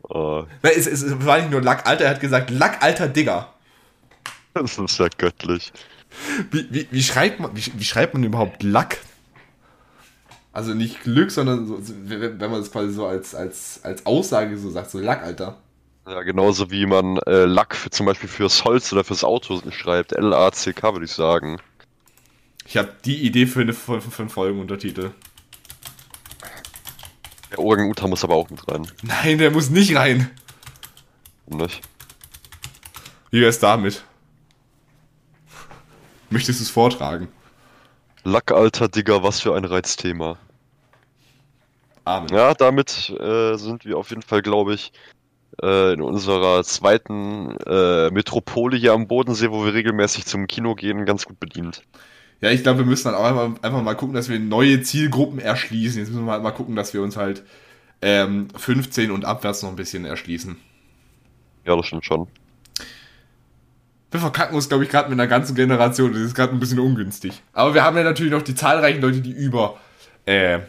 Oh, 0.03 0.45
Na, 0.63 0.71
Es, 0.71 0.87
es, 0.87 1.03
es 1.03 1.25
war 1.25 1.39
nicht 1.39 1.51
nur 1.51 1.63
Lackalter, 1.63 2.05
er 2.05 2.11
hat 2.11 2.21
gesagt, 2.21 2.51
Lackalter 2.51 3.09
Digger. 3.09 3.55
das 4.55 4.77
ist 4.77 4.99
ja 4.99 5.09
göttlich. 5.17 5.73
Wie, 6.51 6.67
wie, 6.71 6.89
wie, 6.91 7.03
schreibt 7.03 7.39
man, 7.39 7.55
wie, 7.55 7.63
wie 7.77 7.85
schreibt 7.85 8.15
man 8.15 8.25
überhaupt 8.25 8.65
Lack? 8.65 8.99
Also 10.53 10.75
nicht 10.75 11.05
Glück, 11.05 11.31
sondern 11.31 11.67
so, 11.67 11.79
wenn 11.87 12.37
man 12.39 12.61
das 12.61 12.73
quasi 12.73 12.93
so 12.93 13.07
als, 13.07 13.37
als, 13.37 13.81
als 13.85 14.05
Aussage 14.05 14.59
so 14.59 14.71
sagt, 14.71 14.91
so 14.91 14.99
Lack, 14.99 15.23
Alter. 15.23 15.59
Ja, 16.11 16.23
genauso 16.23 16.73
wie 16.73 16.87
man 16.87 17.19
äh, 17.19 17.45
Lack 17.45 17.77
für, 17.77 17.89
zum 17.89 18.05
Beispiel 18.05 18.29
fürs 18.29 18.65
Holz 18.65 18.93
oder 18.93 19.05
fürs 19.05 19.23
Auto 19.23 19.63
schreibt. 19.71 20.11
L-A-C-K 20.11 20.93
würde 20.93 21.05
ich 21.05 21.13
sagen. 21.13 21.61
Ich 22.67 22.77
habe 22.77 22.93
die 23.05 23.25
Idee 23.25 23.47
für, 23.47 23.61
eine, 23.61 23.73
für, 23.73 24.01
für 24.01 24.23
einen 24.23 24.29
Folgenuntertitel. 24.29 25.13
Der 27.53 27.61
Orang-Utan 27.61 28.11
muss 28.11 28.25
aber 28.25 28.35
auch 28.35 28.51
mit 28.51 28.67
rein. 28.67 28.91
Nein, 29.03 29.39
der 29.39 29.53
muss 29.53 29.71
nicht 29.71 29.95
rein. 29.95 30.29
Nicht? 31.47 31.81
Wie 33.31 33.41
wär's 33.41 33.61
damit? 33.61 34.05
Möchtest 36.29 36.59
du 36.59 36.65
es 36.65 36.71
vortragen? 36.71 37.29
Lack, 38.25 38.51
alter 38.51 38.89
Digger, 38.89 39.23
was 39.23 39.39
für 39.39 39.55
ein 39.55 39.65
Reizthema. 39.65 40.39
Amen. 42.05 42.29
Ja, 42.31 42.53
damit 42.55 43.11
äh, 43.11 43.55
sind 43.55 43.85
wir 43.85 43.97
auf 43.97 44.11
jeden 44.11 44.23
Fall, 44.23 44.43
glaube 44.43 44.75
ich, 44.75 44.93
äh, 45.63 45.95
in 45.95 46.01
unserer 46.01 46.63
zweiten 46.65 47.57
äh, 47.67 48.11
Metropole 48.11 48.77
hier 48.77 48.93
am 48.93 49.09
Bodensee, 49.09 49.51
wo 49.51 49.65
wir 49.65 49.75
regelmäßig 49.75 50.27
zum 50.27 50.47
Kino 50.47 50.75
gehen, 50.75 51.07
ganz 51.07 51.27
gut 51.27 51.41
bedient. 51.41 51.83
Ja, 52.41 52.51
ich 52.51 52.63
glaube, 52.63 52.81
wir 52.81 52.87
müssen 52.87 53.05
dann 53.05 53.15
auch 53.15 53.25
einfach, 53.25 53.63
einfach 53.63 53.83
mal 53.83 53.95
gucken, 53.95 54.15
dass 54.15 54.29
wir 54.29 54.39
neue 54.39 54.81
Zielgruppen 54.83 55.39
erschließen. 55.39 56.01
Jetzt 56.01 56.11
müssen 56.11 56.25
wir 56.25 56.33
halt 56.33 56.43
mal 56.43 56.53
gucken, 56.53 56.75
dass 56.75 56.95
wir 56.95 57.03
uns 57.03 57.17
halt 57.17 57.43
ähm, 58.01 58.49
15 58.57 59.11
und 59.11 59.25
abwärts 59.25 59.63
noch 59.63 59.71
ein 59.71 59.77
bisschen 59.77 60.05
erschließen. 60.07 60.57
Ja, 61.67 61.77
das 61.77 61.87
stimmt 61.87 62.05
schon. 62.05 62.29
Wir 64.11 64.21
verkacken 64.21 64.57
uns, 64.57 64.69
glaube 64.69 64.85
ich, 64.85 64.91
gerade 64.91 65.11
mit 65.11 65.21
einer 65.21 65.29
ganzen 65.29 65.55
Generation. 65.55 66.13
Das 66.13 66.23
ist 66.23 66.35
gerade 66.35 66.53
ein 66.53 66.61
bisschen 66.61 66.81
ungünstig. 66.81 67.43
Aber 67.53 67.75
wir 67.75 67.85
haben 67.85 67.97
ja 67.97 68.03
natürlich 68.03 68.33
noch 68.33 68.43
die 68.43 68.55
zahlreichen 68.55 69.03
Leute, 69.03 69.21
die 69.21 69.31
über 69.31 69.79
äh, 70.25 70.61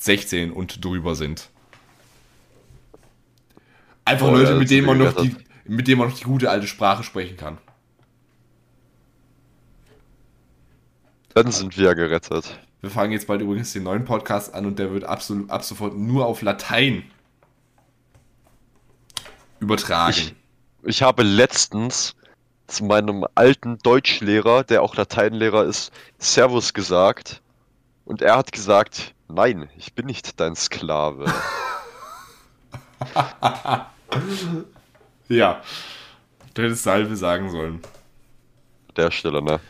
16 0.00 0.52
und 0.52 0.84
drüber 0.84 1.14
sind. 1.14 1.48
Einfach 4.04 4.26
Oh, 4.26 4.30
Leute, 4.30 4.52
ja, 4.52 4.58
mit 4.58 4.70
denen, 4.70 4.86
man 4.86 4.98
noch 4.98 5.14
die, 5.14 5.36
mit 5.64 5.86
denen 5.86 5.98
man 5.98 6.08
noch 6.08 6.16
die 6.16 6.24
gute 6.24 6.50
alte 6.50 6.66
Sprache 6.66 7.02
sprechen 7.02 7.36
kann. 7.36 7.58
Dann 11.34 11.50
sind 11.50 11.76
wir 11.76 11.84
ja 11.86 11.94
gerettet. 11.94 12.58
Wir 12.80 12.90
fangen 12.90 13.12
jetzt 13.12 13.26
bald 13.26 13.40
übrigens 13.40 13.72
den 13.72 13.84
neuen 13.84 14.04
Podcast 14.04 14.54
an 14.54 14.66
und 14.66 14.78
der 14.78 14.92
wird 14.92 15.04
absolut 15.04 15.48
ab 15.50 15.62
sofort 15.62 15.96
nur 15.96 16.26
auf 16.26 16.42
Latein 16.42 17.04
übertragen. 19.60 20.16
Ich, 20.16 20.34
ich 20.82 21.02
habe 21.02 21.22
letztens 21.22 22.16
zu 22.66 22.84
meinem 22.84 23.24
alten 23.34 23.78
Deutschlehrer, 23.78 24.64
der 24.64 24.82
auch 24.82 24.96
Lateinlehrer 24.96 25.64
ist, 25.64 25.92
Servus 26.18 26.74
gesagt. 26.74 27.40
Und 28.04 28.20
er 28.20 28.36
hat 28.36 28.50
gesagt, 28.50 29.14
nein, 29.28 29.68
ich 29.76 29.94
bin 29.94 30.06
nicht 30.06 30.40
dein 30.40 30.56
Sklave. 30.56 31.32
ja. 35.28 35.62
Du 36.54 36.62
hättest 36.62 36.82
Salve 36.82 37.16
sagen 37.16 37.50
sollen. 37.50 37.80
Der 38.96 39.10
Stelle, 39.10 39.42
ne? 39.42 39.60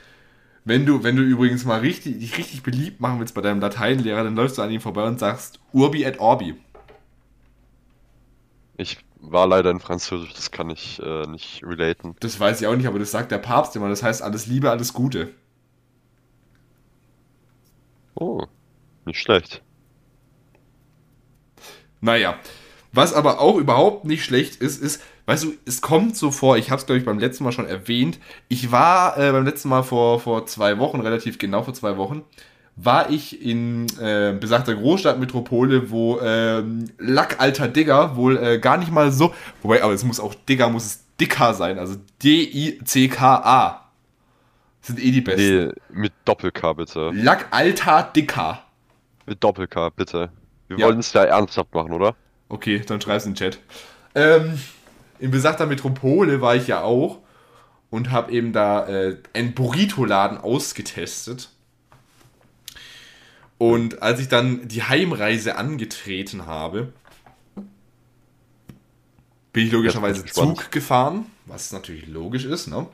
Wenn 0.65 0.87
du, 0.87 1.03
wenn 1.03 1.17
du 1.17 1.23
übrigens 1.23 1.65
mal 1.65 1.81
richtig, 1.81 2.21
dich 2.21 2.39
richtig 2.39 2.63
beliebt 2.63 3.01
machen 3.01 3.19
willst 3.19 3.35
bei 3.35 3.41
deinem 3.41 3.61
Lateinlehrer, 3.61 4.23
dann 4.23 4.37
läufst 4.37 4.59
du 4.59 4.63
an 4.63 4.71
ihm 4.71 4.81
vorbei 4.81 5.05
und 5.07 5.19
sagst 5.19 5.61
Urbi 5.73 6.05
et 6.05 6.21
Orbi. 6.21 6.55
Ich 8.77 8.99
war 9.21 9.47
leider 9.47 9.71
in 9.71 9.81
Französisch, 9.81 10.35
das 10.35 10.51
kann 10.51 10.71
ich 10.71 11.01
äh, 11.03 11.27
nicht 11.27 11.63
relaten. 11.65 12.17
Das 12.21 12.39
weiß 12.39 12.61
ich 12.61 12.67
auch 12.67 12.77
nicht, 12.77 12.87
aber 12.87 12.99
das 12.99 13.11
sagt 13.11 13.31
der 13.31 13.39
Papst 13.39 13.75
immer. 13.77 13.89
Das 13.89 14.03
heißt 14.03 14.23
alles 14.23 14.47
Liebe, 14.47 14.71
alles 14.71 14.93
Gute. 14.93 15.33
Oh, 18.15 18.47
nicht 19.05 19.21
schlecht. 19.21 19.63
Naja, 22.01 22.39
was 22.93 23.15
aber 23.15 23.41
auch 23.41 23.57
überhaupt 23.57 24.05
nicht 24.05 24.25
schlecht 24.25 24.57
ist, 24.57 24.83
ist, 24.83 25.03
weißt 25.27 25.45
du, 25.45 25.55
es 25.65 25.81
kommt 25.81 26.17
so 26.17 26.31
vor, 26.31 26.57
ich 26.59 26.71
habe 26.71 26.81
es 26.81 26.87
glaube 26.87 26.99
ich 26.99 27.05
beim 27.05 27.19
letzten 27.19 27.45
Mal 27.45 27.53
schon 27.53 27.67
erwähnt, 27.67 28.19
ich 28.49 28.71
war 28.73 29.17
äh, 29.19 29.33
beim 29.33 29.45
letzten 29.45 29.69
Mal 29.69 29.83
vor, 29.83 30.21
vor 30.21 30.47
zwei 30.47 30.79
Wochen, 30.79 31.01
relativ 31.01 31.39
genau 31.39 31.63
vor 31.63 31.75
zwei 31.75 31.97
Wochen, 31.97 32.23
war 32.77 33.11
ich 33.11 33.45
in 33.45 33.87
äh, 34.01 34.35
besagter 34.39 34.75
Großstadtmetropole, 34.75 35.91
wo 35.91 36.19
äh, 36.19 36.63
Lackalter 36.99 37.69
Digger 37.69 38.17
wohl 38.17 38.37
äh, 38.39 38.59
gar 38.59 38.77
nicht 38.79 38.91
mal 38.91 39.13
so, 39.13 39.35
wobei, 39.63 39.83
aber 39.83 39.93
es 39.93 40.05
muss 40.05 40.21
auch 40.21 40.35
Digger, 40.35 40.69
muss 40.71 40.85
es 40.85 41.05
dicker 41.21 41.55
sein, 41.55 41.79
also 41.79 41.97
D-I-C-K-A. 42.23 43.79
Sind 44.81 44.99
eh 44.99 45.11
die 45.13 45.21
besten. 45.21 45.67
Nee, 45.69 45.73
mit 46.01 46.13
Doppel-K 46.25 46.73
bitte. 46.73 47.11
Lackalter 47.15 48.11
Dicker. 48.17 48.63
Mit 49.27 49.43
Doppel-K 49.45 49.91
bitte. 49.91 50.31
Wir 50.69 50.79
Ja. 50.79 50.87
wollen 50.87 50.99
es 50.99 51.13
ja 51.13 51.23
ernsthaft 51.25 51.73
machen, 51.75 51.93
oder? 51.93 52.17
Okay, 52.53 52.83
dann 52.85 53.01
schreib's 53.01 53.25
in 53.25 53.33
den 53.33 53.37
Chat. 53.37 53.59
Ähm, 54.15 54.59
in 55.19 55.31
besagter 55.31 55.65
Metropole 55.65 56.43
war 56.43 56.55
ich 56.55 56.67
ja 56.67 56.83
auch 56.83 57.21
und 57.89 58.11
habe 58.11 58.31
eben 58.31 58.53
da 58.53 58.87
äh, 58.87 59.17
einen 59.33 59.55
Burrito-Laden 59.55 60.37
ausgetestet. 60.37 61.49
Und 63.57 64.03
als 64.03 64.21
ich 64.21 64.29
dann 64.29 64.69
die 64.69 64.83
Heimreise 64.83 65.57
angetreten 65.57 66.45
habe, 66.45 66.93
bin 69.55 69.67
ich 69.67 69.73
logischerweise. 69.73 70.23
Zug 70.27 70.71
gefahren, 70.71 71.25
was 71.47 71.73
natürlich 71.73 72.07
logisch 72.07 72.45
ist, 72.45 72.67
ne? 72.67 72.87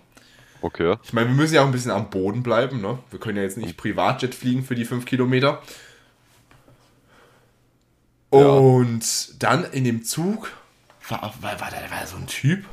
Okay. 0.61 0.95
Ich 1.03 1.13
meine, 1.13 1.31
wir 1.31 1.35
müssen 1.35 1.55
ja 1.55 1.63
auch 1.63 1.67
ein 1.67 1.73
bisschen 1.73 1.91
am 1.91 2.11
Boden 2.11 2.45
bleiben, 2.45 2.81
ne? 2.81 3.01
Wir 3.11 3.19
können 3.19 3.39
ja 3.39 3.43
jetzt 3.43 3.57
nicht 3.57 3.77
Privatjet 3.77 4.37
fliegen 4.37 4.63
für 4.63 4.77
die 4.77 4.85
5 4.85 5.05
Kilometer. 5.05 5.63
Ja. 8.33 8.39
Und 8.39 9.43
dann 9.43 9.65
in 9.65 9.85
dem 9.85 10.05
Zug 10.05 10.53
war, 11.09 11.35
war, 11.41 11.61
war, 11.61 11.71
da 11.71 11.91
war 11.91 12.07
so 12.07 12.17
ein 12.17 12.27
Typ. 12.27 12.65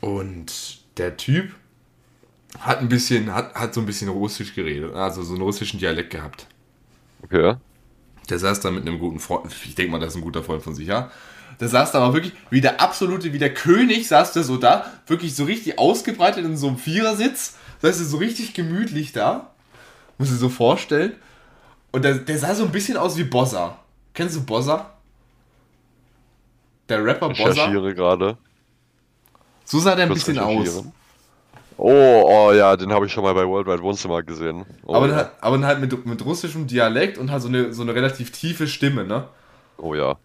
Und 0.00 0.78
der 0.98 1.16
Typ 1.16 1.54
hat 2.60 2.78
ein 2.78 2.88
bisschen, 2.88 3.34
hat, 3.34 3.54
hat 3.54 3.74
so 3.74 3.80
ein 3.80 3.86
bisschen 3.86 4.08
Russisch 4.08 4.54
geredet, 4.54 4.94
also 4.94 5.22
so 5.22 5.34
einen 5.34 5.42
russischen 5.42 5.80
Dialekt 5.80 6.10
gehabt. 6.10 6.46
Okay. 7.22 7.56
Der 8.30 8.38
saß 8.38 8.60
da 8.60 8.70
mit 8.70 8.86
einem 8.86 8.98
guten 8.98 9.20
Freund, 9.20 9.52
ich 9.64 9.74
denke 9.74 9.92
mal, 9.92 9.98
das 9.98 10.10
ist 10.10 10.16
ein 10.16 10.22
guter 10.22 10.42
Freund 10.42 10.62
von 10.62 10.74
sich, 10.74 10.86
ja. 10.86 11.10
Der 11.60 11.68
saß 11.68 11.92
da 11.92 12.00
aber 12.00 12.14
wirklich 12.14 12.34
wie 12.50 12.60
der 12.60 12.80
absolute, 12.80 13.32
wie 13.32 13.38
der 13.38 13.54
König 13.54 14.08
saß 14.08 14.32
der 14.32 14.42
so 14.42 14.56
da, 14.56 14.92
wirklich 15.06 15.34
so 15.34 15.44
richtig 15.44 15.78
ausgebreitet 15.78 16.44
in 16.44 16.56
so 16.56 16.68
einem 16.68 16.78
Vierersitz. 16.78 17.56
Das 17.80 17.98
heißt, 17.98 18.10
so 18.10 18.16
richtig 18.18 18.54
gemütlich 18.54 19.12
da. 19.12 19.50
Muss 20.18 20.30
ich 20.30 20.38
so 20.38 20.48
vorstellen. 20.48 21.12
Und 21.96 22.02
der, 22.02 22.12
der 22.16 22.38
sah 22.38 22.54
so 22.54 22.64
ein 22.64 22.70
bisschen 22.70 22.98
aus 22.98 23.16
wie 23.16 23.24
Bossa. 23.24 23.78
Kennst 24.12 24.36
du 24.36 24.44
Bossa? 24.44 24.90
Der 26.90 27.02
Rapper 27.02 27.30
Ich 27.30 27.38
Bossa? 27.38 27.52
recherchiere 27.52 27.94
gerade. 27.94 28.36
So 29.64 29.78
sah 29.78 29.94
der 29.94 30.04
ein 30.04 30.12
bisschen 30.12 30.38
aus. 30.38 30.84
Oh, 31.78 32.22
oh 32.26 32.52
ja, 32.52 32.76
den 32.76 32.92
habe 32.92 33.06
ich 33.06 33.12
schon 33.12 33.24
mal 33.24 33.32
bei 33.32 33.46
Worldwide 33.46 33.82
Wohnzimmer 33.82 34.22
gesehen. 34.22 34.66
Oh, 34.84 34.94
Aber, 34.94 35.08
dann 35.08 35.16
ja. 35.16 35.22
halt, 35.24 35.32
aber 35.40 35.56
dann 35.56 35.64
halt 35.64 35.80
mit, 35.80 36.04
mit 36.04 36.22
russischem 36.22 36.66
Dialekt 36.66 37.16
und 37.16 37.30
halt 37.30 37.40
so 37.40 37.48
eine, 37.48 37.72
so 37.72 37.80
eine 37.80 37.94
relativ 37.94 38.30
tiefe 38.30 38.68
Stimme, 38.68 39.04
ne? 39.04 39.28
oh 39.78 39.94
ja. 39.94 40.16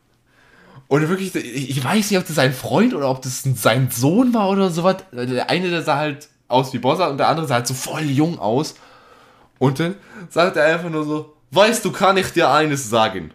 Und 0.89 1.07
wirklich, 1.07 1.34
ich 1.34 1.69
ich 1.69 1.82
weiß 1.82 2.11
nicht, 2.11 2.19
ob 2.19 2.28
das 2.28 2.36
sein 2.36 2.51
Freund 2.51 2.93
oder 2.93 3.09
ob 3.09 3.22
das 3.22 3.43
sein 3.43 3.89
Sohn 3.91 4.34
war 4.34 4.49
oder 4.49 4.72
sowas. 4.72 4.97
Der 5.13 5.49
eine, 5.49 5.69
der 5.69 5.84
sah 5.84 5.95
halt 5.95 6.28
aus 6.49 6.74
wie 6.74 6.80
Bossa 6.80 7.07
und 7.07 7.17
der 7.17 7.30
andere 7.30 7.47
sah 7.47 7.53
halt 7.55 7.67
so 7.67 7.74
voll 7.74 8.03
jung 8.03 8.39
aus. 8.39 8.76
Und 9.57 9.80
dann 9.80 9.95
sagt 10.30 10.57
er 10.57 10.65
einfach 10.65 10.89
nur 10.89 11.05
so, 11.05 11.34
weißt 11.52 11.84
du, 11.86 11.91
kann 11.91 12.18
ich 12.18 12.32
dir 12.32 12.49
eines 12.49 12.89
sagen. 12.89 13.32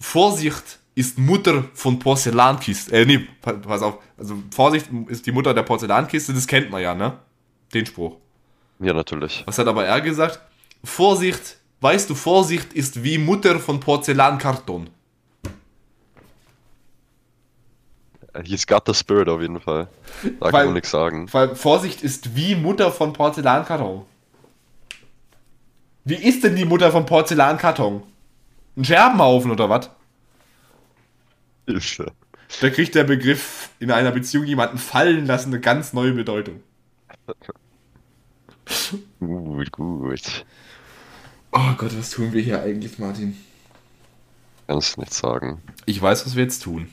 Vorsicht 0.00 0.78
ist 0.94 1.18
Mutter 1.18 1.64
von 1.74 1.98
Porzellankiste. 1.98 2.92
Äh, 2.94 3.04
nee, 3.06 3.26
pa- 3.40 3.54
pass 3.54 3.82
auf. 3.82 3.98
Also 4.16 4.36
Vorsicht 4.54 4.86
ist 5.08 5.26
die 5.26 5.32
Mutter 5.32 5.52
der 5.54 5.62
Porzellankiste, 5.64 6.32
das 6.32 6.46
kennt 6.46 6.70
man 6.70 6.82
ja, 6.82 6.94
ne? 6.94 7.18
Den 7.72 7.84
Spruch. 7.86 8.16
Ja, 8.78 8.92
natürlich. 8.92 9.42
Was 9.46 9.58
hat 9.58 9.66
aber 9.66 9.84
er 9.86 10.00
gesagt? 10.00 10.40
Vorsicht, 10.84 11.56
weißt 11.80 12.10
du, 12.10 12.14
Vorsicht 12.14 12.72
ist 12.74 13.02
wie 13.02 13.18
Mutter 13.18 13.58
von 13.58 13.80
Porzellankarton. 13.80 14.90
He's 18.44 18.66
got 18.66 18.82
the 18.86 18.94
spirit 18.94 19.28
auf 19.28 19.40
jeden 19.40 19.60
Fall. 19.60 19.88
Da 20.22 20.30
Weil- 20.40 20.50
kann 20.52 20.64
man 20.66 20.74
nichts 20.74 20.90
sagen. 20.90 21.28
Allem 21.32 21.54
Vorsicht 21.56 22.02
ist 22.02 22.34
wie 22.34 22.54
Mutter 22.56 22.90
von 22.90 23.12
Porzellankarton. 23.12 24.02
Wie 26.04 26.14
ist 26.14 26.44
denn 26.44 26.56
die 26.56 26.64
Mutter 26.66 26.92
von 26.92 27.06
Porzellankarton? 27.06 28.02
Ein 28.76 28.84
Scherbenhaufen 28.84 29.50
oder 29.50 29.70
was? 29.70 29.90
Da 32.60 32.70
kriegt 32.70 32.94
der 32.94 33.04
Begriff 33.04 33.70
in 33.80 33.90
einer 33.90 34.12
Beziehung 34.12 34.44
jemanden 34.44 34.78
fallen 34.78 35.26
lassen 35.26 35.48
eine 35.48 35.60
ganz 35.60 35.92
neue 35.92 36.12
Bedeutung. 36.12 36.62
Gut, 39.18 39.72
gut. 39.72 40.44
Oh 41.52 41.72
Gott, 41.76 41.96
was 41.96 42.10
tun 42.10 42.32
wir 42.32 42.42
hier 42.42 42.62
eigentlich, 42.62 42.98
Martin? 42.98 43.36
Kannst 44.66 44.98
nichts 44.98 45.18
sagen. 45.18 45.62
Ich 45.86 46.00
weiß, 46.00 46.26
was 46.26 46.36
wir 46.36 46.42
jetzt 46.42 46.62
tun. 46.62 46.90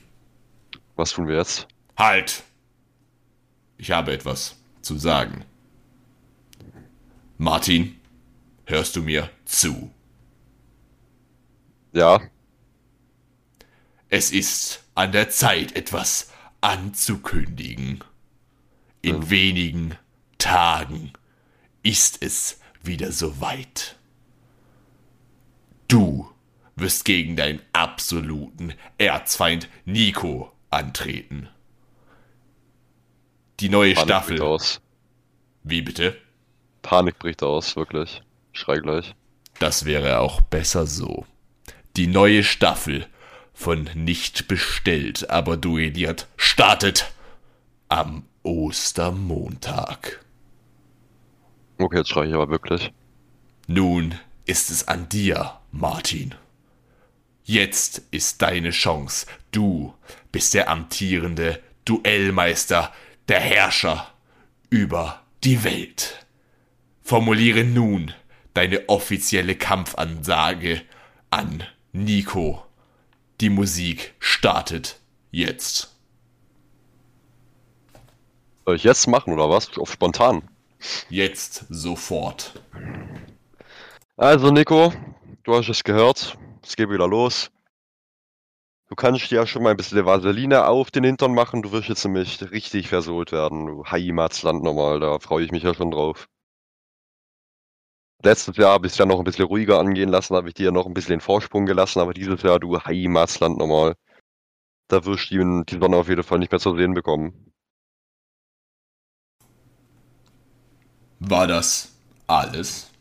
Was 0.95 1.11
tun 1.11 1.27
wir 1.27 1.37
jetzt? 1.37 1.67
Halt! 1.97 2.43
Ich 3.77 3.91
habe 3.91 4.13
etwas 4.13 4.57
zu 4.81 4.97
sagen. 4.97 5.43
Martin, 7.37 7.95
hörst 8.65 8.95
du 8.95 9.01
mir 9.03 9.29
zu? 9.45 9.91
Ja, 11.93 12.21
Es 14.09 14.31
ist 14.31 14.83
an 14.95 15.11
der 15.13 15.29
Zeit, 15.29 15.75
etwas 15.75 16.31
anzukündigen. 16.59 18.03
In 19.01 19.29
wenigen 19.29 19.97
Tagen 20.37 21.13
ist 21.81 22.21
es 22.21 22.59
wieder 22.83 23.11
soweit. 23.11 23.97
Du 25.87 26.29
wirst 26.75 27.05
gegen 27.05 27.35
deinen 27.35 27.61
absoluten 27.73 28.73
Erzfeind 28.97 29.69
Nico 29.85 30.51
antreten. 30.69 31.49
Die 33.59 33.69
neue 33.69 33.93
Panik 33.93 34.05
Staffel. 34.09 34.35
bricht 34.37 34.41
aus. 34.41 34.81
Wie 35.63 35.81
bitte? 35.81 36.17
Panik 36.81 37.19
bricht 37.19 37.43
aus, 37.43 37.75
wirklich. 37.75 38.21
Schrei 38.53 38.79
gleich. 38.79 39.15
Das 39.59 39.85
wäre 39.85 40.19
auch 40.19 40.41
besser 40.41 40.85
so. 40.85 41.25
Die 41.95 42.07
neue 42.07 42.43
Staffel 42.43 43.05
von 43.53 43.89
Nicht 43.93 44.47
bestellt, 44.47 45.29
aber 45.29 45.57
duelliert 45.57 46.27
startet 46.37 47.11
am 47.89 48.23
Ostermontag. 48.43 50.23
Okay, 51.77 51.97
jetzt 51.97 52.09
schrei 52.09 52.25
ich 52.25 52.33
aber 52.33 52.49
wirklich. 52.49 52.91
Nun 53.67 54.15
ist 54.45 54.69
es 54.69 54.87
an 54.87 55.09
dir, 55.09 55.59
Martin. 55.71 56.35
Jetzt 57.43 58.03
ist 58.11 58.41
deine 58.41 58.71
Chance. 58.71 59.27
Du 59.51 59.93
bist 60.31 60.53
der 60.53 60.69
amtierende 60.69 61.59
Duellmeister, 61.85 62.93
der 63.27 63.39
Herrscher 63.39 64.07
über 64.69 65.21
die 65.43 65.63
Welt. 65.63 66.25
Formuliere 67.01 67.63
nun 67.63 68.13
deine 68.53 68.89
offizielle 68.89 69.55
Kampfansage 69.55 70.81
an 71.29 71.63
Nico. 71.93 72.65
Die 73.39 73.49
Musik 73.49 74.13
startet 74.19 74.99
jetzt. 75.31 75.95
Soll 78.65 78.75
ich 78.75 78.83
jetzt 78.83 79.07
machen 79.07 79.33
oder 79.33 79.49
was? 79.49 79.77
Auf 79.77 79.91
spontan. 79.91 80.43
Jetzt 81.09 81.65
sofort. 81.69 82.61
Also, 84.17 84.51
Nico, 84.51 84.93
du 85.43 85.55
hast 85.55 85.69
es 85.69 85.83
gehört. 85.83 86.37
Es 86.63 86.75
geht 86.75 86.89
wieder 86.89 87.07
los. 87.07 87.49
Du 88.87 88.95
kannst 88.95 89.31
dir 89.31 89.35
ja 89.35 89.47
schon 89.47 89.63
mal 89.63 89.71
ein 89.71 89.77
bisschen 89.77 90.05
Vaseline 90.05 90.67
auf 90.67 90.91
den 90.91 91.05
Hintern 91.05 91.33
machen. 91.33 91.61
Du 91.61 91.71
wirst 91.71 91.87
jetzt 91.87 92.03
nämlich 92.03 92.41
richtig 92.51 92.89
versohlt 92.89 93.31
werden. 93.31 93.65
Du 93.65 93.85
Heimatsland 93.85 94.63
nochmal. 94.63 94.99
Da 94.99 95.17
freue 95.19 95.45
ich 95.45 95.51
mich 95.51 95.63
ja 95.63 95.73
schon 95.73 95.91
drauf. 95.91 96.27
Letztes 98.23 98.55
Jahr 98.57 98.73
habe 98.73 98.87
ich 98.87 98.93
es 98.93 98.99
ja 98.99 99.05
noch 99.05 99.17
ein 99.17 99.23
bisschen 99.23 99.45
ruhiger 99.45 99.79
angehen 99.79 100.09
lassen, 100.09 100.35
habe 100.35 100.49
ich 100.49 100.53
dir 100.53 100.71
noch 100.71 100.85
ein 100.85 100.93
bisschen 100.93 101.15
den 101.15 101.21
Vorsprung 101.21 101.65
gelassen, 101.65 101.99
aber 101.99 102.13
dieses 102.13 102.43
Jahr, 102.43 102.59
du 102.59 102.79
Heimatsland 102.79 103.57
nochmal. 103.57 103.95
Da 104.87 105.03
wirst 105.05 105.31
du 105.31 105.63
die 105.63 105.79
Sonne 105.79 105.97
auf 105.97 106.09
jeden 106.09 106.23
Fall 106.23 106.39
nicht 106.39 106.51
mehr 106.51 106.59
zu 106.59 106.75
sehen 106.75 106.93
bekommen. 106.93 107.51
War 111.19 111.47
das 111.47 111.95
alles? 112.27 112.91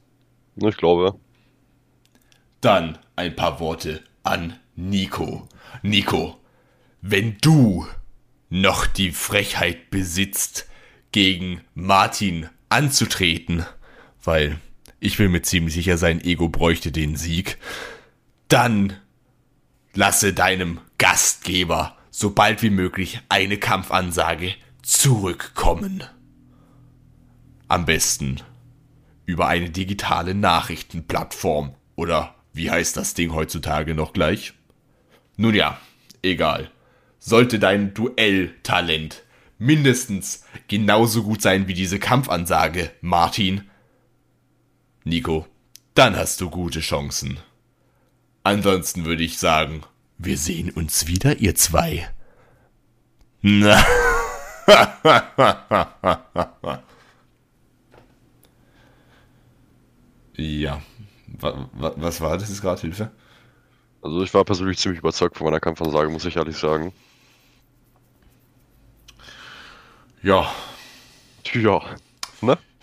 Ich 0.57 0.77
glaube. 0.77 1.19
Dann 2.61 2.99
ein 3.17 3.35
paar 3.35 3.61
Worte 3.61 4.03
an 4.23 4.59
Nico. 4.77 5.49
Nico, 5.83 6.39
wenn 7.01 7.39
du 7.41 7.87
noch 8.51 8.87
die 8.87 9.11
Frechheit 9.11 9.91
besitzt, 9.91 10.69
gegen 11.13 11.63
Martin 11.75 12.49
anzutreten, 12.69 13.67
weil 14.23 14.61
ich 15.01 15.19
will 15.19 15.29
mir 15.29 15.43
ziemlich 15.43 15.75
sicher 15.75 15.99
sein 15.99 16.21
Ego 16.23 16.49
bräuchte 16.49 16.93
den 16.93 17.17
Sieg, 17.17 17.59
dann 18.49 18.97
lasse 19.95 20.33
deinem 20.33 20.81
Gastgeber 20.99 21.97
so 22.11 22.31
bald 22.31 22.63
wie 22.63 22.71
möglich 22.71 23.21
eine 23.29 23.57
Kampfansage 23.57 24.55
zurückkommen. 24.83 26.05
Am 27.69 27.87
besten 27.87 28.43
über 29.31 29.47
eine 29.47 29.71
digitale 29.71 30.35
Nachrichtenplattform. 30.35 31.75
Oder 31.95 32.35
wie 32.53 32.71
heißt 32.71 32.97
das 32.97 33.15
Ding 33.15 33.33
heutzutage 33.33 33.95
noch 33.95 34.13
gleich? 34.13 34.55
Nun 35.37 35.55
ja, 35.55 35.79
egal. 36.23 36.71
Sollte 37.19 37.59
dein 37.59 37.95
Duelltalent 37.95 39.23
mindestens 39.59 40.45
genauso 40.69 41.23
gut 41.23 41.43
sein 41.43 41.69
wie 41.69 41.75
diese 41.75 41.99
Kampfansage, 41.99 42.91
Martin. 43.01 43.70
Nico, 45.11 45.47
dann 45.95 46.17
hast 46.17 46.41
du 46.41 46.49
gute 46.51 46.79
Chancen. 46.79 47.41
Ansonsten 48.45 49.05
würde 49.05 49.25
ich 49.25 49.39
sagen, 49.39 49.83
wir 50.19 50.39
sehen 50.39 50.71
uns 50.71 51.09
wieder, 51.09 51.39
ihr 51.39 51.57
zwei. 51.57 52.09
Na. 53.43 53.85
ja. 60.37 60.81
Was 61.73 62.21
war 62.21 62.39
das? 62.39 62.49
Ist 62.49 62.63
gerade 62.63 62.81
Hilfe? 62.81 63.11
Also 64.03 64.23
ich 64.23 64.33
war 64.33 64.45
persönlich 64.45 64.79
ziemlich 64.79 65.01
überzeugt 65.01 65.37
von 65.37 65.47
meiner 65.47 65.59
Kampfansage, 65.59 66.09
muss 66.09 66.25
ich 66.25 66.37
ehrlich 66.37 66.57
sagen. 66.57 66.93
Ja. 70.23 70.55
Ja. 71.53 71.83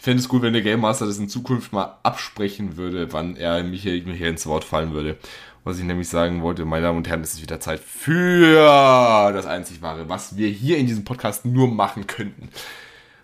Fände 0.07 0.21
es 0.21 0.29
gut, 0.29 0.41
wenn 0.41 0.53
der 0.53 0.61
Game 0.61 0.79
Master 0.79 1.05
das 1.05 1.17
in 1.17 1.27
Zukunft 1.27 1.73
mal 1.73 1.97
absprechen 2.01 2.77
würde, 2.77 3.11
wann 3.11 3.35
er 3.35 3.61
mich 3.61 3.81
hier, 3.81 4.01
ins 4.05 4.45
Wort 4.45 4.63
fallen 4.63 4.93
würde. 4.93 5.17
Was 5.65 5.79
ich 5.79 5.83
nämlich 5.83 6.07
sagen 6.07 6.41
wollte, 6.41 6.63
meine 6.63 6.83
Damen 6.83 6.99
und 6.99 7.09
Herren, 7.09 7.19
es 7.23 7.33
ist 7.33 7.41
wieder 7.41 7.59
Zeit 7.59 7.81
für 7.81 9.33
das 9.33 9.45
einzig 9.45 9.81
wahre, 9.81 10.07
was 10.07 10.37
wir 10.37 10.47
hier 10.47 10.77
in 10.77 10.87
diesem 10.87 11.03
Podcast 11.03 11.43
nur 11.43 11.67
machen 11.67 12.07
könnten. 12.07 12.47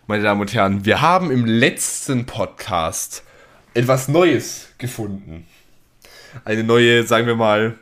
Meine 0.08 0.24
Damen 0.24 0.42
und 0.42 0.54
Herren, 0.54 0.84
wir 0.84 1.00
haben 1.00 1.32
im 1.32 1.46
letzten 1.46 2.26
Podcast 2.26 3.24
etwas 3.74 4.10
Neues 4.10 4.68
gefunden. 4.78 5.48
Eine 6.44 6.66
neue, 6.66 7.08
sagen 7.08 7.28
wir 7.28 7.38
mal, 7.38 7.80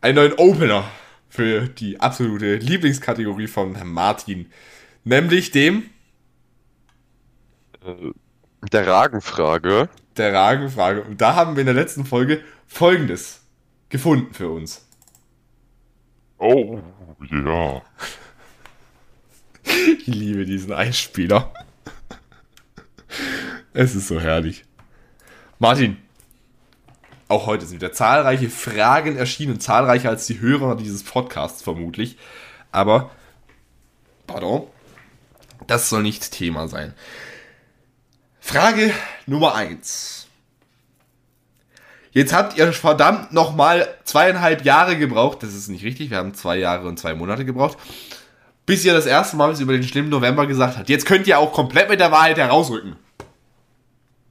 einen 0.00 0.14
neuen 0.14 0.32
Opener 0.38 0.90
für 1.28 1.68
die 1.68 2.00
absolute 2.00 2.56
Lieblingskategorie 2.56 3.46
von 3.46 3.76
Martin. 3.84 4.50
Nämlich 5.04 5.50
dem 5.50 5.82
der 8.72 8.86
Ragenfrage. 8.86 9.88
Der 10.16 10.32
Ragenfrage. 10.32 11.02
Und 11.02 11.20
da 11.20 11.34
haben 11.34 11.56
wir 11.56 11.60
in 11.60 11.66
der 11.66 11.74
letzten 11.74 12.04
Folge 12.04 12.42
Folgendes 12.66 13.42
gefunden 13.88 14.34
für 14.34 14.50
uns. 14.50 14.86
Oh, 16.38 16.80
ja. 17.30 17.82
Ich 19.62 20.06
liebe 20.06 20.46
diesen 20.46 20.72
Einspieler. 20.72 21.52
Es 23.72 23.94
ist 23.94 24.08
so 24.08 24.20
herrlich. 24.20 24.64
Martin, 25.60 25.96
auch 27.28 27.46
heute 27.46 27.66
sind 27.66 27.80
wieder 27.80 27.92
zahlreiche 27.92 28.50
Fragen 28.50 29.16
erschienen, 29.16 29.60
zahlreicher 29.60 30.08
als 30.08 30.26
die 30.26 30.40
Hörer 30.40 30.76
dieses 30.76 31.04
Podcasts 31.04 31.62
vermutlich. 31.62 32.18
Aber, 32.72 33.10
pardon, 34.26 34.66
das 35.68 35.88
soll 35.88 36.02
nicht 36.02 36.32
Thema 36.32 36.66
sein. 36.66 36.94
Frage 38.40 38.92
Nummer 39.26 39.54
1. 39.54 40.26
Jetzt 42.12 42.32
habt 42.32 42.58
ihr 42.58 42.72
verdammt 42.72 43.32
nochmal 43.32 43.86
zweieinhalb 44.04 44.64
Jahre 44.64 44.96
gebraucht. 44.98 45.42
Das 45.42 45.54
ist 45.54 45.68
nicht 45.68 45.84
richtig, 45.84 46.10
wir 46.10 46.16
haben 46.16 46.34
zwei 46.34 46.56
Jahre 46.56 46.88
und 46.88 46.98
zwei 46.98 47.14
Monate 47.14 47.44
gebraucht. 47.44 47.78
Bis 48.66 48.84
ihr 48.84 48.92
das 48.92 49.06
erste 49.06 49.36
Mal 49.36 49.50
was 49.50 49.60
über 49.60 49.72
den 49.72 49.84
schlimmen 49.84 50.08
November 50.08 50.46
gesagt 50.46 50.76
habt. 50.78 50.88
Jetzt 50.88 51.06
könnt 51.06 51.26
ihr 51.28 51.38
auch 51.38 51.52
komplett 51.52 51.88
mit 51.88 52.00
der 52.00 52.10
Wahrheit 52.10 52.38
herausrücken. 52.38 52.96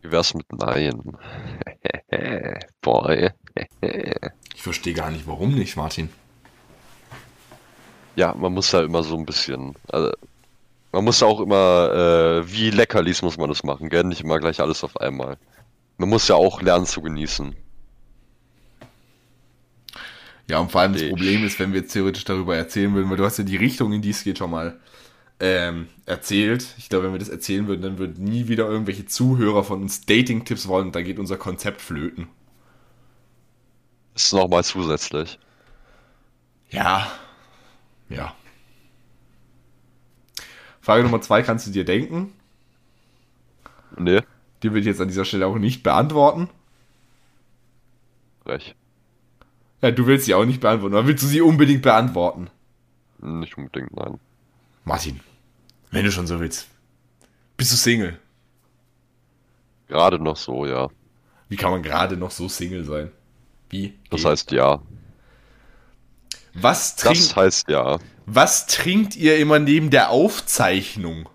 Wie 0.01 0.11
wär's 0.11 0.33
mit 0.33 0.51
Nein? 0.51 1.17
Boy. 2.81 3.29
ich 3.81 4.61
verstehe 4.61 4.93
gar 4.93 5.11
nicht, 5.11 5.27
warum 5.27 5.53
nicht, 5.53 5.77
Martin. 5.77 6.09
Ja, 8.15 8.33
man 8.33 8.53
muss 8.53 8.71
ja 8.71 8.81
immer 8.81 9.03
so 9.03 9.17
ein 9.17 9.25
bisschen. 9.25 9.75
Also, 9.89 10.11
man 10.91 11.03
muss 11.03 11.21
auch 11.21 11.39
immer, 11.39 12.41
äh, 12.41 12.51
wie 12.51 12.71
Leckerlis 12.71 13.21
muss 13.21 13.37
man 13.37 13.49
das 13.49 13.63
machen, 13.63 13.89
gell? 13.89 14.03
Nicht 14.03 14.21
immer 14.21 14.39
gleich 14.39 14.59
alles 14.59 14.83
auf 14.83 14.97
einmal. 14.97 15.37
Man 15.97 16.09
muss 16.09 16.27
ja 16.27 16.35
auch 16.35 16.61
lernen 16.61 16.85
zu 16.85 17.01
genießen. 17.01 17.55
Ja, 20.49 20.59
und 20.59 20.71
vor 20.71 20.81
allem 20.81 20.93
das 20.93 21.07
Problem 21.07 21.45
ist, 21.45 21.59
wenn 21.59 21.73
wir 21.73 21.81
jetzt 21.81 21.93
theoretisch 21.93 22.23
darüber 22.23 22.55
erzählen 22.55 22.93
würden, 22.95 23.09
weil 23.09 23.17
du 23.17 23.25
hast 23.25 23.37
ja 23.37 23.43
die 23.43 23.57
Richtung, 23.57 23.93
in 23.93 24.01
die 24.01 24.09
es 24.09 24.23
geht, 24.23 24.39
schon 24.39 24.49
mal 24.49 24.79
ähm, 25.39 25.87
erzählt. 26.07 26.65
Ich 26.79 26.89
glaube, 26.89 27.05
wenn 27.05 27.13
wir 27.13 27.19
das 27.19 27.29
erzählen 27.29 27.67
würden, 27.67 27.81
dann 27.81 27.97
würden 27.99 28.23
nie 28.23 28.47
wieder 28.47 28.67
irgendwelche 28.67 29.05
Zuhörer 29.05 29.63
von 29.63 29.83
uns 29.83 30.05
Dating-Tipps 30.07 30.67
wollen 30.67 30.87
und 30.87 30.95
da 30.95 31.03
geht 31.03 31.19
unser 31.19 31.37
Konzept 31.37 31.81
flöten. 31.81 32.27
Das 34.15 34.25
ist 34.25 34.33
nochmal 34.33 34.63
zusätzlich. 34.63 35.37
Ja. 36.71 37.11
Ja. 38.09 38.33
Frage 40.81 41.03
Nummer 41.03 41.21
zwei 41.21 41.41
kannst 41.41 41.67
du 41.67 41.71
dir 41.71 41.85
denken? 41.85 42.33
Nee. 43.97 44.21
Die 44.63 44.69
würde 44.69 44.81
ich 44.81 44.85
jetzt 44.85 45.01
an 45.01 45.07
dieser 45.07 45.25
Stelle 45.25 45.47
auch 45.47 45.57
nicht 45.57 45.83
beantworten. 45.83 46.49
Recht. 48.45 48.75
Ja, 49.81 49.91
du 49.91 50.07
willst 50.07 50.25
sie 50.25 50.33
auch 50.33 50.45
nicht 50.45 50.59
beantworten, 50.59 50.95
oder 50.95 51.07
willst 51.07 51.23
du 51.23 51.27
sie 51.27 51.41
unbedingt 51.41 51.81
beantworten? 51.81 52.49
Nicht 53.21 53.57
unbedingt, 53.57 53.93
nein. 53.95 54.19
Martin, 54.83 55.19
wenn 55.91 56.05
du 56.05 56.11
schon 56.11 56.27
so 56.27 56.39
willst. 56.39 56.67
Bist 57.55 57.71
du 57.71 57.75
Single? 57.77 58.17
Gerade 59.87 60.19
noch 60.19 60.37
so, 60.37 60.65
ja. 60.65 60.89
Wie 61.49 61.55
kann 61.55 61.71
man 61.71 61.83
gerade 61.83 62.15
noch 62.15 62.31
so 62.31 62.47
Single 62.47 62.83
sein? 62.83 63.11
Wie? 63.69 63.97
Das 64.09 64.25
heißt 64.25 64.51
ja. 64.51 64.81
Was 66.53 66.95
trinkt, 66.95 67.19
das 67.19 67.35
heißt 67.35 67.69
ja. 67.69 67.99
Was 68.31 68.67
trinkt 68.67 69.15
ihr 69.15 69.37
immer 69.39 69.57
neben 69.57 69.89
der 69.89 70.11
Aufzeichnung? 70.11 71.27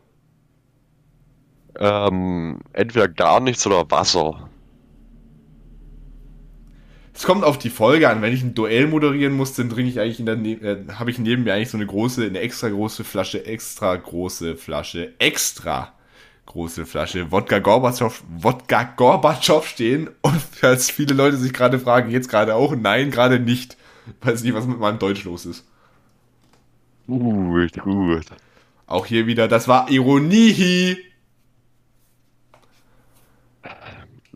Ähm, 1.77 2.61
entweder 2.73 3.09
gar 3.09 3.41
nichts 3.41 3.67
oder 3.67 3.91
Wasser. 3.91 4.49
Es 7.13 7.25
kommt 7.25 7.43
auf 7.43 7.59
die 7.59 7.71
Folge 7.71 8.09
an. 8.09 8.23
Wenn 8.23 8.33
ich 8.33 8.45
ein 8.45 8.55
Duell 8.55 8.87
moderieren 8.87 9.33
muss, 9.33 9.55
dann 9.55 9.71
trinke 9.71 9.91
ich 9.91 9.99
eigentlich 9.99 10.21
in 10.21 10.27
der 10.27 10.37
ne 10.37 10.53
äh, 10.53 10.85
habe 10.93 11.11
ich 11.11 11.19
neben 11.19 11.43
mir 11.43 11.55
eigentlich 11.55 11.71
so 11.71 11.77
eine 11.77 11.87
große, 11.87 12.27
eine 12.27 12.39
extra 12.39 12.69
große 12.69 13.03
Flasche, 13.03 13.45
extra 13.45 13.97
große 13.97 14.55
Flasche, 14.55 15.15
extra 15.19 15.93
große 16.47 16.87
Flasche 16.87 17.33
Wodka 17.33 17.59
Gorbatschow, 17.59 18.23
Wodka 18.39 18.85
Gorbatschow 18.85 19.67
stehen. 19.67 20.11
Und 20.23 20.41
falls 20.41 20.93
viele 20.93 21.15
Leute 21.15 21.39
sich 21.39 21.53
gerade 21.53 21.81
fragen, 21.81 22.13
jetzt 22.13 22.29
gerade 22.29 22.55
auch, 22.55 22.77
nein, 22.77 23.11
gerade 23.11 23.41
nicht. 23.41 23.77
Weiß 24.21 24.45
nicht, 24.45 24.55
was 24.55 24.67
mit 24.67 24.79
meinem 24.79 25.01
Deutsch 25.01 25.25
los 25.25 25.45
ist. 25.45 25.65
Gut, 27.07 27.73
gut. 27.81 28.27
Auch 28.87 29.07
hier 29.07 29.27
wieder, 29.27 29.49
das 29.49 29.69
war 29.69 29.91
Ironie. 29.91 30.97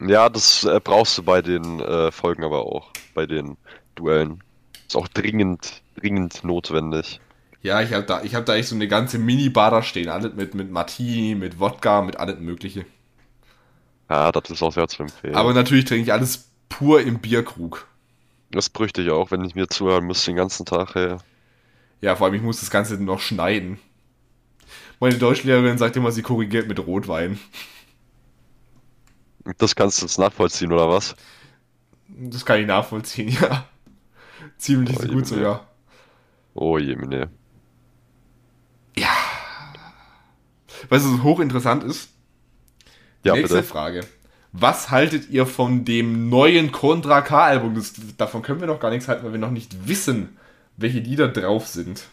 Ja, 0.01 0.29
das 0.29 0.65
äh, 0.65 0.81
brauchst 0.83 1.19
du 1.19 1.23
bei 1.23 1.43
den 1.43 1.81
äh, 1.81 2.11
Folgen 2.13 2.45
aber 2.45 2.65
auch, 2.65 2.91
bei 3.15 3.27
den 3.27 3.57
Duellen. 3.95 4.43
Ist 4.87 4.97
auch 4.97 5.09
dringend, 5.09 5.83
dringend 5.97 6.45
notwendig. 6.45 7.21
Ja, 7.63 7.83
ich 7.83 7.93
habe 7.93 8.05
da, 8.05 8.23
ich 8.23 8.35
hab 8.35 8.47
da 8.47 8.55
echt 8.55 8.69
so 8.69 8.77
eine 8.77 8.87
ganze 8.87 9.19
Mini-Bar 9.19 9.71
da 9.71 9.83
stehen, 9.83 10.09
alles 10.09 10.35
mit, 10.35 10.55
mit 10.55 10.71
Martini, 10.71 11.35
mit 11.35 11.59
Wodka, 11.59 12.03
mit 12.03 12.19
allem 12.19 12.45
Mögliche. 12.45 12.87
Ja, 14.09 14.31
das 14.33 14.51
ist 14.51 14.63
auch 14.63 14.73
sehr 14.73 14.89
zu 14.89 15.03
empfehlen. 15.03 15.35
Aber 15.35 15.53
natürlich 15.53 15.85
trinke 15.85 16.05
ich 16.05 16.13
alles 16.13 16.49
pur 16.69 17.01
im 17.01 17.19
Bierkrug. 17.19 17.87
Das 18.51 18.71
bräuchte 18.71 19.03
ich 19.03 19.11
auch, 19.11 19.31
wenn 19.31 19.45
ich 19.45 19.55
mir 19.55 19.69
zuhören 19.69 20.07
müsste 20.07 20.31
den 20.31 20.37
ganzen 20.37 20.65
Tag, 20.65 20.95
hey. 20.95 21.17
Ja, 22.01 22.17
vor 22.17 22.27
allem, 22.27 22.35
ich 22.35 22.43
muss 22.43 22.61
das 22.61 22.71
Ganze 22.71 23.03
noch 23.03 23.21
schneiden. 23.21 23.79
Meine 25.01 25.17
Deutschlehrerin 25.17 25.79
sagt 25.79 25.97
immer, 25.97 26.13
sie 26.13 26.23
korrigiert 26.23 26.69
mit 26.69 26.79
Rotwein. 26.85 27.39
Das 29.59 29.75
kannst 29.75 30.01
du 30.01 30.07
jetzt 30.07 30.19
nachvollziehen, 30.19 30.73
oder 30.73 30.89
was? 30.89 31.17
Das 32.09 32.45
kann 32.45 32.61
ich 32.61 32.67
nachvollziehen, 32.67 33.29
ja. 33.41 33.67
Ziemlich 34.57 34.99
oh, 34.99 35.07
gut 35.07 35.27
sogar. 35.27 35.67
Oh 36.55 36.79
je, 36.79 36.97
Ja. 38.97 39.09
Weißt 40.89 41.05
du, 41.05 41.15
was 41.15 41.23
hochinteressant 41.23 41.85
ist? 41.85 42.11
Ja, 43.25 43.35
Nächste 43.35 43.57
bitte. 43.57 43.69
Frage. 43.69 44.01
Was 44.53 44.91
haltet 44.91 45.29
ihr 45.31 45.47
von 45.47 45.85
dem 45.85 46.29
neuen 46.29 46.73
Contra 46.73 47.21
K-Album? 47.21 47.81
Davon 48.17 48.43
können 48.43 48.61
wir 48.61 48.67
noch 48.67 48.81
gar 48.81 48.91
nichts 48.91 49.07
halten, 49.07 49.25
weil 49.25 49.33
wir 49.33 49.39
noch 49.39 49.51
nicht 49.51 49.87
wissen, 49.87 50.37
welche 50.79 51.01
Lieder 51.01 51.29
drauf 51.29 51.67
sind. 51.67 52.05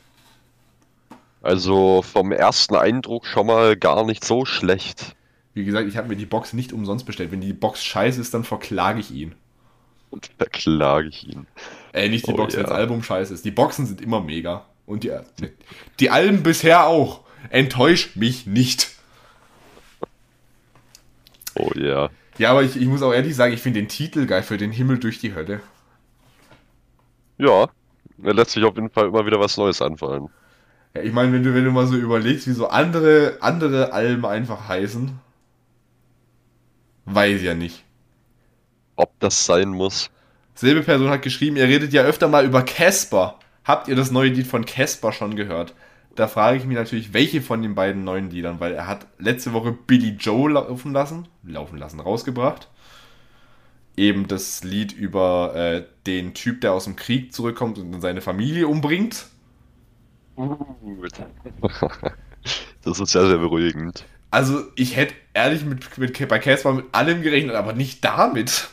Also 1.41 2.01
vom 2.01 2.31
ersten 2.31 2.75
Eindruck 2.75 3.25
schon 3.27 3.47
mal 3.47 3.77
gar 3.77 4.03
nicht 4.03 4.25
so 4.25 4.45
schlecht. 4.45 5.15
Wie 5.53 5.63
gesagt, 5.63 5.87
ich 5.87 5.95
habe 5.95 6.09
mir 6.09 6.15
die 6.15 6.25
Box 6.25 6.53
nicht 6.53 6.73
umsonst 6.73 7.05
bestellt. 7.05 7.31
Wenn 7.31 7.41
die 7.41 7.53
Box 7.53 7.83
scheiße 7.83 8.19
ist, 8.19 8.33
dann 8.33 8.43
verklage 8.43 8.99
ich 8.99 9.11
ihn. 9.11 9.35
Und 10.09 10.31
verklage 10.37 11.07
ich 11.07 11.27
ihn. 11.27 11.47
Äh, 11.93 12.09
nicht 12.09 12.27
die 12.27 12.33
Oh, 12.33 12.37
Box, 12.37 12.55
wenn 12.55 12.63
ja. 12.63 12.67
das 12.67 12.75
Album 12.75 13.03
scheiße 13.03 13.33
ist. 13.33 13.45
Die 13.45 13.51
Boxen 13.51 13.85
sind 13.85 14.01
immer 14.01 14.21
mega. 14.21 14.65
Und 14.85 15.03
die, 15.03 15.11
die 15.99 16.09
Alben 16.09 16.43
bisher 16.43 16.87
auch. 16.87 17.21
Enttäusch 17.49 18.15
mich 18.15 18.47
nicht. 18.47 18.91
Oh 21.55 21.71
ja. 21.75 22.09
Ja, 22.37 22.51
aber 22.51 22.63
ich, 22.63 22.75
ich 22.75 22.87
muss 22.87 23.01
auch 23.01 23.13
ehrlich 23.13 23.35
sagen, 23.35 23.53
ich 23.53 23.61
finde 23.61 23.79
den 23.79 23.87
Titel 23.87 24.25
geil 24.25 24.43
für 24.43 24.57
den 24.57 24.71
Himmel 24.71 24.99
durch 24.99 25.19
die 25.19 25.33
Hölle. 25.35 25.61
Ja, 27.37 27.69
da 28.17 28.31
lässt 28.31 28.51
sich 28.51 28.63
auf 28.63 28.75
jeden 28.75 28.89
Fall 28.89 29.07
immer 29.07 29.25
wieder 29.25 29.39
was 29.39 29.57
Neues 29.57 29.81
anfallen. 29.81 30.29
Ja, 30.95 31.01
ich 31.01 31.11
meine, 31.11 31.33
wenn 31.33 31.43
du, 31.43 31.53
wenn 31.53 31.65
du 31.65 31.71
mal 31.71 31.87
so 31.87 31.95
überlegst, 31.95 32.47
wie 32.47 32.53
so 32.53 32.67
andere, 32.67 33.37
andere 33.41 33.91
Alben 33.91 34.25
einfach 34.25 34.67
heißen, 34.67 35.19
weiß 37.05 37.41
ja 37.41 37.53
nicht. 37.53 37.83
Ob 38.95 39.11
das 39.19 39.45
sein 39.45 39.69
muss. 39.69 40.09
Selbe 40.53 40.83
Person 40.83 41.09
hat 41.09 41.21
geschrieben, 41.21 41.57
ihr 41.57 41.65
redet 41.65 41.91
ja 41.91 42.03
öfter 42.03 42.29
mal 42.29 42.45
über 42.45 42.63
Casper. 42.63 43.39
Habt 43.65 43.89
ihr 43.89 43.95
das 43.95 44.11
neue 44.11 44.29
Lied 44.29 44.47
von 44.47 44.65
Casper 44.65 45.11
schon 45.11 45.35
gehört? 45.35 45.73
Da 46.15 46.29
frage 46.29 46.57
ich 46.57 46.65
mich 46.65 46.77
natürlich, 46.77 47.13
welche 47.13 47.41
von 47.41 47.61
den 47.61 47.75
beiden 47.75 48.05
neuen 48.05 48.29
Liedern, 48.29 48.61
weil 48.61 48.73
er 48.73 48.87
hat 48.87 49.05
letzte 49.19 49.51
Woche 49.51 49.73
Billy 49.73 50.11
Joe 50.17 50.49
laufen 50.49 50.93
lassen, 50.93 51.27
laufen 51.43 51.77
lassen, 51.77 51.99
rausgebracht. 51.99 52.69
Eben 53.97 54.27
das 54.27 54.63
Lied 54.63 54.93
über 54.93 55.53
äh, 55.55 55.83
den 56.07 56.33
Typ, 56.33 56.61
der 56.61 56.73
aus 56.73 56.85
dem 56.85 56.95
Krieg 56.95 57.33
zurückkommt 57.33 57.77
und 57.77 58.01
seine 58.01 58.21
Familie 58.21 58.67
umbringt. 58.67 59.25
Das 62.83 62.99
ist 62.99 63.13
sehr, 63.13 63.25
sehr 63.25 63.39
beruhigend. 63.39 64.05
Also 64.29 64.61
ich 64.75 64.95
hätte 64.95 65.15
ehrlich 65.33 65.65
mit, 65.65 65.97
mit, 65.97 66.27
bei 66.27 66.37
Casper 66.37 66.73
mit 66.73 66.85
allem 66.91 67.23
gerechnet, 67.23 67.55
aber 67.55 67.73
nicht 67.73 68.05
damit. 68.05 68.69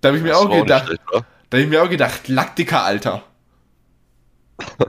Da 0.00 0.08
habe 0.08 0.16
ich 0.18 0.24
mir 0.24 0.30
Das 0.30 0.38
auch 0.38 0.48
war 0.48 0.56
nicht 0.56 0.62
gedacht, 0.64 0.86
schlecht, 0.86 1.02
da 1.08 1.16
habe 1.56 1.62
ich 1.62 1.68
mir 1.68 1.82
auch 1.82 1.88
gedacht, 1.88 2.28
Laktika, 2.28 2.82
Alter. 2.82 3.22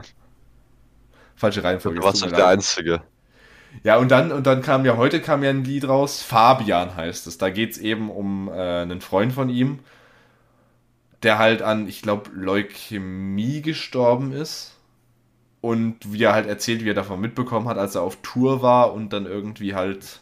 Falsche 1.36 1.62
Reihenfolge. 1.64 2.00
Du 2.00 2.04
warst 2.04 2.24
mir 2.24 2.32
der. 2.32 2.48
Einzige. 2.48 3.02
Ja, 3.82 3.96
und 3.98 4.10
dann, 4.10 4.32
und 4.32 4.46
dann 4.46 4.62
kam 4.62 4.84
ja, 4.84 4.96
heute 4.96 5.20
kam 5.20 5.42
ja 5.42 5.50
ein 5.50 5.64
Lied 5.64 5.86
raus, 5.86 6.22
Fabian 6.22 6.96
heißt 6.96 7.26
es. 7.26 7.38
Da 7.38 7.50
geht 7.50 7.72
es 7.72 7.78
eben 7.78 8.10
um 8.10 8.48
äh, 8.48 8.52
einen 8.82 9.00
Freund 9.00 9.32
von 9.32 9.48
ihm, 9.48 9.78
der 11.22 11.38
halt 11.38 11.62
an, 11.62 11.88
ich 11.88 12.02
glaube, 12.02 12.30
Leukämie 12.34 13.62
gestorben 13.62 14.32
ist. 14.32 14.76
Und 15.60 16.12
wie 16.12 16.22
er 16.22 16.32
halt 16.32 16.46
erzählt, 16.46 16.84
wie 16.84 16.90
er 16.90 16.94
davon 16.94 17.20
mitbekommen 17.20 17.68
hat, 17.68 17.76
als 17.76 17.94
er 17.94 18.02
auf 18.02 18.18
Tour 18.22 18.62
war 18.62 18.94
und 18.94 19.12
dann 19.12 19.26
irgendwie 19.26 19.74
halt 19.74 20.20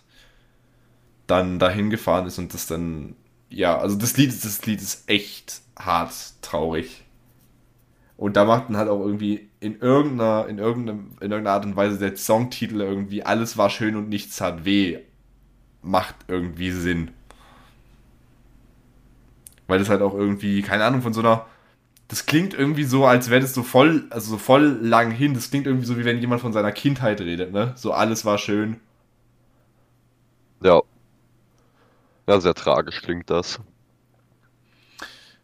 dann 1.29 1.59
dahin 1.61 1.91
gefahren 1.91 2.27
ist 2.27 2.39
und 2.39 2.55
das 2.55 2.67
dann, 2.67 3.15
ja, 3.49 3.79
also 3.79 3.97
das 3.97 4.17
Lied, 4.17 4.31
das 4.31 4.67
Lied 4.67 4.81
ist 4.81 5.09
echt 5.09 5.61
hart 5.79 6.13
traurig. 6.43 7.05
Und 8.17 8.37
da 8.37 8.45
macht 8.45 8.69
dann 8.69 8.77
halt 8.77 8.89
auch 8.89 9.01
irgendwie 9.01 9.49
in 9.61 9.79
irgendeiner, 9.79 10.49
in 10.49 10.59
irgendeinem, 10.59 11.11
in 11.21 11.31
irgendeiner 11.31 11.53
Art 11.53 11.65
und 11.65 11.77
Weise 11.77 11.99
der 11.99 12.17
Songtitel 12.17 12.81
irgendwie 12.81 13.23
alles 13.23 13.57
war 13.57 13.71
schön 13.71 13.95
und 13.95 14.09
nichts 14.09 14.39
tat 14.39 14.65
weh. 14.65 14.99
Macht 15.83 16.17
irgendwie 16.27 16.73
Sinn. 16.73 17.13
Weil 19.69 19.79
das 19.79 19.89
halt 19.91 20.03
auch 20.03 20.15
irgendwie, 20.15 20.63
keine 20.63 20.85
Ahnung, 20.85 21.03
von 21.03 21.13
so 21.13 21.21
einer. 21.21 21.47
Das 22.09 22.27
klingt 22.27 22.55
irgendwie 22.55 22.85
so, 22.85 23.07
als 23.07 23.31
wäre 23.31 23.43
das 23.43 23.55
so 23.55 23.63
voll, 23.63 24.07
also 24.11 24.31
so 24.31 24.39
voll 24.39 24.79
lang 24.83 25.11
hin. 25.13 25.35
Das 25.35 25.51
klingt 25.51 25.67
irgendwie 25.67 25.87
so, 25.87 25.99
wie 25.99 26.05
wenn 26.07 26.19
jemand 26.21 26.41
von 26.41 26.53
seiner 26.55 26.73
Kindheit 26.73 27.21
redet, 27.21 27.53
ne? 27.53 27.73
So 27.77 27.93
alles 27.93 28.25
war 28.25 28.39
schön. 28.39 28.81
Ja. 30.63 30.83
Ja, 32.29 32.41
sehr 32.41 32.55
tragisch 32.55 33.01
klingt 33.03 33.31
das. 33.31 33.61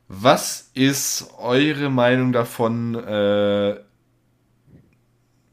Was 0.09 0.71
ist 0.75 1.31
eure 1.39 1.91
Meinung 1.91 2.33
davon, 2.33 2.95
äh, 2.95 3.81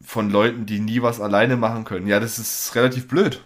von 0.02 0.30
Leuten, 0.30 0.66
die 0.66 0.80
nie 0.80 1.02
was 1.02 1.22
alleine 1.22 1.56
machen 1.58 1.86
können? 1.86 2.08
Ja, 2.08 2.20
das 2.20 2.38
ist 2.38 2.76
relativ 2.76 3.08
blöd. 3.08 3.44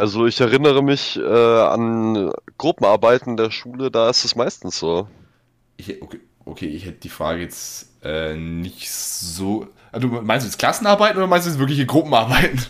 Also 0.00 0.26
ich 0.26 0.40
erinnere 0.40 0.82
mich 0.82 1.18
äh, 1.18 1.22
an 1.22 2.32
Gruppenarbeiten 2.56 3.36
der 3.36 3.50
Schule, 3.50 3.90
da 3.90 4.08
ist 4.08 4.24
es 4.24 4.34
meistens 4.34 4.78
so. 4.78 5.06
Ich, 5.76 6.00
okay, 6.00 6.20
okay, 6.46 6.68
ich 6.68 6.86
hätte 6.86 7.00
die 7.00 7.10
Frage 7.10 7.42
jetzt 7.42 7.90
äh, 8.02 8.34
nicht 8.34 8.90
so. 8.90 9.68
Also, 9.92 10.08
meinst 10.08 10.46
du 10.46 10.48
jetzt 10.48 10.58
Klassenarbeiten 10.58 11.18
oder 11.18 11.26
meinst 11.26 11.46
du 11.46 11.50
jetzt 11.50 11.58
wirkliche 11.58 11.84
Gruppenarbeiten? 11.84 12.64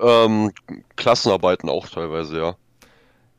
Ähm, 0.00 0.52
Klassenarbeiten 0.96 1.68
auch 1.68 1.88
teilweise, 1.88 2.38
ja. 2.38 2.56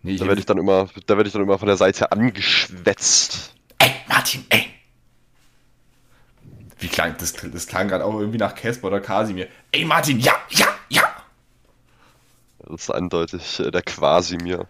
Nee, 0.04 0.16
Da 0.16 0.26
werde 0.26 0.40
ich 0.40 0.46
dann 0.46 0.58
immer, 0.58 0.88
da 1.06 1.18
werde 1.18 1.28
ich 1.28 1.34
dann 1.34 1.42
immer 1.42 1.60
von 1.60 1.68
der 1.68 1.78
Seite 1.78 2.14
angeschwätzt. 2.14 3.56
Ey, 3.80 3.92
Martin, 4.08 4.46
ey! 4.50 4.68
Wie 6.80 6.88
klang 6.88 7.16
das? 7.20 7.34
Das 7.34 7.68
klang 7.68 7.90
gerade 7.90 8.06
auch 8.06 8.18
irgendwie 8.18 8.38
nach 8.38 8.56
Casper 8.56 8.88
oder 8.88 9.02
Kasimir. 9.02 9.50
Ey, 9.74 9.84
Martin, 9.84 10.20
ja, 10.20 10.34
ja! 10.52 10.79
Das 12.70 12.84
ist 12.84 12.92
eindeutig 12.92 13.60
äh, 13.60 13.72
der 13.72 13.82
Quasimir. 13.82 14.68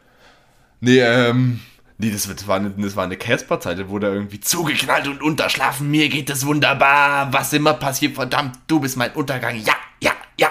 Nee, 0.79 0.99
ähm. 0.99 1.59
Nee, 2.01 2.11
das, 2.11 2.47
war 2.47 2.55
eine, 2.55 2.69
das 2.71 2.95
war 2.95 3.03
eine 3.03 3.17
Casper-Zeit, 3.17 3.77
da 3.77 3.89
wurde 3.89 4.07
er 4.07 4.13
irgendwie 4.13 4.39
zugeknallt 4.39 5.05
und 5.05 5.21
unterschlafen. 5.21 5.91
Mir 5.91 6.07
geht 6.07 6.29
es 6.29 6.45
wunderbar. 6.45 7.33
Was 7.33 7.51
immer 7.51 7.73
passiert, 7.73 8.15
verdammt, 8.15 8.57
du 8.67 8.79
bist 8.79 8.95
mein 8.95 9.11
Untergang. 9.11 9.57
Ja, 9.57 9.73
ja, 10.01 10.13
ja. 10.39 10.49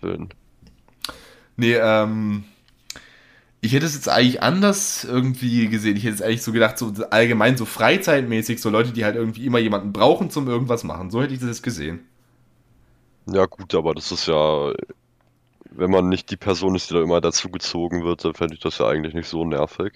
Schön. 0.00 0.28
Nee, 1.56 1.74
ähm. 1.74 2.44
Ich 3.60 3.72
hätte 3.72 3.86
es 3.86 3.94
jetzt 3.94 4.08
eigentlich 4.08 4.40
anders 4.40 5.02
irgendwie 5.02 5.66
gesehen. 5.66 5.96
Ich 5.96 6.04
hätte 6.04 6.14
es 6.14 6.22
eigentlich 6.22 6.44
so 6.44 6.52
gedacht, 6.52 6.78
so 6.78 6.92
allgemein 7.10 7.56
so 7.56 7.64
freizeitmäßig, 7.64 8.60
so 8.60 8.70
Leute, 8.70 8.92
die 8.92 9.04
halt 9.04 9.16
irgendwie 9.16 9.46
immer 9.46 9.58
jemanden 9.58 9.92
brauchen 9.92 10.30
zum 10.30 10.46
irgendwas 10.46 10.84
machen. 10.84 11.10
So 11.10 11.20
hätte 11.20 11.34
ich 11.34 11.40
das 11.40 11.48
jetzt 11.48 11.62
gesehen. 11.64 12.06
Ja 13.26 13.46
gut, 13.46 13.74
aber 13.74 13.94
das 13.94 14.12
ist 14.12 14.28
ja, 14.28 14.72
wenn 15.78 15.92
man 15.92 16.08
nicht 16.08 16.30
die 16.32 16.36
Person 16.36 16.74
ist, 16.74 16.90
die 16.90 16.94
da 16.94 17.02
immer 17.02 17.20
dazugezogen 17.20 18.02
wird, 18.02 18.24
dann 18.24 18.34
fände 18.34 18.54
ich 18.54 18.60
das 18.60 18.78
ja 18.78 18.88
eigentlich 18.88 19.14
nicht 19.14 19.28
so 19.28 19.44
nervig. 19.44 19.92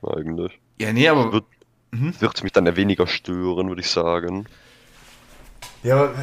Eigentlich. 0.00 0.60
Ja, 0.80 0.92
nee, 0.92 1.08
aber. 1.08 1.32
Wird, 1.32 1.44
wird 1.90 2.42
mich 2.44 2.52
dann 2.52 2.66
ja 2.66 2.76
weniger 2.76 3.08
stören, 3.08 3.68
würde 3.68 3.80
ich 3.80 3.90
sagen. 3.90 4.46
Ja, 5.82 5.96
aber. 5.96 6.14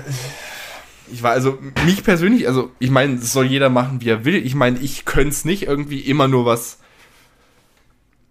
Ich 1.12 1.24
war 1.24 1.32
also, 1.32 1.58
mich 1.86 2.04
persönlich, 2.04 2.48
also, 2.48 2.72
ich 2.80 2.92
meine, 2.92 3.18
das 3.18 3.34
soll 3.34 3.48
jeder 3.48 3.70
machen, 3.70 4.00
wie 4.00 4.10
er 4.10 4.24
will. 4.24 4.36
Ich 4.36 4.56
meine, 4.56 4.80
ich 4.80 5.06
könnte 5.06 5.30
es 5.30 5.44
nicht 5.44 5.64
irgendwie 5.64 6.00
immer 6.00 6.28
nur 6.28 6.46
was 6.46 6.80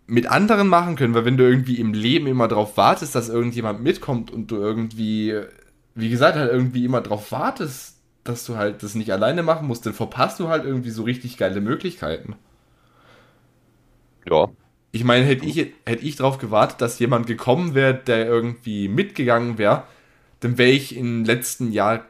mit 0.06 0.28
anderen 0.28 0.68
machen 0.68 0.96
können, 0.96 1.12
weil 1.12 1.26
wenn 1.26 1.36
du 1.36 1.44
irgendwie 1.44 1.78
im 1.78 1.92
Leben 1.92 2.26
immer 2.26 2.48
drauf 2.48 2.76
wartest, 2.78 3.14
dass 3.14 3.28
irgendjemand 3.28 3.82
mitkommt 3.82 4.30
und 4.30 4.50
du 4.50 4.56
irgendwie, 4.56 5.38
wie 5.94 6.08
gesagt, 6.08 6.36
halt 6.36 6.50
irgendwie 6.50 6.84
immer 6.86 7.02
drauf 7.02 7.32
wartest, 7.32 7.97
dass 8.28 8.44
du 8.46 8.56
halt 8.56 8.82
das 8.82 8.94
nicht 8.94 9.12
alleine 9.12 9.42
machen 9.42 9.66
musst, 9.66 9.86
dann 9.86 9.94
verpasst 9.94 10.40
du 10.40 10.48
halt 10.48 10.64
irgendwie 10.64 10.90
so 10.90 11.02
richtig 11.04 11.36
geile 11.38 11.60
Möglichkeiten. 11.60 12.36
Ja, 14.24 14.48
Ich 14.90 15.04
meine, 15.04 15.24
hätte 15.26 15.44
ich, 15.44 15.56
hätte 15.86 16.04
ich 16.04 16.16
darauf 16.16 16.38
gewartet, 16.38 16.80
dass 16.80 16.98
jemand 16.98 17.26
gekommen 17.26 17.74
wäre, 17.74 17.94
der 17.94 18.26
irgendwie 18.26 18.88
mitgegangen 18.88 19.58
wäre, 19.58 19.84
dann 20.40 20.58
wäre 20.58 20.70
ich 20.70 20.96
im 20.96 21.24
letzten 21.24 21.72
Jahr 21.72 22.06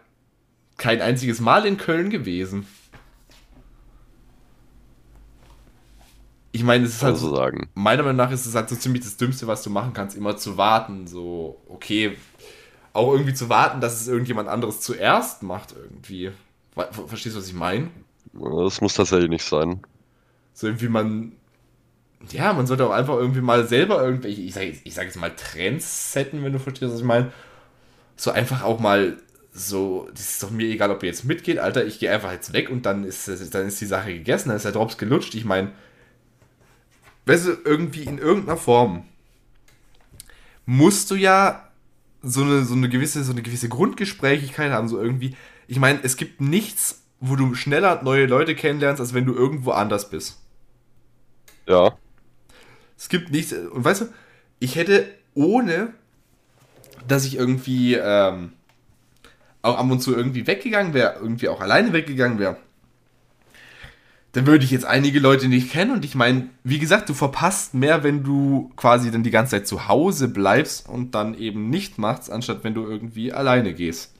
kein 0.79 1.01
einziges 1.03 1.41
Mal 1.41 1.67
in 1.67 1.79
Köln 1.79 2.11
gewesen. 2.11 2.67
Ich 6.53 6.63
meine, 6.65 6.85
es 6.87 6.95
ist 6.97 7.03
halt, 7.03 7.19
sagen. 7.19 7.71
meiner 7.75 8.03
Meinung 8.03 8.17
nach 8.17 8.31
ist 8.33 8.47
es 8.47 8.55
halt 8.55 8.69
so 8.69 8.77
ziemlich 8.77 9.03
das 9.05 9.17
Dümmste, 9.17 9.47
was 9.47 9.63
du 9.63 9.71
machen 9.71 9.93
kannst, 9.93 10.17
immer 10.17 10.37
zu 10.37 10.57
warten. 10.57 11.07
So, 11.07 11.63
okay, 11.69 12.17
auch 12.93 13.13
irgendwie 13.13 13.35
zu 13.35 13.49
warten, 13.49 13.81
dass 13.81 14.01
es 14.01 14.09
irgendjemand 14.09 14.49
anderes 14.49 14.81
zuerst 14.81 15.43
macht, 15.43 15.75
irgendwie. 15.77 16.33
Ver- 16.75 16.93
Verstehst 16.93 17.37
du, 17.37 17.41
was 17.41 17.49
ich 17.49 17.55
meine? 17.55 17.91
Das 18.33 18.81
muss 18.81 18.95
tatsächlich 18.95 19.29
nicht 19.29 19.45
sein. 19.45 19.83
So 20.53 20.67
irgendwie 20.67 20.89
man. 20.89 21.33
Ja, 22.31 22.53
man 22.53 22.67
sollte 22.67 22.87
auch 22.87 22.93
einfach 22.93 23.17
irgendwie 23.17 23.43
mal 23.43 23.67
selber 23.69 24.03
irgendwelche, 24.05 24.43
ich 24.43 24.55
sage 24.55 24.75
ich 24.85 24.95
sag 24.95 25.07
jetzt 25.07 25.17
mal 25.19 25.35
Trends 25.37 26.13
setten, 26.13 26.45
wenn 26.45 26.53
du 26.53 26.61
verstehst, 26.61 26.93
was 26.93 27.01
ich 27.01 27.07
meine. 27.07 27.33
So 28.17 28.33
einfach 28.33 28.63
auch 28.65 28.81
mal 28.81 29.19
so, 29.53 30.09
das 30.13 30.21
ist 30.33 30.43
doch 30.45 30.51
mir 30.51 30.69
egal, 30.69 30.91
ob 30.93 31.03
ihr 31.03 31.09
jetzt 31.11 31.25
mitgeht, 31.25 31.59
Alter, 31.59 31.87
ich 31.87 31.99
gehe 32.01 32.13
einfach 32.13 32.33
jetzt 32.33 32.53
weg 32.55 32.71
und 32.71 32.87
dann 32.87 33.05
ist, 33.05 33.29
es- 33.29 33.51
dann 33.51 33.67
ist 33.69 33.81
die 33.81 33.87
Sache 33.87 34.13
gegessen, 34.15 34.49
dann 34.51 34.57
ist 34.57 34.65
der 34.65 34.73
Drops 34.73 34.99
gelutscht. 34.99 35.35
Ich 35.35 35.45
meine, 35.47 35.73
weißt 37.27 37.47
du, 37.47 37.53
irgendwie 37.65 38.03
in 38.05 38.19
irgendeiner 38.19 38.57
Form 38.59 39.05
musst 40.67 41.11
du 41.11 41.15
ja 41.15 41.68
so 42.23 42.43
eine, 42.43 42.65
so 42.65 42.75
eine 42.75 42.89
gewisse, 42.89 43.23
so 43.25 43.33
eine 43.33 43.43
gewisse 43.43 43.69
Grundgesprächigkeit 43.69 44.73
haben, 44.73 44.89
so 44.89 45.01
irgendwie. 45.01 45.37
Ich 45.67 45.79
meine, 45.79 46.01
es 46.03 46.17
gibt 46.17 46.41
nichts, 46.41 47.03
wo 47.21 47.37
du 47.37 47.55
schneller 47.55 48.03
neue 48.03 48.27
Leute 48.27 48.55
kennenlernst, 48.55 49.01
als 49.01 49.15
wenn 49.15 49.27
du 49.27 49.35
irgendwo 49.35 49.73
anders 49.73 50.11
bist. 50.11 50.41
Ja. 51.67 51.97
Es 52.97 53.09
gibt 53.09 53.31
nichts. 53.31 53.53
Und 53.53 53.85
weißt 53.85 54.03
du, 54.03 54.07
ich 54.59 54.77
hätte 54.77 55.07
ohne, 55.35 55.93
dass 57.07 57.25
ich 57.25 57.37
irgendwie 57.37 57.95
ähm, 57.95 58.53
auch 59.63 59.79
ab 59.79 59.91
und 59.91 60.01
zu 60.01 60.15
irgendwie 60.15 60.47
weggegangen 60.47 60.95
wäre, 60.95 61.19
irgendwie 61.21 61.49
auch 61.49 61.61
alleine 61.61 61.93
weggegangen 61.93 62.39
wäre, 62.39 62.57
dann 64.33 64.47
würde 64.47 64.65
ich 64.65 64.71
jetzt 64.71 64.85
einige 64.85 65.21
Leute 65.21 65.49
nicht 65.49 65.71
kennen. 65.71 65.93
Und 65.93 66.05
ich 66.05 66.15
meine, 66.15 66.49
wie 66.65 66.79
gesagt, 66.79 67.09
du 67.09 67.15
verpasst 67.15 67.75
mehr, 67.75 68.05
wenn 68.05 68.23
du 68.23 68.71
quasi 68.77 69.11
dann 69.11 69.23
die 69.23 69.31
ganze 69.31 69.53
Zeit 69.53 69.67
zu 69.67 69.89
Hause 69.89 70.29
bleibst 70.29 70.89
und 70.89 71.15
dann 71.15 71.35
eben 71.35 71.71
nicht 71.71 71.99
machst, 71.99 72.31
anstatt 72.31 72.63
wenn 72.63 72.75
du 72.75 72.85
irgendwie 72.85 73.33
alleine 73.33 73.73
gehst. 73.73 74.15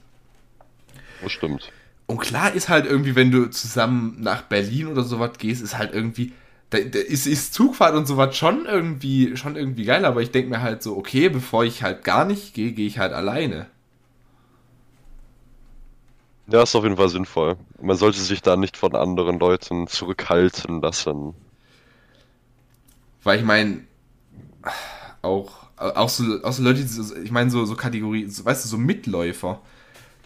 Das 1.21 1.31
stimmt. 1.31 1.71
Und 2.07 2.19
klar 2.19 2.53
ist 2.53 2.69
halt 2.69 2.87
irgendwie, 2.87 3.15
wenn 3.15 3.29
du 3.29 3.51
zusammen 3.51 4.17
nach 4.19 4.41
Berlin 4.41 4.87
oder 4.87 5.03
sowas 5.03 5.37
gehst, 5.37 5.61
ist 5.61 5.77
halt 5.77 5.93
irgendwie, 5.93 6.33
da, 6.71 6.79
da 6.79 6.97
ist, 6.97 7.27
ist 7.27 7.53
Zugfahrt 7.53 7.93
und 7.93 8.07
sowas 8.07 8.35
schon 8.35 8.65
irgendwie, 8.65 9.37
schon 9.37 9.55
irgendwie 9.55 9.85
geil, 9.85 10.05
aber 10.05 10.21
ich 10.21 10.31
denke 10.31 10.49
mir 10.49 10.61
halt 10.61 10.81
so, 10.81 10.97
okay, 10.97 11.29
bevor 11.29 11.65
ich 11.65 11.83
halt 11.83 12.03
gar 12.03 12.25
nicht 12.25 12.55
gehe, 12.55 12.71
gehe 12.71 12.87
ich 12.87 12.97
halt 12.97 13.13
alleine. 13.13 13.67
Ja, 16.51 16.63
ist 16.63 16.75
auf 16.75 16.83
jeden 16.83 16.97
Fall 16.97 17.09
sinnvoll. 17.09 17.57
Man 17.81 17.95
sollte 17.95 18.19
sich 18.19 18.41
da 18.41 18.55
nicht 18.55 18.75
von 18.75 18.95
anderen 18.95 19.39
Leuten 19.39 19.87
zurückhalten 19.87 20.81
lassen. 20.81 21.35
Weil 23.23 23.39
ich 23.39 23.45
meine, 23.45 23.81
auch, 25.21 25.51
auch, 25.77 26.09
so, 26.09 26.43
auch 26.43 26.53
so 26.53 26.63
Leute, 26.63 26.85
ich 27.23 27.31
meine, 27.31 27.51
so, 27.51 27.65
so 27.65 27.75
Kategorie, 27.75 28.27
so, 28.27 28.45
weißt 28.45 28.65
du, 28.65 28.69
so 28.69 28.77
Mitläufer, 28.77 29.61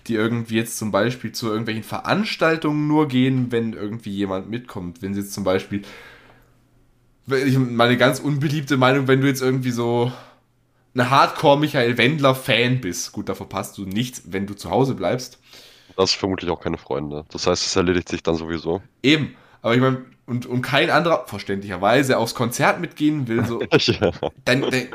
die 0.08 0.16
irgendwie 0.16 0.56
jetzt 0.56 0.78
zum 0.78 0.92
Beispiel 0.92 1.32
zu 1.34 1.48
irgendwelchen 1.48 1.84
Veranstaltungen 1.84 2.88
nur 2.88 3.08
gehen, 3.08 3.52
wenn 3.52 3.74
irgendwie 3.74 4.12
jemand 4.12 4.50
mitkommt. 4.50 5.02
Wenn 5.02 5.14
sie 5.14 5.22
jetzt 5.22 5.34
zum 5.34 5.44
Beispiel, 5.44 5.82
ich, 7.28 7.58
meine 7.58 7.98
ganz 7.98 8.20
unbeliebte 8.20 8.78
Meinung, 8.78 9.08
wenn 9.08 9.22
du 9.22 9.28
jetzt 9.28 9.42
irgendwie 9.42 9.72
so 9.72 10.12
ein 10.96 11.10
Hardcore-Michael 11.10 11.98
Wendler-Fan 11.98 12.80
bist, 12.80 13.12
gut, 13.12 13.28
da 13.28 13.36
verpasst 13.36 13.78
du 13.78 13.86
nichts, 13.86 14.24
wenn 14.28 14.48
du 14.48 14.54
zu 14.54 14.70
Hause 14.70 14.94
bleibst. 14.94 15.40
Das 15.96 16.12
ist 16.12 16.16
vermutlich 16.16 16.50
auch 16.50 16.60
keine 16.60 16.78
Freunde. 16.78 17.26
Das 17.32 17.48
heißt, 17.48 17.66
es 17.66 17.76
erledigt 17.76 18.10
sich 18.10 18.24
dann 18.24 18.36
sowieso. 18.36 18.82
Eben, 19.02 19.36
aber 19.62 19.76
ich 19.76 19.82
meine, 19.82 20.06
und, 20.26 20.46
und 20.46 20.62
kein 20.62 20.90
anderer, 20.90 21.26
verständlicherweise, 21.28 22.18
aufs 22.18 22.36
Konzert 22.36 22.80
mitgehen 22.80 23.28
will, 23.28 23.46
so, 23.46 23.62
ja. 23.72 24.12
dann, 24.46 24.62
dann, 24.62 24.88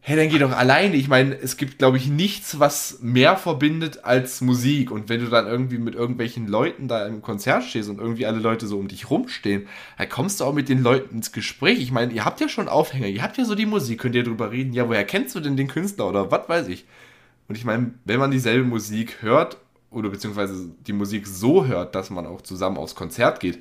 hey, 0.00 0.16
dann 0.16 0.28
geh 0.28 0.38
doch 0.38 0.52
alleine. 0.52 0.96
Ich 0.96 1.08
meine, 1.08 1.34
es 1.34 1.56
gibt, 1.56 1.78
glaube 1.78 1.96
ich, 1.96 2.08
nichts, 2.08 2.58
was 2.58 2.98
mehr 3.02 3.36
verbindet 3.36 4.04
als 4.04 4.40
Musik. 4.40 4.90
Und 4.90 5.08
wenn 5.08 5.20
du 5.20 5.28
dann 5.28 5.46
irgendwie 5.46 5.78
mit 5.78 5.94
irgendwelchen 5.94 6.46
Leuten 6.46 6.88
da 6.88 7.06
im 7.06 7.22
Konzert 7.22 7.64
stehst 7.64 7.88
und 7.88 7.98
irgendwie 7.98 8.26
alle 8.26 8.38
Leute 8.38 8.66
so 8.66 8.78
um 8.78 8.88
dich 8.88 9.10
rumstehen, 9.10 9.68
dann 9.98 10.08
kommst 10.08 10.40
du 10.40 10.44
auch 10.44 10.54
mit 10.54 10.68
den 10.68 10.82
Leuten 10.82 11.16
ins 11.16 11.32
Gespräch. 11.32 11.80
Ich 11.80 11.92
meine, 11.92 12.12
ihr 12.12 12.24
habt 12.24 12.40
ja 12.40 12.48
schon 12.48 12.68
Aufhänger, 12.68 13.06
ihr 13.06 13.22
habt 13.22 13.38
ja 13.38 13.44
so 13.44 13.54
die 13.54 13.66
Musik, 13.66 14.00
könnt 14.00 14.14
ihr 14.14 14.24
drüber 14.24 14.50
reden. 14.50 14.72
Ja, 14.72 14.88
woher 14.88 15.04
kennst 15.04 15.34
du 15.34 15.40
denn 15.40 15.56
den 15.56 15.68
Künstler 15.68 16.08
oder 16.08 16.30
was 16.30 16.48
weiß 16.48 16.68
ich? 16.68 16.86
Und 17.50 17.56
ich 17.56 17.64
meine, 17.64 17.94
wenn 18.04 18.20
man 18.20 18.30
dieselbe 18.30 18.64
Musik 18.64 19.22
hört 19.22 19.56
oder 19.90 20.08
beziehungsweise 20.08 20.70
die 20.86 20.92
Musik 20.92 21.26
so 21.26 21.66
hört, 21.66 21.96
dass 21.96 22.08
man 22.08 22.24
auch 22.24 22.42
zusammen 22.42 22.76
aufs 22.76 22.94
Konzert 22.94 23.40
geht, 23.40 23.60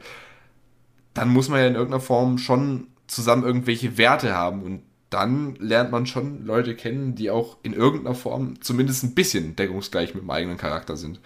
dann 1.16 1.30
muss 1.30 1.50
man 1.50 1.60
ja 1.60 1.66
in 1.66 1.74
irgendeiner 1.74 2.00
Form 2.00 2.38
schon 2.38 2.86
zusammen 3.08 3.42
irgendwelche 3.42 3.98
Werte 3.98 4.36
haben 4.36 4.62
und 4.62 4.84
dann 5.10 5.56
lernt 5.56 5.90
man 5.90 6.06
schon 6.06 6.46
Leute 6.46 6.76
kennen, 6.76 7.16
die 7.16 7.32
auch 7.32 7.58
in 7.64 7.74
irgendeiner 7.74 8.14
Form 8.14 8.62
zumindest 8.62 9.04
ein 9.04 9.16
bisschen 9.16 9.56
deckungsgleich 9.56 10.14
mit 10.14 10.22
dem 10.22 10.30
eigenen 10.30 10.58
Charakter 10.58 10.96
sind. 10.96 11.20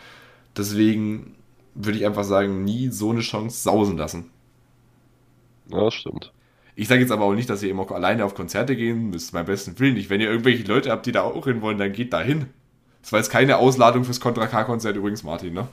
Deswegen 0.56 1.36
würde 1.76 1.98
ich 1.98 2.06
einfach 2.06 2.24
sagen, 2.24 2.64
nie 2.64 2.88
so 2.88 3.10
eine 3.10 3.20
Chance 3.20 3.62
sausen 3.62 3.98
lassen. 3.98 4.30
ja, 5.68 5.82
das 5.82 5.96
stimmt. 5.96 6.33
Ich 6.76 6.88
sage 6.88 7.02
jetzt 7.02 7.12
aber 7.12 7.26
auch 7.26 7.34
nicht, 7.36 7.50
dass 7.50 7.62
ihr 7.62 7.70
immer 7.70 7.90
alleine 7.92 8.26
auf 8.26 8.34
Konzerte 8.34 8.76
gehen 8.76 9.10
müsst, 9.12 9.32
beim 9.32 9.46
besten 9.46 9.78
Willen 9.80 9.94
nicht. 9.94 10.10
Wenn 10.10 10.22
ihr 10.22 10.30
irgendwelche 10.30 10.64
Leute 10.64 10.92
habt, 10.92 11.06
die 11.06 11.12
da 11.12 11.22
auch 11.22 11.46
hin 11.46 11.62
wollen, 11.62 11.78
dann 11.78 11.94
geht 11.94 12.14
da 12.14 12.22
hin. 12.22 12.48
Das 13.02 13.12
war 13.12 13.20
jetzt 13.20 13.30
keine 13.30 13.58
Ausladung 13.58 14.06
fürs 14.06 14.20
Contra 14.20 14.48
K-Konzert 14.48 14.96
übrigens, 14.96 15.24
Martin, 15.24 15.54
ne? 15.54 15.68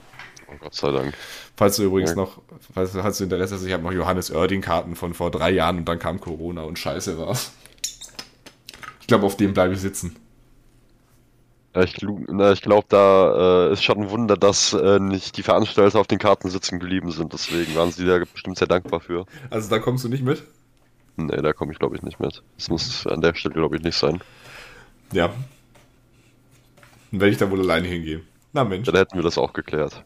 Oh 0.48 0.56
Gott 0.60 0.74
sei 0.74 0.90
Dank. 0.90 1.14
Falls 1.56 1.76
du 1.76 1.84
übrigens 1.84 2.10
Ja. 2.10 2.16
noch, 2.16 2.42
falls 2.74 2.92
du, 2.92 3.02
hast 3.02 3.20
du 3.20 3.24
Interesse 3.24 3.54
hast, 3.54 3.64
ich 3.64 3.72
habe 3.72 3.84
noch 3.84 3.92
Johannes 3.92 4.30
Oerding-Karten 4.32 4.96
von 4.96 5.14
vor 5.14 5.30
drei 5.30 5.50
Jahren 5.50 5.78
und 5.78 5.88
dann 5.88 5.98
kam 5.98 6.20
Corona 6.20 6.62
und 6.62 6.78
scheiße 6.78 7.18
war's. 7.18 7.52
Ich 9.00 9.06
glaube, 9.06 9.24
auf 9.26 9.36
dem 9.36 9.54
bleibe 9.54 9.74
ich 9.74 9.80
sitzen. 9.80 10.16
Ja, 11.74 11.82
ich, 11.82 11.94
ich 12.02 12.62
glaube, 12.62 12.86
da 12.88 13.68
äh, 13.68 13.72
ist 13.72 13.84
schon 13.84 14.02
ein 14.02 14.10
Wunder, 14.10 14.36
dass 14.36 14.72
äh, 14.72 14.98
nicht 14.98 15.36
die 15.36 15.44
Veranstalter 15.44 16.00
auf 16.00 16.08
den 16.08 16.18
Karten 16.18 16.50
sitzen 16.50 16.80
geblieben 16.80 17.12
sind. 17.12 17.32
Deswegen 17.32 17.76
waren 17.76 17.92
sie 17.92 18.06
da 18.06 18.18
bestimmt 18.18 18.58
sehr 18.58 18.66
dankbar 18.66 19.00
für. 19.00 19.24
Also 19.50 19.70
da 19.70 19.78
kommst 19.78 20.04
du 20.04 20.08
nicht 20.08 20.24
mit? 20.24 20.42
Nee, 21.16 21.42
da 21.42 21.52
komme 21.52 21.72
ich 21.72 21.78
glaube 21.78 21.96
ich 21.96 22.02
nicht 22.02 22.20
mit. 22.20 22.42
Das 22.56 22.68
muss 22.68 23.06
an 23.06 23.20
der 23.20 23.34
Stelle 23.34 23.54
glaube 23.54 23.76
ich 23.76 23.82
nicht 23.82 23.96
sein. 23.96 24.20
Ja. 25.12 25.28
Dann 27.10 27.20
werde 27.20 27.32
ich 27.32 27.38
da 27.38 27.50
wohl 27.50 27.60
alleine 27.60 27.88
hingehen. 27.88 28.26
Na 28.52 28.64
Mensch, 28.64 28.86
Dann 28.86 28.96
hätten 28.96 29.16
wir 29.16 29.22
das 29.22 29.38
auch 29.38 29.52
geklärt. 29.52 30.04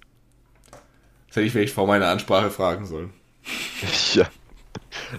das 1.29 1.37
hätte 1.37 1.47
ich 1.47 1.53
vielleicht 1.53 1.75
vor 1.75 1.87
meiner 1.87 2.09
Ansprache 2.09 2.51
fragen 2.51 2.87
sollen. 2.87 3.13
ja, 4.15 4.27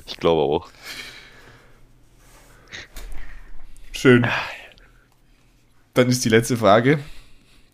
ich 0.06 0.18
glaube 0.18 0.42
auch. 0.42 0.70
Schön. 3.92 4.28
Dann 5.94 6.10
ist 6.10 6.26
die 6.26 6.30
letzte 6.30 6.58
Frage. 6.58 7.00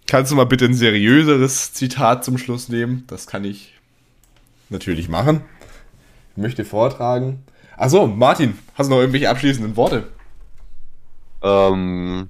Kannst 0.07 0.31
du 0.31 0.35
mal 0.35 0.45
bitte 0.45 0.65
ein 0.65 0.73
seriöseres 0.73 1.73
Zitat 1.73 2.23
zum 2.23 2.37
Schluss 2.37 2.69
nehmen? 2.69 3.05
Das 3.07 3.27
kann 3.27 3.43
ich 3.43 3.73
natürlich 4.69 5.09
machen. 5.09 5.43
Ich 6.31 6.37
möchte 6.41 6.63
vortragen. 6.65 7.43
Achso, 7.77 8.07
Martin, 8.07 8.57
hast 8.75 8.87
du 8.87 8.91
noch 8.91 8.99
irgendwelche 8.99 9.29
abschließenden 9.29 9.75
Worte? 9.75 10.07
Ähm, 11.41 12.29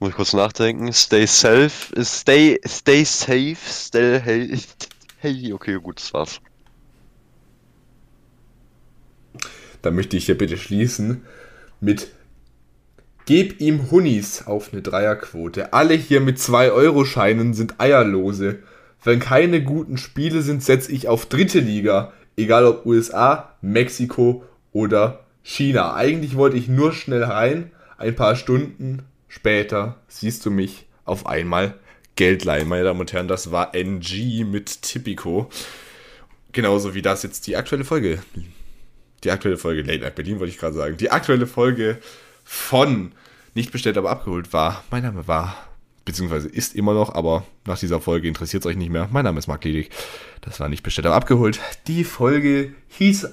muss 0.00 0.10
ich 0.10 0.16
kurz 0.16 0.32
nachdenken. 0.32 0.92
Stay 0.92 1.26
safe, 1.26 1.92
stay, 2.02 2.58
stay 2.66 3.04
safe, 3.04 3.56
stay 3.56 4.20
hey, 4.20 4.58
hey, 5.18 5.52
okay, 5.52 5.78
gut, 5.80 5.98
das 5.98 6.14
war's. 6.14 6.40
Dann 9.82 9.94
möchte 9.94 10.16
ich 10.16 10.26
hier 10.26 10.38
bitte 10.38 10.56
schließen 10.56 11.24
mit 11.80 12.08
Geb 13.26 13.60
ihm 13.60 13.90
Hunnis 13.90 14.46
auf 14.46 14.72
eine 14.72 14.80
Dreierquote. 14.80 15.74
Alle 15.74 15.92
hier 15.92 16.20
mit 16.20 16.38
2-Euro-Scheinen 16.38 17.52
sind 17.52 17.78
Eierlose. 17.78 18.60
Wenn 19.04 19.20
keine 19.20 19.62
guten 19.62 19.98
Spiele 19.98 20.40
sind, 20.40 20.64
setze 20.64 20.90
ich 20.92 21.08
auf 21.08 21.26
dritte 21.26 21.60
Liga. 21.60 22.14
Egal 22.38 22.64
ob 22.64 22.86
USA, 22.86 23.54
Mexiko 23.60 24.44
oder 24.72 25.26
China. 25.42 25.94
Eigentlich 25.94 26.36
wollte 26.36 26.56
ich 26.56 26.68
nur 26.68 26.92
schnell 26.92 27.24
rein. 27.24 27.72
Ein 27.96 28.14
paar 28.14 28.36
Stunden 28.36 29.02
später 29.26 29.96
siehst 30.08 30.46
du 30.46 30.50
mich 30.50 30.86
auf 31.04 31.26
einmal 31.26 31.74
Geld 32.16 32.44
leihen. 32.44 32.68
Meine 32.68 32.84
Damen 32.84 33.00
und 33.00 33.12
Herren, 33.12 33.28
das 33.28 33.50
war 33.50 33.74
NG 33.74 34.44
mit 34.44 34.82
Tipico. 34.82 35.50
Genauso 36.52 36.94
wie 36.94 37.02
das 37.02 37.22
jetzt 37.22 37.46
die 37.46 37.56
aktuelle 37.56 37.84
Folge 37.84 38.20
die 39.24 39.30
aktuelle 39.30 39.58
Folge 39.58 39.82
Late 39.82 40.00
Night 40.00 40.14
Berlin, 40.14 40.38
wollte 40.38 40.52
ich 40.52 40.58
gerade 40.58 40.74
sagen. 40.74 40.96
Die 40.96 41.10
aktuelle 41.10 41.46
Folge 41.46 41.98
von 42.44 43.12
Nicht 43.54 43.72
bestellt, 43.72 43.98
aber 43.98 44.10
abgeholt 44.10 44.52
war. 44.52 44.84
Mein 44.90 45.02
Name 45.02 45.26
war, 45.26 45.67
beziehungsweise 46.08 46.48
ist 46.48 46.74
immer 46.74 46.94
noch, 46.94 47.14
aber 47.14 47.44
nach 47.66 47.78
dieser 47.78 48.00
Folge 48.00 48.28
interessiert 48.28 48.62
es 48.62 48.66
euch 48.66 48.76
nicht 48.76 48.90
mehr. 48.90 49.08
Mein 49.12 49.24
Name 49.24 49.38
ist 49.38 49.46
Marc 49.46 49.62
Ledig. 49.64 49.90
Das 50.40 50.58
war 50.58 50.70
Nicht 50.70 50.82
bestellt, 50.82 51.06
aber 51.06 51.16
abgeholt. 51.16 51.60
Die 51.86 52.02
Folge 52.02 52.72
hieß, 52.88 53.28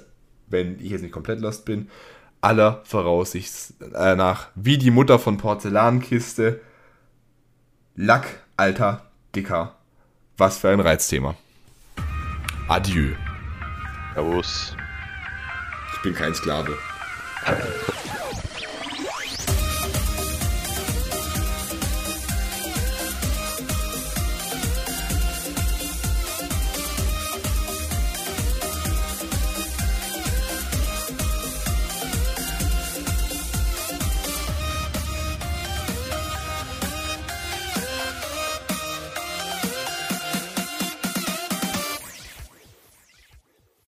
wenn 0.48 0.78
ich 0.82 0.92
jetzt 0.92 1.02
nicht 1.02 1.14
komplett 1.14 1.40
lost 1.40 1.64
bin, 1.64 1.90
aller 2.42 2.82
Voraussicht 2.84 3.52
äh, 3.94 4.16
nach 4.16 4.50
wie 4.56 4.78
die 4.78 4.92
Mutter 4.92 5.20
von 5.20 5.38
Porzellankiste. 5.38 6.60
Lack, 7.96 8.28
alter, 8.58 9.10
dicker. 9.34 9.78
Was 10.38 10.58
für 10.58 10.70
ein 10.70 10.82
Reizthema. 10.82 11.36
Adieu. 12.68 13.14
Servus. 14.14 14.76
Ich 15.94 16.02
bin 16.02 16.14
kein 16.14 16.36
Sklave. 16.36 16.78